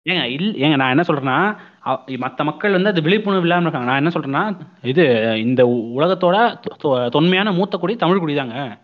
ஏங்க 0.10 0.24
இல் 0.24 0.54
ஏங்க 0.54 0.76
நான் 0.76 0.90
என்ன 0.90 1.04
சொல்றேன்னா 1.08 1.58
அ- 1.88 2.04
மத்த 2.08 2.44
மக்கள் 2.44 2.72
வந்து 2.72 2.90
அது 2.90 3.02
விழிப்புணர்வு 3.02 3.48
இல்லாம 3.48 3.62
இருக்காங்க. 3.62 3.92
நான் 3.92 4.06
என்ன 4.06 4.10
சொல்றேன்னா 4.10 4.58
இது 4.82 5.04
இந்த 5.42 5.66
உலகத்தோட 5.66 6.60
தொ- 6.84 7.10
தொன்மையான 7.10 7.52
மூத்த 7.52 7.78
குடி 7.78 7.96
தமிழ் 7.96 8.20
குடி 8.20 8.36
தாங்க. 8.36 8.78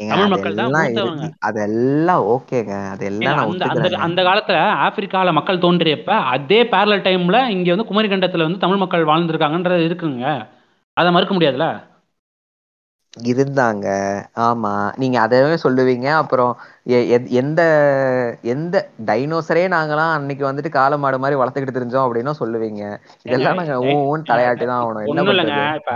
ஏங்க, 0.00 0.08
தமிழ் 0.08 0.26
மக்கள் 0.26 0.54
தான் 0.54 0.72
அதெல்லாம் 0.72 1.04
மூத்தவங்க. 1.04 1.18
இருக்கு. 1.18 1.36
அதெல்லாம் 1.38 2.22
ஓகேங்க. 2.22 2.88
அதெல்லாம் 2.88 3.34
நான் 3.34 3.60
அந்த 3.60 3.96
அந்த 3.96 4.22
காலத்துல 4.22 4.58
ஆப்பிரிக்கால 4.86 5.32
மக்கள் 5.32 5.58
தோன்றியப்ப 5.58 6.10
அதே 6.10 6.62
பேரலல் 6.62 7.04
டைம்ல 7.06 7.48
இங்க 7.48 7.70
வந்து 7.70 7.84
குமரி 7.84 8.08
கண்டத்துல 8.08 8.42
வந்து 8.42 8.58
தமிழ் 8.58 8.76
மக்கள் 8.76 9.04
வாழ்ந்திருக்காங்கன்றது 9.04 9.86
இருக்குங்க. 9.88 10.46
அதை 10.92 11.12
மறுக்க 11.12 11.34
முடியாதுல்ல 11.34 11.90
இருந்தாங்க. 13.22 13.86
ஆமா. 14.36 14.98
நீங்க 14.98 15.28
அதவே 15.28 15.66
சொல்லுவீங்க. 15.66 16.06
அப்புறம் 16.06 16.56
எந்த 17.40 17.62
எந்த 18.52 18.76
டைனோசரே 19.08 19.62
நாங்களாம் 19.74 20.14
அன்னைக்கு 20.14 20.44
வந்துட்டு 20.48 20.70
காளை 20.76 20.96
மாடு 21.02 21.18
மாதிரி 21.24 21.36
வளர்த்துக்கிட்டு 21.40 21.76
தெரிஞ்சோம் 21.76 22.04
அப்படின்னும் 22.06 22.38
சொல்லுவீங்க. 22.40 22.82
இதெல்லாம் 23.26 23.58
நாங்க 23.60 23.76
ஊன்னு 23.90 24.28
தலையாட்டி 24.30 24.64
தான் 24.70 24.80
ஆகணும். 24.82 25.04
என்ன 25.04 25.22
ஒண்ணும் 25.22 25.32
இல்லைங்க 25.34 25.58
இப்ப 25.80 25.92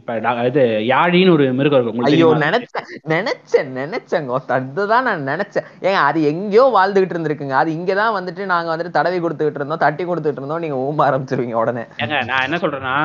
இப்ப 0.00 0.46
இது 0.50 0.62
யாழின்னு 0.92 1.34
ஒரு 1.36 1.46
மிருகம் 1.58 1.78
இருக்கும். 1.80 2.06
ஐயோ? 2.10 2.30
நினைச்சேன் 2.44 2.86
நினைச்சேன் 3.14 3.70
நினைச்சேங்க. 3.80 4.38
அதுதான் 4.56 5.06
நான் 5.08 5.28
நினைச்சேன். 5.32 5.66
ஏங்க 5.86 5.98
அது 6.08 6.22
எங்கேயோ 6.32 6.64
வாழ்ந்துகிட்டு 6.78 7.16
இருந்திருக்குங்க. 7.16 7.56
அது 7.62 7.70
இங்கதான் 7.78 8.16
வந்துட்டு 8.18 8.46
நாங்க 8.54 8.70
வந்துட்டு 8.72 8.96
தடவி 8.98 9.20
கொடுத்துக்கிட்டு 9.24 9.62
இருந்தோம் 9.62 9.84
தட்டி 9.84 10.04
கொடுத்துட்டு 10.04 10.40
இருந்தோம் 10.42 10.64
நீங்க 10.66 10.78
ஊம்ப 10.86 11.06
ஆரம்பிச்சிருவீங்க 11.08 11.58
உடனே. 11.62 11.84
ஏங்க 12.02 12.18
நான் 12.32 12.46
என்ன 12.48 12.60
சொல்றேன்னா 12.64 12.96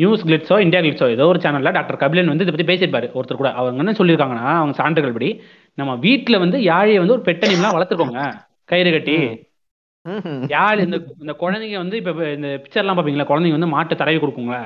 நியூஸ் 0.00 0.24
கிளிட்ஸோ 0.28 0.58
இந்தியா 0.66 0.82
கிளிட்ஸோ 0.86 1.10
ஏதோ 1.16 1.26
ஒரு 1.32 1.42
சேனல்ல 1.46 1.74
டாக்டர் 1.78 2.00
கபிலன் 2.04 2.32
வந்து 2.32 2.46
இதை 2.46 2.54
பத்தி 2.54 2.70
பேசியிருப்பாரு. 2.72 3.10
ஒருத்தர் 3.18 3.42
கூட. 3.42 3.52
அவங்க 3.60 3.84
என்ன 3.84 3.96
சொல்லியிருக்காங்கன்னா 4.00 4.48
அவங்க 4.62 4.76
சான்றுகள் 4.82 5.18
படி 5.18 5.30
நம்ம 5.78 5.92
வீட்ல 6.04 6.36
வந்து 6.42 6.58
யாழையை 6.70 6.98
வந்து 7.02 7.16
ஒரு 7.16 7.26
பெட்டனிம்லாம் 7.28 7.76
வளர்த்துக்கோங்க 7.76 8.22
கயிறு 8.70 8.90
கட்டி. 8.94 9.16
யாழ் 10.52 10.82
இந்த 10.84 10.96
இந்த 11.22 11.32
குழந்தைங்க 11.40 11.76
வந்து 11.82 11.96
இப்ப 12.00 12.24
இந்த 12.36 12.48
பிக்சர்லாம் 12.62 12.96
பாப்பீங்களா? 12.98 13.26
குழந்தைங்க 13.30 13.56
வந்து 13.58 13.70
மாட்டு 13.74 13.94
தடவி 14.00 14.18
கொடுக்குங்க. 14.22 14.56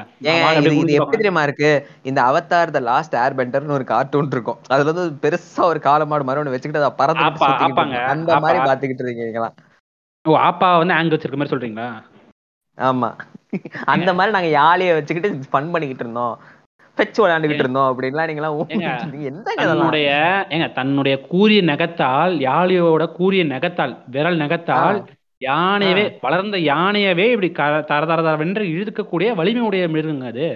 எப்படி 0.98 1.18
தெரியுமா 1.20 1.42
இருக்கு? 1.48 1.70
இந்த 2.10 2.20
அவதார் 2.30 2.74
த 2.76 2.80
லாஸ்ட் 2.88 3.14
ஏர் 3.22 3.36
பெண்டர்னு 3.40 3.76
ஒரு 3.76 3.86
கார்ட்டூன் 3.92 4.32
இருக்கும். 4.36 4.58
அதுல 4.72 4.90
வந்து 4.90 5.04
பெருசா 5.24 5.62
ஒரு 5.72 5.80
காலமாடு 5.86 6.26
மாதிரி 6.28 6.42
ஒண்ணு 6.42 6.54
வச்சுக்கிட்டு 6.54 6.82
அதை 6.84 6.92
பறந்து 7.02 7.24
ஆப்பா, 7.28 7.50
அந்த 8.14 8.32
மாதிரி 8.44 8.60
ஆப்பா. 8.60 8.68
பாத்துக்கிட்டு 8.70 9.06
இருக்கீங்களா 9.06 9.50
ஓ 10.24 10.32
அப்பா 10.50 10.68
வந்து 10.80 10.96
ஆங் 10.98 11.12
வச்சிருக்க 11.12 11.38
மாதிரி 11.40 11.54
சொல்றீங்களா? 11.54 11.88
ஆமா. 12.78 13.10
அந்த 13.92 14.10
மாதிரி 14.16 14.34
நாங்க 14.36 14.50
யாழிய 14.60 14.96
வச்சுக்கிட்டு 14.96 15.28
ஃபன் 15.52 15.70
பண்ணிக்கிட்டு 15.72 16.04
இருந்தோம். 16.04 16.34
பெச்சு 16.98 17.20
விளையாண்டுகிட்டு 17.22 17.64
இருந்தோம் 17.64 17.88
அப்படின்லாம் 17.90 18.28
நீங்களாம் 18.30 18.56
இதெல்லாம் 19.56 19.78
தன்னுடைய 19.80 20.08
ஏங்க 20.50 20.66
தன்னுடைய 20.72 21.14
கூரிய 21.26 21.60
நகத்தால் 21.62 22.34
யாழியோட 22.48 23.04
கூரிய 23.12 23.44
நகத்தால் 23.44 23.94
விரல் 24.06 24.40
நகத்தால் 24.44 24.98
யானையவே 25.42 26.04
வளர்ந்த 26.20 26.56
யானையவே 26.68 27.26
இப்படி 27.34 27.50
தர 27.52 28.04
தர 28.06 28.22
தரவென்று 28.22 28.64
இழுக்கக்கூடிய 28.74 29.28
வலிமை 29.40 29.62
உடைய 29.62 29.86
மிருகங்க 29.88 30.26
அது. 30.26 30.48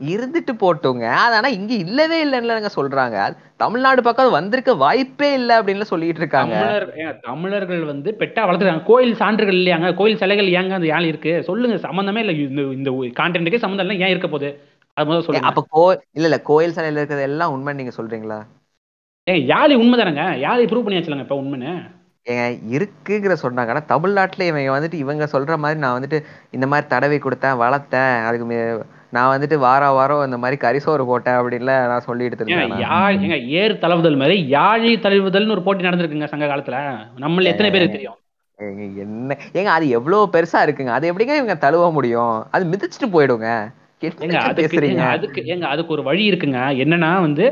இருந்துட்டு 0.00 0.52
போட்டுங்க. 0.62 1.04
அது 1.24 1.34
ஆனா 1.36 1.48
இங்க 1.58 1.72
இல்லவே 1.84 2.16
இல்லைன்னு 2.24 2.72
சொல்றாங்க. 2.76 3.18
தமிழ்நாடு 3.56 4.00
பக்கம் 4.02 4.36
வந்திருக்க 4.36 4.72
வாய்ப்பே 4.82 5.30
இல்ல 5.32 5.50
அப்படின்னு 5.58 5.90
சொல்லிட்டு 5.92 6.20
இருக்காங்க. 6.20 6.56
தமிழர்கள் 7.28 7.84
வந்து 7.84 8.10
பெட்டா 8.20 8.42
வளர்த்துறாங்க. 8.48 8.84
கோயில் 8.84 9.14
சான்றுகள் 9.14 9.58
இல்லையாங்க? 9.60 9.90
கோயில் 10.00 10.20
சிலைகள் 10.22 10.52
ஏங்க 10.58 10.74
அந்த 10.78 10.86
யாழ் 10.86 11.10
இருக்கு? 11.12 11.34
சொல்லுங்க 11.48 11.78
சம்பந்தமே 11.86 12.22
இல்ல. 12.24 12.34
இந்த 12.48 12.62
இந்த 12.78 12.90
கான்டென்ட்டுக்கே 13.20 13.62
சம்மந்தம் 13.64 13.86
இல்லை. 13.86 13.98
ஏன் 14.00 14.12
இருக்க 14.14 14.28
போகுது? 14.28 14.50
அது 14.96 15.24
சொல்லுங்க. 15.24 15.48
அப்ப 15.50 15.62
கோ 15.70 15.82
இல்ல 16.16 16.26
இல்ல 16.28 16.38
கோயில் 16.50 16.74
சிலையில 16.76 17.00
இருக்கிறது 17.00 17.28
எல்லாம் 17.30 17.54
உண்மை 17.54 17.72
நீங்க 17.80 17.92
சொல்றீங்களா? 17.96 18.38
ஏங்க 19.26 19.42
யாழி 19.52 19.74
உண்மைதானங்க 19.74 20.24
யாழி 20.44 20.64
ப்ரூவ் 20.70 20.84
பண்ணியாச்சுலங்க 20.86 21.26
இப்ப 21.26 21.38
உண்மைன்னு. 21.42 21.72
ஏங்க 22.26 22.44
இருக்குங்கிற 22.76 23.34
சொன்னாங்க. 23.42 23.68
ஆனா 23.68 23.82
தமிழ்நாட்டுல 23.92 24.46
இவங்க 24.50 24.70
வந்துட்டு 24.76 24.98
இவங்க 25.04 25.24
சொல்ற 25.32 25.56
மாதிரி 25.56 25.80
நான் 25.80 25.96
வந்துட்டு 25.98 26.18
இந்த 26.50 26.66
மாதிரி 26.66 26.86
தடவி 26.88 27.18
கொடுத்தேன் 27.18 27.60
வளர்த்தேன் 27.62 28.14
அதுக்கு 28.28 28.68
நான் 29.10 29.32
வந்துட்டு 29.32 29.56
வார 29.64 29.90
வாரம் 29.90 30.24
இந்த 30.24 30.38
மாதிரி 30.38 30.56
கரிசோறு 30.60 31.04
போட்டேன் 31.06 31.38
அப்படின்ல 31.40 31.74
நான் 31.90 32.06
சொல்லிட்டு 32.06 32.38
இருந்தேன் 32.38 33.44
ஏர் 33.60 33.74
தழுவுதல் 33.78 34.20
மாதிரி 34.22 34.36
யாழி 34.50 34.90
தழுவுதல்னு 35.06 35.54
ஒரு 35.56 35.62
போட்டி 35.62 35.88
நடந்திருக்குங்க 35.88 36.28
சங்க 36.32 36.46
காலத்துல. 36.46 36.78
நம்மள 37.24 37.52
எத்தனை 37.52 37.70
பேருக்கு 37.70 37.96
தெரியும்? 37.96 38.18
என்ன? 39.04 39.36
ஏங்க 39.52 39.70
அது 39.78 39.86
எவ்வளவு 39.88 40.32
பெருசா 40.34 40.60
இருக்குங்க. 40.66 40.92
அது 40.98 41.08
எப்படிங்க 41.12 41.34
இவங்க 41.36 41.56
தழுவ 41.64 41.90
முடியும்? 41.90 42.36
அது 42.50 42.64
மிதிச்சிட்டு 42.64 43.08
போயிடுங்க. 43.16 43.50
ஏங்க 44.08 44.36
அதுக்கு 44.40 44.76
பேசுறீங்க. 44.76 44.96
ஏங்க, 44.96 45.08
அதுக்கு 45.08 45.42
ஏங்க 45.46 45.62
அதுக்கு 45.64 45.92
ஒரு 45.92 46.02
வழி 46.02 46.30
இருக்குங்க. 46.30 46.58
என்னன்னா 46.84 47.20
வந்து 47.20 47.44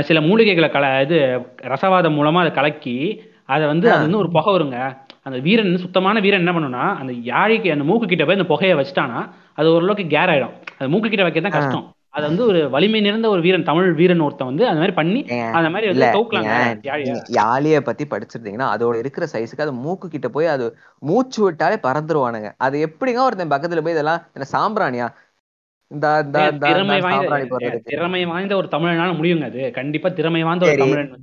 சில 0.00 0.20
மூலிகைகளை 0.20 0.68
கல 0.70 1.02
இது 1.02 1.18
ரசவாதம் 1.62 2.16
மூலமா 2.18 2.38
அதை 2.38 2.52
கலக்கி 2.52 2.96
அதை 3.44 3.66
வந்து 3.66 3.88
அது 3.92 4.00
வந்து 4.00 4.18
ஒரு 4.18 4.30
புகை 4.30 4.54
வருங்க. 4.54 4.96
அந்த 5.22 5.38
வீரன் 5.38 5.76
சுத்தமான 5.76 6.20
வீரன் 6.20 6.46
என்ன 6.46 6.52
பண்ணுனா 6.52 6.96
அந்த 6.96 7.12
யாழிக்கு 7.12 7.72
அந்த 7.72 7.84
மூக்கு 7.84 8.06
கிட்ட 8.06 8.24
போய் 8.24 8.36
அந்த 8.36 8.46
புகையை 8.46 8.76
வச்சுட்டானா 8.78 9.20
அது 9.54 9.72
ஓரளவுக்கு 9.72 10.16
கேர் 10.16 10.30
ஆயிடும் 10.30 10.54
அது 10.78 10.88
மூக்கு 10.88 11.08
கிட்ட 11.08 11.22
வைக்க 11.22 11.40
தான் 11.40 11.50
கஷ்டம். 11.52 11.86
அது 12.08 12.26
வந்து 12.26 12.46
ஒரு 12.46 12.70
வலிமை 12.70 13.00
நிறைந்த 13.00 13.28
ஒரு 13.28 13.40
வீரன் 13.40 13.62
தமிழ் 13.62 13.92
வீரன் 13.92 14.20
ஒருத்தன் 14.20 14.46
வந்து 14.46 14.64
அந்த 14.64 14.78
மாதிரி 14.78 14.94
பண்ணி 14.94 15.20
அந்த 15.52 15.70
மாதிரி 15.70 15.86
வந்து 15.88 16.04
தூக்கலாங்க 16.16 16.52
நீங்க- 16.58 16.90
யாழிய. 16.90 17.80
பத்தி 17.80 18.04
படிச்சிருந்தீங்கன்னா 18.04 18.66
அதோட 18.74 18.96
இருக்கிற 18.96 19.26
சைஸுக்கு 19.32 19.60
அது 19.60 19.72
மூக்கு 19.72 20.08
கிட்ட 20.08 20.28
போய் 20.28 20.46
அது 20.46 20.76
மூச்சு 21.00 21.42
விட்டாலே 21.44 21.74
பறந்துருவானுங்க. 21.74 22.52
அது 22.58 22.88
எப்படிங்க 22.88 23.18
ஒருத்தன் 23.18 23.50
பக்கத்துல 23.50 23.82
போய் 23.82 23.92
இதெல்லாம் 23.92 24.20
சாம்பிராணியா 24.52 24.78
இந்த 24.78 24.98
இந்த 24.98 25.06
ஏன் 25.06 25.06
இந்த 25.06 25.79
திறமை 25.90 27.00
வாய்ந்த 27.00 27.38
திறமை 27.84 28.24
வாய்ந்த 28.24 28.56
ஒரு 28.56 28.68
தமிழனால 28.70 29.14
முடியுங்க 29.14 29.44
அது. 29.44 29.70
கண்டிப்பா 29.70 30.08
திறமை 30.08 30.42
வாய்ந்த 30.42 30.66
ஒரு. 30.66 30.76
தமிழன் 30.76 31.14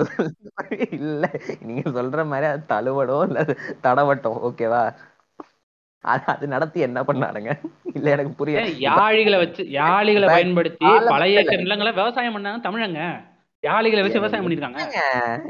இல்ல 0.90 1.24
நீங்க 1.60 1.90
சொல்ற 1.90 2.26
மாதிரி 2.26 2.46
அது 2.46 2.62
தழுவடும் 2.68 3.26
இல்ல 3.26 3.38
அது 3.38 3.54
தடவட்டும் 3.82 4.38
ஓகேவா 4.42 4.82
அது 6.04 6.22
அது 6.26 6.48
நடத்தி 6.48 6.80
என்ன 6.80 7.02
பண்ணானுங்க? 7.02 7.50
இல்ல 7.94 8.10
எனக்கு 8.10 8.32
புரியல. 8.32 8.66
ஏன் 8.66 8.78
யாழிகளை 8.80 9.36
வச்சு 9.36 9.62
யாழிகளை 9.72 10.26
பயன்படுத்தி 10.26 10.86
ஏக்கர் 11.32 11.56
நிலங்களை 11.56 11.92
விவசாயம் 11.92 12.36
பண்ணாங்க 12.36 12.60
தமிழங்க. 12.62 13.02
யாழிகளை 13.62 14.02
வச்சு 14.02 14.20
விவசாயம் 14.20 14.46
பண்ணிருக்காங்க. 14.46 14.80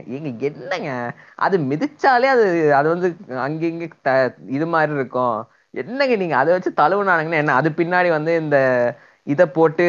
எங்க 0.07 0.47
என்னங்க? 0.47 0.91
அது 1.37 1.59
மிதிச்சாலே 1.59 2.29
அது 2.29 2.75
அது 2.75 2.89
வந்து 2.89 3.09
அங்க 3.39 3.67
இங்க 3.67 3.89
த- 4.03 4.35
இது 4.47 4.67
மாதிரி 4.67 4.93
இருக்கும். 4.95 5.37
என்னங்க 5.75 6.17
நீங்க? 6.17 6.37
அதை 6.37 6.51
வச்சு 6.53 6.71
தழுவுனானுங்கன்னா 6.77 7.41
என்ன? 7.43 7.55
அது 7.55 7.69
பின்னாடி 7.71 8.09
வந்து 8.11 8.33
இந்த 8.37 8.57
இத 9.27 9.43
போட்டு 9.49 9.85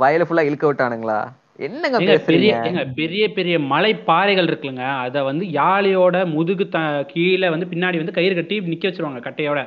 வயல 0.00 0.26
ஃபுல்லா 0.26 0.46
இழுக்க 0.48 0.64
விட்டானுங்களா? 0.66 1.18
என்னங்க 1.58 1.98
பெரிய 2.28 2.52
பெரிய 2.96 3.24
பெரிய 3.32 3.56
மலை 3.72 3.90
பாறைகள் 4.08 4.48
இருக்குல்லங்க. 4.48 4.86
அத 5.04 5.22
வந்து 5.22 5.44
யாழியோட 5.58 6.16
முதுகு 6.32 6.64
த 6.68 6.78
கீழே 7.12 7.48
வந்து 7.48 7.66
பின்னாடி 7.66 8.00
வந்து 8.02 8.16
கயிறு 8.18 8.34
கட்டி 8.34 8.60
நிக்க 8.72 8.84
வச்சிருவாங்க 8.88 9.20
கட்டையோட. 9.26 9.60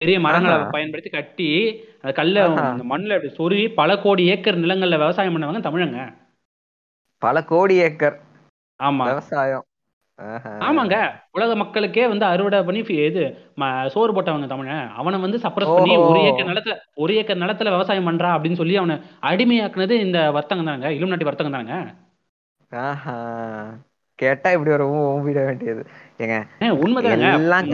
பெரிய 0.00 0.16
மரங்களை. 0.20 0.56
பயன்படுத்தி 0.74 1.10
கட்டி 1.10 1.50
அந்த 2.00 2.12
கல்ல. 2.12 2.38
அந்த 2.70 2.84
மண்ணுல 2.92 3.16
அப்படி 3.16 3.32
சொருவி 3.38 3.66
பல 3.80 3.98
கோடி 3.98 4.24
ஏக்கர் 4.34 4.62
நிலங்கள்ல 4.64 4.98
விவசாயம் 4.98 5.34
பண்ணவங்க 5.36 5.62
தமிழங்க. 5.68 6.00
பல 7.22 7.36
கோடி 7.44 7.76
ஏக்கர் 7.80 8.16
ஆமா. 8.80 9.04
விவசாயம். 9.10 9.64
ஆமாங்க. 10.18 10.96
உலக 11.30 11.54
மக்களுக்கே 11.54 12.06
வந்து 12.06 12.24
அறுவடை 12.24 12.62
பண்ணி 12.62 12.80
இது 13.08 13.24
சோறு 13.88 14.12
போட்டவங்க 14.12 14.46
தமிழன் 14.46 14.90
அவனை 14.96 15.20
வந்து 15.20 15.38
சப்ரஸ் 15.42 15.74
பண்ணி. 15.74 15.96
ஒரு 15.96 16.20
ஏக்கர் 16.20 16.46
நிலத்துல 16.46 16.74
ஒரு 16.94 17.14
ஏக்கர் 17.14 17.36
நிலத்துல 17.36 17.70
விவசாயம் 17.70 18.06
பண்றா 18.06 18.30
அப்படின்னு 18.36 18.60
சொல்லி 18.60 18.76
அவனை 18.76 18.96
அடிமையாக்குனது 19.22 19.90
இந்த 19.90 20.30
வர்த்தகம் 20.30 20.66
தானங்க. 20.66 20.88
இலும் 20.88 21.08
நாட்டி 21.08 21.24
வர்த்தகம் 21.24 21.54
தானங்க. 21.54 21.76
ஆஹா. 22.70 23.16
கேட்டா 24.14 24.50
இப்படி 24.50 24.70
ஒரு 24.70 24.84
ஊம்பிட 24.88 25.44
வேண்டியது. 25.44 25.82
ஏங்க 26.18 26.36
உண்மைதாங்க. 26.60 27.32
எல்லாம் 27.32 27.66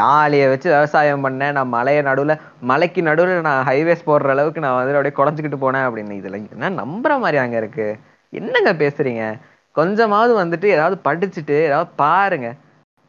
யாழைய 0.00 0.48
வச்சு 0.48 0.70
விவசாயம் 0.70 1.24
பண்ணேன். 1.24 1.52
நான் 1.52 1.68
மலைய 1.68 2.02
நடுவுல 2.02 2.34
மலைக்கு 2.60 3.02
நடுவுல 3.02 3.40
நான் 3.40 3.66
ஹைவேஸ் 3.66 4.06
போடுற 4.06 4.28
அளவுக்கு 4.28 4.60
நான் 4.60 4.78
வந்து 4.80 4.96
அப்படியே 4.96 5.16
குறைஞ்சிக்கிட்டு 5.18 5.58
போனேன் 5.58 5.86
அப்படின்னு. 5.88 6.18
இதுல 6.20 6.38
என்ன 6.50 6.70
நம்புற 6.82 7.18
மாதிரி 7.24 7.36
அங்க 7.36 7.56
இருக்கு? 7.56 7.88
என்னங்க 8.32 8.72
பேசுறீங்க? 8.72 9.24
கொஞ்சமாவது 9.72 10.32
வந்துட்டு 10.44 10.64
ஏதாவது 10.64 11.00
படிச்சுட்டு 11.04 11.56
ஏதாவது 11.62 11.90
பாருங்க. 11.96 12.54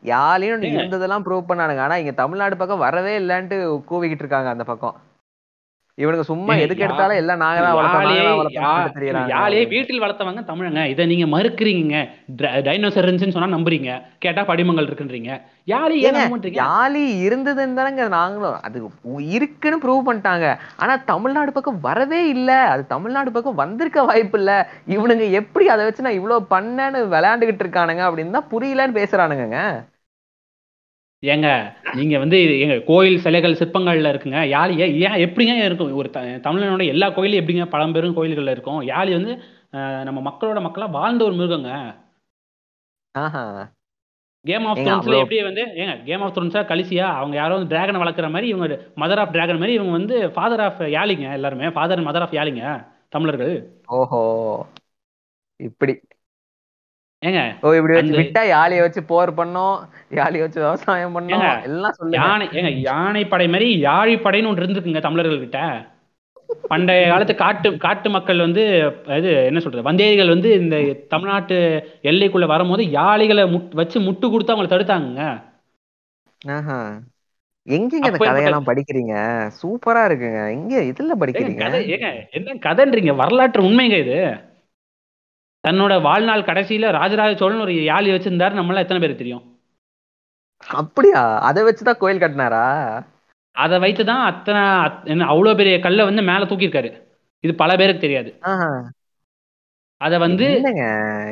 யாழையும். 0.03 0.65
இருந்ததெல்லாம் 0.77 1.23
ப்ரூவ் 1.23 1.49
பண்ணானுங்க. 1.49 1.79
ஆனா 1.79 1.95
இங்க 1.95 2.11
தமிழ்நாடு 2.11 2.57
பக்கம் 2.57 2.77
வரவே 2.77 3.19
இல்லைன்ட்டு 3.19 3.57
கூவிக்கிட்டு 3.89 4.23
இருக்காங்க 4.25 4.49
அந்த 4.49 4.63
பக்கம். 4.63 4.95
இவனுக்கு 5.97 6.25
சும்மா 6.29 6.53
எதுக்கு 6.55 6.83
எடுத்தாலும் 6.85 7.19
எல்லாம் 7.21 7.41
நாங்க 7.43 7.61
தான் 7.63 7.77
வளர்த்தோம் 7.77 9.29
யாழையே 9.31 9.63
வீட்டில் 9.73 10.03
வளர்த்தவங்க 10.03 10.41
தமிழங்க. 10.51 10.83
இதை 10.93 11.05
நீங்க 11.05 11.25
மறுக்கிறீங்க. 11.25 11.95
டைனோசர் 12.67 13.05
இருந்துச்சுன்னு 13.05 13.35
சொன்னா 13.37 13.55
நம்புறீங்க. 13.55 13.91
கேட்டா 14.19 14.43
படிமங்கள் 14.43 14.87
இருக்குன்றீங்க. 14.89 15.31
மாட்டீங்க? 16.33 16.57
யாழி 16.61 17.03
இருந்ததுன்னு 17.27 17.77
தானங்க 17.79 18.07
நாங்களும். 18.07 18.57
அது 18.67 18.77
இருக்குன்னு 19.37 19.81
ப்ரூவ் 19.85 20.07
பண்ணிட்டாங்க. 20.07 20.57
ஆனா 20.77 20.95
தமிழ்நாடு 21.11 21.51
பக்கம் 21.51 21.79
வரவே 21.79 22.29
இல்ல. 22.29 22.51
அது 22.73 22.87
தமிழ்நாடு 22.87 23.31
பக்கம் 23.31 23.61
வந்திருக்க 23.63 24.01
வாய்ப்பு 24.03 24.39
இல்ல. 24.39 24.51
இவனுங்க 24.87 25.29
எப்படி 25.31 25.67
அதை 25.67 25.85
வச்சு 25.85 26.07
நான் 26.07 26.19
இவ்வளவு 26.21 26.51
பண்ணேன்னு 26.55 27.01
விளையாண்டுகிட்டு 27.15 27.65
இருக்கானுங்க 27.65 28.05
அப்படின்னு 28.09 28.37
தான் 28.39 28.51
புரியலன்னு 28.53 28.99
பேசுறானுங்க 29.01 29.59
ஏங்க 31.25 31.73
நீங்க 31.93 32.17
வந்து 32.17 32.59
எங்க 32.59 32.79
கோயில் 32.79 33.19
சிலைகள் 33.19 33.53
சிற்பங்கள்ல 33.53 34.09
இருக்குங்க 34.11 34.39
யாழி 34.47 34.77
ஏன் 34.77 34.95
ஏன் 34.95 35.29
எப்படிங்க 35.29 35.63
இருக்கும்? 35.65 35.93
ஒரு 35.93 36.09
த- 36.09 36.21
தமிழனோட 36.21 36.85
எல்லா 36.87 37.09
கோயிலும் 37.09 37.45
எப்படிங்க 37.45 37.65
பழம்பெரும் 37.65 38.15
கோயில்கள்ல 38.17 38.51
இருக்கும்? 38.51 38.81
யாழி 38.81 39.11
வந்து 39.11 39.41
அஹ், 39.71 40.03
நம்ம 40.03 40.29
மக்களோட 40.29 40.61
மக்களா 40.61 40.89
வாழ்ந்த 40.91 41.23
ஒரு 41.23 41.35
மிருகங்க. 41.35 41.95
ஆஹா. 43.11 43.71
கேம் 44.45 44.65
ஆஃப் 44.65 44.77
ஏங்க, 44.77 44.79
த்ரோன்ஸ்ல 44.79 44.83
அவ்வளோ- 44.83 45.17
எப்படி 45.17 45.43
வந்து 45.43 45.61
ஏங்க 45.65 46.03
கேம் 46.03 46.21
ஆஃப் 46.21 46.37
த்ரோன்ஸா 46.37 46.71
கலிசியா 46.71 46.99
அவங்க 46.99 47.35
யாரோ 47.35 47.55
வந்து 47.55 47.75
டிராகனை 47.75 48.01
வளர்க்குற 48.01 48.29
மாதிரி 48.29 48.47
இவங்க 48.47 48.91
மதர் 48.95 49.17
ஆஃப் 49.17 49.31
டிராகன் 49.31 49.55
மாதிரி 49.55 49.73
இவங்க 49.73 49.91
வந்து 49.91 50.29
ஃபாதர் 50.31 50.59
ஆஃப் 50.59 50.79
யாழிங்க 50.79 51.31
எல்லாருமே. 51.33 51.69
ஃபாதர் 51.69 51.99
மதர் 51.99 52.19
ஆஃப் 52.19 52.33
யாழிங்க 52.33 52.87
தமிழர்கள். 53.09 53.71
ஓஹோ. 53.87 54.21
இப்படி. 55.63 55.99
ஏங்க 57.21 57.41
ஓ 57.61 57.73
இப்படி 57.75 57.93
வச்சு 57.95 58.15
விட்டா 58.19 58.41
யாழிய 58.51 58.79
வச்சு 58.81 59.03
போர் 59.03 59.31
பண்ணோம் 59.35 59.75
யாழிய 60.11 60.39
வச்சு 60.39 60.59
விவசாயம் 60.59 61.15
பண்ணோம் 61.17 61.43
எல்லாம் 61.61 61.93
சொல்லுங்க. 61.93 62.17
யானை 62.19 62.47
ஏங்க 62.51 62.71
யானை 62.81 63.25
படை 63.25 63.47
மாதிரி 63.47 63.81
யாழி 63.83 64.15
படைன்னு 64.17 64.47
ஒன்று 64.47 64.63
இருந்திருக்குங்க 64.63 64.99
தமிழர்கள் 64.99 65.39
கிட்ட 65.39 65.59
பண்டைய 66.69 67.07
காலத்து 67.07 67.35
காட்டு 67.35 67.77
காட்டு 67.77 68.09
மக்கள் 68.09 68.39
வந்து 68.39 68.63
இது 69.17 69.45
என்ன 69.45 69.59
சொல்றது 69.59 69.87
வந்தேரிகள் 69.89 70.27
வந்து 70.27 70.49
இந்த 70.53 70.77
தமிழ்நாட்டு 71.07 71.57
எல்லைக்குள்ள 72.03 72.45
வரும்போது 72.45 72.83
யாழிகளை 72.97 73.49
முட் 73.49 73.73
வச்சு 73.73 73.99
முட்டு 73.99 74.29
கொடுத்து 74.29 74.53
அவங்களை 74.53 74.71
தடுத்தாங்கங்க. 74.71 75.23
ஆஹா. 76.49 76.79
எங்கங்க 77.67 78.07
இந்த 78.09 78.19
கதையெல்லாம் 78.19 78.67
படிக்கிறீங்க? 78.69 79.15
சூப்பரா 79.61 80.03
இருக்குங்க. 80.09 80.39
எங்க 80.51 80.75
இதுல 80.91 81.15
படிக்கிறீங்க? 81.21 81.65
என்ன 82.31 82.55
கதைன்றீங்க? 82.67 83.15
வரலாற்று 83.15 83.61
உண்மைங்க 83.61 83.97
இது. 83.97 84.17
தன்னோட 85.67 86.01
வாழ்நாள் 86.01 86.41
கடைசியில 86.41 86.91
ராஜராஜ 86.91 87.35
சோழன் 87.35 87.59
ஒரு 87.59 87.71
யாழி 87.71 88.13
வச்சிருந்தாரு 88.15 88.53
நம்மளாம் 88.53 88.83
எத்தனை 88.83 88.99
பேருக்கு 88.99 89.15
தெரியும்? 89.15 89.59
அப்படியா? 90.67 91.39
அதை 91.39 91.63
வச்சுதான் 91.63 91.97
கோயில் 91.97 92.21
கட்டினாரா? 92.21 92.65
அதை 93.51 93.79
வைத்து 93.79 94.05
தான் 94.05 94.33
அத்தனை 94.33 94.61
அத்- 94.61 95.03
என்ன 95.03 95.25
அவ்வளோ 95.25 95.55
பெரிய 95.55 95.79
கல்லை 95.79 96.05
வந்து 96.05 96.21
மேலே 96.21 96.43
தூக்கியிருக்காரு. 96.43 97.03
இது 97.39 97.55
பல 97.55 97.75
பேருக்கு 97.75 98.01
தெரியாது. 98.01 98.37
அதை 99.97 100.17
வந்து 100.17 100.45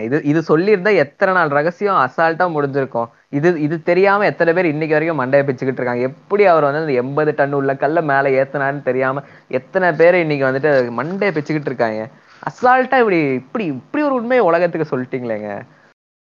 இது 0.03 0.23
இது 0.23 0.43
சொல்லியிருந்தா 0.47 0.95
எத்தனை 0.95 1.33
நாள் 1.33 1.47
ரகசியம்? 1.47 1.95
அசால்ட்டா 1.95 2.45
முடிஞ்சிருக்கும். 2.55 3.09
இது 3.29 3.61
இது 3.61 3.83
தெரியாம 3.83 4.25
எத்தனை 4.25 4.53
பேர் 4.53 4.65
இன்னைக்கு 4.65 4.95
வரைக்கும் 4.95 5.21
மண்டைய 5.21 5.49
பிச்சுக்கிட்டு 5.49 5.79
இருக்காங்க. 5.79 6.01
எப்படி 6.01 6.45
அவர் 6.45 6.63
வந்து 6.63 6.79
அந்த 6.79 6.93
எண்பது 6.93 7.33
டன் 7.35 7.53
உள்ள 7.53 7.75
கல்ல 7.75 8.01
மேல 8.01 8.29
ஏத்துனாருன்னு 8.29 8.81
தெரியாம 8.81 9.23
எத்தனை 9.47 9.91
பேர் 9.91 10.15
இன்னைக்கு 10.15 10.45
வந்துட்டு 10.45 10.71
மண்டைய 10.99 11.31
பிச்சுக்கிட்டு 11.31 11.69
இருக்காங்க? 11.71 12.09
அசால்ட்டா 12.47 12.97
இப்படி 13.03 13.19
இப்படி 13.41 13.65
இப்படி 13.75 14.01
ஒரு 14.07 14.15
உண்மையை 14.19 14.43
உலகத்துக்கு 14.49 14.91
சொல்லிட்டீங்களேங்க. 14.91 15.49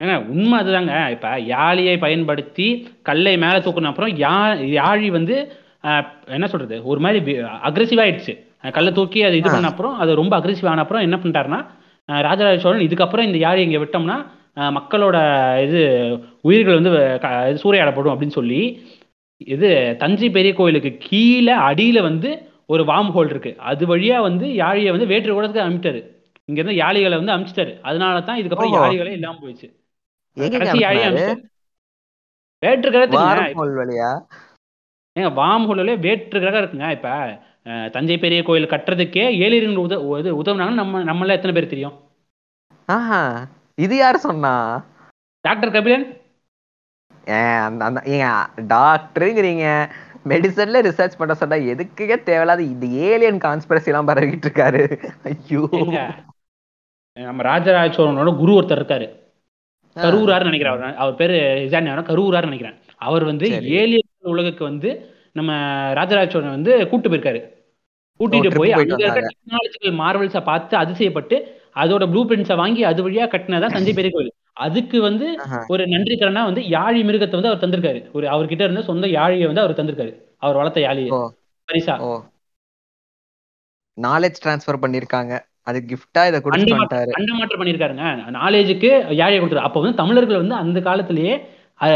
ஏங்க 0.02 0.16
உண்மை 0.34 0.56
அதுதாங்க. 0.62 0.94
இப்போ 1.16 1.32
யாழியை 1.54 1.96
பயன்படுத்தி 2.06 2.68
கல்லை 3.10 3.34
மேலே 3.44 3.60
தூக்குன 3.66 3.92
அப்புறம் 3.92 4.14
யா 4.24 4.36
யாழி 4.80 5.10
வந்து 5.18 5.36
என்ன 6.38 6.48
சொல்றது? 6.54 6.78
ஒரு 6.92 7.00
மாதிரி 7.04 7.34
அக்ரெசிவ் 7.70 8.02
ஆயிடுச்சு. 8.04 8.34
கல்லை 8.78 8.92
தூக்கி 8.98 9.20
அது 9.28 9.38
இது. 9.42 9.50
பண்ண 9.54 9.70
அப்புறம் 9.74 9.96
அது 10.04 10.22
ரொம்ப 10.22 10.34
அக்ரெசிவ் 10.40 10.70
ஆன 10.72 10.84
அப்புறம் 10.86 11.06
என்ன 11.08 11.18
பண்ணிட்டாருன்னா 11.22 11.62
ராஜராஜ 12.10 12.58
சோழன் 12.64 12.88
இதுக்கப்புறம் 12.88 13.28
இந்த 13.28 13.38
யாழி 13.46 13.62
இங்கே 13.68 13.82
விட்டோம்னா 13.84 14.18
மக்களோட 14.78 15.18
இது 15.66 15.82
உயிர்கள் 16.48 16.80
வந்து 16.80 16.92
சூறையாடப்படும் 17.62 18.14
அப்படின்னு 18.14 18.38
சொல்லி 18.40 18.62
இது 19.54 19.70
தஞ்சை 20.02 20.30
பெரிய 20.38 20.52
கோயிலுக்கு 20.58 20.92
கீழே 21.06 21.54
அடியில 21.68 22.00
வந்து 22.10 22.30
ஒரு 22.72 22.84
வார்ம் 22.90 23.12
ஹோல் 23.16 23.32
இருக்கு. 23.34 23.52
அது 23.70 23.84
வழியா 23.92 24.18
வந்து 24.28 24.46
யாழியை 24.62 24.92
வந்து 24.96 25.12
வேற்று 25.12 25.36
கூடத்துக்கு 25.36 25.66
அனுப்பிட்டாரு 25.66 26.02
இங்க 26.50 26.58
இருந்து 26.60 26.76
யாழிகளை 26.82 27.16
வந்து 27.20 27.34
அனுப்பிச்சிட்டாரு 27.34 27.74
அதனால 27.88 28.22
தான் 28.30 28.40
இதுக்கப்புறம். 28.42 28.76
யாழிகளே 28.80 29.16
இல்லாம 29.18 29.40
போயிடுச்சு. 29.44 29.70
கடைசி 30.38 30.78
யாழி 30.86 31.02
அனுப்புனாரு 31.08 31.32
அனுப்பிச்சாரு 31.32 31.50
வேற்று 32.64 33.80
வழியா? 33.82 34.10
ஏங்க 35.16 35.30
வாம் 35.40 35.66
ஹோலில் 35.70 36.02
வேற்று 36.06 36.38
கிரகம் 36.42 36.62
இருக்குங்க. 36.62 36.90
இப்ப 36.98 37.10
தஞ்சை 37.96 38.16
பெரிய 38.22 38.40
கோயில் 38.46 38.72
கட்டுறதுக்கே 38.74 39.26
ஏழியர்கள் 39.44 39.82
உத 39.86 39.96
உதவுனாங்கன்னு 40.42 40.82
நம்ம 40.82 41.02
நம்மள 41.10 41.36
எத்தனை 41.38 41.54
பேர் 41.56 41.74
தெரியும்? 41.74 41.96
ஆஹா 42.90 43.20
இது 43.86 43.96
யாரு 44.00 44.20
சொன்னா? 44.28 44.54
டாக்டர் 45.46 45.74
கபிலன்? 45.76 46.06
ஏன் 47.38 47.60
அந்த 47.66 47.82
அந்த 47.88 48.00
ஏங்க 48.14 48.30
டாக்டருங்கிறீங்க. 48.74 49.66
மெடிசன்ல 50.26 50.82
ரிசர்ச் 50.88 51.18
பண்ண 51.18 51.34
சொன்னா 51.34 51.56
எதுக்குங்க 51.72 52.24
தேவையில்லாத 52.24 52.62
இந்த 52.64 52.86
ஏலியன் 53.06 53.38
கான்ஸ்பிரசி 53.38 53.86
எல்லாம் 53.86 54.08
பரவிட்டு 54.08 54.48
இருக்காரு? 54.48 54.82
ஐயோ. 55.24 55.62
நம்ம 57.18 57.42
ராஜராஜ 57.44 57.92
சோழனோட 57.96 58.38
குரு 58.38 58.52
ஒருத்தர் 58.54 58.80
இருக்காரு. 58.80 59.08
கரூரார் 59.96 60.44
நினைக்கிறேன் 60.44 60.74
அவர். 60.74 60.96
அவர் 60.96 61.16
பேரு 61.16 61.38
இசானியாரோ 61.68 62.04
கரூரார் 62.12 62.50
நினைக்கிறேன். 62.50 62.78
அவர் 63.02 63.24
வந்து. 63.24 63.48
ஏலியன் 63.80 64.08
உலகுக்கு 64.34 64.64
வந்து 64.64 64.90
நம்ம 65.32 65.52
ராஜராஜ 65.94 66.30
சோழன் 66.30 66.50
வந்து 66.50 66.88
கூட்டு 66.90 67.10
போயிருக்காரு. 67.10 67.42
கூட்டிட்டு 68.20 68.56
போய் 68.56 68.72
அங்க 68.72 68.96
இருக்க. 68.98 69.22
டெக்னாலஜிக்கல் 69.28 69.98
மார்வல்ஸை 70.02 70.44
பார்த்து 70.44 70.78
அதிசயப்பட்டு 70.78 71.38
அதோட 71.76 72.04
ப்ளூ 72.12 72.26
பிரிண்ட்ஸை 72.26 72.56
வாங்கி 72.56 72.84
அது 72.84 73.02
வழியா 73.04 73.26
கட்டினதான் 73.34 73.76
தஞ்சை 73.76 73.94
பெரிய 74.00 74.12
கோயில். 74.14 74.34
அதுக்கு 74.58 74.98
வந்து. 75.02 75.28
ஒரு 75.74 75.84
நன்றி 75.88 76.16
கடனா 76.18 76.42
வந்து 76.50 76.62
யாழி 76.76 77.02
மிருகத்தை 77.08 77.38
வந்து 77.40 77.52
அவர் 77.52 77.64
தந்திருக்காரு. 77.64 78.02
ஒரு 78.18 78.26
அவர்கிட்ட 78.34 78.66
இருந்த 78.68 78.84
சொந்த 78.90 79.08
யாழியை 79.18 79.46
வந்து 79.50 79.64
அவர் 79.64 79.80
தந்திருக்காரு. 79.80 80.14
அவர் 80.38 80.60
வளர்த்த 80.62 80.82
யாழியை. 80.88 81.12
பரிசா. 81.68 81.96
நாலேஜ் 83.98 84.42
ட்ரான்ஸ்ஃபர் 84.44 84.84
பண்ணிருக்காங்க. 84.84 85.34
அது 85.70 85.80
கிஃப்டா 85.90 86.22
இத 86.28 86.38
குடுத்துட்டு 86.44 86.76
அண்டமாற்றம் 87.18 87.62
பண்ணியிருக்காருங்க 87.62 88.06
நாலேஜுக்கு 88.38 88.90
யாழையை 89.20 89.40
கொடுத்தாரு 89.42 89.68
அப்போ 89.68 89.82
வந்து 89.82 90.00
தமிழர்கள் 90.00 90.42
வந்து 90.44 90.56
அந்த 90.56 90.80
காலத்திலேயே 90.82 91.34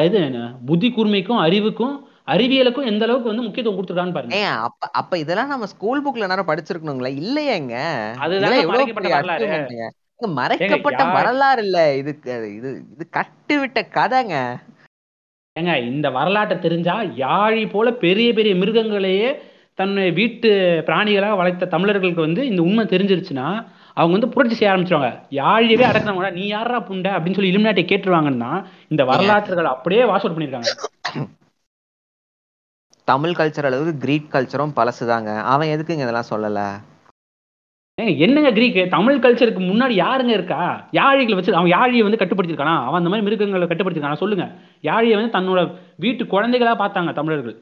இது 0.07 0.19
புத்தி 0.65 0.87
கூர்மைக்கும் 0.89 1.41
அறிவுக்கும் 1.45 1.95
அறிவியலுக்கும் 2.33 2.89
எந்த 2.91 3.03
அளவுக்கு 3.05 3.31
வந்து 3.31 3.45
முக்கியத்துவம் 3.45 3.77
கொடுத்துருக்கான்னு 3.77 4.15
பாருங்க. 4.17 4.37
அப்ப 4.67 4.87
அப்ப 4.99 5.17
இதெல்லாம் 5.23 5.51
நம்ம 5.53 5.67
ஸ்கூல் 5.73 6.03
புக்ல 6.05 6.29
நேரம் 6.31 6.49
படிச்சிருக்கணுங்களா? 6.49 7.11
இல்லையேங்க 7.21 7.75
எவ்வளவு 8.63 8.95
மறைக்கப்பட்ட 10.19 11.03
வரலாறு. 11.17 11.61
இல்ல 11.65 11.79
இது 12.01 12.11
இது 12.57 12.69
இது 12.93 13.03
கட்டு 13.17 13.55
விட்ட 13.61 13.79
கதைங்க. 13.97 14.35
ஏங்க 15.55 15.73
இந்த 15.91 16.07
வரலாற்றை 16.17 16.55
தெரிஞ்சா 16.59 16.95
யாழி 17.25 17.63
போல 17.73 17.91
பெரிய 18.05 18.29
பெரிய 18.37 18.53
மிருகங்களையே 18.61 19.29
தன்னுடைய 19.79 20.11
வீட்டு 20.19 20.49
பிராணிகளாக 20.87 21.37
வளர்த்த 21.39 21.71
தமிழர்களுக்கு 21.73 22.27
வந்து 22.27 22.41
இந்த 22.51 22.61
உண்மை 22.67 22.83
தெரிஞ்சிருச்சுன்னா 22.93 23.47
அவங்க 23.97 24.13
வந்து 24.15 24.31
புரட்சி 24.33 24.55
செய்ய 24.55 24.71
ஆரம்பிச்சிருவாங்க. 24.71 25.11
யாழியவே 25.41 25.85
அடக்கினவங்க 25.89 26.29
நீ 26.37 26.45
யாரா 26.47 26.79
புண்டை? 26.89 27.11
அப்படின்னு 27.15 27.37
சொல்லி 27.37 27.51
இலுமினாட்டியை 27.53 27.87
கேட்டுருவாங்கன்னா 27.89 28.51
இந்த 28.93 29.03
வரலாற்றுகள் 29.11 29.73
அப்படியே 29.73 30.03
வாஷ் 30.11 30.25
அவுட் 30.25 30.37
பண்ணிருக்காங்க 30.37 30.71
தமிழ் 33.07 33.37
கல்ச்சர் 33.39 33.67
அளவுக்கு 33.69 34.01
கிரீக் 34.03 34.33
கல்ச்சரும் 34.35 34.75
பழசுதாங்க. 34.77 35.31
அவன் 35.53 35.71
எதுக்குங்க 35.73 36.05
இதெல்லாம் 36.05 36.31
சொல்லல? 36.33 36.61
ஏங்க 38.01 38.13
என்னங்க 38.23 38.49
கிரீக் 38.55 38.77
தமிழ் 38.93 39.21
கல்ச்சருக்கு 39.23 39.61
முன்னாடி 39.65 39.93
யாருங்க 40.05 40.31
இருக்கா? 40.37 40.63
யாழிகளை 40.97 41.35
வச்சு 41.37 41.53
அவன் 41.59 41.71
யாழியை 41.75 42.03
வந்து 42.05 42.19
கட்டுப்படுத்திருக்கானா 42.21 42.73
அவன் 42.87 42.99
அந்த 42.99 43.11
மாதிரி 43.11 43.25
மிருகங்களை 43.27 43.67
கட்டுப்படுத்திருக்கானா 43.67 44.17
சொல்லுங்க. 44.23 44.45
யாழியை 44.89 45.15
வந்து 45.17 45.35
தன்னோட 45.37 45.61
வீட்டு 46.03 46.23
குழந்தைகளா 46.33 46.73
பார்த்தாங்க 46.81 47.13
தமிழர்கள். 47.19 47.55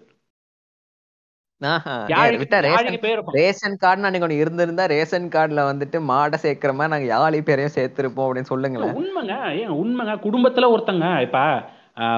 ரேஷன் 3.37 3.77
கார்டுன்னு 3.83 4.09
அன்னைக்கு 4.09 4.41
இருந்திருந்தா 4.43 4.85
ரேஷன் 4.95 5.29
கார்டுல 5.35 5.67
வந்துட்டு 5.69 5.97
மாடை 6.09 6.39
சேர்க்கிற 6.45 6.73
மாதிரி 6.79 6.93
நாங்க 6.93 7.07
யாழி 7.13 7.41
பேரையும் 7.49 7.77
சேர்த்திருப்போம் 7.77 8.25
அப்படின்னு 8.25 8.51
சொல்லுங்களேன். 8.53 8.97
உண்மைங்க. 9.01 9.37
ஏன் 9.61 9.73
உண்மைங்க. 9.83 10.17
குடும்பத்துல 10.25 10.73
ஒருத்தங்க 10.75 11.07
இப்ப 11.27 11.39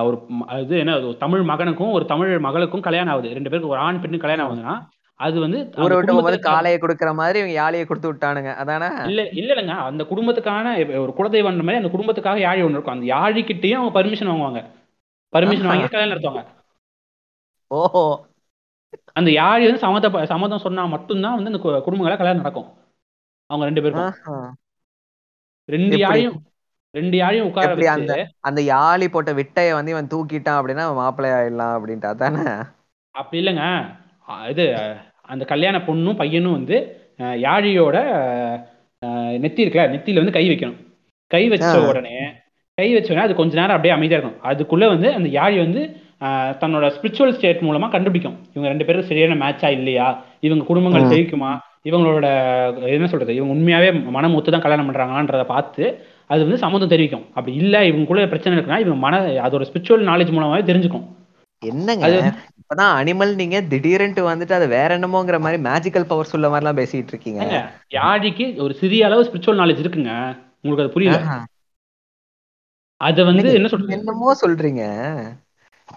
ஒரு 0.08 0.18
இது 0.64 0.76
என்ன 0.84 0.94
ஒரு 1.00 1.16
தமிழ் 1.24 1.48
மகனுக்கும் 1.52 1.96
ஒரு 2.00 2.06
தமிழ் 2.14 2.34
மகளுக்கும் 2.48 2.88
கல்யாணம் 2.90 3.14
ஆகுது. 3.14 3.36
ரெண்டு 3.38 3.50
பேருக்கு 3.50 3.74
ஒரு 3.76 3.82
ஆண் 3.88 4.02
பெண்ணு 4.04 4.26
கல்யாணம் 4.26 4.48
ஆகுதுன்னா 4.48 4.76
அது 5.18 5.40
வந்து 5.40 5.58
ஊரை 5.78 5.96
விட்டு 5.98 6.14
போகும்போது 6.14 6.50
காளையை 6.50 6.78
கொடுக்குற 6.80 7.14
மாதிரி 7.14 7.40
இவங்க 7.40 7.56
யாழியை 7.60 7.86
கொடுத்து 7.86 8.14
விட்டானுங்க. 8.14 8.56
அதானே? 8.56 8.88
இல்ல 9.08 9.30
இல்ல 9.30 9.54
இல்லைங்க. 9.54 9.76
அந்த 9.90 10.04
குடும்பத்துக்கான 10.04 10.98
ஒரு 11.00 11.14
குலதெய்வம் 11.18 11.64
மாதிரி 11.68 11.84
அந்த 11.84 11.90
குடும்பத்துக்காக 11.90 12.42
யாழி 12.48 12.64
ஒன்று 12.64 12.78
இருக்கும். 12.78 12.94
அந்த 12.94 13.16
யாழிக்கிட்டயும் 13.16 13.74
அவங்க 13.74 14.04
பர்மிஷன் 14.04 14.30
வாங்குவாங்க. 14.30 14.62
பர்மிஷன் 15.34 15.68
வாங்கி 15.68 15.88
கல்யாணம் 15.88 16.18
நடத்துவாங்க. 16.18 16.46
ஓஹோ. 17.68 18.26
அந்த 19.14 19.32
யாழி 19.32 19.80
வந்து 19.80 19.84
சம்மத 19.88 20.26
சம்மதம் 20.26 20.58
சொன்னா 20.58 20.86
மட்டும்தான் 20.86 21.44
வந்து 21.44 21.52
அந்த 21.52 21.82
குடும்பங்கள 21.86 22.18
கல்யாணம் 22.18 22.36
நடக்கும். 22.36 22.68
அவங்க 23.46 23.66
ரெண்டு 23.66 23.82
பேருக்கும். 23.82 24.54
ரெண்டு? 25.66 25.96
யாழையும் 25.98 26.38
ரெண்டு 26.92 27.18
யாழையும் 27.18 27.42
உட்கார 27.42 27.92
அந்த 27.92 28.28
அந்த 28.40 28.62
யாழி 28.62 29.08
போட்ட 29.08 29.32
விட்டைய 29.34 29.72
வந்து 29.74 29.92
இவன் 29.92 30.08
தூக்கிட்டான் 30.08 30.58
அப்படின்னா 30.60 30.94
மாப்பிள்ளை 30.96 31.32
ஆயிடலாம் 31.38 31.76
அப்படின்ட்டு. 31.78 32.06
அதானே? 32.06 32.44
அப்படி 33.12 33.46
இல்லைங்க. 33.46 34.04
இது 34.52 34.66
அந்த 35.34 35.44
கல்யாண 35.52 35.76
பொண்ணும் 35.88 36.20
பையனும் 36.22 36.58
வந்து 36.60 36.78
யாழியோட 37.46 37.98
நெத்தி 39.44 39.62
இருக்குல்ல 39.64 39.86
நெத்தியில 39.94 40.22
வந்து 40.22 40.38
கை 40.38 40.46
வைக்கணும். 40.52 40.80
கை 41.32 41.44
வச்ச. 41.52 41.70
உடனே 41.92 42.16
கை 42.78 42.88
வச்ச 42.94 43.10
உடனே 43.12 43.26
அது 43.26 43.36
கொஞ்ச 43.40 43.54
நேரம் 43.60 43.76
அப்படியே 43.76 43.94
அமைதியா 43.96 44.18
இருக்கும் 44.20 44.40
அதுக்குள்ள 44.50 44.86
வந்து 44.94 45.08
அந்த 45.18 45.30
யாழி 45.40 45.58
வந்து 45.66 45.82
தன்னோட 46.62 46.86
ஸ்பிரிச்சுவல் 46.96 47.34
ஸ்டேட் 47.38 47.64
மூலமா 47.68 47.88
கண்டுபிடிக்கும். 47.94 48.36
இவங்க 48.54 48.68
ரெண்டு 48.72 48.86
பேரும் 48.88 49.08
சரியான 49.10 49.38
மேட்சா 49.44 49.70
இல்லையா? 49.78 50.08
இவங்க 50.48 50.64
குடும்பங்கள். 50.70 51.10
ஜெயிக்குமா? 51.14 51.52
இவங்களோட 51.90 52.28
என்ன 52.98 53.08
சொல்றது? 53.12 53.32
இவங்க 53.38 53.54
உண்மையாவே 53.56 53.90
மனம் 54.16 54.36
ஒத்து 54.38 54.54
தான் 54.54 54.64
கல்யாணம் 54.66 54.88
பண்றாங்களான்றத 54.90 55.44
பார்த்து 55.56 55.84
அது 56.34 56.42
வந்து 56.46 56.62
சம்மதம் 56.64 56.92
தெரிவிக்கும். 56.94 57.26
அப்படி 57.38 57.54
இல்ல 57.62 57.82
இவங்களுக்குள்ள 57.90 58.24
பிரச்சனை 58.32 58.54
இருக்குன்னா 58.56 58.80
இவங்க 58.84 59.00
மன 59.06 59.20
அதோட 59.48 59.66
ஸ்பிரிச்சுவல் 59.70 60.08
நாலேஜ் 60.12 60.34
மூலமாவே 60.38 60.64
தெரிஞ்சுக்கும். 60.72 61.06
என்னங்க? 61.66 62.08
இப்பதான் 62.60 62.94
அனிமல் 63.00 63.34
நீங்க 63.36 63.58
திடீர்னுட்டு 63.72 64.22
வந்துட்டு 64.30 64.54
அது 64.58 64.68
வேற 64.68 64.90
என்னமோங்கிற 64.98 65.40
மாதிரி 65.40 65.60
மேஜிக்கல் 65.64 66.10
பவர் 66.12 66.32
சொல்ல 66.34 66.50
மாதிரி 66.50 66.66
எல்லாம் 66.66 66.80
பேசிட்டு 66.82 67.14
இருக்கீங்க. 67.14 67.42
யாழிக்கு 67.94 68.48
ஒரு 68.66 68.74
சிறிய 68.74 69.06
அளவு 69.06 69.28
ஸ்பிரிச்சுவல் 69.28 69.62
நாலேஜ் 69.62 69.84
இருக்குங்க. 69.84 70.14
உங்களுக்கு 70.62 70.86
அது 70.86 70.96
புரியல. 70.96 71.20
அது 73.02 73.22
வந்து 73.26 73.50
என்ன 73.54 73.68
சொல்றது? 73.68 73.98
என்னமோ 73.98 74.36
சொல்றீங்க. 74.42 74.84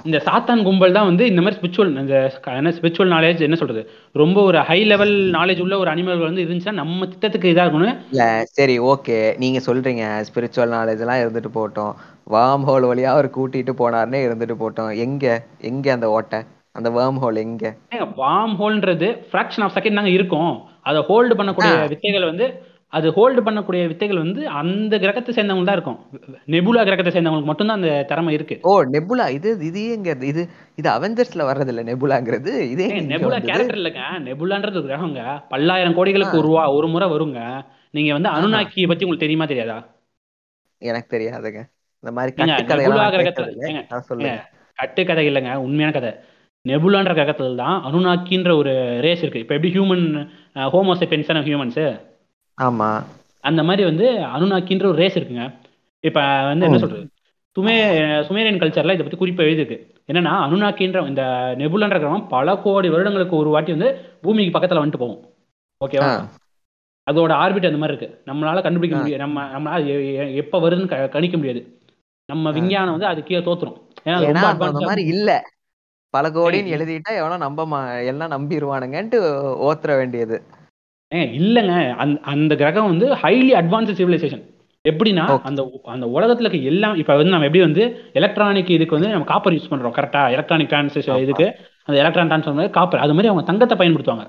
இந்த 0.04 0.18
சாத்தான் 0.18 0.62
கும்பல் 0.62 0.94
தான் 0.96 1.06
வந்து 1.06 1.24
இந்த 1.26 1.40
மாதிரி 1.40 1.58
ஸ்பிரிச்சுவல் 1.58 1.92
இந்த 2.00 2.16
என்ன 2.56 2.70
ஸ்பிரிச்சுவல் 2.70 3.12
நாலேஜ் 3.14 3.44
என்ன 3.46 3.56
சொல்றது? 3.56 3.82
ரொம்ப 4.12 4.38
ஒரு 4.42 4.58
ஹை 4.60 4.78
லெவல் 4.84 5.14
நாலேஜ் 5.36 5.60
உள்ள 5.60 5.78
ஒரு 5.78 5.90
அனிமல் 5.90 6.26
வந்து 6.26 6.44
இருந்துச்சுன்னா 6.44 6.80
நம்ம 6.80 7.06
திட்டத்துக்கு 7.06 7.52
இதா 7.52 7.64
இருக்கணும் 7.64 7.96
இல்ல 8.10 8.24
சரி 8.50 8.76
ஓகே 8.92 9.16
நீங்க 9.38 9.60
சொல்றீங்க 9.66 10.04
ஸ்பிரிச்சுவல் 10.28 10.74
நாலேஜ் 10.76 11.02
எல்லாம் 11.04 11.22
இருந்துட்டு 11.22 11.52
போட்டோம் 11.54 11.94
வார்ம் 12.30 12.64
ஹோல் 12.68 12.86
வழியா 12.90 13.10
அவர் 13.14 13.34
கூட்டிட்டு 13.36 13.72
போனாருன்னே 13.80 14.20
இருந்துட்டு 14.28 14.56
போட்டோம். 14.62 14.96
எங்க? 14.96 15.26
எங்க 15.60 15.92
அந்த 15.92 16.10
ஓட்டை? 16.10 16.40
அந்த 16.72 16.90
வேர்ம் 16.90 17.20
ஹோல் 17.22 17.36
எங்க? 17.36 17.76
வார்ம் 17.94 18.56
ஹோல்ன்றது 18.60 19.08
ஃபிராக்ஷன் 19.30 19.64
ஆஃப் 19.66 19.76
செகண்ட் 19.76 19.94
தாங்க 19.94 20.10
இருக்கும். 20.10 20.52
அதை 20.82 21.00
ஹோல்டு 21.08 21.34
பண்ணக்கூடிய. 21.40 21.88
வித்தைகள் 21.88 22.24
வந்து 22.24 22.66
அது 22.96 23.08
ஹோல்டு 23.10 23.40
பண்ணக்கூடிய 23.46 23.86
வித்தைகள் 23.86 24.16
வந்து 24.16 24.48
அந்த 24.48 24.98
கிரகத்தை 24.98 25.32
சேர்ந்தவங்க 25.34 25.64
தான் 25.64 25.76
இருக்கும். 25.78 25.98
நெபுலா 26.46 26.84
கிரகத்தை 26.84 27.12
சேர்ந்தவங்களுக்கு 27.14 27.50
மட்டும்தான் 27.50 27.82
அந்த 27.82 28.04
திறமை 28.08 28.34
இருக்கு. 28.34 28.58
ஓ 28.62 28.82
நெபுலா 28.82 29.28
இது 29.30 29.50
இது 29.70 29.80
எங்க 29.90 30.16
இது 30.20 30.48
இது 30.76 30.90
அவெஞ்சர்ஸ்ல 30.90 31.48
வர்றது 31.50 31.68
இல்ல 31.68 31.82
நெபுலாங்கிறது 31.82 32.52
இதே 32.74 33.00
நெபுலா? 33.00 33.40
கேரக்டர் 33.48 33.80
இல்லைங்க. 33.80 34.04
நெபுலான்றது 34.28 34.82
கிரகங்க. 34.86 35.22
பல்லாயிரம் 35.48 35.96
கோடிகளுக்கு 35.98 36.40
ஒரு 36.40 36.48
ரூபா 36.50 36.72
ஒரு 36.72 36.88
முறை 36.88 37.08
வருங்க. 37.08 37.40
நீங்க 37.90 38.12
வந்து 38.12 38.28
அனுநாக்கியை 38.28 38.88
பத்தி 38.88 39.04
உங்களுக்கு 39.06 39.26
தெரியுமா 39.26 39.44
தெரியாதா? 39.44 39.78
எனக்கு 40.78 41.10
தெரியாதுங்க. 41.16 41.62
இந்த 42.04 42.12
மாதிரி 42.12 42.32
ஏங்க, 42.32 42.48
கட்டு 42.48 42.62
நெபுலா 42.62 42.68
கதையெல்லாம் 42.68 43.12
கிரகத்துல 43.12 43.28
கேட்டதில்ல. 43.28 43.68
ஏங்க, 43.68 43.80
அதான் 43.84 44.06
சொல்லுங்க. 44.08 44.32
கட்டு 44.78 45.04
கதை 45.04 45.28
இல்லைங்க 45.28 45.54
உண்மையான 45.56 45.92
கதை. 45.92 46.10
நெபுலான்ற 46.64 47.12
கிரகத்துல 47.14 47.56
தான் 47.56 47.84
அனுநாக்கின்ற 47.84 48.56
ஒரு 48.56 48.72
ரேஸ் 49.00 49.18
இருக்கு. 49.18 49.38
இப்போ 49.38 49.54
எப்படி 49.54 49.72
ஹியூமன் 49.74 50.04
ஹோமோசெபென்ஸான 50.74 51.42
ஹியூமன்ஸ் 51.48 51.82
ஆமா. 52.58 52.88
அந்த 53.40 53.62
மாதிரி 53.62 53.84
வந்து 53.84 54.06
அனுநாக்கின்ற 54.36 54.86
ஒரு 54.86 54.98
ரேஸ் 54.98 55.18
இருக்குங்க. 55.18 55.44
இப்போ 56.04 56.22
வந்து 56.42 56.66
என்ன. 56.66 56.78
சொல்றது? 56.78 57.04
சுமே 57.56 57.76
சுமேரியன் 58.28 58.60
கல்ச்சர்ல 58.62 58.94
இதை 58.94 59.04
பத்தி 59.04 59.18
குறிப்பா 59.20 59.44
எழுதிருக்கு 59.46 59.76
என்னன்னா 60.08 60.32
அனுநாக்கின்ற 60.46 61.08
இந்த 61.08 61.22
நெபுலான்ற 61.58 61.98
கிரகம் 61.98 62.28
பல 62.28 62.56
கோடி 62.56 62.88
வருடங்களுக்கு 62.88 63.36
ஒரு 63.36 63.48
வாட்டி 63.48 63.72
வந்து 63.72 63.88
பூமிக்கு 64.22 64.58
பக்கத்துல 64.58 64.82
வந்துட்டு 64.82 65.02
போகும். 65.04 65.22
ஓகேவா. 65.80 66.10
அதோட 67.06 67.32
ஆர்பிட் 67.42 67.68
அந்த 67.70 67.80
மாதிரி 67.82 67.96
இருக்கு. 67.96 68.08
நம்மளால 68.30 68.62
கண்டுபிடிக்க. 68.62 68.96
முடியாது 68.96 69.24
நம்ம 69.24 69.44
நம்மளால 69.54 70.34
எப்ப 70.34 70.60
வருதுன்னு 70.60 71.08
கணிக்க 71.08 71.36
முடியாது. 71.36 71.62
நம்ம 72.28 72.50
விஞ்ஞானம் 72.50 72.90
வந்து 72.90 73.06
அது 73.06 73.22
கீழே 73.22 73.44
தோத்துரும். 73.44 73.78
ஏன்னா 74.04 74.42
அந்த 74.42 74.70
மாதிரி 74.70 75.02
இல்ல. 75.02 75.30
பல 76.10 76.28
கோடின்னு 76.28 76.70
எழுதிட்டா 76.76 77.16
எவனோ 77.16 77.36
நம்ப 77.36 77.62
எல்லாம் 78.02 78.30
நம்பிடுவானுங்கன்ட்டு 78.30 79.18
ஓத்துற 79.66 79.96
வேண்டியது. 79.96 80.42
ஏங்க 81.14 81.26
இல்லைங்க. 81.40 81.94
அந்த 81.94 82.20
அந்த 82.22 82.56
கிரகம் 82.56 82.86
வந்து 82.86 83.14
ஹைலி 83.14 83.52
அட்வான்ஸ்டு 83.60 83.96
சிவிலைசேஷன் 84.00 84.44
எப்படின்னா. 84.88 85.40
அந்த 85.42 85.80
அந்த 85.84 86.06
உலகத்துல 86.06 86.40
இருக்க 86.40 86.58
எல்லாம் 86.58 86.94
இப்ப 86.94 87.16
வந்து 87.16 87.30
நம்ம 87.30 87.46
எப்படி 87.46 87.64
வந்து 87.64 88.10
எலக்ட்ரானிக் 88.12 88.70
இதுக்கு 88.70 88.94
வந்து 88.94 89.10
நம்ம 89.10 89.24
காப்பர் 89.24 89.52
யூஸ் 89.52 89.72
பண்றோம். 89.72 89.96
கரெக்டா 89.98 90.30
எலக்ட்ரானிக் 90.30 90.70
டிரான்சிஷன் 90.70 91.14
ஆமா. 91.14 91.22
இதுக்கு 91.22 91.46
அந்த 91.84 92.00
எலக்ட்ரான் 92.00 92.30
டிரான்ஸ்ஃபர் 92.30 92.70
காப்பர் 92.70 93.00
அது 93.00 93.10
மாதிரி 93.10 93.28
அவங்க 93.28 93.46
தங்கத்தை 93.46 93.76
பயன்படுத்துவாங்க. 93.78 94.26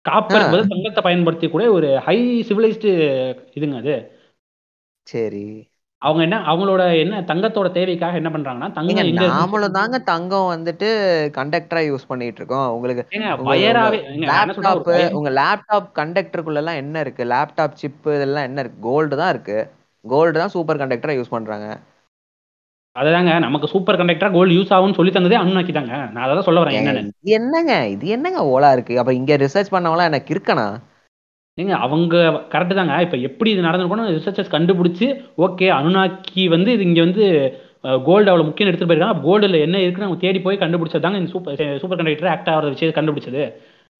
காப்பர். 0.00 0.44
பதில் 0.44 0.68
தங்கத்தை 0.68 1.02
பயன்படுத்தி 1.02 1.48
கூட 1.48 1.72
ஒரு 1.72 1.98
ஹை 1.98 2.18
சிவிலைஸ்டு 2.48 2.92
இதுங்க 3.54 3.76
அது. 3.76 3.96
சரி. 5.06 5.44
அவங்க 6.02 6.22
என்ன 6.26 6.36
அவங்களோட 6.50 6.82
என்ன 7.00 7.16
தங்கத்தோட 7.30 7.68
தேவைக்காக 7.72 8.20
என்ன 8.20 8.30
பண்றாங்கன்னா 8.30 8.68
தங்கம் 8.76 9.10
நாமளும் 9.32 9.74
தாங்க 9.78 9.96
தங்கம் 10.10 10.46
வந்துட்டு 10.52 10.88
கண்டக்டரா 11.38 11.80
யூஸ் 11.88 12.08
பண்ணிட்டு 12.08 12.40
இருக்கோம். 12.40 12.68
உங்களுக்கு 12.76 13.02
லேப்டாப் 14.30 14.88
உங்க 15.18 15.30
லேப்டாப் 15.40 15.88
கண்டக்டருக்குள்ள 15.98 16.62
எல்லாம் 16.62 16.80
என்ன 16.82 17.00
இருக்கு? 17.00 17.24
லேப்டாப் 17.34 17.78
சிப் 17.82 18.08
இதெல்லாம் 18.16 18.48
என்ன 18.48 18.60
இருக்கு? 18.64 18.80
கோல்டு 18.88 19.14
தான் 19.22 19.32
இருக்கு. 19.34 19.58
கோல்டு 20.04 20.36
தான் 20.38 20.54
சூப்பர் 20.56 20.80
கண்டக்டரா 20.82 21.16
யூஸ் 21.18 21.34
பண்றாங்க. 21.36 21.68
அதுதாங்க 22.96 23.32
நமக்கு 23.38 23.66
சூப்பர் 23.72 23.98
கண்டக்டரா 23.98 24.30
கோல்டு 24.32 24.56
யூஸ் 24.56 24.72
ஆகும்னு 24.76 24.98
சொல்லி 24.98 25.12
தந்ததே 25.12 25.40
அனுநாக்கி 25.42 25.72
தாங்க 25.72 25.94
நான் 26.14 26.24
அதான் 26.24 26.46
சொல்ல 26.48 26.62
வரேன் 26.62 26.78
என்னன்னு. 26.80 27.10
என்னங்க? 27.36 27.74
இது 27.94 28.06
என்னங்க 28.16 28.40
ஓலா 28.54 28.70
இருக்கு? 28.72 28.94
அப்ப 29.00 29.12
இங்க 29.20 29.36
ரிசர்ச் 29.44 29.74
பண்ணவங்களாம் 29.74 30.10
எனக்கு 30.12 30.34
இருக்கனா 30.34 30.66
ஏங்க 31.58 31.74
அவங்க 31.84 32.14
கரெக்டு 32.52 32.74
தாங்க. 32.78 32.94
இப்போ 33.04 33.16
எப்படி 33.28 33.50
இது 33.54 33.66
நடந்திருக்கணும் 33.66 34.10
ரிசர்ச்சர்ஸ் 34.18 34.54
கண்டுபிடிச்சி 34.56 35.06
ஓகே 35.44 35.66
அனுநாக்கி 35.78 36.44
வந்து 36.54 36.70
இது 36.76 36.84
இங்கே 36.88 37.02
வந்து 37.06 37.24
கோல்டு 38.06 38.30
அவ்வளோ 38.30 38.44
முக்கியம் 38.48 38.68
எடுத்துட்டு 38.70 38.90
போயிருக்காங்க. 38.90 39.20
கோல்டில் 39.26 39.64
என்ன 39.66 39.76
இருக்குன்னு 39.84 40.08
அவங்க 40.08 40.20
தேடி 40.24 40.38
போய் 40.46 40.62
கண்டுபிடிச்சது 40.62 41.04
தாங்க 41.06 41.20
இந்த 41.20 41.30
சூப்பர் 41.34 41.80
சூப்பர் 41.82 41.98
கண்டக்டர் 42.00 42.32
ஆக்ட் 42.34 42.50
ஆகிற 42.52 42.70
விஷயத்தை 42.74 42.94
கண்டுபிடிச்சது. 42.98 43.44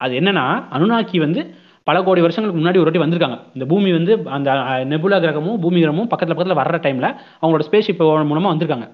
அது 0.01 0.13
என்னன்னா 0.21 0.45
அனுநாக்கி 0.77 1.17
வந்து 1.25 1.41
பல 1.89 1.97
கோடி 2.07 2.21
வருஷங்களுக்கு 2.25 2.59
முன்னாடி 2.61 2.79
ஒரு 2.81 2.87
வாட்டி 2.87 3.03
வந்திருக்காங்க. 3.03 3.37
இந்த 3.55 3.65
பூமி 3.71 3.89
வந்து 3.97 4.13
அந்த 4.37 4.49
நெபுலா 4.91 5.17
கிரகமும் 5.23 5.61
பூமி 5.63 5.79
கிரகமும் 5.83 6.09
பக்கத்துல 6.11 6.35
பக்கத்துல 6.35 6.57
வர்ற 6.61 6.77
டைம்ல 6.85 7.07
அவங்களோட 7.41 7.65
ஸ்பேஸ் 7.67 7.87
ஷிப் 7.89 8.03
மூலமா 8.31 8.51
வந்திருக்காங்க. 8.53 8.87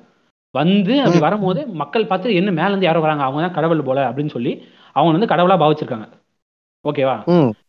வந்து 0.54 0.94
அப்படி 1.04 1.20
வரும்போது 1.26 1.62
மக்கள் 1.82 2.10
பார்த்து 2.12 2.38
என்ன 2.42 2.52
மேல 2.60 2.72
இருந்து 2.74 2.90
யாரோ 2.90 3.02
வராங்க. 3.06 3.24
அவங்க 3.28 3.42
தான் 3.46 3.58
கடவுள் 3.58 3.88
போல 3.90 4.00
அப்படின்னு 4.10 4.34
சொல்லி 4.38 4.54
அவங்க 4.96 5.12
வந்து 5.18 5.32
கடவுளா 5.34 5.58
பாவிச்சிருக்காங்க. 5.64 6.08
ஓகேவா? 6.90 7.16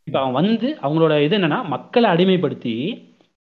இப்போ 0.08 0.18
அவன் 0.20 0.38
வந்து 0.40 0.68
அவங்களோட 0.82 1.14
இது 1.26 1.36
என்னன்னா 1.38 1.60
மக்களை 1.74 2.08
அடிமைப்படுத்தி 2.10 2.74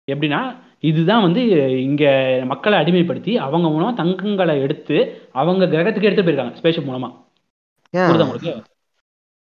எப்படின்னா 0.07 0.41
இதுதான் 0.89 1.25
வந்து 1.25 1.41
இங்க 1.81 2.05
மக்களை 2.45 2.75
அடிமைப்படுத்தி 2.81 3.33
அவங்க 3.45 3.67
மூலமா 3.67 3.91
தங்கங்களை 3.99 4.55
எடுத்து 4.61 4.97
அவங்க 5.41 5.65
கிரகத்துக்கு 5.65 6.09
எடுத்து 6.09 6.25
போயிருக்காங்க 6.25 6.59
ஸ்பேஸ்ஷிப் 6.61 6.89
மூலமா? 6.89 7.09
புரியுதா 7.93 8.25
உங்களுக்கு? 8.27 8.53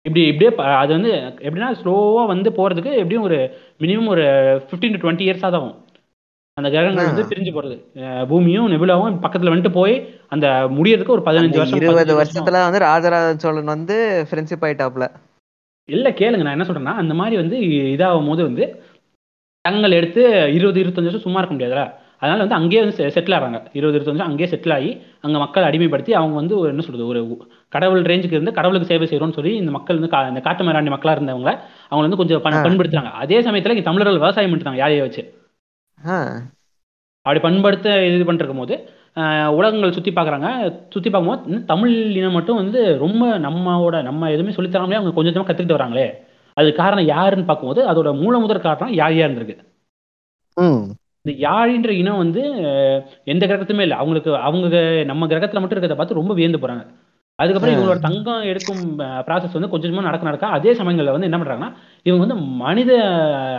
இப்படி 0.06 0.22
இப்படியே 0.26 0.50
அது 0.82 0.90
வந்து 0.96 1.12
எப்படின்னா 1.46 1.70
ஸ்லோவா 1.80 2.22
வந்து 2.26 2.50
போறதுக்கு 2.58 2.92
எப்படியும் 3.00 3.26
ஒரு 3.28 3.38
மினிமம் 3.82 4.10
ஒரு 4.14 4.24
15 4.70 4.92
டு 4.92 5.00
டுவெண்ட்டி 5.02 5.26
இயர்ஸ் 5.26 5.46
ஆகும். 5.48 5.74
அந்த 6.56 6.68
கிரகங்கள் 6.74 7.08
வந்து 7.08 7.26
பிரிஞ்சு 7.30 7.50
போறது. 7.56 7.76
பூமியும் 8.30 8.70
நெபுலாவும் 8.72 9.18
பக்கத்துல 9.24 9.52
வந்துட்டு 9.52 9.72
போய் 9.76 9.94
அந்த 10.28 10.46
முடியறதுக்கு 10.76 11.16
ஒரு 11.16 11.26
பதினஞ்சு 11.28 11.60
வருஷம் 11.60 11.78
இருபது 11.78 11.98
15 11.98 12.18
வருஷம். 12.18 12.20
வருஷத்துல 12.20 12.64
வந்து 12.66 12.80
ராஜராஜ 12.86 13.28
சோழன் 13.44 13.74
வந்து 13.74 13.96
ஃப்ரெண்ட்ஷிப் 14.30 14.64
ஆயிட்டாப்ல 14.68 15.06
இல்ல 15.90 16.10
கேளுங்க. 16.10 16.42
நான் 16.42 16.60
என்ன 16.60 16.64
சொல்றேன்னா 16.64 16.94
அந்த 16.94 17.14
மாதிரி 17.14 17.36
வந்து 17.36 17.56
இதாகும் 17.94 18.28
போது 18.28 18.42
வந்து 18.42 18.64
தங்கங்கள் 19.60 19.90
எடுத்து 19.90 20.52
இருபது 20.54 20.82
இருபத்தஞ்சு 20.82 21.02
வருஷம் 21.02 21.20
சும்மா 21.20 21.40
இருக்க 21.40 21.56
முடியாதுல. 21.56 21.82
அதனால 22.18 22.38
வந்து 22.38 22.54
அங்கேயே 22.54 22.82
வந்து 22.84 23.08
செட்டில் 23.08 23.34
ஆகிறாங்க 23.34 23.64
இருபது 23.72 23.98
இருபத்தஞ்சு 23.98 24.18
அங்கேயே 24.18 24.56
செட்டில் 24.56 24.72
ஆகி 24.72 24.90
அங்க 25.20 25.38
மக்கள் 25.38 25.64
அடிமைப்படுத்தி 25.64 26.10
அவங்க 26.10 26.34
வந்து 26.34 26.58
ஒரு 26.58 26.68
என்ன 26.68 26.80
சொல்றது 26.80 27.06
ஒரு 27.06 27.20
கடவுள் 27.68 28.02
ரேஞ்சுக்கு 28.02 28.32
இருந்து 28.32 28.52
கடவுளுக்கு 28.52 28.88
சேவை 28.88 29.08
செய்யறோம்னு 29.08 29.32
சொல்லி 29.32 29.56
இந்த 29.56 29.70
மக்கள் 29.70 29.98
வந்து 29.98 30.16
கா- 30.16 30.28
இந்த 30.28 30.40
காட்டு 30.40 30.64
மிராண்டி 30.64 30.90
மக்களா 30.90 31.14
இருந்தவங்க 31.16 31.58
அவங்க 31.88 32.16
வந்து 32.16 32.16
கொஞ்சம். 32.16 32.42
பண்படுத்துறாங்க. 32.42 33.10
அதே 33.10 33.40
சமயத்துல 33.40 33.68
இங்க 33.68 33.80
தமிழர்கள் 33.80 34.18
விவசாயம் 34.18 34.52
பண்ணிட்டாங்க 34.52 34.80
யாரைய 34.84 35.00
வச்சு. 35.00 35.34
அப்படி 37.22 37.40
பண்படுத்த 37.40 38.06
இது 38.06 38.32
பண்ணிருக்கும் 38.32 38.56
போது 38.56 38.90
உலகங்கள் 39.50 39.92
சுத்தி 39.92 40.10
பார்க்கறாங்க 40.10 40.48
சுத்தி 40.90 41.10
பார்க்கும்போது 41.10 41.64
தமிழ் 41.64 41.94
இனம் 42.18 42.32
மட்டும் 42.32 42.56
வந்து 42.56 42.98
ரொம்ப 42.98 43.38
நம்மளோட 43.38 44.02
நம்ம 44.02 44.30
எதுவுமே 44.30 44.52
சொல்லித் 44.52 44.74
தராமலே 44.74 44.98
அவங்க 44.98 45.12
கொஞ்சம் 45.12 45.34
கொஞ்சமா 45.34 45.48
கத்துக்கிட்டு 45.48 45.78
வராங்களே. 45.78 46.08
அது 46.56 46.74
காரணம் 46.74 47.04
யாருன்னு 47.04 47.44
பார்க்கும்போது 47.44 47.80
அதோட 47.90 48.20
மூல 48.20 48.38
முதற் 48.38 48.62
காரணம் 48.62 48.94
யாழியா 48.94 49.24
இருந்திருக்கு. 49.26 49.56
இந்த 51.24 51.48
யாழின்ற 51.48 51.88
இனம் 51.88 52.16
வந்து 52.16 52.42
எந்த 53.24 53.46
கிரகத்துமே 53.46 53.80
இல்லை. 53.80 53.96
அவங்களுக்கு 53.96 54.36
அவங்க 54.36 54.76
நம்ம 55.04 55.26
கிரகத்துல 55.26 55.60
மட்டும் 55.60 55.82
இருக்கிறத 55.82 55.96
பார்த்து 55.96 56.14
ரொம்ப 56.14 56.34
வியந்து 56.34 56.58
போறாங்க. 56.58 56.84
அதுக்கப்புறம். 57.34 57.76
இவங்களோட 57.76 57.98
தங்கம் 57.98 58.42
எடுக்கும் 58.42 58.98
ப்ராசஸ் 58.98 59.56
வந்து 59.56 59.68
கொஞ்சம் 59.68 59.92
கொஞ்சமா 59.92 60.02
நடக்க 60.02 60.24
நடக்க 60.24 60.46
அதே 60.46 60.72
சமயங்கள்ல 60.72 61.14
வந்து 61.16 61.28
என்ன 61.30 61.38
பண்றாங்கன்னா 61.38 61.70
இவங்க 62.02 62.26
வந்து 62.26 62.34
மனித 62.34 62.92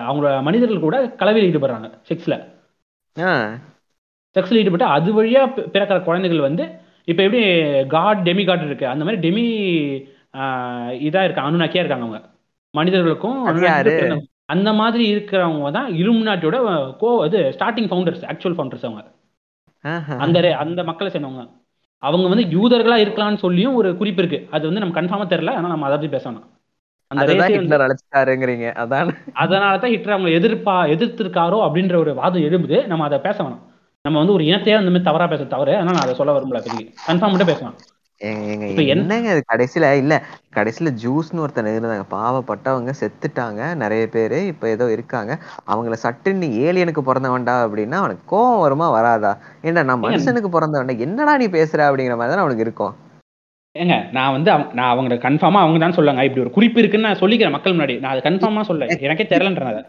அவங்களோட 0.09 0.41
மனிதர்கள் 0.41 0.85
கூட 0.85 1.09
கலவையில் 1.09 1.49
ஈடுபடுறாங்க 1.49 1.89
செக்ஸ்ல. 2.09 2.35
செக்ஸில் 4.35 4.53
ஈடுபட்டு 4.53 4.85
அது 4.85 5.23
வழியா 5.23 5.37
பி- 5.55 5.65
பிறக்கிற 5.73 6.03
குழந்தைகள் 6.03 6.39
வந்து 6.39 6.69
இப்போ 7.03 7.23
எப்படி 7.23 7.43
காட் 7.87 8.17
டெமி 8.17 8.45
காட் 8.45 8.63
இருக்கு 8.63 8.87
அந்த 8.87 9.05
மாதிரி 9.05 9.29
டெமி 9.29 9.45
இதா 10.97 11.23
இருக்காங்க 11.23 11.49
அனுநாக்கியா 11.51 11.75
இருக்காங்க 11.75 12.05
அவங்க. 12.05 12.29
மனிதர்களுக்கும். 12.71 13.45
அந்த 14.45 14.73
மாதிரி 14.73 15.15
இருக்கிறவங்க 15.15 15.71
தான் 15.71 15.91
இலுமினாட்டியோட 15.91 16.57
கோ 16.97 17.25
இது 17.25 17.55
ஸ்டார்டிங் 17.59 17.89
ஃபவுண்டர்ஸ் 17.91 18.23
ஆக்சுவல் 18.31 18.57
ஃபவுண்டர்ஸ் 18.57 18.85
அவங்க. 18.85 19.03
அந்த 20.17 20.55
அந்த 20.57 20.83
மக்களை 20.83 21.13
சேர்ந்தவங்க. 21.13 21.49
அவங்க 22.03 22.27
வந்து 22.27 22.43
யூதர்களா 22.43 22.97
இருக்கலாம்னு 22.97 23.37
சொல்லியும் 23.37 23.75
ஒரு 23.75 23.97
குறிப்பு 23.97 24.23
இருக்கு. 24.23 24.47
அது 24.51 24.71
வந்து 24.71 24.79
நம்ம 24.79 25.01
கன்ஃபார்மா 25.01 25.27
தெரியல 25.27 25.49
ஆனா 25.49 25.67
நம்ம 25.67 25.85
அதை 25.89 25.97
பத்தி 25.97 26.17
பேசணும் 26.17 26.43
அந்த 27.07 27.23
அதுதான் 27.23 27.49
ரேஸே 27.49 27.55
வந்து 27.55 27.61
ஹிட்லர் 27.61 27.85
அழைச்சிட்டாருங்கிறீங்க. 27.85 28.67
அதான். 28.83 29.31
அதனால 29.33 29.77
தான் 29.77 29.91
ஹிட்லர் 29.91 30.19
அவங்க 30.19 30.29
எதிர்ப்பா 30.39 30.75
எதிர்த்திருக்காரோ 30.95 31.59
அப்படின்ற 31.67 31.95
ஒரு 31.95 32.13
வாதம் 32.13 32.41
எழும்புது. 32.41 32.85
நம்ம 32.85 33.03
அதை 33.03 33.19
பேச 33.19 33.43
வேணாம். 33.43 33.69
நம்ம 34.05 34.19
வந்து 34.19 34.33
ஒரு 34.33 34.43
இனத்தையே 34.45 34.75
அந்த 34.77 34.91
மாதிரி 34.91 35.07
தவறா 35.07 35.25
பேச 35.31 35.43
தவறு. 35.45 35.73
அதனால 35.77 35.95
நான் 35.95 36.05
அதை 36.05 36.13
சொல்ல 36.19 36.33
விரும்பல 36.35 36.59
பெரிய 36.65 36.83
கன்ஃபார்ம் 37.07 37.33
மட்டும் 37.33 37.51
பேசலாம். 37.51 37.75
என்னங்க 38.91 39.27
அது 39.33 39.41
கடைசியில? 39.51 39.85
இல்ல 40.01 40.13
கடைசியில 40.57 40.89
ஜூஸ்னு 41.03 41.43
ஒருத்தன் 41.43 41.69
இருந்தாங்க 41.71 42.05
பாவப்பட்டவங்க 42.13 42.91
செத்துட்டாங்க 42.99 43.61
நிறைய 43.83 44.03
பேரு 44.15 44.39
இப்ப 44.51 44.69
ஏதோ 44.69 44.87
இருக்காங்க. 44.95 45.31
அவங்கள 45.71 45.97
சட்டுன்னு 46.03 46.49
ஏலியனுக்கு 46.65 47.03
பிறந்தவன்டா 47.09 47.55
அப்படின்னா 47.65 47.99
அவனுக்கு 48.01 48.25
கோவம் 48.33 48.63
வருமா 48.65 48.89
வராதா? 48.97 49.31
ஏன்டா 49.65 49.83
நான் 49.89 50.03
மனுஷனுக்கு 50.05 50.51
பிறந்தவன்டா 50.57 50.97
என்னடா 51.07 51.35
நீ 51.43 51.47
பேசுற 51.57 51.87
அப்படிங்கிற 51.89 52.17
மாதிரி 52.19 52.33
தான் 52.33 52.45
அவனுக்கு 52.45 52.67
இருக்கும். 52.67 52.93
ஏங்க 53.75 53.95
நான் 54.15 54.33
வந்து 54.35 54.49
நான் 54.77 54.91
அவங்க 54.93 55.17
கன்ஃபார்மா 55.25 55.59
அவங்க 55.63 55.79
தான் 55.79 55.97
சொல்லுங்க 55.97 56.25
இப்படி 56.27 56.43
ஒரு 56.45 56.55
குறிப்பு 56.55 56.79
இருக்குன்னு 56.81 57.09
நான் 57.09 57.21
சொல்லிக்கிறேன் 57.21 57.55
மக்கள் 57.55 57.75
முன்னாடி. 57.75 57.95
நான் 58.03 58.13
அதை 58.13 58.23
கன்ஃபார்மா 58.27 58.63
சொல்ல 58.69 58.87
எனக்கே 59.07 59.27
தெரியலன்றேன் 59.33 59.81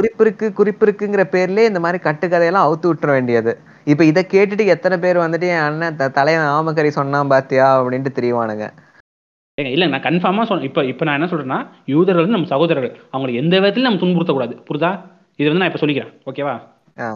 அதை 0.00 0.08
குறிப்பு 0.08 0.18
குறிப்பு 0.18 0.24
இருக்கு 0.24 0.52
குறிப்பு 0.52 0.86
இருக்குங்கிற 0.86 1.22
பேர்லயே 1.32 1.64
இந்த 1.64 1.80
மாதிரி 1.80 1.98
கட்டுக்கதையெல்லாம் 2.02 2.66
அவுத்து 2.66 2.86
விட்டுற 2.90 3.06
வேண்டியது. 3.06 3.52
இப்ப 3.84 4.04
இத 4.04 4.20
கேட்டுட்டு 4.30 4.64
எத்தனை 4.66 4.98
பேர் 4.98 5.16
வந்துட்டு 5.16 5.42
என் 5.42 5.64
அண்ணன் 5.68 6.12
தலைவன் 6.12 6.52
ஆமக்கறி 6.56 6.88
சொன்னான் 6.88 7.28
பாத்தியா? 7.28 7.80
அப்படின்ட்டு 7.80 8.12
தெரியவானுங்க. 8.18 8.66
ஏங்க 9.58 9.70
இல்ல 9.70 9.86
நான் 9.86 10.02
கன்ஃபார்மா 10.02 10.42
சொல்ல 10.42 10.64
இப்போ 10.64 10.84
இப்போ 10.84 11.04
நான் 11.04 11.16
என்ன 11.20 11.28
சொல்றேன்னா 11.32 11.58
யூதர்கள் 11.84 12.24
வந்து 12.24 12.36
நம்ம 12.36 12.46
சகோதரர்கள். 12.46 12.94
அவங்களை 13.12 13.34
எந்த 13.34 13.60
விதத்திலும் 13.60 13.88
நம்ம 13.88 14.02
துன்புறுத்தக்கூடாது. 14.02 14.54
புரியுதா? 14.68 14.92
இது 15.36 15.48
வந்து 15.48 15.62
நான் 15.62 15.70
இப்போ 15.72 15.86
சொல்லிக்கிறேன். 15.86 16.12
ஓகேவா? 16.26 16.54
ஆ. 17.00 17.08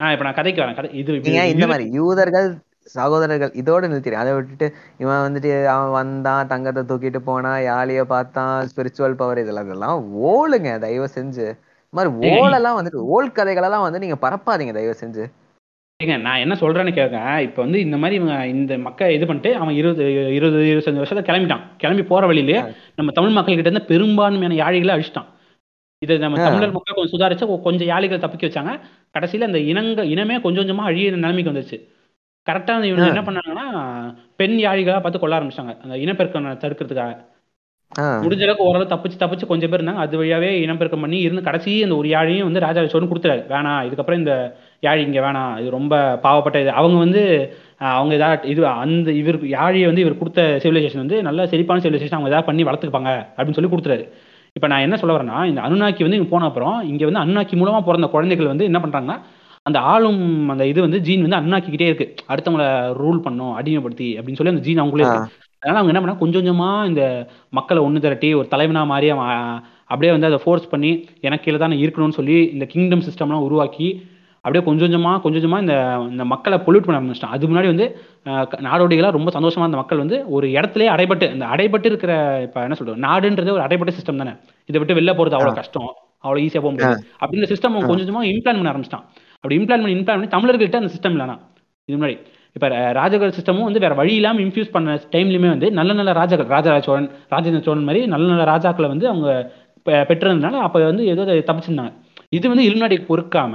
நான் 0.00 0.12
இப்போ 0.12 0.24
நான் 0.24 0.34
கதைக்கு 0.34 0.62
வரேன். 0.62 0.74
கதை 0.74 0.90
இது 0.92 1.18
இந்த 1.54 1.66
மாதிரி 1.66 1.90
யூதர்கள் 1.90 2.48
சகோதரர்கள் 2.94 3.52
இதோட 3.54 3.88
நிறுத்திடு 3.88 4.12
அதை 4.12 4.32
விட்டுட்டு 4.32 4.66
இவன் 4.98 5.22
வந்துட்டு 5.26 5.66
அவன் 5.66 5.90
வந்தான் 5.90 6.46
தங்கத்தை 6.46 6.82
தூக்கிட்டு 6.82 7.16
போனா 7.16 7.56
யாழிய 7.56 8.02
பார்த்தான் 8.04 8.68
ஸ்பிரிச்சுவல் 8.70 9.12
பவர் 9.12 9.38
இதெல்லாம் 9.38 9.64
இதெல்லாம் 9.64 10.00
ஓலுங்க 10.22 10.78
தயவு 10.78 11.08
செஞ்சு. 11.14 11.46
மாதிரி 11.98 12.34
ஓலெல்லாம் 12.42 12.78
வந்துட்டு 12.78 13.00
ஓல் 13.14 13.34
கதைகளெல்லாம் 13.38 13.86
வந்து 13.86 14.02
நீங்க 14.04 14.18
பரப்பாதீங்க 14.24 14.74
தயவு 14.78 15.02
செஞ்சு. 15.02 15.24
ஏங்க 16.00 16.14
நான் 16.20 16.42
என்ன 16.44 16.54
சொல்றேன்னு 16.60 16.92
கேட்க 16.94 17.18
இப்போ 17.46 17.60
வந்து 17.64 17.78
இந்த 17.86 17.96
மாதிரி 18.02 18.16
இவங்க 18.20 18.36
இந்த 18.54 18.72
மக்கள் 18.86 19.14
இது 19.16 19.24
பண்ணிட்டு 19.28 19.50
அவன் 19.60 19.76
இருபது 19.80 20.04
இருபது 20.38 20.62
இருபத்தஞ்சு 20.72 21.02
வருஷத்துல 21.02 21.22
கிளம்பிட்டான். 21.28 21.62
கிளம்பி 21.82 22.04
போற 22.10 22.22
வழியிலே 22.30 22.58
நம்ம 22.98 23.12
தமிழ் 23.18 23.36
மக்கள் 23.36 23.58
கிட்ட 23.58 23.70
இருந்து 23.70 23.90
பெரும்பான்மையான 23.92 24.58
யாழிகளை 24.62 24.94
அழிச்சிட்டான். 24.96 25.28
இது 26.02 26.14
நம்ம. 26.24 26.40
தமிழர் 26.46 26.74
மக்கள் 26.76 26.96
கொஞ்சம் 26.96 27.12
சுதாரிச்சு 27.12 27.60
கொஞ்சம் 27.66 27.90
யாழிகளை 27.92 28.18
தப்பிக்க 28.24 28.48
வச்சாங்க. 28.48 28.72
கடைசியில 29.16 29.48
அந்த 29.50 29.60
இனங்க 29.72 30.02
இனமே 30.14 30.36
கொஞ்சம் 30.46 30.62
கொஞ்சமா 30.62 30.88
அழியிற 30.90 31.20
நிலைமைக்கு 31.24 31.52
வந்துருச்சு. 31.52 31.78
கரெக்டா 32.46 32.74
இவங்க. 32.88 33.06
என்ன 33.12 33.22
பண்ணாங்கன்னா 33.26 33.66
பெண் 34.40 34.56
யாழிகளா 34.64 34.98
பார்த்து 35.04 35.20
கொள்ள 35.20 35.34
ஆரம்பிச்சாங்க 35.38 35.74
அந்த 35.84 35.94
இனப்பெருக்கம் 36.04 36.50
தடுக்கிறதுக்காக. 36.64 37.12
முடிஞ்ச 38.24 38.42
அளவுக்கு 38.44 38.66
ஓரளவு 38.68 38.90
தப்பிச்சு 38.92 39.18
தப்பிச்சு 39.20 39.48
கொஞ்சம் 39.50 39.70
பேர் 39.72 39.80
இருந்தாங்க. 39.80 40.04
அது 40.04 40.18
வழியாவே 40.20 40.48
இனப்பெருக்கம் 40.64 41.04
பண்ணி 41.04 41.18
இருந்து 41.26 41.42
கடைசி 41.48 41.72
அந்த 41.86 41.94
ஒரு 42.00 42.08
யாழையும் 42.14 42.48
வந்து 42.48 42.62
ராஜா 42.64 42.82
சோழன் 42.94 43.10
கொடுத்துறாரு 43.10 43.42
வேணாம் 43.52 43.84
இதுக்கப்புறம் 43.88 44.20
இந்த 44.22 44.32
யாழி 44.86 45.02
இங்க 45.08 45.20
வேணாம் 45.26 45.52
இது 45.60 45.68
ரொம்ப 45.78 45.94
பாவப்பட்ட 46.24 46.62
இது. 46.64 46.70
அவங்க 46.80 46.98
வந்து 47.04 47.22
அவங்க 47.98 48.12
ஏதாவது 48.18 48.48
இது 48.52 48.60
அந்த 48.84 49.10
இவருக்கு 49.20 49.48
யாழியை 49.56 49.86
வந்து 49.90 50.04
இவர் 50.04 50.20
கொடுத்த 50.22 50.42
சிவிலைசேஷன் 50.64 51.04
வந்து 51.04 51.18
நல்ல 51.28 51.46
செழிப்பான 51.52 51.82
சிவிலைசேஷன் 51.84 52.18
அவங்க 52.18 52.32
ஏதாவது 52.32 52.48
பண்ணி 52.50 52.64
வளர்த்துப்பாங்க 52.68 53.12
அப்படின்னு 53.36 53.58
சொல்லி 53.58 53.72
கொடுத்துறாரு 53.74 54.04
இப்போ 54.56 54.66
நான் 54.72 54.84
என்ன 54.86 54.96
சொல்ல 55.02 55.14
வரேன்னா 55.16 55.38
இந்த 55.50 55.60
அனுநாக்கி 55.68 56.04
வந்து 56.06 56.18
இங்க 56.20 56.28
போன 56.32 56.48
அப்புறம் 56.50 56.76
இங்க 56.90 57.04
வந்து 57.08 57.22
அனுநாக்கி 57.24 57.54
மூலமா 57.62 57.80
பிறந்த 57.88 58.08
குழந்தைகள் 58.14 58.52
வந்து 58.52 58.68
என்ன 58.70 58.80
பண்றாங்கன்னா 58.84 59.16
அந்த 59.66 59.78
ஆளும் 59.92 60.22
அந்த 60.52 60.64
இது 60.70 60.80
வந்து 60.86 60.98
ஜீன் 61.06 61.24
வந்து 61.26 61.38
அண்ணாக்கிக்கிட்டே 61.40 61.86
இருக்கு. 61.90 62.06
அடுத்தவங்கள 62.32 62.64
ரூல் 63.00 63.20
பண்ணும் 63.26 63.54
அடிமைப்படுத்தி 63.60 64.08
அப்படின்னு 64.18 64.38
சொல்லி 64.40 64.52
அந்த 64.54 64.64
ஜீன் 64.66 64.82
அவங்களே 64.82 65.04
இருக்கு. 65.04 65.30
அதனால 65.64 65.78
அவங்க 65.78 65.92
என்ன 65.92 66.02
பண்ணா 66.02 66.16
கொஞ்சம் 66.16 66.42
கொஞ்சமா 66.42 66.70
இந்த 66.86 67.02
மக்களை 67.52 67.80
ஒன்று 67.82 68.00
திரட்டி 68.00 68.34
ஒரு 68.34 68.48
தலைவனா 68.48 68.82
அவன் 68.82 69.04
அஹ், 69.26 69.60
அப்படியே 69.90 70.12
வந்து 70.12 70.26
அதை 70.26 70.38
ஃபோர்ஸ் 70.42 70.66
பண்ணி 70.68 70.90
எனக்கு 71.20 71.44
கீழே 71.44 71.58
தான் 71.58 71.82
இருக்கணும்னு 71.82 72.18
சொல்லி 72.18 72.36
இந்த 72.52 72.64
கிங்டம் 72.66 73.04
சிஸ்டம்லாம் 73.06 73.46
உருவாக்கி 73.46 73.88
அப்படியே 74.44 74.62
கொஞ்சம் 74.64 74.86
கொஞ்சமா 74.86 75.20
கொஞ்சம் 75.20 75.40
கொஞ்சமா 75.40 75.60
இந்த 75.60 75.74
இந்த 76.10 76.24
மக்களை 76.24 76.56
பொல்யூட் 76.58 76.86
பண்ண 76.86 76.98
ஆரம்பிச்சிட்டான். 76.98 77.34
அது 77.34 77.48
முன்னாடி 77.48 77.68
வந்து 77.70 77.86
அஹ், 78.26 78.46
க- 78.46 78.60
நாடோடிகளா 78.66 79.10
ரொம்ப 79.10 79.30
சந்தோஷமா 79.32 79.62
இருந்த 79.62 79.76
மக்கள் 79.76 79.98
வந்து 79.98 80.16
ஒரு 80.28 80.46
இடத்துலயே 80.50 80.90
அடைபட்டு 80.94 81.26
இந்த 81.32 81.46
அடைபட்டு 81.46 81.84
இருக்கிற 81.84 82.12
இப்ப 82.42 82.62
என்ன 82.62 82.74
சொல்றது 82.74 82.98
நாடுன்றது 83.00 83.50
ஒரு 83.50 83.62
அடைபட்ட 83.62 83.94
சிஸ்டம் 83.94 84.16
தானே. 84.16 84.34
இதை 84.68 84.78
விட்டு 84.78 84.94
வெளில 84.94 85.12
போறது 85.12 85.36
அவ்வளவு 85.36 85.60
கஷ்டம் 85.60 85.88
அவ்வளவு 86.24 86.44
ஈஸியா 86.44 86.60
போக 86.60 86.72
முடியாது. 86.72 86.92
அப்படின்ற 87.20 87.46
சிஸ்டம் 87.48 87.74
கொஞ்சம் 87.80 88.02
கொஞ்சமா 88.02 88.22
இம்ப்ளான் 88.28 88.58
பண்ண 88.58 88.70
ஆரம்பிச்சிட்டான். 88.70 89.06
அப்படி 89.36 89.58
இம்ப்ளான் 89.58 89.82
பண்ணி 89.82 89.96
இம்ப்ளான் 89.96 90.18
பண்ணி 90.18 90.34
தமிழர்கள்ட்ட 90.34 90.76
அந்த 90.76 90.92
சிஸ்டம் 90.92 91.14
இல்லைனா 91.14 91.36
இது 91.88 91.96
முன்னாடி. 91.96 92.16
இப்ப 92.56 92.68
ர- 92.68 92.92
ராஜர்கள் 92.94 93.32
சிஸ்டமும் 93.34 93.62
வந்து 93.62 93.78
வேற 93.78 93.94
வழி 93.94 94.14
இல்லாம 94.14 94.40
இன்ஃபியூஸ் 94.40 94.70
பண்ண 94.70 94.94
டைம்லயுமே 95.12 95.48
வந்து 95.48 95.70
நல்ல 95.70 95.92
நல்ல 95.92 96.12
ராஜாக்கள் 96.12 96.46
ராஜராஜ 96.46 96.82
சோழன் 96.82 97.08
ராஜேந்திர 97.30 97.62
சோழன் 97.62 97.84
மாதிரி 97.84 98.06
நல்ல 98.06 98.32
நல்ல 98.32 98.44
ராஜாக்களை 98.52 98.86
வந்து 98.86 99.08
அவங்க 99.08 99.30
பெ- 99.86 100.04
பெற்றிருந்தனால 100.04 100.60
அப்ப 100.60 100.84
வந்து 100.84 101.06
ஏதோ 101.06 101.22
தப்பிச்சிருந்தாங்க. 101.22 101.92
இது 102.28 102.48
வந்து 102.48 102.64
இலுநாட்டிக்கு 102.64 103.08
பொறுக்காம 103.08 103.54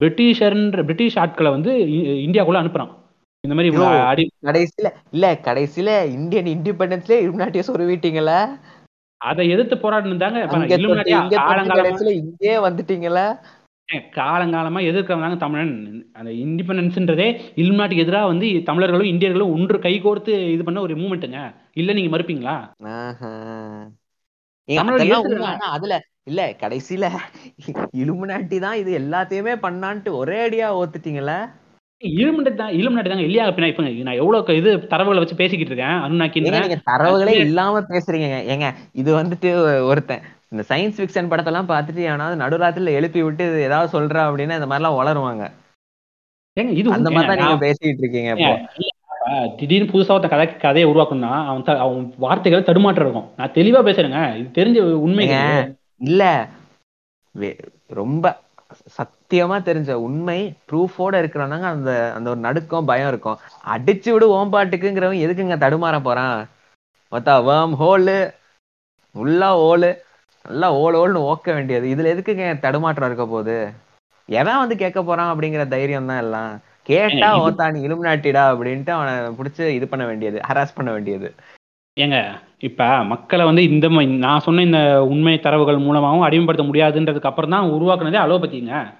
பிரிட்டிஷர்ன்ற 0.00 0.80
பிரிட்டிஷ் 0.80 1.18
ஆட்களை 1.18 1.50
வந்து 1.50 1.72
இந்தியாக்குள்ள 2.24 2.60
அனுப்புறான். 2.60 2.92
இந்த 3.44 3.54
மாதிரி. 3.54 3.70
அடி 4.06 4.24
கடைசியில 4.42 4.88
இல்ல 5.10 5.38
கடைசியில 5.42 5.90
இந்தியன் 6.12 6.46
இண்டிபெண்டன்ஸ்ல 6.46 7.14
இலுமினாட்டிய 7.18 7.62
சொருவிட்டீங்களா? 7.66 8.38
அதை 9.20 9.48
எதிர்த்து 9.48 9.76
போராடினாங்க 9.76 10.38
இங்கே 12.10 12.58
வந்துட்டீங்களா? 12.58 13.26
காலங்காலமா 14.12 14.80
எதிர்க்கிறவங்க 14.88 15.38
தமிழன் 15.42 15.72
அந்த 16.14 16.30
இண்டிபெண்டன்ஸ்ன்றதே 16.42 17.28
இலுமினாட்டிக்கு 17.60 18.04
எதிராக 18.04 18.30
வந்து 18.32 18.48
தமிழர்களும் 18.66 19.12
இந்தியர்களும் 19.12 19.54
ஒன்று 19.54 19.78
கைகோர்த்து 19.84 20.34
இது 20.54 20.64
பண்ண 20.64 20.80
ஒரு 20.82 20.96
மூமெண்ட்டுங்க 20.98 21.40
இல்ல 21.76 21.96
நீங்க 21.96 22.10
மறுப்பீங்களா 22.14 22.56
ஆஹா. 22.94 23.30
ஏங்க, 24.68 24.78
தமிழர்கள் 24.80 25.02
அதெல்லாம் 25.02 25.24
உண்மை. 25.24 25.36
ஏத்துக்கல. 25.36 25.52
ஆனா 25.56 25.68
அதுல 25.76 25.94
இல்ல 26.26 26.40
கடைசியில 26.60 27.06
இலுமினாட்டி 27.98 28.56
தான் 28.60 28.78
இது 28.80 28.90
எல்லாத்தையுமே 29.00 29.54
பண்ணான்ட்டு 29.62 30.10
ஒரே 30.18 30.38
அடியா 30.46 30.68
ஓத்துட்டீங்கல்ல 30.78 31.34
இலுமினாட்டி 32.02 32.58
தான் 32.58 32.74
இலுமினாட்டி 32.76 33.10
தாங்க 33.10 33.24
இல்லையா 33.24 33.44
பின்ன 33.50 33.70
இப்ப 33.70 33.82
நான் 34.02 34.20
எவ்வளவு 34.20 34.58
இது 34.58 34.72
தரவுகளை 34.90 35.22
வச்சு 35.22 35.40
பேசிக்கிட்டு 35.40 35.72
இருக்கேன் 35.72 35.92
ஏங்க 35.92 36.04
அனுநாக்கின்ற 36.06 36.58
நீங்க 36.58 36.78
தரவுகளே 36.90 37.34
இல்லாம 37.44 37.80
பேசுறீங்க 37.88 38.28
ஏங்க 38.52 38.68
இது 38.94 39.10
வந்துட்டு 39.16 39.50
ஒருத்தன் 39.88 40.24
இந்த 40.52 40.62
சயின்ஸ் 40.68 40.98
ஃபிக்ஷன் 40.98 41.30
படத்தெல்லாம் 41.30 41.70
பார்த்துட்டு 41.70 42.02
எவனாவது 42.08 42.42
நடுராத்திரில 42.42 42.92
எழுப்பி 42.98 43.20
விட்டு 43.24 43.44
ஏதாவது 43.66 43.88
சொல்றா 43.96 44.20
அப்படின்னா 44.28 44.58
இந்த 44.58 44.68
மாதிரிலாம் 44.70 44.98
வளருவாங்க. 45.00 45.44
இது 46.80 46.88
அந்த. 46.96 47.08
மாதிரி 47.14 47.28
தான் 47.30 47.40
நீங்க 47.42 47.64
பேசிட்டு 47.66 48.02
இருக்கீங்க 48.04 48.32
திடீர்னு 49.58 49.90
புதுசா 49.92 50.14
ஒருத்த 50.14 50.28
கதை 50.32 50.44
கதையை 50.64 50.86
உருவாக்கணும்னா 50.90 51.32
அவன் 51.48 51.80
அவன் 51.84 52.02
வார்த்தைகள் 52.24 52.68
தடுமாற்றம் 52.68 53.06
இருக்கும். 53.06 53.28
நான் 53.38 53.54
தெளிவா 53.58 53.80
பேசுறேங்க. 53.88 54.20
இது 54.40 54.48
தெரிஞ்ச 54.58 54.78
உண்மை 55.06 55.24
ஏங்க, 55.28 55.58
இல்ல. 56.08 56.22
ரொம்ப 58.00 58.26
சத்தியமா 58.96 59.56
தெரிஞ்ச 59.68 59.92
உண்மை 60.06 60.38
ப்ரூஃபோட 60.70 61.14
இருக்கிறவங்க 61.22 61.68
அந்த 61.74 61.90
அந்த 62.16 62.28
ஒரு 62.32 62.40
நடுக்கம் 62.46 62.88
பயம் 62.90 63.10
இருக்கும். 63.12 63.38
அடிச்சு 63.74 64.10
விடு 64.14 64.26
ஓம்பாட்டுக்குங்கிறவன் 64.38 65.22
எதுக்குங்க 65.26 65.56
தடுமாற 65.64 65.98
போறான்? 66.08 66.38
மொத்தா 67.12 67.34
வேம் 67.48 67.74
ஹோலு 67.82 68.18
உள்ளா 69.14 69.50
ஓலு. 69.68 69.90
நல்லா 70.46 70.74
ஓல் 70.74 70.94
ஓல்னு 70.94 71.34
ஓக்க 71.34 71.54
வேண்டியது. 71.54 71.86
இதுல 71.94 72.16
எதுக்குங்க 72.16 72.58
தடுமாற்றம் 72.58 73.06
இருக்க 73.06 73.26
போகுது? 73.26 73.70
எவன் 74.26 74.58
வந்து 74.58 74.76
கேட்க 74.76 75.02
போறான் 75.02 75.38
அப்படிங்கிற 75.38 75.68
தைரியம் 75.68 76.06
தான் 76.06 76.18
எல்லாம். 76.18 76.60
கேட்டா 76.82 77.48
ஓத்தா 77.48 77.72
நீ 77.72 77.88
இலுமினாட்டிடா 77.88 78.42
அப்படின்ட்டு 78.50 78.90
அவனை 78.90 79.12
புடிச்சு 79.12 79.68
இது 79.68 79.88
பண்ண 79.88 80.06
வேண்டியது 80.06 80.40
ஹராஸ் 80.48 80.74
பண்ண 80.74 80.92
வேண்டியது. 80.92 81.34
ஏங்க 82.00 82.30
இப்ப 82.58 83.04
மக்களை 83.04 83.44
வந்து 83.44 83.62
இந்த 83.62 83.88
நான் 84.04 84.40
சொன்ன 84.40 84.62
இந்த 84.62 85.06
உண்மை 85.06 85.38
தரவுகள் 85.38 85.78
மூலமாகவும் 85.78 86.22
அடிமைப்படுத்த 86.22 86.66
முடியாதுன்றதுக்கு 86.66 87.22
அப்புறம் 87.22 87.50
தான் 87.50 87.70
உருவாக்குனதே 87.70 88.18
அலோபதிங்க. 88.18 88.94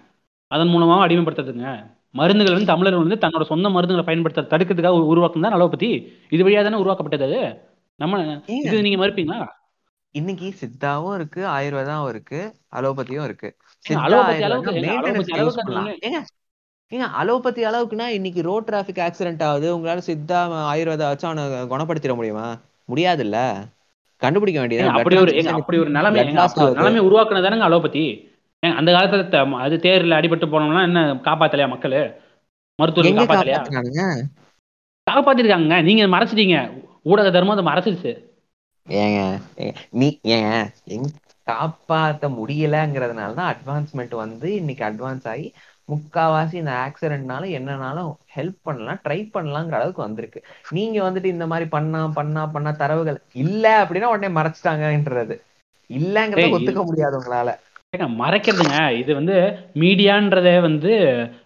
அதன் 0.47 0.69
மூலமாகவும் 0.69 1.07
அடிமைப்படுத்துறதுங்க. 1.07 1.87
மருந்துகள் 2.11 2.53
வந்து 2.53 2.67
தமிழர் 2.67 2.97
வந்து 2.97 3.15
தன்னோட 3.15 3.43
சொந்த 3.43 3.69
மருந்துகளை 3.69 4.03
பயன்படுத்த 4.03 4.57
தடுக்கிறதுக்காக 4.57 4.97
உரு- 4.97 5.09
உருவாக்குனது 5.15 5.41
தான் 5.41 5.53
அலோபதி. 5.53 6.13
இது 6.31 6.49
வழியா 6.49 6.63
தானே 6.63 6.77
உருவாக்கப்பட்டது 6.77 7.63
நம்ம 7.97 8.41
இது 8.47 8.83
நீங்க 8.83 9.07
மறுப்பீங்களா? 9.07 9.58
இன்னைக்கு 10.19 10.49
சித்தாவும் 10.61 11.15
இருக்கு 11.15 11.41
ஆயுர்வேதாவும் 11.47 12.09
இருக்கு 12.09 12.41
அலோபதியும் 12.77 13.25
இருக்கு. 13.25 13.49
ஏங்க, 16.93 17.07
அலோபதி 17.21 17.63
அளவுக்குன்னா 17.65 18.07
இன்னைக்கு 18.19 18.43
ரோட் 18.43 18.65
டிராபிக் 18.65 19.01
ஆக்சிடென்ட் 19.07 19.43
ஆகுது 19.43 19.69
உங்களால 19.79 20.01
சித்தா 20.07 20.39
ஆயுர்வேதா 20.73 21.09
வச்சு 21.11 21.27
அவனை 21.29 21.45
குணப்படுத்திட 21.73 22.15
முடியுமா? 22.15 22.47
முடியாதுல்ல. 22.89 23.39
கண்டுபிடிக்க 24.23 24.61
வேண்டியது 24.61 24.89
அப்படி 24.99 25.17
ஒரு 25.17 25.33
அப்படி 25.59 25.79
ஒரு 25.79 25.91
நிலைமை 25.91 26.23
நிலைமை 26.25 27.01
உருவாக்குனதானங்க 27.01 27.67
அலோபதி? 27.69 28.05
அந்த 28.63 28.93
காலத்துல 28.93 29.59
அது 29.65 29.77
தேர்ல 29.77 30.17
அடிபட்டு 30.19 30.47
போனோம்னா 30.53 30.83
என்ன 30.83 31.03
காப்பாத்தலையா 31.27 31.69
மக்கள்? 31.69 31.99
மருத்துவர்கள் 32.79 33.21
காப்பாத்தலையா? 33.21 34.07
காப்பாத்திருக்காங்க 35.07 35.83
நீங்க 35.83 36.07
மறைச்சிட்டீங்க. 36.15 36.57
ஊடக 37.03 37.29
தர்மம் 37.31 37.57
அதை 37.57 37.67
மறைச்சிருச்சு. 37.69 38.13
ஏங்க 38.89 39.21
நீ 39.99 40.07
ஏங்க 40.35 40.51
எங்க 40.95 41.09
காப்பாத்த 41.47 42.27
முடியலங்கிறதுனால 42.37 43.35
தான் 43.35 43.51
அட்வான்ஸ்மெண்ட் 43.53 44.15
வந்து 44.21 44.49
இன்னைக்கு 44.57 44.85
அட்வான்ஸ் 44.85 45.27
ஆகி 45.27 45.47
முக்காவாசி 45.89 46.55
இந்த 46.55 46.73
ஆக்சிடென்ட்னால 46.85 47.45
என்னனாலும் 47.59 48.09
ஹெல்ப் 48.35 48.59
பண்ணலாம் 48.63 49.01
ட்ரை 49.05 49.19
பண்ணலாங்கிற 49.31 49.79
அளவுக்கு 49.79 50.03
வந்திருக்கு. 50.03 50.41
நீங்க 50.71 50.99
வந்துட்டு 51.03 51.29
இந்த 51.29 51.47
மாதிரி 51.47 51.67
பண்ணா 51.71 52.01
பண்ணா 52.19 52.43
பண்ணா 52.49 52.73
தரவுகள் 52.77 53.19
இல்ல 53.43 53.65
அப்படின்னா 53.83 54.11
உடனே 54.15 54.31
மறைச்சிட்டாங்கன்றது. 54.35 55.37
இல்லங்கிறத 55.91 56.47
ஒத்துக்க 56.55 56.81
முடியாது 56.85 57.17
உங்களால. 57.19 57.51
மறைக்கிறதுங்க. 58.21 58.79
இது 59.01 59.11
வந்து 59.15 59.37
மீடியான்றதே 59.81 60.55
வந்து 60.63 60.93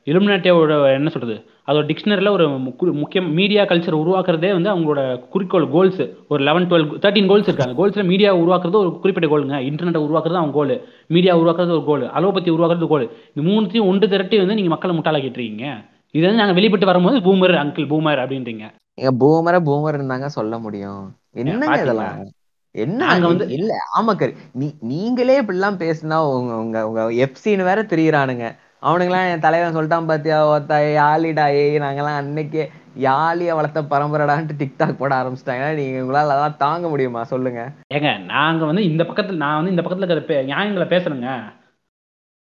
இலுமினாட்டியோட 0.06 0.70
என்ன 0.92 1.10
சொல்றது? 1.10 1.36
அதோட 1.66 1.84
டிக்ஷனரியில் 1.86 2.30
ஒரு 2.30 2.46
முக்கு- 2.58 2.92
முக்கிய 2.92 3.22
மீடியா 3.30 3.64
கல்ச்சர் 3.64 3.98
உருவாக்குறதே 3.98 4.52
வந்து 4.52 4.70
அவங்களோட 4.70 5.00
குறிக்கோள் 5.28 5.68
கோல்ஸ் 5.68 6.00
ஒரு 6.28 6.44
லெவன் 6.44 6.68
டுவெல் 6.68 6.86
தேர்ட்டின் 6.98 7.26
கோல்ஸ் 7.26 7.48
இருக்காங்க. 7.48 7.74
கோல்ஸில் 7.74 8.04
மீடியா 8.04 8.36
உருவாக்குறது 8.36 8.74
ஒரு 8.74 8.98
குறிப்பிட்ட 8.98 9.28
கோலுங்க 9.28 9.56
இன்டர்நெட்டை 9.60 10.02
உருவாக்குறது 10.02 10.34
அவங்க 10.34 10.52
கோல் 10.52 10.74
மீடியா 11.06 11.38
உருவாக்குறது 11.38 11.70
ஒரு 11.70 11.84
கோல் 11.84 12.10
அலோபதி 12.10 12.50
உருவாக்குறது 12.50 12.86
கோல் 12.86 13.06
இந்த 13.34 13.50
மூணுத்தையும் 13.50 13.86
ஒன்று 13.86 14.08
திரட்டி 14.08 14.38
வந்து 14.38 14.54
நீங்கள் 14.54 14.78
மக்களை 14.78 14.98
முட்டாளாக்கிட்டு 14.98 15.38
இருக்கீங்க 15.38 15.66
இது 16.10 16.22
வந்து 16.22 16.38
நாங்கள் 16.38 16.54
வெளிப்பட்டு 16.54 16.86
வரும்போது 16.86 17.18
பூமர் 17.18 17.54
அங்கிள் 17.56 17.88
பூமர் 17.88 18.22
அப்படின்றீங்க. 18.22 18.64
எங்க 18.94 19.12
பூமர 19.20 19.64
பூமர் 19.64 19.96
இருந்தாங்க 19.96 20.26
சொல்ல 20.26 20.58
முடியும். 20.58 21.02
என்னங்க? 21.32 21.80
இதெல்லாம்? 21.82 22.26
என்ன 22.74 23.04
நாங்க 23.04 23.26
வந்து- 23.32 23.50
இல்ல 23.50 23.72
ஆமா 24.00 24.14
கரி 24.14 24.32
நீ 24.52 24.72
நீங்களே 24.80 25.42
இப்படிலாம் 25.42 25.78
பேசினா 25.78 26.16
உங்க 26.36 26.56
உங்க 26.56 26.88
உங்க 26.88 27.02
எப்சின்னு 27.12 27.64
வேற 27.64 27.82
தெரியுறானுங்க. 27.82 28.44
அவனுங்களாம் 28.82 29.28
என் 29.32 29.44
தலைவன் 29.44 29.74
சொல்லிட்டான் 29.76 30.08
பாத்தியா 30.10 30.38
ஒத்தா 30.52 30.76
யாலிடா 30.94 31.44
ஏய் 31.60 31.82
நாங்கெல்லாம் 31.84 32.20
அன்னைக்கே 32.20 32.64
யாலிய 33.04 33.50
வளர்த்த 33.58 33.80
பரம்பரைடான்ட்டு 33.92 34.58
டிக்டாக் 34.60 34.98
போட 35.00 35.12
ஆரம்பிச்சிட்டாங்க. 35.18 35.66
நீங்க 35.78 36.00
உங்களால 36.02 36.32
அதெல்லாம் 36.34 36.58
தாங்க 36.64 36.86
முடியுமா? 36.88 37.20
சொல்லுங்க. 37.30 37.60
ஏங்க 37.96 38.10
நாங்கள் 38.32 38.70
வந்து 38.70 38.84
இந்த 38.90 39.02
பக்கத்தில் 39.10 39.42
நான் 39.44 39.58
வந்து 39.58 39.74
இந்த 39.74 39.84
பக்கத்தில் 39.84 40.06
இருக்கிற 40.08 40.42
நியாயங்களை 40.50 40.86
பேசுறேங்க 40.94 41.30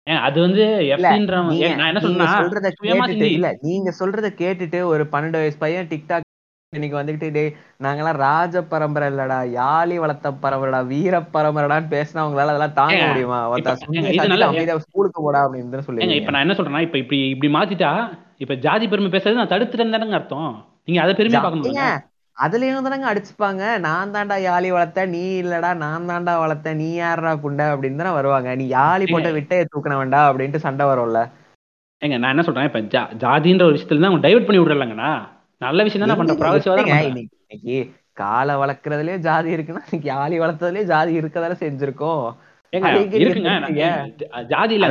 அது 0.06 0.38
வந்து 0.40 0.64
நீங்க 0.86 1.68
நான் 1.80 1.90
என்ன 1.90 2.00
நீங்க 2.06 2.26
சொல்றத 2.40 2.68
கேட்டுட்டு. 2.80 3.28
இல்ல 3.36 3.48
நீங்க 3.66 3.90
சொல்றத 4.00 4.28
கேட்டுட்டு 4.42 4.80
ஒரு 4.92 5.04
பன்னெண்டு 5.12 5.40
வயசு 5.42 5.58
பையன் 5.58 5.90
டிக்டாக் 5.92 6.26
இன்னைக்கு 6.72 6.96
வந்துகிட்டு 6.96 7.28
டேய் 7.34 7.48
நாங்கெல்லாம் 7.84 8.18
ராஜ 8.22 8.60
பரம்பரை 8.64 9.06
இல்லடா 9.10 9.38
யாழி 9.54 9.94
வளர்த்த 10.02 10.28
பரம்பரைடா 10.42 10.80
வீர 10.90 11.14
பரம்பரைடான்னு 11.32 11.88
பேசினா 11.94 12.24
உங்களால 12.26 12.52
அதெல்லாம் 12.52 12.76
தாங்க 12.76 12.98
முடியுமா? 13.06 13.38
ஸ்கூலுக்கு 14.84 15.20
போடா 15.24 15.40
அப்படின்னு 15.44 15.86
சொல்லுவீங்க 15.86 16.18
இப்ப 16.18 16.32
நான் 16.34 16.44
என்ன 16.44 16.56
சொல்றேன்னா 16.58 16.82
இப்ப 16.86 16.98
இப்படி 17.02 17.18
இப்படி 17.32 17.48
மாத்திட்டா 17.56 17.90
இப்ப 18.44 18.56
ஜாதி 18.66 18.88
பெருமை 18.92 19.10
பேசுறது 19.14 19.40
நான் 19.40 19.52
தடுத்துட்டேன்னு 19.54 19.96
தானங்க 19.96 20.18
அர்த்தம். 20.20 20.52
நீங்க 20.86 21.00
அதை 21.04 21.14
பெருமையா 21.14 21.40
ஏங்க, 21.40 21.46
பார்க்கணும் 21.46 22.06
அதுலயும் 22.36 22.86
தானங்க 22.86 23.10
அடிச்சுப்பாங்க. 23.10 23.62
நான் 23.86 24.14
தான்டா 24.14 24.38
யாழி 24.44 24.70
வளர்த்த 24.76 25.08
நீ 25.14 25.24
இல்லடா 25.42 25.72
நான் 25.82 26.08
தான்டா 26.10 26.36
வளர்த்த 26.44 26.76
நீ 26.80 26.88
யாரா 26.96 27.34
புண்டை 27.42 27.66
அப்படின்னு 27.72 28.00
தானே 28.02 28.14
வருவாங்க. 28.18 28.48
நீ 28.60 28.66
யாழி 28.76 29.06
போட்ட 29.08 29.32
விட்டைய 29.38 29.66
தூக்கின 29.72 29.98
வேண்டா 30.00 30.22
அப்படின்ட்டு 30.28 30.64
சண்டை 30.66 30.86
வரும்ல. 30.92 31.22
ஏங்க 32.02 32.16
நான் 32.20 32.34
என்ன 32.34 32.46
சொல்றேன் 32.46 32.70
இப்ப 32.70 32.82
ஜாதின்ற 33.24 33.68
ஒரு 33.68 33.76
விஷயத்துல 33.76 34.06
தான் 34.06 34.24
டைவர்ட் 34.26 34.48
பண்ணி 34.48 34.62
விடுறாங்கண்ணா 34.62 35.12
நல்ல 35.60 35.82
விஷயம் 35.82 36.02
தான் 36.04 36.20
பண்ற 36.20 36.32
எங்க- 36.32 36.42
ப்ராகசிவா 36.42 36.74
தான் 36.74 36.84
எப்படிங்க 36.84 37.06
பண்றேன். 37.06 37.28
இன்னைக்கு 37.46 37.76
காலை 38.16 38.54
வளர்க்கறதுலயே 38.56 39.16
ஜாதி 39.26 39.50
இருக்குன்னா 39.56 39.82
இன்னைக்கு 39.86 40.08
யாழி 40.10 40.36
வளர்த்ததுலயே 40.42 40.84
ஜாதி 40.84 41.12
இருக்கதால 41.20 41.54
செஞ்சிருக்கோம். 41.62 42.24
ஜாதி 44.52 44.74
இல்ல. 44.74 44.88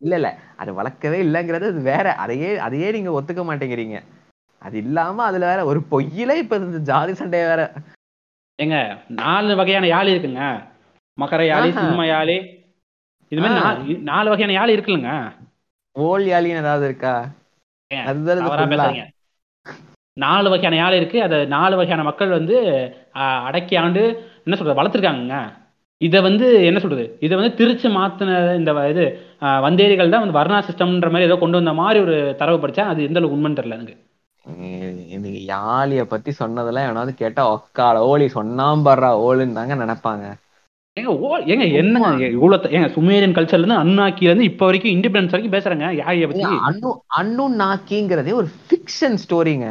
இல்ல 0.00 0.14
இல்ல 0.14 0.28
அது 0.56 0.70
வளர்க்கவே 0.74 1.18
இல்லங்கிறது 1.24 1.66
அது 1.72 1.80
வேற. 1.86 2.06
அதையே 2.24 2.50
அதையே 2.58 2.88
நீங்க 2.90 3.10
ஒத்துக்க 3.18 3.42
மாட்டேங்கிறீங்க. 3.44 3.98
அது 4.62 4.76
இல்லாம 4.78 5.24
அதுல 5.24 5.46
வேற 5.46 5.62
ஒரு 5.70 5.80
பொய்யில 5.90 6.36
இப்ப 6.42 6.58
இந்த 6.62 6.80
ஜாதி 6.90 7.12
சண்டைய 7.12 7.44
வேற. 7.50 7.62
ஏங்க 8.58 8.76
நாலு 9.20 9.54
வகையான 9.56 9.86
யாழி 9.86 10.12
இருக்குங்க. 10.14 10.42
மகர 11.18 11.40
யாழி. 11.46 11.70
சிம்ம 11.78 12.04
யாழி. 12.06 12.36
இது 13.32 13.40
மாதிரி 13.42 13.96
நாலு 14.10 14.28
வகையான 14.32 14.56
யாழி 14.58 14.76
இருக்குல்லங்க. 14.76 15.12
ஓல் 15.96 16.24
யாழின்னு 16.26 16.62
ஏதாவது 16.62 16.86
இருக்கா? 16.86 17.14
அதுதான் 17.90 18.36
இது 18.36 18.44
தவறா 18.44 18.62
full-ஆ. 18.62 18.76
பேசுறீங்க 18.76 19.04
நாலு 20.16 20.48
வகையான 20.52 20.76
யாழ் 20.78 20.96
இருக்கு. 20.98 21.18
அதை 21.26 21.36
நாலு 21.54 21.74
வகையான 21.78 22.02
மக்கள் 22.08 22.36
வந்து 22.38 22.56
அடக்கி 23.48 23.74
ஆண்டு 23.82 24.02
என்ன 24.46 24.56
சொல்றது 24.58 24.78
வளர்த்துருக்காங்கங்க. 24.80 25.38
இதை 26.00 26.18
வந்து 26.26 26.46
என்ன 26.68 26.78
சொல்றது 26.82 27.04
இதை 27.24 27.34
வந்து 27.38 27.56
திருச்சி 27.58 27.88
மாத்தின 27.96 28.30
இந்த 28.58 28.70
இது 28.92 29.04
வந்தேரிகள் 29.66 30.12
தான் 30.12 30.22
வந்து 30.24 30.38
வர்ணா 30.38 30.58
சிஸ்டம்ன்ற 30.68 31.10
மாதிரி 31.12 31.28
ஏதோ 31.28 31.36
கொண்டு 31.42 31.58
வந்த 31.60 31.72
மாதிரி 31.80 31.98
ஒரு 32.06 32.16
தரவு 32.40 32.58
படிச்சேன் 32.62 32.90
அது 32.92 33.06
எந்த 33.08 33.18
அளவுக்கு 33.20 33.36
உண்மைன்னு 33.38 33.58
தெரியல 33.60 33.78
எனக்கு. 33.78 33.96
இன்னைக்கு 35.16 35.40
யாழிய 35.54 36.02
பத்தி 36.12 36.30
சொன்னதெல்லாம் 36.40 36.86
எவனாவது 36.88 37.12
கேட்டா 37.22 37.42
ஒக்கால 37.54 38.02
ஓலி 38.12 38.26
சொன்னாம் 38.38 38.84
பர்றா 38.86 39.10
ஓலுன்னு 39.26 39.58
தாங்க 39.58 39.76
நினைப்பாங்க. 39.82 40.24
ஏங்க 40.96 41.12
ஓ 41.26 41.30
ஏங்க 41.52 41.64
என்னங்க 41.80 42.26
இவ்வளோ 42.36 42.56
ஏங்க 42.76 42.88
சுமேரியன் 42.96 43.36
கல்ச்சர்ல 43.36 43.64
இருந்து 43.64 43.82
அண்ணாக்கில 43.82 44.28
இருந்து 44.30 44.50
இப்போ 44.50 44.64
வரைக்கும் 44.68 44.94
இண்டிபெண்டன்ஸ் 44.96 45.34
வரைக்கும் 45.34 45.56
பேசுறாங்க 45.56 45.86
யாழியை 46.02 46.26
பத்தி. 46.30 46.44
அன்னு 46.68 46.90
அன்னு 47.20 47.46
நாக்கிங்கிறதே 47.62 48.38
ஒரு 48.42 48.50
ஃபிக்ஷன் 48.66 49.18
ஸ்டோரிங்க 49.24 49.68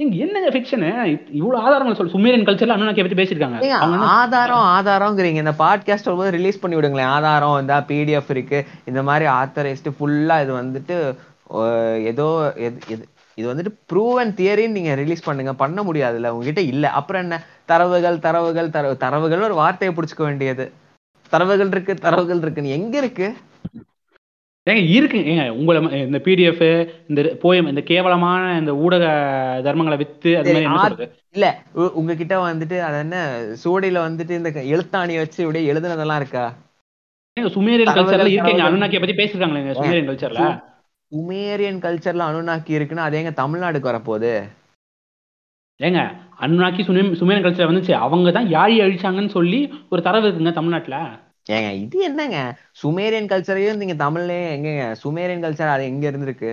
ஏங்க 0.00 0.16
என்னங்க 0.16 0.48
ஃபிக்ஷனு 0.48 1.26
இவ்வளவு 1.30 1.64
ஆதாரங்கள் 1.64 1.94
சொல்லு. 1.94 2.12
சுமேரியன் 2.12 2.40
கல்ச்சர்ல 2.40 2.72
அண்ணாக்கியை 2.72 3.16
பத்தி 3.16 3.36
என்ன- 3.36 3.96
ஆதாரம் 3.96 4.86
ஆதாரம்ங்கிறீங்க. 4.86 5.34
இந்த 5.34 5.50
பாட்காஸ்ட் 5.50 6.04
வரும்போது 6.04 6.30
ரிலீஸ் 6.30 6.60
பண்ணி 6.60 6.76
விடுங்களேன் 6.76 7.04
ஆதாரம் 7.04 7.60
இந்த 7.60 7.78
பிடிஎஃப் 7.78 8.30
இருக்கு. 8.30 8.66
இந்த 8.84 9.02
மாதிரி 9.02 9.30
ஆத்தரைஸ்டு 9.30 9.92
ஃபுல்லா 10.00 10.42
இது 10.42 10.62
வந்துட்டு 10.62 11.16
ஏதோ 12.04 12.52
எது- 12.56 12.80
எது- 12.88 13.02
இது 13.34 13.54
வந்துட்டு 13.54 13.66
ப்ரூவன் 13.86 14.34
தியரின்னு 14.34 14.70
நீங்க 14.70 14.94
ரிலீஸ் 14.94 15.22
பண்ணுங்க. 15.22 15.54
பண்ண 15.54 15.82
முடியாதுல்ல. 15.82 16.28
உங்ககிட்ட 16.28 16.60
இல்ல. 16.60 16.90
அப்புறம் 16.90 17.22
என்ன? 17.22 17.42
தரவுகள் 17.64 18.18
தரவுகள் 18.18 18.70
தரவு 18.70 18.96
தரவுகள் 18.96 19.42
ஒரு 19.42 19.54
வார்த்தையை 19.54 19.96
புடிச்சுக்க 19.96 20.22
வேண்டியது. 20.22 20.72
தரவுகள் 21.28 21.66
இருக்கு 21.66 21.94
தரவுகள் 21.94 22.36
இருக்குன்னு. 22.36 22.70
எங்க 22.70 22.98
இருக்கு? 22.98 23.34
ஏங்க 24.70 24.82
இருக்கு. 24.96 25.18
ஏங்க 25.30 25.44
உங்களை 25.58 25.78
இந்த 26.06 26.18
பிடிஎஃப் 26.24 26.64
இந்த 27.10 27.20
போயம் 27.42 27.70
இந்த 27.72 27.82
கேவலமான 27.90 28.42
இந்த 28.60 28.72
ஊடக 28.84 29.04
தர்மங்களை 29.66 29.96
வித்து 30.02 30.32
அது 30.38 30.54
மாதிரி 30.68 31.06
இல்ல 31.36 31.46
உங்ககிட்ட 31.98 32.36
வந்துட்டு 32.44 32.78
அது 32.86 32.98
என்ன 32.98 33.16
சூடியில 33.64 33.98
வந்துட்டு 34.06 34.34
இந்த 34.40 34.50
எழுத்தாணி 34.74 35.16
வச்சு 35.18 35.40
இப்படியே 35.44 35.70
எழுதுனதெல்லாம் 35.72 36.20
இருக்கா? 36.22 36.44
சுமேரியன் 37.36 37.94
கல்ச்சர்ல 37.96 38.30
இருக்கேங்க. 38.30 38.64
அனுநாக்கிய 38.68 39.00
பத்தி 39.00 39.16
பேசிருக்காங்களேங்க 39.20 39.74
சுமேரியன் 39.78 40.08
கல்ச்சர்ல 40.10 40.46
உமேரியன் 41.12 41.82
கல்ச்சர்ல 41.84 42.26
அனுநாக்கி 42.30 42.72
இருக்குன்னா 42.78 43.06
அது 43.06 43.20
எங்க 43.20 43.32
தமிழ்நாடுக்கு 43.42 43.90
வரப்போகுது? 43.90 44.32
ஏங்க 45.80 46.00
அனுநாக்கி 46.44 46.82
சுமே 46.86 47.02
சுமேரியன் 47.20 47.46
கல்ச்சர் 47.46 47.70
வந்துச்சு. 47.70 47.92
அவங்க 48.06 48.30
தான் 48.36 48.48
யாழி 48.56 48.76
அழிச்சாங்கன்னு 48.84 49.36
சொல்லி 49.36 49.60
ஒரு 49.90 50.00
தரவு 50.06 50.26
இருக்குங்க 50.26 50.52
தமிழ்நாட்டுல. 50.58 50.98
ஏங்க 51.50 51.70
இது 51.76 51.98
என்னங்க? 52.02 52.38
சுமேரியன் 52.82 53.30
கல்ச்சரையும் 53.30 53.76
நீங்க 53.76 53.94
தமிழ்லயே 54.00 54.44
எங்கங்க 54.54 54.84
சுமேரியன் 55.02 55.44
கல்ச்சர் 55.44 55.68
அது 55.68 55.84
எங்க 55.84 56.04
இருந்திருக்கு? 56.10 56.50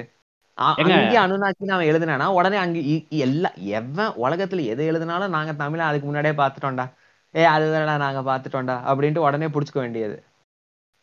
அ- 0.57 0.75
ஏங்க. 0.77 0.93
அங்கே 0.97 1.17
அனுநாக்கி 1.17 1.65
அவன் 1.67 1.87
எழுதுனானா? 1.87 2.27
உடனே 2.31 2.57
அங்க 2.57 2.77
எல்லா 3.23 3.49
எவன் 3.75 4.13
உலகத்துல 4.23 4.63
எது 4.65 4.91
எழுதுனாலும் 4.91 5.33
நாங்க 5.35 5.53
தமிழ 5.55 5.81
அதுக்கு 5.87 6.07
முன்னாடியே 6.07 6.35
பாத்துட்டோம்டா 6.35 6.85
ஏ 7.35 7.43
அதுதான்டா 7.47 7.97
நாங்க 7.97 8.21
பாத்துட்டோம்டா 8.21 8.75
அப்படின்ட்டு 8.87 9.25
உடனே 9.25 9.47
புடிச்சுக்க 9.47 9.79
வேண்டியது. 9.79 10.15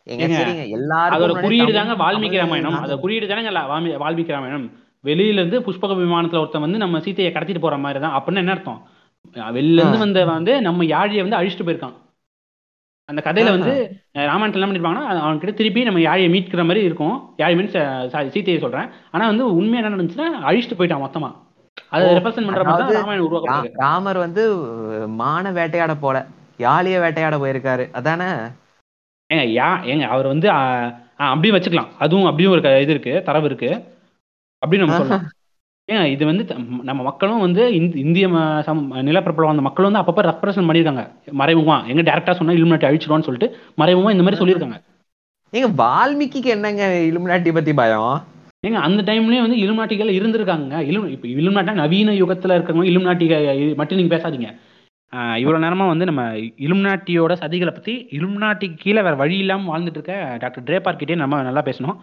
எங்க 0.06 0.24
சரிங்க. 0.34 0.64
எல்லாரும் 0.70 1.12
குறியீடு 1.44 1.72
தாங்க 1.72 1.94
வால்மீகி 2.00 2.38
ராமாயணம். 2.38 2.78
அதோட 2.80 2.96
குறியீடு 3.00 3.26
தானங்க 3.26 3.52
வால்மீகி 4.02 4.32
ராமாயணம். 4.32 4.66
வெளியில 5.04 5.40
இருந்து 5.40 5.58
புஷ்பக 5.60 5.94
விமானத்துல 5.98 6.40
ஒருத்தன் 6.40 6.60
வந்து 6.60 6.78
நம்ம 6.78 6.98
சீத்தையை 6.98 7.30
கடத்திட்டு 7.32 7.60
போற 7.60 7.76
மாதிரி 7.78 8.00
தான் 8.00 8.14
அப்படின்னு 8.16 8.36
என்ன 8.36 8.50
அர்த்தம்? 8.50 8.80
வெளியில 9.54 9.80
இருந்து 9.80 9.98
வந்த 9.98 10.20
வந்து 10.30 10.52
நம்ம 10.60 10.84
யாழியை 10.86 11.22
வந்து 11.24 11.38
அழிச்சிட்டு 11.38 11.66
போயிருக்கான். 11.66 11.96
அந்த 13.04 13.22
கதையில 13.24 13.58
வந்து 13.58 13.96
ராமாயணத்துல 14.18 14.60
என்ன 14.60 14.66
பண்ணிருப்பாங்கன்னா 14.66 15.18
அவன் 15.18 15.38
கிட்ட 15.38 15.54
திருப்பி 15.54 15.82
நம்ம 15.82 15.98
யாழியை 15.98 16.30
மீட்கிற 16.30 16.62
மாதிரி 16.62 16.84
இருக்கும். 16.84 17.34
யாழி 17.38 17.56
மீன்ஸ் 17.56 18.28
சீத்தையை 18.28 18.58
சொல்றேன். 18.58 18.88
ஆனா 19.10 19.26
வந்து 19.26 19.54
உண்மையா 19.54 19.84
என்ன 19.84 20.02
நடந்துச்சுன்னா 20.02 20.50
அழிச்சிட்டு 20.50 20.78
போயிட்டான் 20.78 21.02
மொத்தமா. 21.02 21.34
அதை 21.90 22.08
ரெப்ரசென்ட் 22.08 22.44
பண்ற 22.44 22.62
மாதிரி 22.64 22.92
ராமாயணம் 22.92 23.46
ரா- 23.46 23.70
ராமர் 23.72 24.16
வந்து 24.16 24.56
மான 25.08 25.52
வேட்டையாட 25.52 25.94
போல. 25.94 26.26
யாழிய 26.58 27.00
வேட்டையாட 27.00 27.36
போயிருக்காரு. 27.36 27.90
அதானே? 27.90 28.24
ஏங்க 29.34 29.62
யா 29.62 29.66
ஏங்க 29.66 30.06
அவர் 30.06 30.26
வந்து 30.26 30.50
அப்படியும் 30.50 31.56
வச்சுக்கலாம். 31.56 31.88
அதுவும் 31.98 32.24
அப்படியும் 32.24 32.52
ஒரு 32.52 32.80
இது 32.82 32.90
இருக்கு 32.90 33.22
தரவு 33.24 33.44
இருக்கு. 33.44 33.84
அப்படின்னு 34.66 34.78
நம்ம 34.78 34.96
சொல்லலாம். 34.96 35.28
ஏங்க 35.92 36.04
இது 36.04 36.26
வந்து 36.26 36.44
த- 36.44 36.56
நம்ம 36.82 37.02
மக்களும் 37.02 37.40
வந்து 37.40 37.70
இந்- 37.70 37.96
இந்திய 37.96 38.28
ம- 38.28 38.60
சம் 38.60 38.94
நிலப்பரப்பில் 38.94 39.46
வந்த 39.46 39.62
மக்களும் 39.62 39.92
வந்து 39.92 40.12
அப்பப்போ 40.12 40.24
ரெப்ரசன்ட் 40.24 40.70
பண்ணியிருக்காங்க. 40.70 41.08
மறைமுகமா. 41.38 41.86
எங்க 41.86 42.02
டேரக்டா 42.02 42.32
சொன்னா 42.32 42.52
இலுமினாட்டி 42.52 42.80
அழிச்சிடுவான்னு 42.80 43.20
சொல்லிட்டு 43.20 43.56
மறைமுகமா 43.78 44.10
இந்த 44.10 44.22
மாதிரி 44.22 44.44
சொல்லியிருக்காங்க. 44.44 44.82
ஏங்க 45.52 45.72
வால்மீகிக்கு 45.78 46.44
என்னங்க 46.44 47.00
இலுமினாட்டி 47.12 47.52
பத்தி 47.52 47.74
பயம்? 47.74 48.22
ஏங்க 48.66 48.72
அந்த 48.72 49.12
டைம்லயே 49.12 49.40
வந்து 49.40 49.56
இலுமினாட்டிகள் 49.56 50.08
இருந்திருக்காங்க 50.08 50.80
இலும் 50.80 51.08
இப்போ 51.08 51.28
இலுமினாட்டா 51.28 51.72
நவீன 51.72 52.12
யுகத்துல 52.12 52.56
இருக்கிறவங்க 52.58 52.88
இலுமினாட்டி 52.88 53.74
மட்டும் 53.74 53.98
நீங்க 53.98 54.16
பேசாதீங்க. 54.16 54.56
ஆஹ் 55.16 55.36
இவ்வளவு 55.36 55.64
நேரமா 55.64 55.86
வந்து 55.86 56.04
நம்ம 56.04 56.32
இலுமினாட்டியோட 56.32 57.32
சதிகளை 57.32 57.72
பத்தி 57.72 58.06
இலுமினாட்டிக்கு 58.10 58.76
கீழே 58.78 59.02
வேற 59.02 59.14
வழி 59.14 59.38
இல்லாம 59.38 59.78
வாழ்ந்துட்டு 59.78 59.90
இருக்க 59.90 60.36
டாக்டர் 60.38 60.62
ட்ரேபார் 60.64 60.96
கிட்டே 60.96 61.14
நம்ம 61.14 61.42
நல்லா 61.42 61.62
பேசணும். 61.62 61.96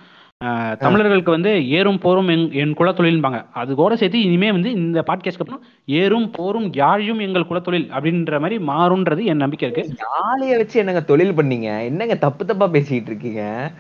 தமிழர்களுக்கு 0.80 1.32
வந்து 1.32 1.70
ஏறும் 1.70 1.98
போரும் 1.98 2.28
என் 2.28 2.52
என் 2.52 2.74
குலத்தொழில்பாங்க. 2.74 3.46
அது 3.54 3.76
கூட 3.76 3.96
சேர்த்து 3.96 4.22
இனிமே 4.22 4.52
வந்து 4.52 4.72
இந்த 4.72 5.00
பாட்காஸ்ட்க்கு 5.00 5.40
அப்புறம் 5.40 5.64
ஏறும் 5.86 6.32
போரும் 6.32 6.74
யாழியும் 6.74 7.20
எங்கள் 7.20 7.44
குலத்தொழில் 7.44 7.88
அப்படின்ற 8.00 8.40
மாதிரி 8.40 8.66
மாறும்ன்றது 8.66 9.24
என் 9.24 9.38
நம்பிக்கை 9.38 9.70
இருக்கு. 9.70 9.96
யாழிய 10.04 10.58
வச்சு 10.58 10.80
என்னங்க 10.80 11.02
தொழில் 11.02 11.32
பண்ணீங்க? 11.32 11.84
என்னங்க 11.84 12.16
தப்பு 12.16 12.46
தப்பா 12.46 12.68
பேசிக்கிட்டு 12.68 13.10
இருக்கீங்க? 13.12 13.72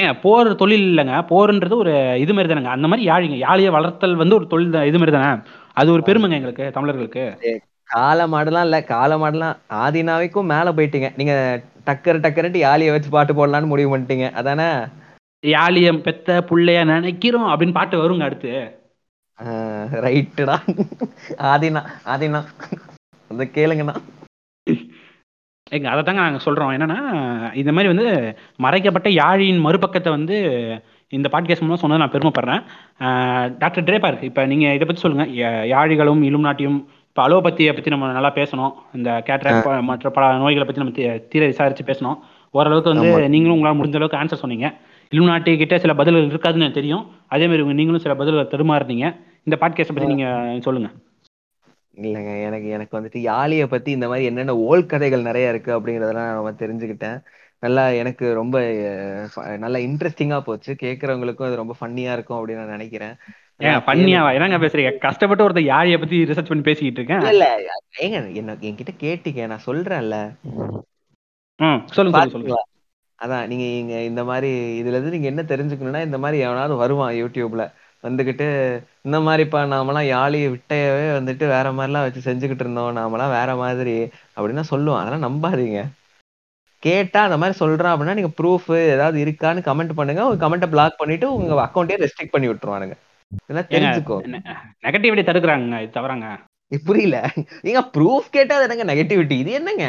ஏங்க 0.00 0.20
போர் 0.22 0.54
தொழில் 0.54 0.96
இல்லைங்க. 0.96 1.16
போர்ன்றது 1.28 1.74
ஒரு 1.74 2.16
இது 2.20 2.34
மாதிரி 2.34 2.54
தானேங்க. 2.54 2.74
அந்த 2.76 2.88
மாதிரி 2.88 3.08
யாழிங்க. 3.08 3.46
யாழியை 3.46 3.70
வளர்த்தல் 3.70 4.14
வந்து 4.14 4.34
ஒரு 4.34 4.46
தொழில் 4.46 4.72
இது 4.72 4.98
மாதிரி 4.98 5.10
தானே? 5.10 5.40
அது 5.74 5.92
ஒரு 5.92 6.02
பெருமைங்க 6.06 6.30
எங்களுக்கு 6.30 6.70
தமிழர்களுக்கு. 6.70 7.36
கால 7.84 8.26
மாடலாம் 8.26 8.62
இல்ல. 8.62 8.82
கால 8.82 9.18
மாடலாம் 9.18 9.56
ஆதினாவைக்கும் 9.70 10.50
மேல 10.54 10.72
போயிட்டீங்க. 10.72 11.12
நீங்க 11.16 11.62
டக்கர் 11.86 12.24
டக்கர்ன்ட்டு 12.24 12.64
யாழிய 12.66 12.90
வச்சு 12.90 13.10
பாட்டு 13.10 13.34
போடலாம்னு 13.34 13.66
முடிவு 13.66 13.98
பண்ணிட்டீங்க. 13.98 14.32
அதானே? 14.32 14.70
யாழியம் 15.42 16.00
பெத்த 16.06 16.38
புள்ளைய 16.48 16.80
நினைக்கிறோம் 16.92 17.48
அப்படின்னு 17.48 17.78
பாட்டு 17.78 17.96
வருங்க 18.02 18.26
அடுத்து. 18.28 18.50
ரைட்டுடா. 20.04 20.56
ஆதினா 21.52 21.82
ஆதினா. 22.12 22.40
அதை 23.30 23.46
கேளுங்கண்ணா. 23.56 23.94
எங்க 25.76 25.86
அதை 25.90 26.00
தாங்க 26.06 26.22
நாங்கள் 26.24 26.44
சொல்கிறோம் 26.44 26.72
என்னன்னா 26.76 26.98
இந்த 27.60 27.70
மாதிரி 27.74 27.90
வந்து 27.92 28.08
மறைக்கப்பட்ட 28.64 29.08
யாழியின் 29.20 29.64
மறுபக்கத்தை 29.66 30.10
வந்து 30.16 30.36
இந்த 31.16 31.28
பாட்காஸ்ட் 31.32 31.64
மூலம் 31.66 31.82
சொன்னது 31.82 32.02
நான் 32.02 32.14
பெருமைப்படுறேன். 32.14 32.62
டாக்டர் 33.62 33.86
ட்ரேபார் 33.88 34.18
இப்போ 34.28 34.42
நீங்கள் 34.52 34.74
இதை 34.76 34.84
பற்றி 34.86 35.04
சொல்லுங்கள் 35.04 35.32
யாழிகளும் 35.74 36.22
இலும்நாட்டியும் 36.28 36.78
இப்போ 37.08 37.22
அலோபதியை 37.26 37.72
பற்றி 37.76 37.92
நம்ம 37.94 38.12
நல்லா 38.18 38.32
பேசணும். 38.38 38.74
இந்த 38.98 39.10
கேட்ராக் 39.26 39.88
மற்ற 39.90 40.10
பல 40.16 40.30
நோய்களை 40.44 40.66
பற்றி 40.68 40.82
நம்ம 40.84 41.18
தீர 41.32 41.42
விசாரித்து 41.52 41.90
பேசணும். 41.90 42.18
ஓரளவுக்கு 42.58 42.94
வந்து 42.94 43.28
நீங்களும் 43.34 43.56
உங்களால் 43.56 43.78
முடிஞ்ச 43.80 43.98
அளவுக்கு 44.00 44.20
ஆன்சர் 44.22 44.42
சொன்னீங்க. 44.44 44.68
இலும்நாட்டி 45.12 45.56
கிட்ட 45.56 45.78
சில 45.78 45.94
பதில்கள் 45.94 46.30
இருக்காதுன்னு 46.32 46.64
எனக்கு 46.64 46.80
தெரியும். 46.80 47.04
அதே 47.28 47.46
மாதிரி 47.46 47.78
நீங்களும் 47.80 48.04
சில 48.06 48.14
பதில்கள் 48.14 48.52
தருமாறுனீங்க 48.54 49.06
இந்த 49.44 49.56
பாட்காஸ்ட்டை 49.60 49.94
பற்றி 49.96 50.12
நீங்கள் 50.14 50.60
சொல்லுங்கள் 50.60 50.96
இல்லைங்க 52.02 52.32
எனக்கு 52.46 52.68
எனக்கு 52.68 52.94
வந்துட்டு 52.98 53.18
யாழிய 53.30 53.64
பத்தி 53.66 53.90
இந்த 53.90 54.06
மாதிரி 54.08 54.24
என்னென்ன 54.24 54.52
ஓல் 54.68 54.84
கதைகள் 54.86 55.26
நிறைய 55.28 55.48
இருக்கு 55.48 55.70
அப்படிங்கறதெல்லாம் 55.78 56.30
நான் 56.36 56.60
தெரிஞ்சுக்கிட்டேன். 56.62 57.18
நல்லா 57.58 57.84
எனக்கு 57.88 58.26
ரொம்ப 58.34 58.56
நல்லா 59.64 59.78
இன்ட்ரெஸ்டிங்கா 59.78 60.38
போச்சு. 60.40 60.76
கேட்கறவங்களுக்கும் 60.82 61.48
அது 61.48 61.60
ரொம்ப 61.60 61.74
ஃபன்னியா 61.80 62.12
இருக்கும் 62.12 62.38
அப்படின்னு 62.38 62.62
நான் 62.62 62.74
நினைக்கிறேன். 62.76 63.14
ஏங்க 63.58 63.80
பண்ணியாவா 63.88 64.30
என்னங்க 64.36 64.58
பேசுறீங்க? 64.66 64.92
கஷ்டப்பட்டு 64.98 65.46
ஒருத்தர் 65.48 65.70
யாழியை 65.72 65.98
பத்தி 65.98 66.24
ரிசர்ச் 66.30 66.50
பண்ணி 66.50 66.62
பேசிக்கிட்டு 66.62 67.00
இருக்கேன். 67.00 67.32
இல்ல 67.32 67.46
இல்ல 67.60 67.72
ஏங்க 68.00 68.34
என்ன 68.34 68.56
என்கிட்ட 68.68 68.94
கேட்டீங்க 69.04 69.46
நான் 69.46 69.66
சொல்றேன்ல. 69.66 70.18
ம் 71.60 71.80
சொல்லுங்க 71.96 72.18
சொல்லுங்க 72.18 72.34
சொல்லுங்க. 72.36 72.62
அதான் 73.22 73.46
நீங்க 73.46 73.64
இங்க 73.64 73.94
இந்த 74.00 74.24
மாதிரி 74.24 74.50
இதுல 74.80 74.96
இருந்து 74.96 75.10
நீங்க 75.10 75.26
என்ன 75.26 75.42
தெரிஞ்சுக்கணும்னா 75.42 76.02
இந்த 76.02 76.18
மாதிரி 76.18 76.42
எவனாவது 76.42 76.74
வருவான் 76.74 77.14
யூடியூப்ல 77.14 77.64
வந்துகிட்டு 78.02 78.46
இந்த 79.02 79.18
மாதிரிப்பா 79.18 79.66
நாமெல்லாம் 79.66 80.08
யாழி 80.12 80.38
விட்டையவே 80.54 81.04
வந்துட்டு 81.18 81.46
வேற 81.46 81.72
மாதிரிலாம் 81.72 82.06
வச்சு 82.06 82.20
செஞ்சுக்கிட்டு 82.20 82.64
இருந்தோம் 82.64 82.92
நாமெல்லாம் 82.92 83.30
வேற 83.30 83.56
மாதிரி 83.56 84.02
அப்படின்னா 84.36 84.62
சொல்லுவான். 84.70 85.00
அதெல்லாம் 85.02 85.26
நம்பாதீங்க. 85.26 85.82
கேட்டா 86.78 87.22
அந்த 87.22 87.36
மாதிரி 87.36 87.54
சொல்றான் 87.58 87.92
அப்படின்னா 87.92 88.14
நீங்க 88.14 88.30
ப்ரூஃப் 88.42 88.76
ஏதாவது 88.76 89.24
இருக்கான்னு 89.24 89.66
கமெண்ட் 89.68 89.92
பண்ணுங்க. 89.94 90.26
உங்க 90.26 90.48
கமெண்ட்டை 90.48 90.68
பிளாக் 90.68 90.96
பண்ணிட்டு 90.96 91.34
உங்க 91.34 91.54
அக்கௌண்ட்டே 91.66 91.98
ரெஸ்ட்ரிக்ட் 92.04 92.34
பண்ணி 92.34 92.48
விட்டுருவானுங்க. 92.48 92.96
இதெல்லாம் 93.48 93.70
தெரிஞ்சுக்கோ. 93.70 94.16
நெகட்டிவிட்டி 94.86 95.24
தடுக்கிறாங்க 95.28 95.78
தவறாங்க. 95.98 96.26
இது 96.68 96.82
புரியல. 96.84 97.30
ஏங்க 97.62 97.80
ப்ரூஃப் 97.96 98.28
கேட்டா 98.30 98.56
அது 98.56 98.68
என்னங்க 98.68 98.94
நெகட்டிவிட்டி 98.94 99.30
இது 99.30 99.50
என்னங்க? 99.50 99.86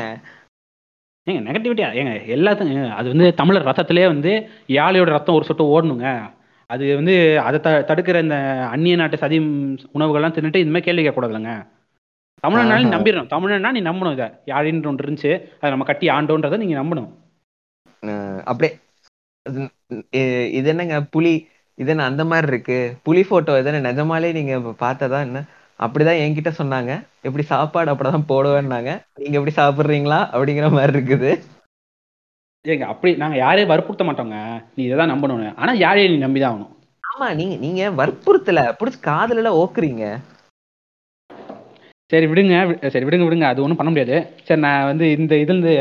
ஏங்க 1.30 1.34
நெகட்டிவிட்டியா 1.34 1.88
ஏங்க 1.94 2.36
எல்லாத்தையும் 2.36 2.94
அது 2.94 3.08
வந்து 3.10 3.34
தமிழர் 3.34 3.66
ரத்தத்திலே 3.66 4.06
வந்து 4.06 4.50
யாழையோட 4.68 5.04
ரத்தம் 5.04 5.36
ஒரு 5.36 5.46
சொட்டு 5.46 5.82
ஓடணுங்க. 5.82 6.34
அது 6.66 6.96
வந்து 6.96 7.40
அதை 7.40 7.60
த 7.60 7.86
தடுக்கிற 7.88 8.22
இந்த 8.22 8.36
அந்நிய 8.72 8.96
நாட்டு 8.96 9.18
சதி 9.18 9.40
உணவுகள்லாம் 9.94 10.34
தின்னுட்டு 10.34 10.56
இனிமேல் 10.56 10.82
கேள்வி 10.82 11.10
கேட்கக்கூடாதுங்க 11.10 11.68
தமிழனால 12.48 12.84
நீ. 12.84 12.96
நம்பிடணும். 12.96 13.30
தமிழனா 13.30 13.72
நீ 13.72 13.82
நம்பணும் 13.82 14.12
இதை. 14.12 14.26
யாழின்னு 14.46 14.88
ஒன்று 14.88 15.12
இருந்துச்சு. 15.12 15.34
அதை 15.34 15.70
நம்ம 15.70 15.84
கட்டி 15.84 16.08
ஆண்டோன்றதை 16.08 16.58
நீங்க 16.58 16.84
நம்பணும். 16.84 17.10
அப்படியே 18.44 18.80
இது- 19.50 20.66
என்னங்க 20.66 21.02
புலி 21.02 21.48
இது 21.76 21.90
என்ன 21.90 22.06
அந்த 22.06 22.26
மாதிரி 22.26 22.48
இருக்கு? 22.48 22.96
புலி 23.04 23.24
போட்டோ 23.24 23.62
என்ன 23.62 23.94
நிஜமாலே 23.94 24.32
நீங்க 24.32 24.58
பார்த்ததா 24.58 25.20
என்ன? 25.22 25.44
அப்படிதான் 25.86 26.22
என்கிட்ட 26.24 26.52
சொன்னாங்க. 26.60 26.92
எப்படி 27.28 27.44
சாப்பாடு 27.52 27.92
அப்படிதான் 27.92 28.30
போடுவேன்னாங்க. 28.32 28.92
நீங்க 29.24 29.38
எப்படி 29.40 29.56
சாப்பிடுறீங்களா? 29.60 30.20
அப்படிங்கிற 30.34 30.68
மாதிரி 30.76 30.94
இருக்குது. 30.98 31.32
ஏங்க 32.66 32.86
அப்படி 32.92 33.12
நாங்க 33.22 33.38
யாரையும் 33.38 33.72
வற்புறுத்த 33.72 34.04
மாட்டோங்க. 34.08 34.38
நீ 34.76 34.82
இதை 34.88 34.98
தான் 34.98 35.12
நம்பணும்னு. 35.14 35.48
ஆனா 35.62 35.72
யாழையை 35.86 36.10
நீ 36.12 36.18
நம்பி 36.18 36.42
தான் 36.44 36.54
ஆகணும். 36.54 36.70
ஆமா 37.04 37.28
நீங்க 37.40 37.56
நீங்க 37.64 37.90
வற்புறுத்தல. 38.02 38.62
புடிச்சு 38.80 39.00
காதுல 39.10 39.42
எல்லாம் 39.42 39.60
ஓக்குறீங்க. 39.64 40.06
சரி 42.12 42.26
விடுங்க. 42.32 42.56
சரி 42.94 43.06
விடுங்க 43.08 43.26
விடுங்க. 43.28 43.48
அது 43.52 43.64
ஒன்றும் 43.64 43.80
பண்ண 43.80 43.92
முடியாது. 43.92 44.18
சரி 44.48 44.62
நான் 44.68 44.88
வந்து 44.92 45.06
இந்த 45.18 45.34
இதுலேருந்து 45.44 45.74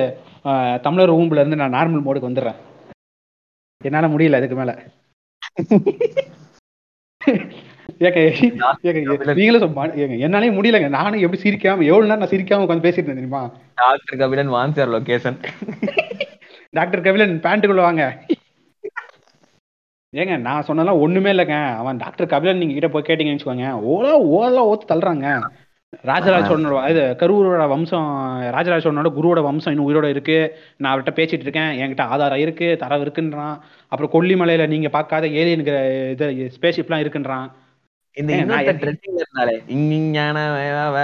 தமிழர் 0.86 1.12
ரூம்ல 1.12 1.42
இருந்து 1.42 1.60
நான் 1.62 1.76
நார்மல் 1.76 2.06
மோடுக்கு 2.06 2.30
வந்துடுறேன். 2.30 2.58
என்னால 3.80 4.08
முடியல 4.08 4.40
அதுக்கு 4.40 4.58
மேல. 4.60 4.72
ஏங்க 8.06 8.20
ஏங்க 8.84 9.34
நீங்களும் 9.34 9.74
என்னாலே 10.26 10.50
முடியலங்க. 10.50 10.88
நானும் 10.88 11.20
எப்படி 11.20 11.42
சிரிக்காம 11.42 11.84
எவ்வளவு 11.90 12.06
நேரம் 12.06 12.22
நான் 12.22 12.32
சிரிக்காம 12.32 12.64
உட்காந்து 12.64 12.86
பேசிட்டு 12.86 13.02
இருந்தேன் 13.02 13.20
தெரியுமா? 13.20 13.42
டாக்டர் 13.74 14.18
கபிலன் 14.18 14.52
வான்சியர் 14.52 14.94
லொகேஷன். 14.94 15.38
டாக்டர் 16.70 17.00
கபிலன் 17.00 17.40
பேண்ட்டுக்குள்ள 17.40 17.84
வாங்க. 17.88 18.04
ஏங்க 20.12 20.38
நான் 20.38 20.62
சொன்னதெல்லாம் 20.62 21.02
ஒண்ணுமே 21.02 21.32
இல்லைங்க. 21.32 21.56
அவன் 21.76 21.96
டாக்டர் 21.96 22.26
கபிலன் 22.26 22.58
நீங்க 22.58 22.74
கிட்ட 22.78 22.88
போய் 22.88 23.08
கேட்டீங்கன்னு 23.08 23.38
வச்சுக்கோங்க. 23.38 23.68
ஓலா 23.92 24.14
ஓலா 24.36 24.62
ஓத்து 24.70 24.90
தள்ளுறாங்க. 24.92 25.28
ராஜராஜ 26.02 26.44
சோழனோட 26.48 26.90
இது 26.90 27.16
கரூரோட 27.20 27.68
வம்சம் 27.68 28.06
ராஜராஜ 28.50 28.80
சோழனோட 28.84 29.10
குருவோட 29.16 29.42
வம்சம் 29.42 29.72
இன்னும் 29.74 29.88
உயிரோட 29.88 30.08
இருக்கு. 30.08 30.36
நான் 30.76 30.92
அவர்கிட்ட 30.92 31.12
பேசிட்டு 31.18 31.46
இருக்கேன். 31.46 31.72
என்கிட்ட 31.80 32.00
ஆதாரம் 32.14 32.38
இருக்கு 32.38 32.76
தரவு 32.78 33.04
இருக்குன்றான். 33.04 33.56
அப்புறம் 33.92 34.12
கொல்லிமலையில 34.14 34.66
நீங்க 34.66 34.88
பார்க்காத 34.88 35.26
ஏலியனுக்கு 35.40 35.74
இது 36.10 36.52
ஸ்பேஸ்ஷிப்லாம் 36.60 37.04
இருக்குன்றான். 37.04 37.46
இந்த 38.16 38.30
இருந்தாலே 38.36 39.54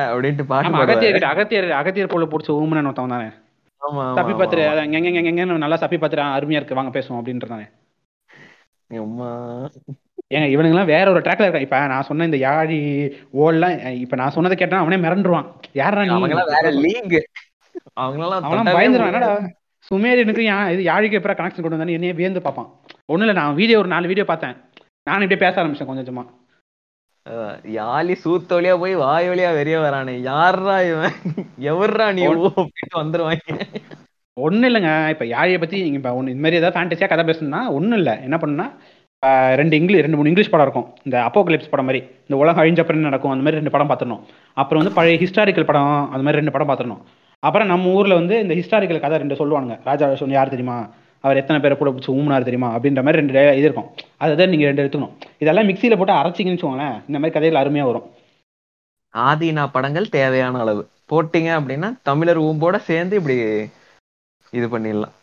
அப்படின்ட்டு 0.09 0.45
பாட்டு 0.45 0.83
அகத்தியர் 0.83 1.31
அகத்தியர் 1.31 1.69
அகத்தியர் 1.73 2.07
போல 2.07 2.27
பிடிச்ச 2.27 2.51
ஊமனன் 2.57 2.89
ஒருத்தவன் 2.89 3.15
தானே 3.17 3.29
தப்பி 4.15 4.33
ஆமா, 4.33 4.39
பார்த்துரு 4.39 4.63
ஆமா. 4.63 4.71
அதான் 4.73 4.87
எங்க 4.89 5.09
எங்க 5.11 5.31
எங்க 5.33 5.59
நல்லா 5.59 5.77
தப்பி 5.77 5.97
பார்த்துரு 5.97 6.23
அருமையா 6.31 6.59
இருக்கு 6.61 6.75
வாங்க 6.75 6.93
பேசுவோம் 6.95 7.21
அப்படின்றானே 7.21 7.67
அம்மா. 8.91 9.29
ஏங்க 10.31 10.47
இவனுங்கெல்லாம் 10.47 10.87
வேற 10.87 11.07
ஒரு 11.11 11.21
ட்ராக்ல 11.21 11.47
இருக்கான். 11.47 11.61
இப்ப 11.61 11.79
நான் 11.87 12.03
சொன்ன 12.03 12.25
இந்த 12.25 12.39
யாழி 12.39 12.79
ஓல்லாம் 13.39 13.75
இப்ப 13.97 14.17
நான் 14.17 14.31
சொன்னதை 14.31 14.57
கேட்டா 14.57 14.79
அவனே 14.79 14.97
மிரண்டுருவான். 14.97 15.47
யாரா 15.75 16.03
நீ? 16.03 16.11
அவங்கெல்லாம் 16.11 16.53
வேற 16.55 16.71
லீக் 16.77 17.15
தொட்டவே 18.59 18.77
பயந்துருவான். 18.77 19.11
என்னடா? 19.13 19.31
சுமேரியனுக்கு 19.91 20.43
யா- 20.47 20.71
இது 20.71 20.83
யாழிக்கு 20.83 21.19
எப்பறம் 21.19 21.39
கனெக்ஷன் 21.39 21.61
கொண்டு 21.61 21.77
வந்தானே 21.77 21.93
என்னையே 21.93 22.13
வியந்து 22.13 22.43
பார்ப்பான். 22.43 22.69
ஒண்ணும் 23.07 23.27
இல்ல 23.27 23.41
நான் 23.41 23.55
வீடியோ 23.55 23.79
ஒரு 23.79 23.89
நாலு 23.89 24.07
வீடியோ 24.07 24.27
பார்த்தேன். 24.27 24.57
நான் 25.07 25.23
இப்படியே 25.23 25.43
பேச 25.45 25.55
ஆரம்பிச்சேன் 25.61 25.87
கொஞ்சம் 25.87 26.07
கொஞ்சமா. 26.07 26.25
யாழி 27.79 28.15
சூத்து 28.25 28.53
வழியா 28.57 28.79
போய் 28.79 28.95
வாய் 28.95 29.29
வழியா 29.29 29.51
வெளிய 29.55 29.79
வரானே. 29.81 30.15
யாரா 30.21 30.77
இவன்? 30.91 31.17
எவர்ரா 31.71 32.13
நீ? 32.13 32.27
அப்படின்னு 32.27 32.97
வந்துருவாங்க. 32.97 33.65
ஒண்ணும் 34.45 34.75
இல்லைங்க. 34.75 35.09
இப்ப 35.09 35.25
யாழியை 35.25 35.59
பத்தி 35.59 35.83
நீங்க 35.83 35.99
இப்ப 36.01 36.17
இந்த 36.19 36.41
மாதிரி 36.45 36.61
ஏதாவது 36.61 36.77
ஃபேண்டஸியா 36.79 37.09
கதை 37.09 37.25
பேசணும்னா 37.25 37.61
ஒண்ணும் 37.69 37.99
இல்ல. 37.99 38.19
என்ன 38.21 38.37
பண்ணுன்னா 38.37 38.67
ரெண்டு 39.61 39.77
இங்கிலீஷ் 39.77 40.03
ரெண்டு 40.03 40.17
மூணு 40.17 40.29
இங்கிலீஷ் 40.29 40.51
படம் 40.51 40.67
இருக்கும். 40.67 40.91
இந்த 41.05 41.17
அப்போகலிப்ஸ் 41.29 41.71
படம் 41.71 41.85
மாதிரி. 41.85 42.01
இந்த 42.29 42.37
உலகம் 42.43 42.65
அழிஞ்ச 42.65 42.81
அப்புறம் 42.83 42.99
என்ன 42.99 43.09
நடக்கும்? 43.09 43.31
அந்த 43.31 43.45
மாதிரி 43.45 43.61
ரெண்டு 43.61 43.75
படம் 43.77 43.91
பார்த்துடணும். 43.91 44.23
அப்புறம் 44.55 44.83
வந்து 44.83 44.97
பழைய 44.99 45.17
ஹிஸ்டாரிக்கல் 45.23 45.69
படம் 45.71 46.05
அந்த 46.05 46.25
மாதிரி 46.27 46.41
ரெண்டு 46.41 46.53
படம் 46.57 46.69
பார்த்துடணும். 46.69 47.03
அப்புறம் 47.39 47.69
நம்ம 47.69 47.91
ஊர்ல 47.99 48.15
வந்து 48.15 48.37
இந்த 48.43 48.55
ஹிஸ்டாரிக்கல் 48.55 49.01
கதை 49.01 49.19
ரெண்டு 49.19 49.41
சொல்லுவானுங்க. 49.41 49.79
ராஜா 49.85 50.15
சொன்ன 50.15 50.35
யார் 50.35 50.55
தெரியுமா? 50.55 50.79
அவர் 51.21 51.37
எத்தனை 51.37 51.63
பேரை 51.63 51.77
கூட 51.79 51.91
பிடிச்சி 51.91 52.17
ஊமனார் 52.17 52.49
தெரியுமா? 52.49 52.79
அப்படின்ற 52.79 53.03
மாதிரி 53.03 53.17
ரெண்டு 53.17 53.33
இது 53.33 53.63
இருக்கும். 53.63 53.91
அதை 54.17 54.47
நீங்க 54.47 54.65
ரெண்டு 54.65 54.85
எடுத்துக்கணும். 54.85 55.15
இதெல்லாம் 55.39 55.69
மிக்சியில 55.69 55.97
போட்டு 55.97 56.13
அரைச்சிங்கன்னு 56.13 56.57
வச்சுக்கோங்களேன் 56.57 56.97
இந்த 57.09 57.19
மாதிரி 57.19 57.31
கதைகள் 57.31 57.63
அருமையா 57.63 57.83
வரும். 57.83 58.11
ஆதினா 59.15 59.69
படங்கள் 59.73 60.09
தேவையான 60.09 60.59
அளவு. 60.59 60.89
போட்டீங்க 61.11 61.51
அப்படின்னா 61.59 61.99
தமிழர் 62.03 62.41
ஊம்போட 62.41 62.77
சேர்ந்து 62.77 63.17
இப்படி 63.17 63.37
இது 64.51 64.79
பண்ணிடலாம். 64.79 65.15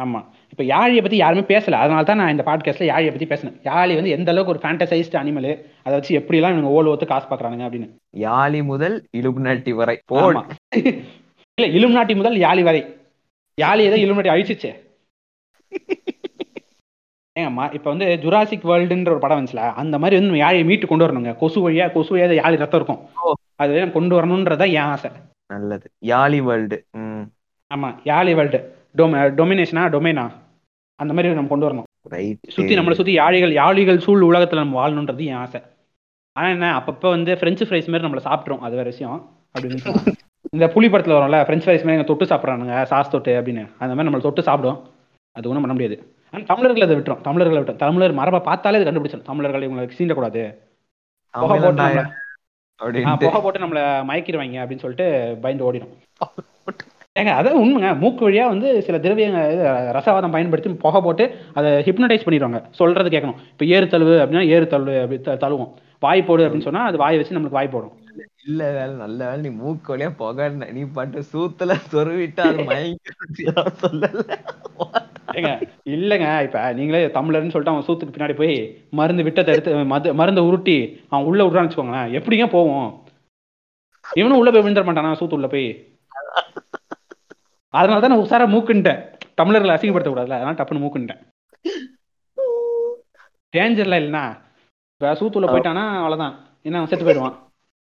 ஆமா. 0.00 0.24
இப்ப 0.50 0.64
யாழியை 0.64 1.00
பத்தி 1.00 1.16
யாருமே 1.16 1.40
பேசல. 1.40 1.70
அதனால 1.70 2.02
தான் 2.02 2.16
நான் 2.16 2.30
இந்த 2.30 2.42
பாட்காஸ்ட்ல 2.46 2.88
யாழியை 2.92 3.06
பத்தி 3.06 3.26
பேசினேன். 3.26 3.60
யாழி 3.64 3.94
வந்து 3.94 4.10
எந்த 4.10 4.30
அளவுக்கு 4.30 4.54
ஒரு 4.54 4.62
ஃபேண்டசைஸ்ட் 4.62 5.18
அனிமல் 5.20 5.64
அதை 5.82 5.98
வச்சு 5.98 6.18
எப்படிலாம் 6.18 6.58
இவங்க 6.58 6.82
ஓல் 6.82 6.86
ஓத்து 6.86 7.06
காசு 7.06 7.26
பாக்குறானுங்க 7.28 7.66
அப்படின்னு. 7.68 7.88
யாழி 8.16 8.64
முதல் 8.64 9.06
இலுமினாட்டி 9.16 9.70
வரை. 9.70 10.00
போடு. 10.06 10.38
ஆமா. 10.38 10.44
இல்ல 11.60 11.78
இலுமினாட்டி 11.78 12.16
முதல் 12.16 12.36
யாழி 12.36 12.62
வரை. 12.62 12.96
யாழி 13.60 13.78
ஏதோ 13.78 13.96
இலுமினாட்டி 13.96 14.34
அழிச்சிச்சே. 14.36 14.85
ஏங்கம்மா 17.38 17.64
இப்ப 17.72 17.90
வந்து 17.90 18.06
ஜுராசிக் 18.22 18.66
வேர்ல்டுன்ற 18.68 19.10
ஒரு 19.10 19.18
படம் 19.18 19.38
வந்துச்சுல 19.38 19.62
அந்த 19.82 19.98
மாதிரி 19.98 20.16
வந்து 20.18 20.30
நம்ம 20.30 20.42
யாழியை 20.44 20.64
மீட்டு 20.64 20.86
கொண்டு 20.86 21.06
வரணுங்க. 21.06 21.32
கொசு 21.36 21.58
வழியா 21.64 21.92
கொசு 21.92 22.16
வழியா 22.16 22.36
யாழி 22.38 22.56
ரத்தம் 22.56 22.80
இருக்கும். 22.80 23.02
அது 23.56 23.78
நம்ம 23.78 23.92
கொண்டு 23.92 24.14
வரணுன்றதா 24.16 24.66
என் 24.72 24.88
ஆசை. 24.92 25.10
நல்லது. 25.54 25.86
யாழி 26.04 26.38
வேர்ல்டு 26.42 26.78
ஆமா 27.74 27.88
யாழி 28.04 28.32
வேர்ல்டு 28.34 28.58
டொம 28.96 29.22
டொமினேஷனா 29.38 29.84
டொமைனா 29.94 30.24
அந்த 31.02 31.12
மாதிரி 31.14 31.34
நம்ம 31.34 31.48
கொண்டு 31.48 31.68
வரணும். 31.68 31.88
ரைட் 32.08 32.38
சுத்தி 32.48 32.78
நம்மளை 32.78 32.92
சுத்தி 32.92 33.18
யாழிகள் 33.18 33.52
யாழிகள் 33.52 33.98
சூழ் 33.98 34.22
உலகத்துல 34.24 34.62
நம்ம 34.62 34.76
வாழணுன்றது 34.80 35.24
என் 35.24 35.40
ஆசை. 35.44 35.60
ஆனா 36.36 36.48
என்ன 36.48 36.68
அப்பப்ப 36.78 37.08
வந்து 37.10 37.38
பிரெஞ்சு 37.38 37.64
ஃப்ரைஸ் 37.64 37.88
மாதிரி 37.88 38.06
நம்மள 38.06 38.20
சாப்பிட்றோம் 38.28 38.64
அது 38.66 38.74
வேற 38.74 38.88
விஷயம். 38.92 39.20
அப்படின்னு. 39.54 40.14
இந்த 40.50 40.66
புலி 40.68 40.88
படத்துல 40.88 41.16
வரும்ல 41.16 41.44
பிரெஞ்சு 41.44 41.66
ஃப்ரைஸ் 41.66 41.84
மாதிரி 41.86 41.96
எங்க 41.96 42.08
தொட்டு 42.10 42.24
சாப்பிட்றானுங்க 42.24 42.82
சாஸ் 42.82 43.10
தொட்டு 43.10 43.32
அப்படின்னு. 43.40 43.64
அந்த 43.78 43.94
மாதிரி 43.94 44.08
நம்மள 44.08 44.20
தொட்டு 44.20 44.42
சாப்பிடும். 44.42 44.78
அது 45.36 45.48
ஒன்றும் 45.48 45.64
பண்ண 45.64 45.76
முடியாது. 45.76 46.14
ஆனா 46.30 46.44
தமிழர்கள் 46.46 46.82
அதை 46.82 46.96
விட்டுரும். 46.96 47.20
தமிழர்களை 47.20 47.62
விட்டோம் 47.62 47.76
தமிழர் 47.76 48.12
மரபை 48.12 48.40
பார்த்தாலே 48.40 48.76
அது 48.76 48.90
கண்டுபிடிச்சிடும் 48.90 49.22
தமிழர்கள் 49.22 49.64
இவங்களை 49.68 49.90
சீண்டக்கூடாது. 49.98 50.42
புகை 51.30 51.58
போட்டு 51.58 51.82
நம்மள 51.82 52.04
ஆ, 52.04 52.84
அப்படின்ட்டு. 52.84 53.18
புகை 53.18 53.40
போட்டு 53.40 53.58
நம்மள 53.58 53.80
மயக்கிடுவாங்க 54.10 54.56
அப்படின்னு 54.62 54.78
சொல்லிட்டு 54.78 55.38
பயந்து 55.40 55.72
ஓடிடும். 55.72 55.94
ஏங்க 57.18 57.32
அதான் 57.38 57.60
உண்மைங்க. 57.62 57.98
மூக்கு 57.98 58.30
வழியா 58.30 58.46
வந்து 58.46 58.82
சில 58.82 58.98
திரவியங்க 58.98 59.52
இது, 59.52 59.64
ரசவாதம் 59.98 60.30
பயன்படுத்தி 60.30 60.74
புகை 60.74 61.00
போட்டு 61.00 61.36
அதை 61.54 61.72
ஹிப்னடைஸ் 61.72 62.26
பண்ணிடுவாங்க. 62.26 62.64
சொல்றது 62.70 63.08
கேட்கணும். 63.08 63.38
இப்போ 63.50 63.64
ஏறு 63.64 63.86
தழுவு 63.86 64.14
அப்படின்னா 64.22 64.46
ஏறு 64.46 64.64
தழுவு 64.64 65.02
அப்படி 65.02 65.46
தழுவும். 65.46 65.72
வாய் 66.00 66.24
போடு 66.24 66.48
அப்படின்னு 66.48 66.60
சொன்னா 66.60 66.84
அது 66.84 66.96
வாய் 66.96 67.16
வச்சு 67.16 67.38
நம்மளுக்கு 67.38 67.58
வாய் 67.58 67.68
போடும். 67.68 67.92
இல்ல 68.46 68.62
வேலை 68.76 68.94
நல்ல 69.02 69.18
வேலை 69.28 69.40
நீ 69.44 69.50
மூக்கு 69.60 69.90
வழியா 69.92 70.08
புகழ்ன 70.18 70.66
நீ 70.76 70.82
பாட்டு 70.96 71.22
சூத்துல 71.32 71.74
சொருவிட்டு 71.92 72.42
அது 72.48 72.64
மயங்கி 72.70 73.44
சொல்லல. 73.82 74.36
ஏங்க 75.38 75.50
இல்லைங்க. 75.94 76.28
இப்ப 76.46 76.58
நீங்களே 76.78 77.00
தமிழர்னு 77.16 77.52
சொல்லிட்டு 77.52 77.74
அவன் 77.74 77.86
சூத்துக்கு 77.88 78.14
பின்னாடி 78.16 78.36
போய் 78.40 78.54
மருந்து 78.98 79.26
விட்டத்தை 79.26 79.54
எடுத்து 79.54 79.72
மது 79.94 80.14
மருந்தை 80.20 80.44
உருட்டி 80.48 80.76
அவன் 81.10 81.28
உள்ள 81.30 81.40
விடுறான்னு 81.44 81.68
வச்சுக்கோங்களேன். 81.68 82.12
எப்படிங்க 82.18 82.46
போவோம்? 82.56 82.88
இவனும் 84.04 84.38
உள்ள 84.40 84.50
போய் 84.50 84.64
விழுந்துட 84.64 84.86
மாட்டானா 84.88 85.18
சூத்து 85.20 85.38
உள்ள 85.38 85.48
போய்? 85.54 85.68
அதனால 87.74 88.00
தான் 88.00 88.12
நான் 88.12 88.24
உசாரா 88.26 88.46
மூக்குன்ட்டேன். 88.54 89.00
தமிழர்களை 89.40 89.72
அசிங்கப்படுத்த 89.76 90.12
கூடாதுல 90.12 90.38
அதனால 90.38 90.58
டப்புன்னு 90.60 90.84
மூக்குன்ட்டேன். 90.84 91.22
டேஞ்சர்ல 93.54 93.98
இல்லைனா 94.02 94.24
இப்போ 94.94 95.08
சூத்துள்ள 95.20 95.48
போயிட்டானா 95.52 95.84
அவ்வளவுதான். 96.02 96.34
என்ன 96.66 96.78
அவன் 96.78 96.90
செத்து 96.92 97.06
போயிடுவான். 97.08 97.36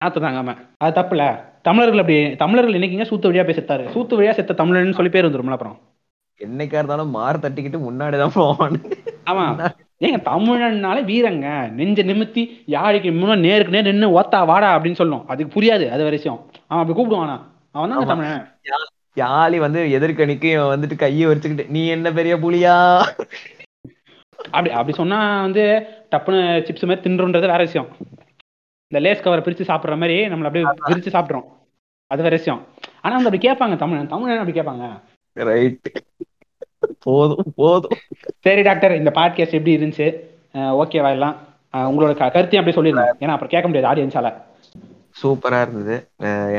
நாத்து 0.01 0.19
தாங்காம 0.23 0.53
அது 0.77 0.93
தப்புல 1.01 1.23
தமிழர்கள் 1.61 1.99
அப்படி 1.99 2.35
தமிழர்கள் 2.35 2.77
என்னைக்குங்க 2.79 3.05
சூத்து 3.09 3.29
வழியா 3.29 3.43
போய் 3.47 3.57
செத்தாரு 3.57 3.83
சூத்து 3.95 4.15
வழியா 4.17 4.31
செத்த 4.31 4.53
தமிழர்னு 4.53 4.93
சொல்லி 4.93 5.11
பேர் 5.11 5.27
வந்துரும்ல 5.27 5.57
அப்புறம். 5.57 5.77
என்னைக்கா 6.41 6.77
இருந்தாலும் 6.79 7.09
மாறு 7.09 7.37
தட்டிக்கிட்டு 7.37 7.79
முன்னாடிதான் 7.87 8.33
போவான். 8.33 8.77
ஆமா. 9.25 9.43
ஏங்க 9.99 10.19
தமிழன்னாலே 10.29 11.01
வீரங்க. 11.09 11.71
நெஞ்ச 11.71 12.03
நிமித்தி 12.03 12.43
யாருக்கு 12.65 13.09
முன்ன 13.09 13.37
நேருக்கு 13.37 13.73
நேர் 13.73 13.83
நின்னு 13.83 14.07
ஓத்தா 14.19 14.45
வாடா 14.45 14.79
அப்படின்னு 14.79 15.01
சொல்லும். 15.01 15.27
அதுக்கு 15.27 15.61
புரியாது 15.61 15.85
அது 15.89 16.09
விஷயம். 16.09 16.39
அவன் 16.67 16.81
அப்படி 16.83 16.97
கூப்பிடுவானா? 16.99 17.37
அவன் 17.71 17.89
தான். 17.89 18.07
தமிழன். 18.07 18.47
யாழி 19.19 19.57
வந்து 19.57 19.79
எதிர்கணிக்கு 19.97 20.51
வந்துட்டு 20.73 20.95
கையை 20.95 21.25
வச்சுக்கிட்டு 21.27 21.71
நீ 21.71 21.87
என்ன 21.87 22.11
பெரிய 22.11 22.37
புலியா? 22.37 22.75
அப்படி 24.45 24.69
அப்படி 24.69 24.93
சொன்னா 24.93 25.41
வந்து 25.41 25.63
டப்புன்னு 26.11 26.41
சிப்ஸ் 26.67 26.87
மாதிரி 26.87 27.03
தின்றுன்றது 27.05 27.51
வேற 27.53 27.57
விஷயம். 27.57 27.89
இந்த 28.91 29.01
லேஸ் 29.03 29.23
கவரை 29.25 29.41
பிரிச்சு 29.43 29.65
சாப்பிடுற 29.69 29.95
மாதிரி 30.01 30.15
நம்மள 30.31 30.47
அப்படியே 30.49 30.65
பிரிச்சு 30.87 31.15
சாப்பிடுறோம் 31.15 31.45
அது 32.11 32.23
வேற 32.25 32.35
விஷயம். 32.39 32.61
ஆனா 33.01 33.13
வந்து 33.15 33.29
அப்படி 33.29 33.45
கேட்பாங்க 33.45 33.75
தமிழன். 33.83 34.09
தமிழன் 34.13 34.41
அப்படி 34.41 34.55
கேட்பாங்க. 34.57 34.85
ரைட் 35.49 35.89
போதும் 37.05 37.53
போதும். 37.59 37.97
சரி 38.45 38.61
டாக்டர் 38.67 38.99
இந்த 39.01 39.11
பாட்காஸ்ட் 39.15 39.57
எப்படி 39.59 39.75
இருந்துச்சு? 39.77 40.07
ஓகேவா 40.81 41.11
எல்லாம். 41.15 41.35
உங்களோட 41.91 42.13
கருத்தையும் 42.17 42.61
அப்படியே 42.61 42.77
சொல்லிருந்தேன் 42.77 43.11
ஏன்னா 43.23 43.35
அப்புறம் 43.35 43.53
கேட்க 43.53 43.67
முடியாது 43.67 43.89
ஆடியன்ஸால 43.91 44.29
சூப்பரா 45.21 45.61
இருந்தது. 45.61 45.95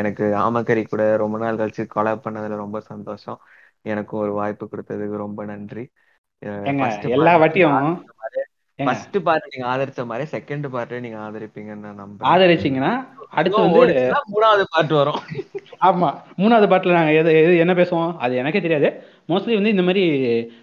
எனக்கு 0.00 0.24
ஆமக்கறி 0.44 0.82
கூட 0.88 1.02
ரொம்ப 1.22 1.36
நாள் 1.42 1.60
கழிச்சு 1.60 1.84
கொலாப் 1.94 2.24
பண்ணதுல 2.24 2.62
ரொம்ப 2.64 2.80
சந்தோஷம். 2.90 3.38
எனக்கும் 3.92 4.22
ஒரு 4.24 4.32
வாய்ப்பு 4.32 4.70
கொடுத்ததுக்கு 4.72 5.22
ரொம்ப 5.24 5.44
நன்றி. 5.52 5.84
எல்லா 7.16 7.32
வாட்டியும் 7.42 7.92
ஃபர்ஸ்ட் 8.84 9.22
பார்ட் 9.22 9.54
நீங்க 9.54 9.76
ஆதரிச்ச 9.76 10.04
மாதிரி 10.04 10.30
செகண்ட் 10.30 10.68
பார்ட் 10.68 10.92
நீங்க 10.92 11.18
ஆதரிப்பீங்கன்னு 11.18 11.94
நம்புறேன். 11.98 12.24
ஆதரிச்சீங்கன்னா 12.24 13.06
அடுத்து 13.30 13.60
வந்து 13.60 14.12
மூணாவது 14.12 14.62
பார்ட் 14.70 14.88
வரும். 14.88 15.20
ஆமா 15.80 16.14
மூணாவது 16.36 16.68
பாட்டில் 16.68 16.92
நாங்க 16.92 17.12
எது 17.12 17.42
எது 17.42 17.56
என்ன 17.56 17.74
பேசுவோம்? 17.74 18.16
அது 18.16 18.36
எனக்கே 18.36 18.60
தெரியாது. 18.60 19.02
மோஸ்ட்லி 19.28 19.54
வந்து 19.54 19.70
இந்த 19.70 19.82
மாதிரி 19.82 20.06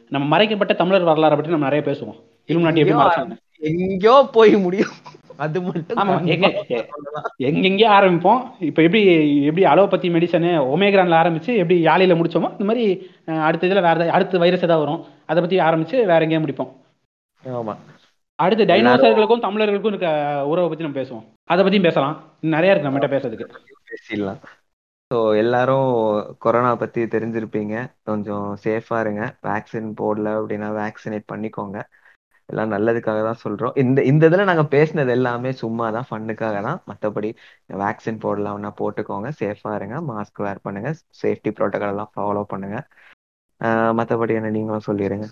நம்ம 0.09 0.27
மறைக்கப்பட்ட 0.27 0.73
தமிழர் 0.73 1.05
வரலாறை 1.05 1.29
பற்றி 1.29 1.49
நம்ம 1.49 1.69
நிறைய 1.69 1.91
பேசுவோம். 1.91 2.23
இலுமினாட்டி 2.47 2.75
எப்படி 2.75 2.91
மறைச்சாங்க? 2.91 3.37
எங்கேயோ 3.59 4.29
போய் 4.31 4.57
முடியும். 4.57 4.89
அது 5.37 5.61
மட்டும் 5.61 5.97
ஆமா, 5.97 6.23
எங்க- 6.23 6.65
சொல்லலாம். 6.67 7.23
எங்கெங்கே 7.35 7.87
ஆரம்பிப்போம். 7.87 8.51
இப்போ 8.59 8.81
எப்படி 8.81 9.43
எப்படி 9.43 9.65
அலோபதி 9.65 10.09
மெடிசனு 10.09 10.49
ஒமேக்ரான்ல 10.75 11.15
ஆரம்பிச்சு 11.15 11.55
எப்படி 11.55 11.85
யாழில 11.85 12.15
முடிச்சோமோ 12.15 12.51
இந்த 12.51 12.63
மாதிரி 12.63 13.11
அடுத்த 13.25 13.67
இதுல 13.67 13.95
வேற 13.95 14.11
அடுத்த 14.11 14.37
வைரஸ் 14.37 14.63
ஏதாவது 14.63 14.87
வரும். 14.87 15.05
அதை 15.25 15.41
பத்தி 15.41 15.59
ஆரம்பிச்சு 15.59 15.99
வேற 15.99 16.19
எங்கேயும் 16.19 16.45
முடிப்போம். 16.45 16.71
ஆமா. 17.45 17.75
அடுத்து 18.39 18.63
டைனோசர்களுக்கும் 18.71 19.43
தமிழர்களுக்கும் 19.45 19.93
இருக்க 19.93 20.09
உறவை 20.51 20.67
பத்தி 20.69 20.85
நம்ம 20.85 20.99
பேசுவோம். 21.01 21.25
அதை 21.51 21.61
பத்தியும் 21.65 21.87
பேசலாம். 21.87 22.15
நிறைய 22.55 22.71
இருக்கு 22.71 22.87
நம்மகிட்ட 22.87 23.09
பேசுறதுக்கு. 23.15 23.47
பேசிடலாம். 23.91 24.41
ஸோ 25.11 25.17
எல்லாரும் 25.43 25.87
கொரோனா 26.43 26.71
பத்தி 26.81 27.01
தெரிஞ்சிருப்பீங்க. 27.15 27.75
கொஞ்சம் 28.09 28.47
சேஃபா 28.65 28.97
இருங்க. 29.05 29.23
வேக்சின் 29.47 29.89
போடல 30.01 30.33
அப்படின்னா 30.39 30.69
வேக்சினேட் 30.81 31.25
பண்ணிக்கோங்க. 31.31 31.77
எல்லாம் 32.49 32.71
நல்லதுக்காக 32.73 33.19
தான் 33.27 33.41
சொல்றோம். 33.43 33.73
இந்த 33.83 33.99
இந்த 34.11 34.23
இதுல 34.29 34.45
நாங்க 34.49 34.63
பேசினது 34.75 35.11
எல்லாமே 35.17 35.51
சும்மா 35.63 35.87
தான் 35.95 36.07
ஃபன்னுக்காக 36.09 36.61
தான் 36.67 36.79
மற்றபடி 36.91 37.29
வேக்சின் 37.83 38.21
போடலாம்னா 38.25 38.71
போட்டுக்கோங்க. 38.79 39.29
சேஃபா 39.41 39.73
இருங்க. 39.79 39.97
மாஸ்க் 40.11 40.41
வேர் 40.47 40.63
பண்ணுங்க. 40.67 40.91
சேஃப்டி 41.21 41.51
ப்ரோட்டோகால் 41.59 41.93
எல்லாம் 41.95 42.11
ஃபாலோ 42.15 42.43
பண்ணுங்க. 42.53 42.79
மத்தபடி 43.99 44.33
என்ன 44.39 44.51
நீங்களும் 44.57 44.87
சொல்லிடுங்க 44.87 45.27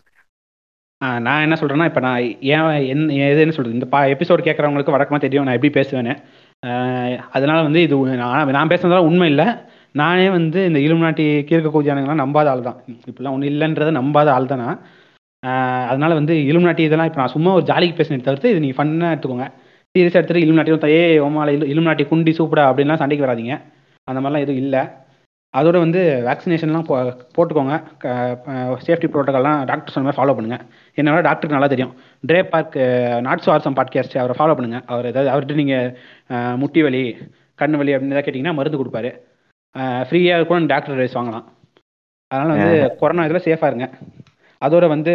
நான் 1.25 1.43
என்ன 1.45 1.55
சொல்கிறேன்னா 1.61 1.87
இப்போ 1.89 2.01
நான் 2.05 2.19
ஏன் 2.53 2.67
என் 2.91 3.09
எது 3.31 3.41
என்ன 3.43 3.55
சொல்கிறது 3.55 3.77
இந்த 3.79 3.87
பா 3.93 3.99
எபிசோட் 4.13 4.45
கேட்குறவங்களுக்கு 4.47 4.95
வழக்கமாக 4.95 5.21
தெரியும். 5.25 5.45
நான் 5.47 5.57
எப்படி 5.57 5.71
பேசுவேன்னு. 5.79 6.13
அதனால் 7.37 7.65
வந்து 7.67 7.81
இது 7.87 7.95
நான் 8.21 8.53
நான் 8.57 8.71
பேசுனதெல்லாம் 8.71 9.09
உண்மை 9.09 9.27
இல்லை. 9.33 9.47
நானே 10.01 10.25
வந்து 10.37 10.59
இந்த 10.69 10.79
இலுமினாட்டி 10.85 11.25
கீழ்க்க 11.49 11.69
கூஜானுங்கெல்லாம் 11.75 12.23
நம்பாத 12.23 12.49
ஆள் 12.53 12.65
தான். 12.69 12.79
இப்படிலாம் 13.09 13.35
ஒன்றும் 13.35 13.51
இல்லைன்றதை 13.53 13.91
நம்பாத 13.99 14.29
ஆள் 14.37 14.51
தான்? 14.53 14.63
நான் 14.63 14.79
அதனால் 15.91 16.17
வந்து 16.19 16.33
இலுமினாட்டி 16.51 16.83
இதெல்லாம் 16.87 17.09
இப்போ 17.09 17.21
நான் 17.21 17.33
சும்மா 17.35 17.51
ஒரு 17.57 17.65
ஜாலிக்கு 17.71 17.97
பேசினே 17.99 18.23
தவிர்த்து 18.27 18.51
இது 18.53 18.61
நீங்கள் 18.65 18.79
ஃபன்னாக 18.79 19.13
எடுத்துக்கோங்க. 19.13 19.47
சீரியஸாக 19.95 20.19
எடுத்துட்டு 20.21 20.45
இலுமினாட்டி 20.45 20.93
ஏ 20.97 21.01
ஓமால 21.27 21.53
இலு 21.57 21.71
இலுமினாட்டி 21.73 22.05
குண்டி 22.13 22.33
சூப்படா 22.39 22.65
அப்படின்லாம் 22.71 23.01
சண்டைக்கு 23.03 23.25
வராதிங்க. 23.27 23.55
அந்த 24.07 24.19
மாதிரிலாம் 24.21 24.45
எதுவும் 24.45 24.63
இல்லை. 24.65 24.81
அதோட 25.53 25.77
வந்து 25.83 26.01
வேக்சினேஷன்லாம் 26.27 26.87
போ 26.89 26.95
போட்டுக்கோங்க. 27.35 27.75
சேஃப்டி 28.85 29.07
ப்ரோட்டோக்கால்லாம் 29.13 29.59
டாக்டர் 29.69 29.93
சொன்ன 29.93 30.07
மாதிரி 30.07 30.19
ஃபாலோ 30.19 30.35
பண்ணுங்கள் 30.37 30.63
என்னோட 30.99 31.21
டாக்டருக்கு 31.27 31.57
நல்லா 31.57 31.69
தெரியும். 31.73 31.93
Trey 32.29 32.39
Park 32.53 32.77
not 33.27 33.43
so 33.45 33.51
awesome 33.53 33.77
podcast 33.79 34.17
அவரை 34.23 34.35
ஃபாலோ 34.39 34.55
பண்ணுங்கள் 34.57 34.85
அவர் 34.93 35.09
ஏதாவது 35.11 35.31
அவர்கிட்ட 35.33 35.61
நீங்கள் 35.61 36.57
முட்டி 36.63 36.83
வலி 36.87 37.03
கண்ணு 37.61 37.79
வலி 37.81 37.93
அப்படின்னு 37.95 38.15
ஏதாவது 38.15 38.27
கேட்டிங்கன்னா 38.27 38.57
மருந்து 38.59 38.81
கொடுப்பாரு. 38.81 39.11
ஃப்ரீயாக 40.09 40.47
கூட 40.49 40.59
டாக்டர் 40.73 41.01
ரேஸ் 41.01 41.17
வாங்கலாம். 41.19 41.45
அதனால் 42.31 42.55
வந்து 42.55 42.71
கொரோனா 43.01 43.25
இதில் 43.27 43.45
சேஃபாக 43.47 43.71
இருங்க. 43.71 43.87
அதோட 44.61 44.85
வந்து 44.95 45.13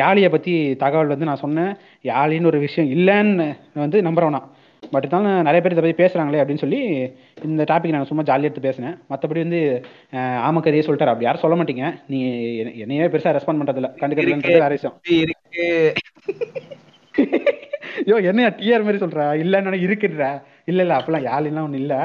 யாழியை 0.00 0.28
பற்றி 0.32 0.54
தகவல் 0.82 1.12
வந்து 1.12 1.28
நான் 1.28 1.42
சொன்னேன். 1.44 1.72
யாழின்னு 2.10 2.50
ஒரு 2.52 2.58
விஷயம் 2.66 2.90
இல்லைன்னு 2.96 3.46
வந்து 3.84 4.00
நம்புறவனா 4.08 4.40
பட் 4.90 5.04
இருந்தாலும் 5.04 5.42
நிறைய 5.42 5.60
பேர் 5.60 5.78
இதை 5.78 5.92
பற்றி 5.92 6.04
பேசுகிறாங்களே 6.04 6.42
அப்படின்னு 6.42 6.56
சொல்லி 6.56 7.10
இந்த 7.44 7.62
டாபிக் 7.62 7.88
நான் 7.88 8.04
சும்மா 8.04 8.22
ஜாலியாக 8.22 8.40
எடுத்து 8.40 8.60
பேசினேன். 8.60 8.94
மற்றபடி 9.10 9.40
வந்து 9.40 9.84
ஆமக்கதையே 10.12 10.86
சொல்லிட்டார். 10.86 11.12
அப்படி 11.12 11.24
யாரும் 11.24 11.40
சொல்ல 11.40 11.62
மாட்டீங்க. 11.62 12.00
நீ 12.06 12.20
என்ன- 12.56 12.72
என்னையே 12.72 13.06
பெருசாக 13.06 13.38
ரெஸ்பாண்ட் 13.38 13.60
பண்ணுறதில்ல 13.62 13.90
கண்டுக்கிறதுன்றது 14.00 14.52
வேற 14.52 14.68
விஷயம். 14.68 15.00
இருக்கு 15.08 15.92
ஐயோ 18.04 18.16
என்னையா 18.30 18.48
டிஆர் 18.48 18.84
மாதிரி 18.84 19.06
சொல்ற? 19.06 19.18
இல்லைன்னு 19.18 19.88
இருக்குன்ற? 19.88 20.42
இல்ல 20.64 20.80
இல்ல 20.80 20.96
அப்பெல்லாம் 20.96 21.32
யாழிலாம் 21.32 21.62
ஒன்றும் 21.62 21.74
இல்லை. 21.74 21.96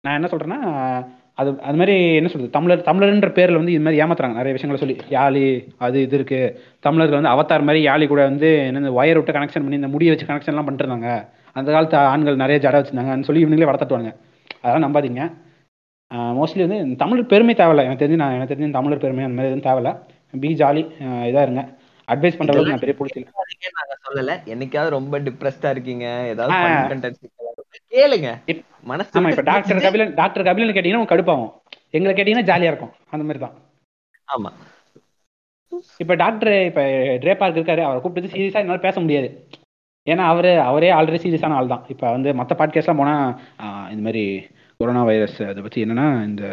நான் 0.00 0.14
என்ன 0.14 0.26
சொல்றேன்னா 0.26 0.60
அது 1.34 1.60
அது 1.62 1.76
மாதிரி 1.76 2.14
என்ன 2.14 2.28
சொல்றது? 2.28 2.50
தமிழர் 2.50 2.80
தமிழர்ன்ற 2.80 3.32
பேர்ல 3.32 3.54
வந்து 3.54 3.72
இது 3.72 3.80
மாதிரி 3.80 4.02
ஏமாத்துறாங்க. 4.02 4.34
நிறைய 4.34 4.52
விஷயங்களை 4.52 4.76
சொல்லி. 4.76 4.96
யாழி 5.10 5.68
அது 5.78 6.02
இது 6.02 6.14
இருக்கு. 6.14 6.60
தமிழர்கள் 6.80 7.20
வந்து 7.20 7.34
அவதார் 7.34 7.62
மாதிரி 7.62 7.86
யாழி 7.86 8.06
கூட 8.06 8.22
வந்து 8.22 8.56
என்ன 8.66 8.90
ஒயர் 8.90 9.14
விட்டு 9.14 9.32
கனெக்ஷன் 9.32 9.52
பண்ணி 9.52 9.74
இந்த 9.74 9.88
முடியை 9.88 10.14
வச்சு 10.14 10.34
கனெக்ஷன்லாம் 10.34 10.64
பண்ணிட்டு 10.64 10.86
இருந்தாங்க. 10.86 11.26
அந்த 11.56 11.68
காலத்து 11.74 11.96
ஆண்கள் 12.12 12.40
நிறைய 12.42 12.58
ஜட 12.64 12.74
வச்சிருந்தாங்கன்னு 12.74 13.28
சொல்லி 13.28 13.44
இவங்களே 13.44 13.68
வளர்த்துட்டுவாங்க 13.70 14.10
அதெல்லாம் 14.62 14.86
நம்பாதீங்க. 14.86 15.22
மோஸ்ட்லி 16.38 16.62
வந்து 16.66 16.78
தமிழ் 17.02 17.30
பெருமை 17.32 17.54
தேவையில்ல. 17.54 17.84
எனக்கு 17.86 18.02
தெரிஞ்சு 18.04 18.20
நான் 18.22 18.36
எனக்கு 18.36 18.54
தெரிஞ்சு 18.54 18.76
தமிழர் 18.78 19.02
பெருமை 19.04 19.24
அந்த 19.28 19.36
மாதிரி 19.38 19.52
எதுவும் 19.52 19.66
தேவையில்ல. 19.68 19.92
பி 20.42 20.48
ஜாலி 20.60 20.82
இதா 21.30 21.42
இருங்க. 21.46 21.62
அட்வைஸ் 22.08 22.38
பண்ற 22.38 22.52
அளவுக்கு 22.54 22.74
நான் 22.74 22.84
பெரிய 22.84 23.24
நாங்க 23.78 23.94
சொல்லல. 24.06 24.32
என்னைக்காவது 24.54 24.96
ரொம்ப 24.98 25.20
டிப்ரெஸ்டா 25.26 25.70
இருக்கீங்க. 25.74 26.06
ஏதாவது 26.32 26.52
கேளுங்க. 27.94 28.30
மனசு 28.90 29.20
இப்ப 29.30 29.42
டாக்டர் 29.50 29.84
கபிலன் 29.84 30.14
டாக்டர் 30.14 30.46
கபிலன் 30.48 30.76
கேட்டீங்கன்னா 30.76 31.10
கடுப்பாகும். 31.12 31.52
எங்களை 31.96 32.14
கேட்டீங்கன்னா 32.16 32.48
ஜாலியா 32.50 32.70
இருக்கும். 32.70 32.92
அந்த 33.14 33.24
மாதிரி 33.26 33.42
தான். 33.44 33.54
ஆமா. 34.34 34.50
இப்ப 36.02 36.14
டாக்டர் 36.24 36.54
இப்ப 36.70 36.82
ட்ரே 37.22 37.34
பார்க் 37.40 37.56
இருக்காரு. 37.56 37.82
அவரை 37.86 38.00
கூப்பிட்டு 38.00 38.34
சீரியஸா 38.34 38.60
என்னால 38.62 38.78
பேச 38.86 39.00
முடியாது. 39.00 39.28
ஏன்னா 40.06 40.24
அவரு 40.32 40.60
அவரே 40.60 40.90
ஆல்ரெடி 40.90 41.20
சீரியஸான 41.24 41.56
ஆள் 41.58 41.66
தான் 41.66 41.84
இப்போ 41.88 42.10
வந்து 42.10 42.34
மற்ற 42.34 42.52
பாட்காஸ்ட்லாம் 42.58 43.00
போனால் 43.02 43.90
இந்த 43.90 44.02
மாதிரி 44.02 44.24
கொரோனா 44.80 45.02
வைரஸ் 45.02 45.42
அதை 45.42 45.60
பற்றி 45.62 45.84
என்னென்னா 45.84 46.06
இந்த 46.24 46.44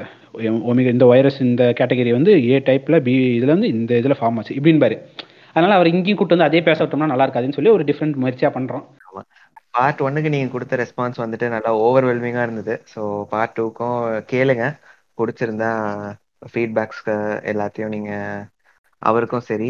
ஒமிக 0.70 0.92
இந்த 0.96 1.06
வைரஸ் 1.06 1.40
இந்த 1.42 1.64
கேட்டகரி 1.80 2.12
வந்து 2.12 2.34
ஏ 2.50 2.58
டைப்பில் 2.60 3.02
பி 3.02 3.14
இதில் 3.36 3.54
வந்து 3.56 3.68
இந்த 3.68 3.98
இதில் 3.98 4.20
ஃபார்ம் 4.20 4.38
ஆச்சு. 4.38 4.56
இப்படின்னு 4.56 4.80
பாரு. 4.80 4.96
அவர் 5.56 5.88
இங்கேயும் 5.88 6.18
கூட்டு 6.18 6.36
வந்து 6.36 6.50
அதே 6.50 6.62
பேச 6.64 6.86
விட்டோம்னா 6.86 7.12
நல்லா 7.12 7.28
இருக்காதுன்னு 7.28 7.58
சொல்லி 7.58 7.70
ஒரு 7.70 7.84
டிஃப்ரெண்ட் 7.84 8.16
முயற்சியாக 8.16 8.60
பண்ணுறோம் 8.60 8.86
பார்ட் 9.70 10.02
ஒன்னுக்கு 10.02 10.34
நீங்கள் 10.36 10.52
கொடுத்த 10.52 10.76
ரெஸ்பான்ஸ் 10.76 11.22
வந்துட்டு 11.24 11.48
நல்லா 11.50 11.72
ஓவர்வெல்மிங்காக 11.78 12.48
இருந்தது. 12.48 12.74
ஸோ 12.96 13.24
பார்ட் 13.24 13.58
டூக்கும் 13.60 14.00
கேளுங்க. 14.32 14.66
பிடிச்சிருந்தா 15.18 15.72
ஃபீட்பேக்ஸ்க்கு 16.54 17.16
எல்லாத்தையும் 17.52 17.94
நீங்கள் 17.96 18.44
அவருக்கும் 19.10 19.48
சரி. 19.50 19.70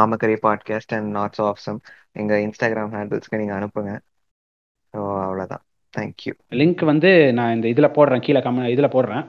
ஆமக்கரி 0.00 0.36
podcast 0.46 0.94
and 0.96 1.10
not so 1.16 1.42
awesome 1.48 1.78
எங்க 2.20 2.34
இன்ஸ்டாகிராம் 2.46 2.94
ஹேண்டில்ஸ்க்கு 2.96 3.40
நீங்க 3.40 3.54
அனுப்புங்க. 3.58 3.92
ஸோ 4.92 5.00
அவ்வளோதான் 5.26 5.62
தேங்க்யூ 5.94 6.32
லிங்க் 6.60 6.82
வந்து 6.90 7.10
நான் 7.38 7.54
இந்த 7.56 7.66
இதில் 7.72 7.94
போடுறேன் 7.96 8.24
கீழே 8.26 8.40
கம 8.46 8.68
இதில் 8.74 8.94
போடுறேன். 8.94 9.24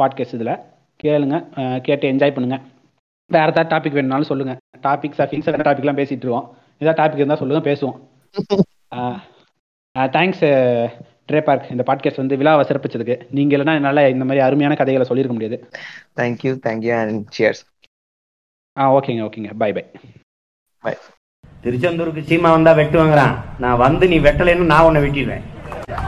பாட்காஸ்ட் 0.00 0.36
இதில். 0.38 0.54
கேளுங்க. 1.00 1.36
கேட்டு 1.86 2.10
என்ஜாய் 2.12 2.34
பண்ணுங்க. 2.36 2.58
வேற 3.30 3.46
ஏதாவது 3.52 3.70
டாபிக் 3.74 3.96
வேணும்னாலும் 3.96 4.30
சொல்லுங்க. 4.30 4.54
டாபிக் 4.86 5.18
சஃபிங்ஸ் 5.20 5.48
டாபிக்லாம் 5.68 6.00
பேசிட்டு 6.00 6.24
இருக்கோம் 6.24 6.48
ஏதாவது 6.82 7.00
டாபிக் 7.00 7.20
இருந்தால் 7.20 7.40
சொல்லுங்க 7.42 7.62
பேசுவோம். 7.70 7.98
தேங்க்ஸ் 10.16 10.44
ட்ரே 11.30 11.40
பார்க் 11.48 11.70
இந்த 11.74 11.84
பாட்காஸ்ட் 11.88 12.22
வந்து 12.22 12.38
விழாவை 12.40 12.62
சிறப்பிச்சதுக்கு. 12.68 13.16
நீங்க 13.36 13.52
இல்லைன்னா 13.56 13.74
என்னால் 13.78 14.08
இந்த 14.14 14.24
மாதிரி 14.28 14.44
அருமையான 14.46 14.76
கதைகளை 14.80 15.06
சொல்லியிருக்க 15.10 15.36
முடியாது. 15.36 15.58
Thank you 16.20 16.52
thank you 16.66 16.94
and 17.02 17.22
cheers 17.36 17.62
ஆ 18.76 18.84
ஓகேங்க 18.96 19.22
ஓகேங்க. 19.28 19.50
பை 19.62 19.70
பை 19.76 19.84
திருச்செந்தூருக்கு 21.64 22.22
சீமா 22.28 22.50
வந்தா 22.54 22.72
வெட்டுவாங்கிறான் 22.78 23.34
நான் 23.62 23.82
வந்து 23.82 24.04
நீ 24.12 24.16
வெட்டலைன்னு 24.26 24.70
நான் 24.70 24.86
உன்னை 24.88 25.00
வெட்டிடுவேன். 25.04 25.44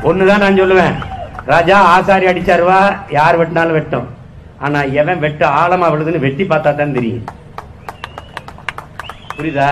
ஒண்ணுதான் 0.09 0.43
நான் 0.45 0.61
சொல்லுவேன். 0.61 0.95
ராஜா 1.53 1.77
ஆசாரி 1.95 2.27
அடிச்சாருவா 2.31 2.79
யார் 3.19 3.39
வெட்டினாலும் 3.41 3.79
வெட்டும். 3.79 4.09
ஆனா 4.67 4.81
எவன் 5.01 5.23
வெட்டு 5.25 5.45
ஆழமா 5.61 5.89
விழுதுன்னு 5.93 6.25
வெட்டி 6.27 6.45
பார்த்தா 6.53 6.73
தான் 6.81 6.97
தெரியும். 6.99 7.25
புரியுதா? 9.37 9.71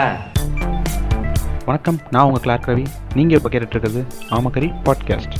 வணக்கம். 1.68 1.98
நான் 2.14 2.26
உங்கள் 2.28 2.44
கிளார்க் 2.46 2.70
ரவி 2.70 2.86
நீங்கள் 3.18 3.38
இப்போ 3.38 3.50
கேட்டுட்டு 3.54 3.76
இருக்கிறது 3.76 4.02
ஆமக்கரி 4.38 4.70
பாட்காஸ்ட் 4.86 5.36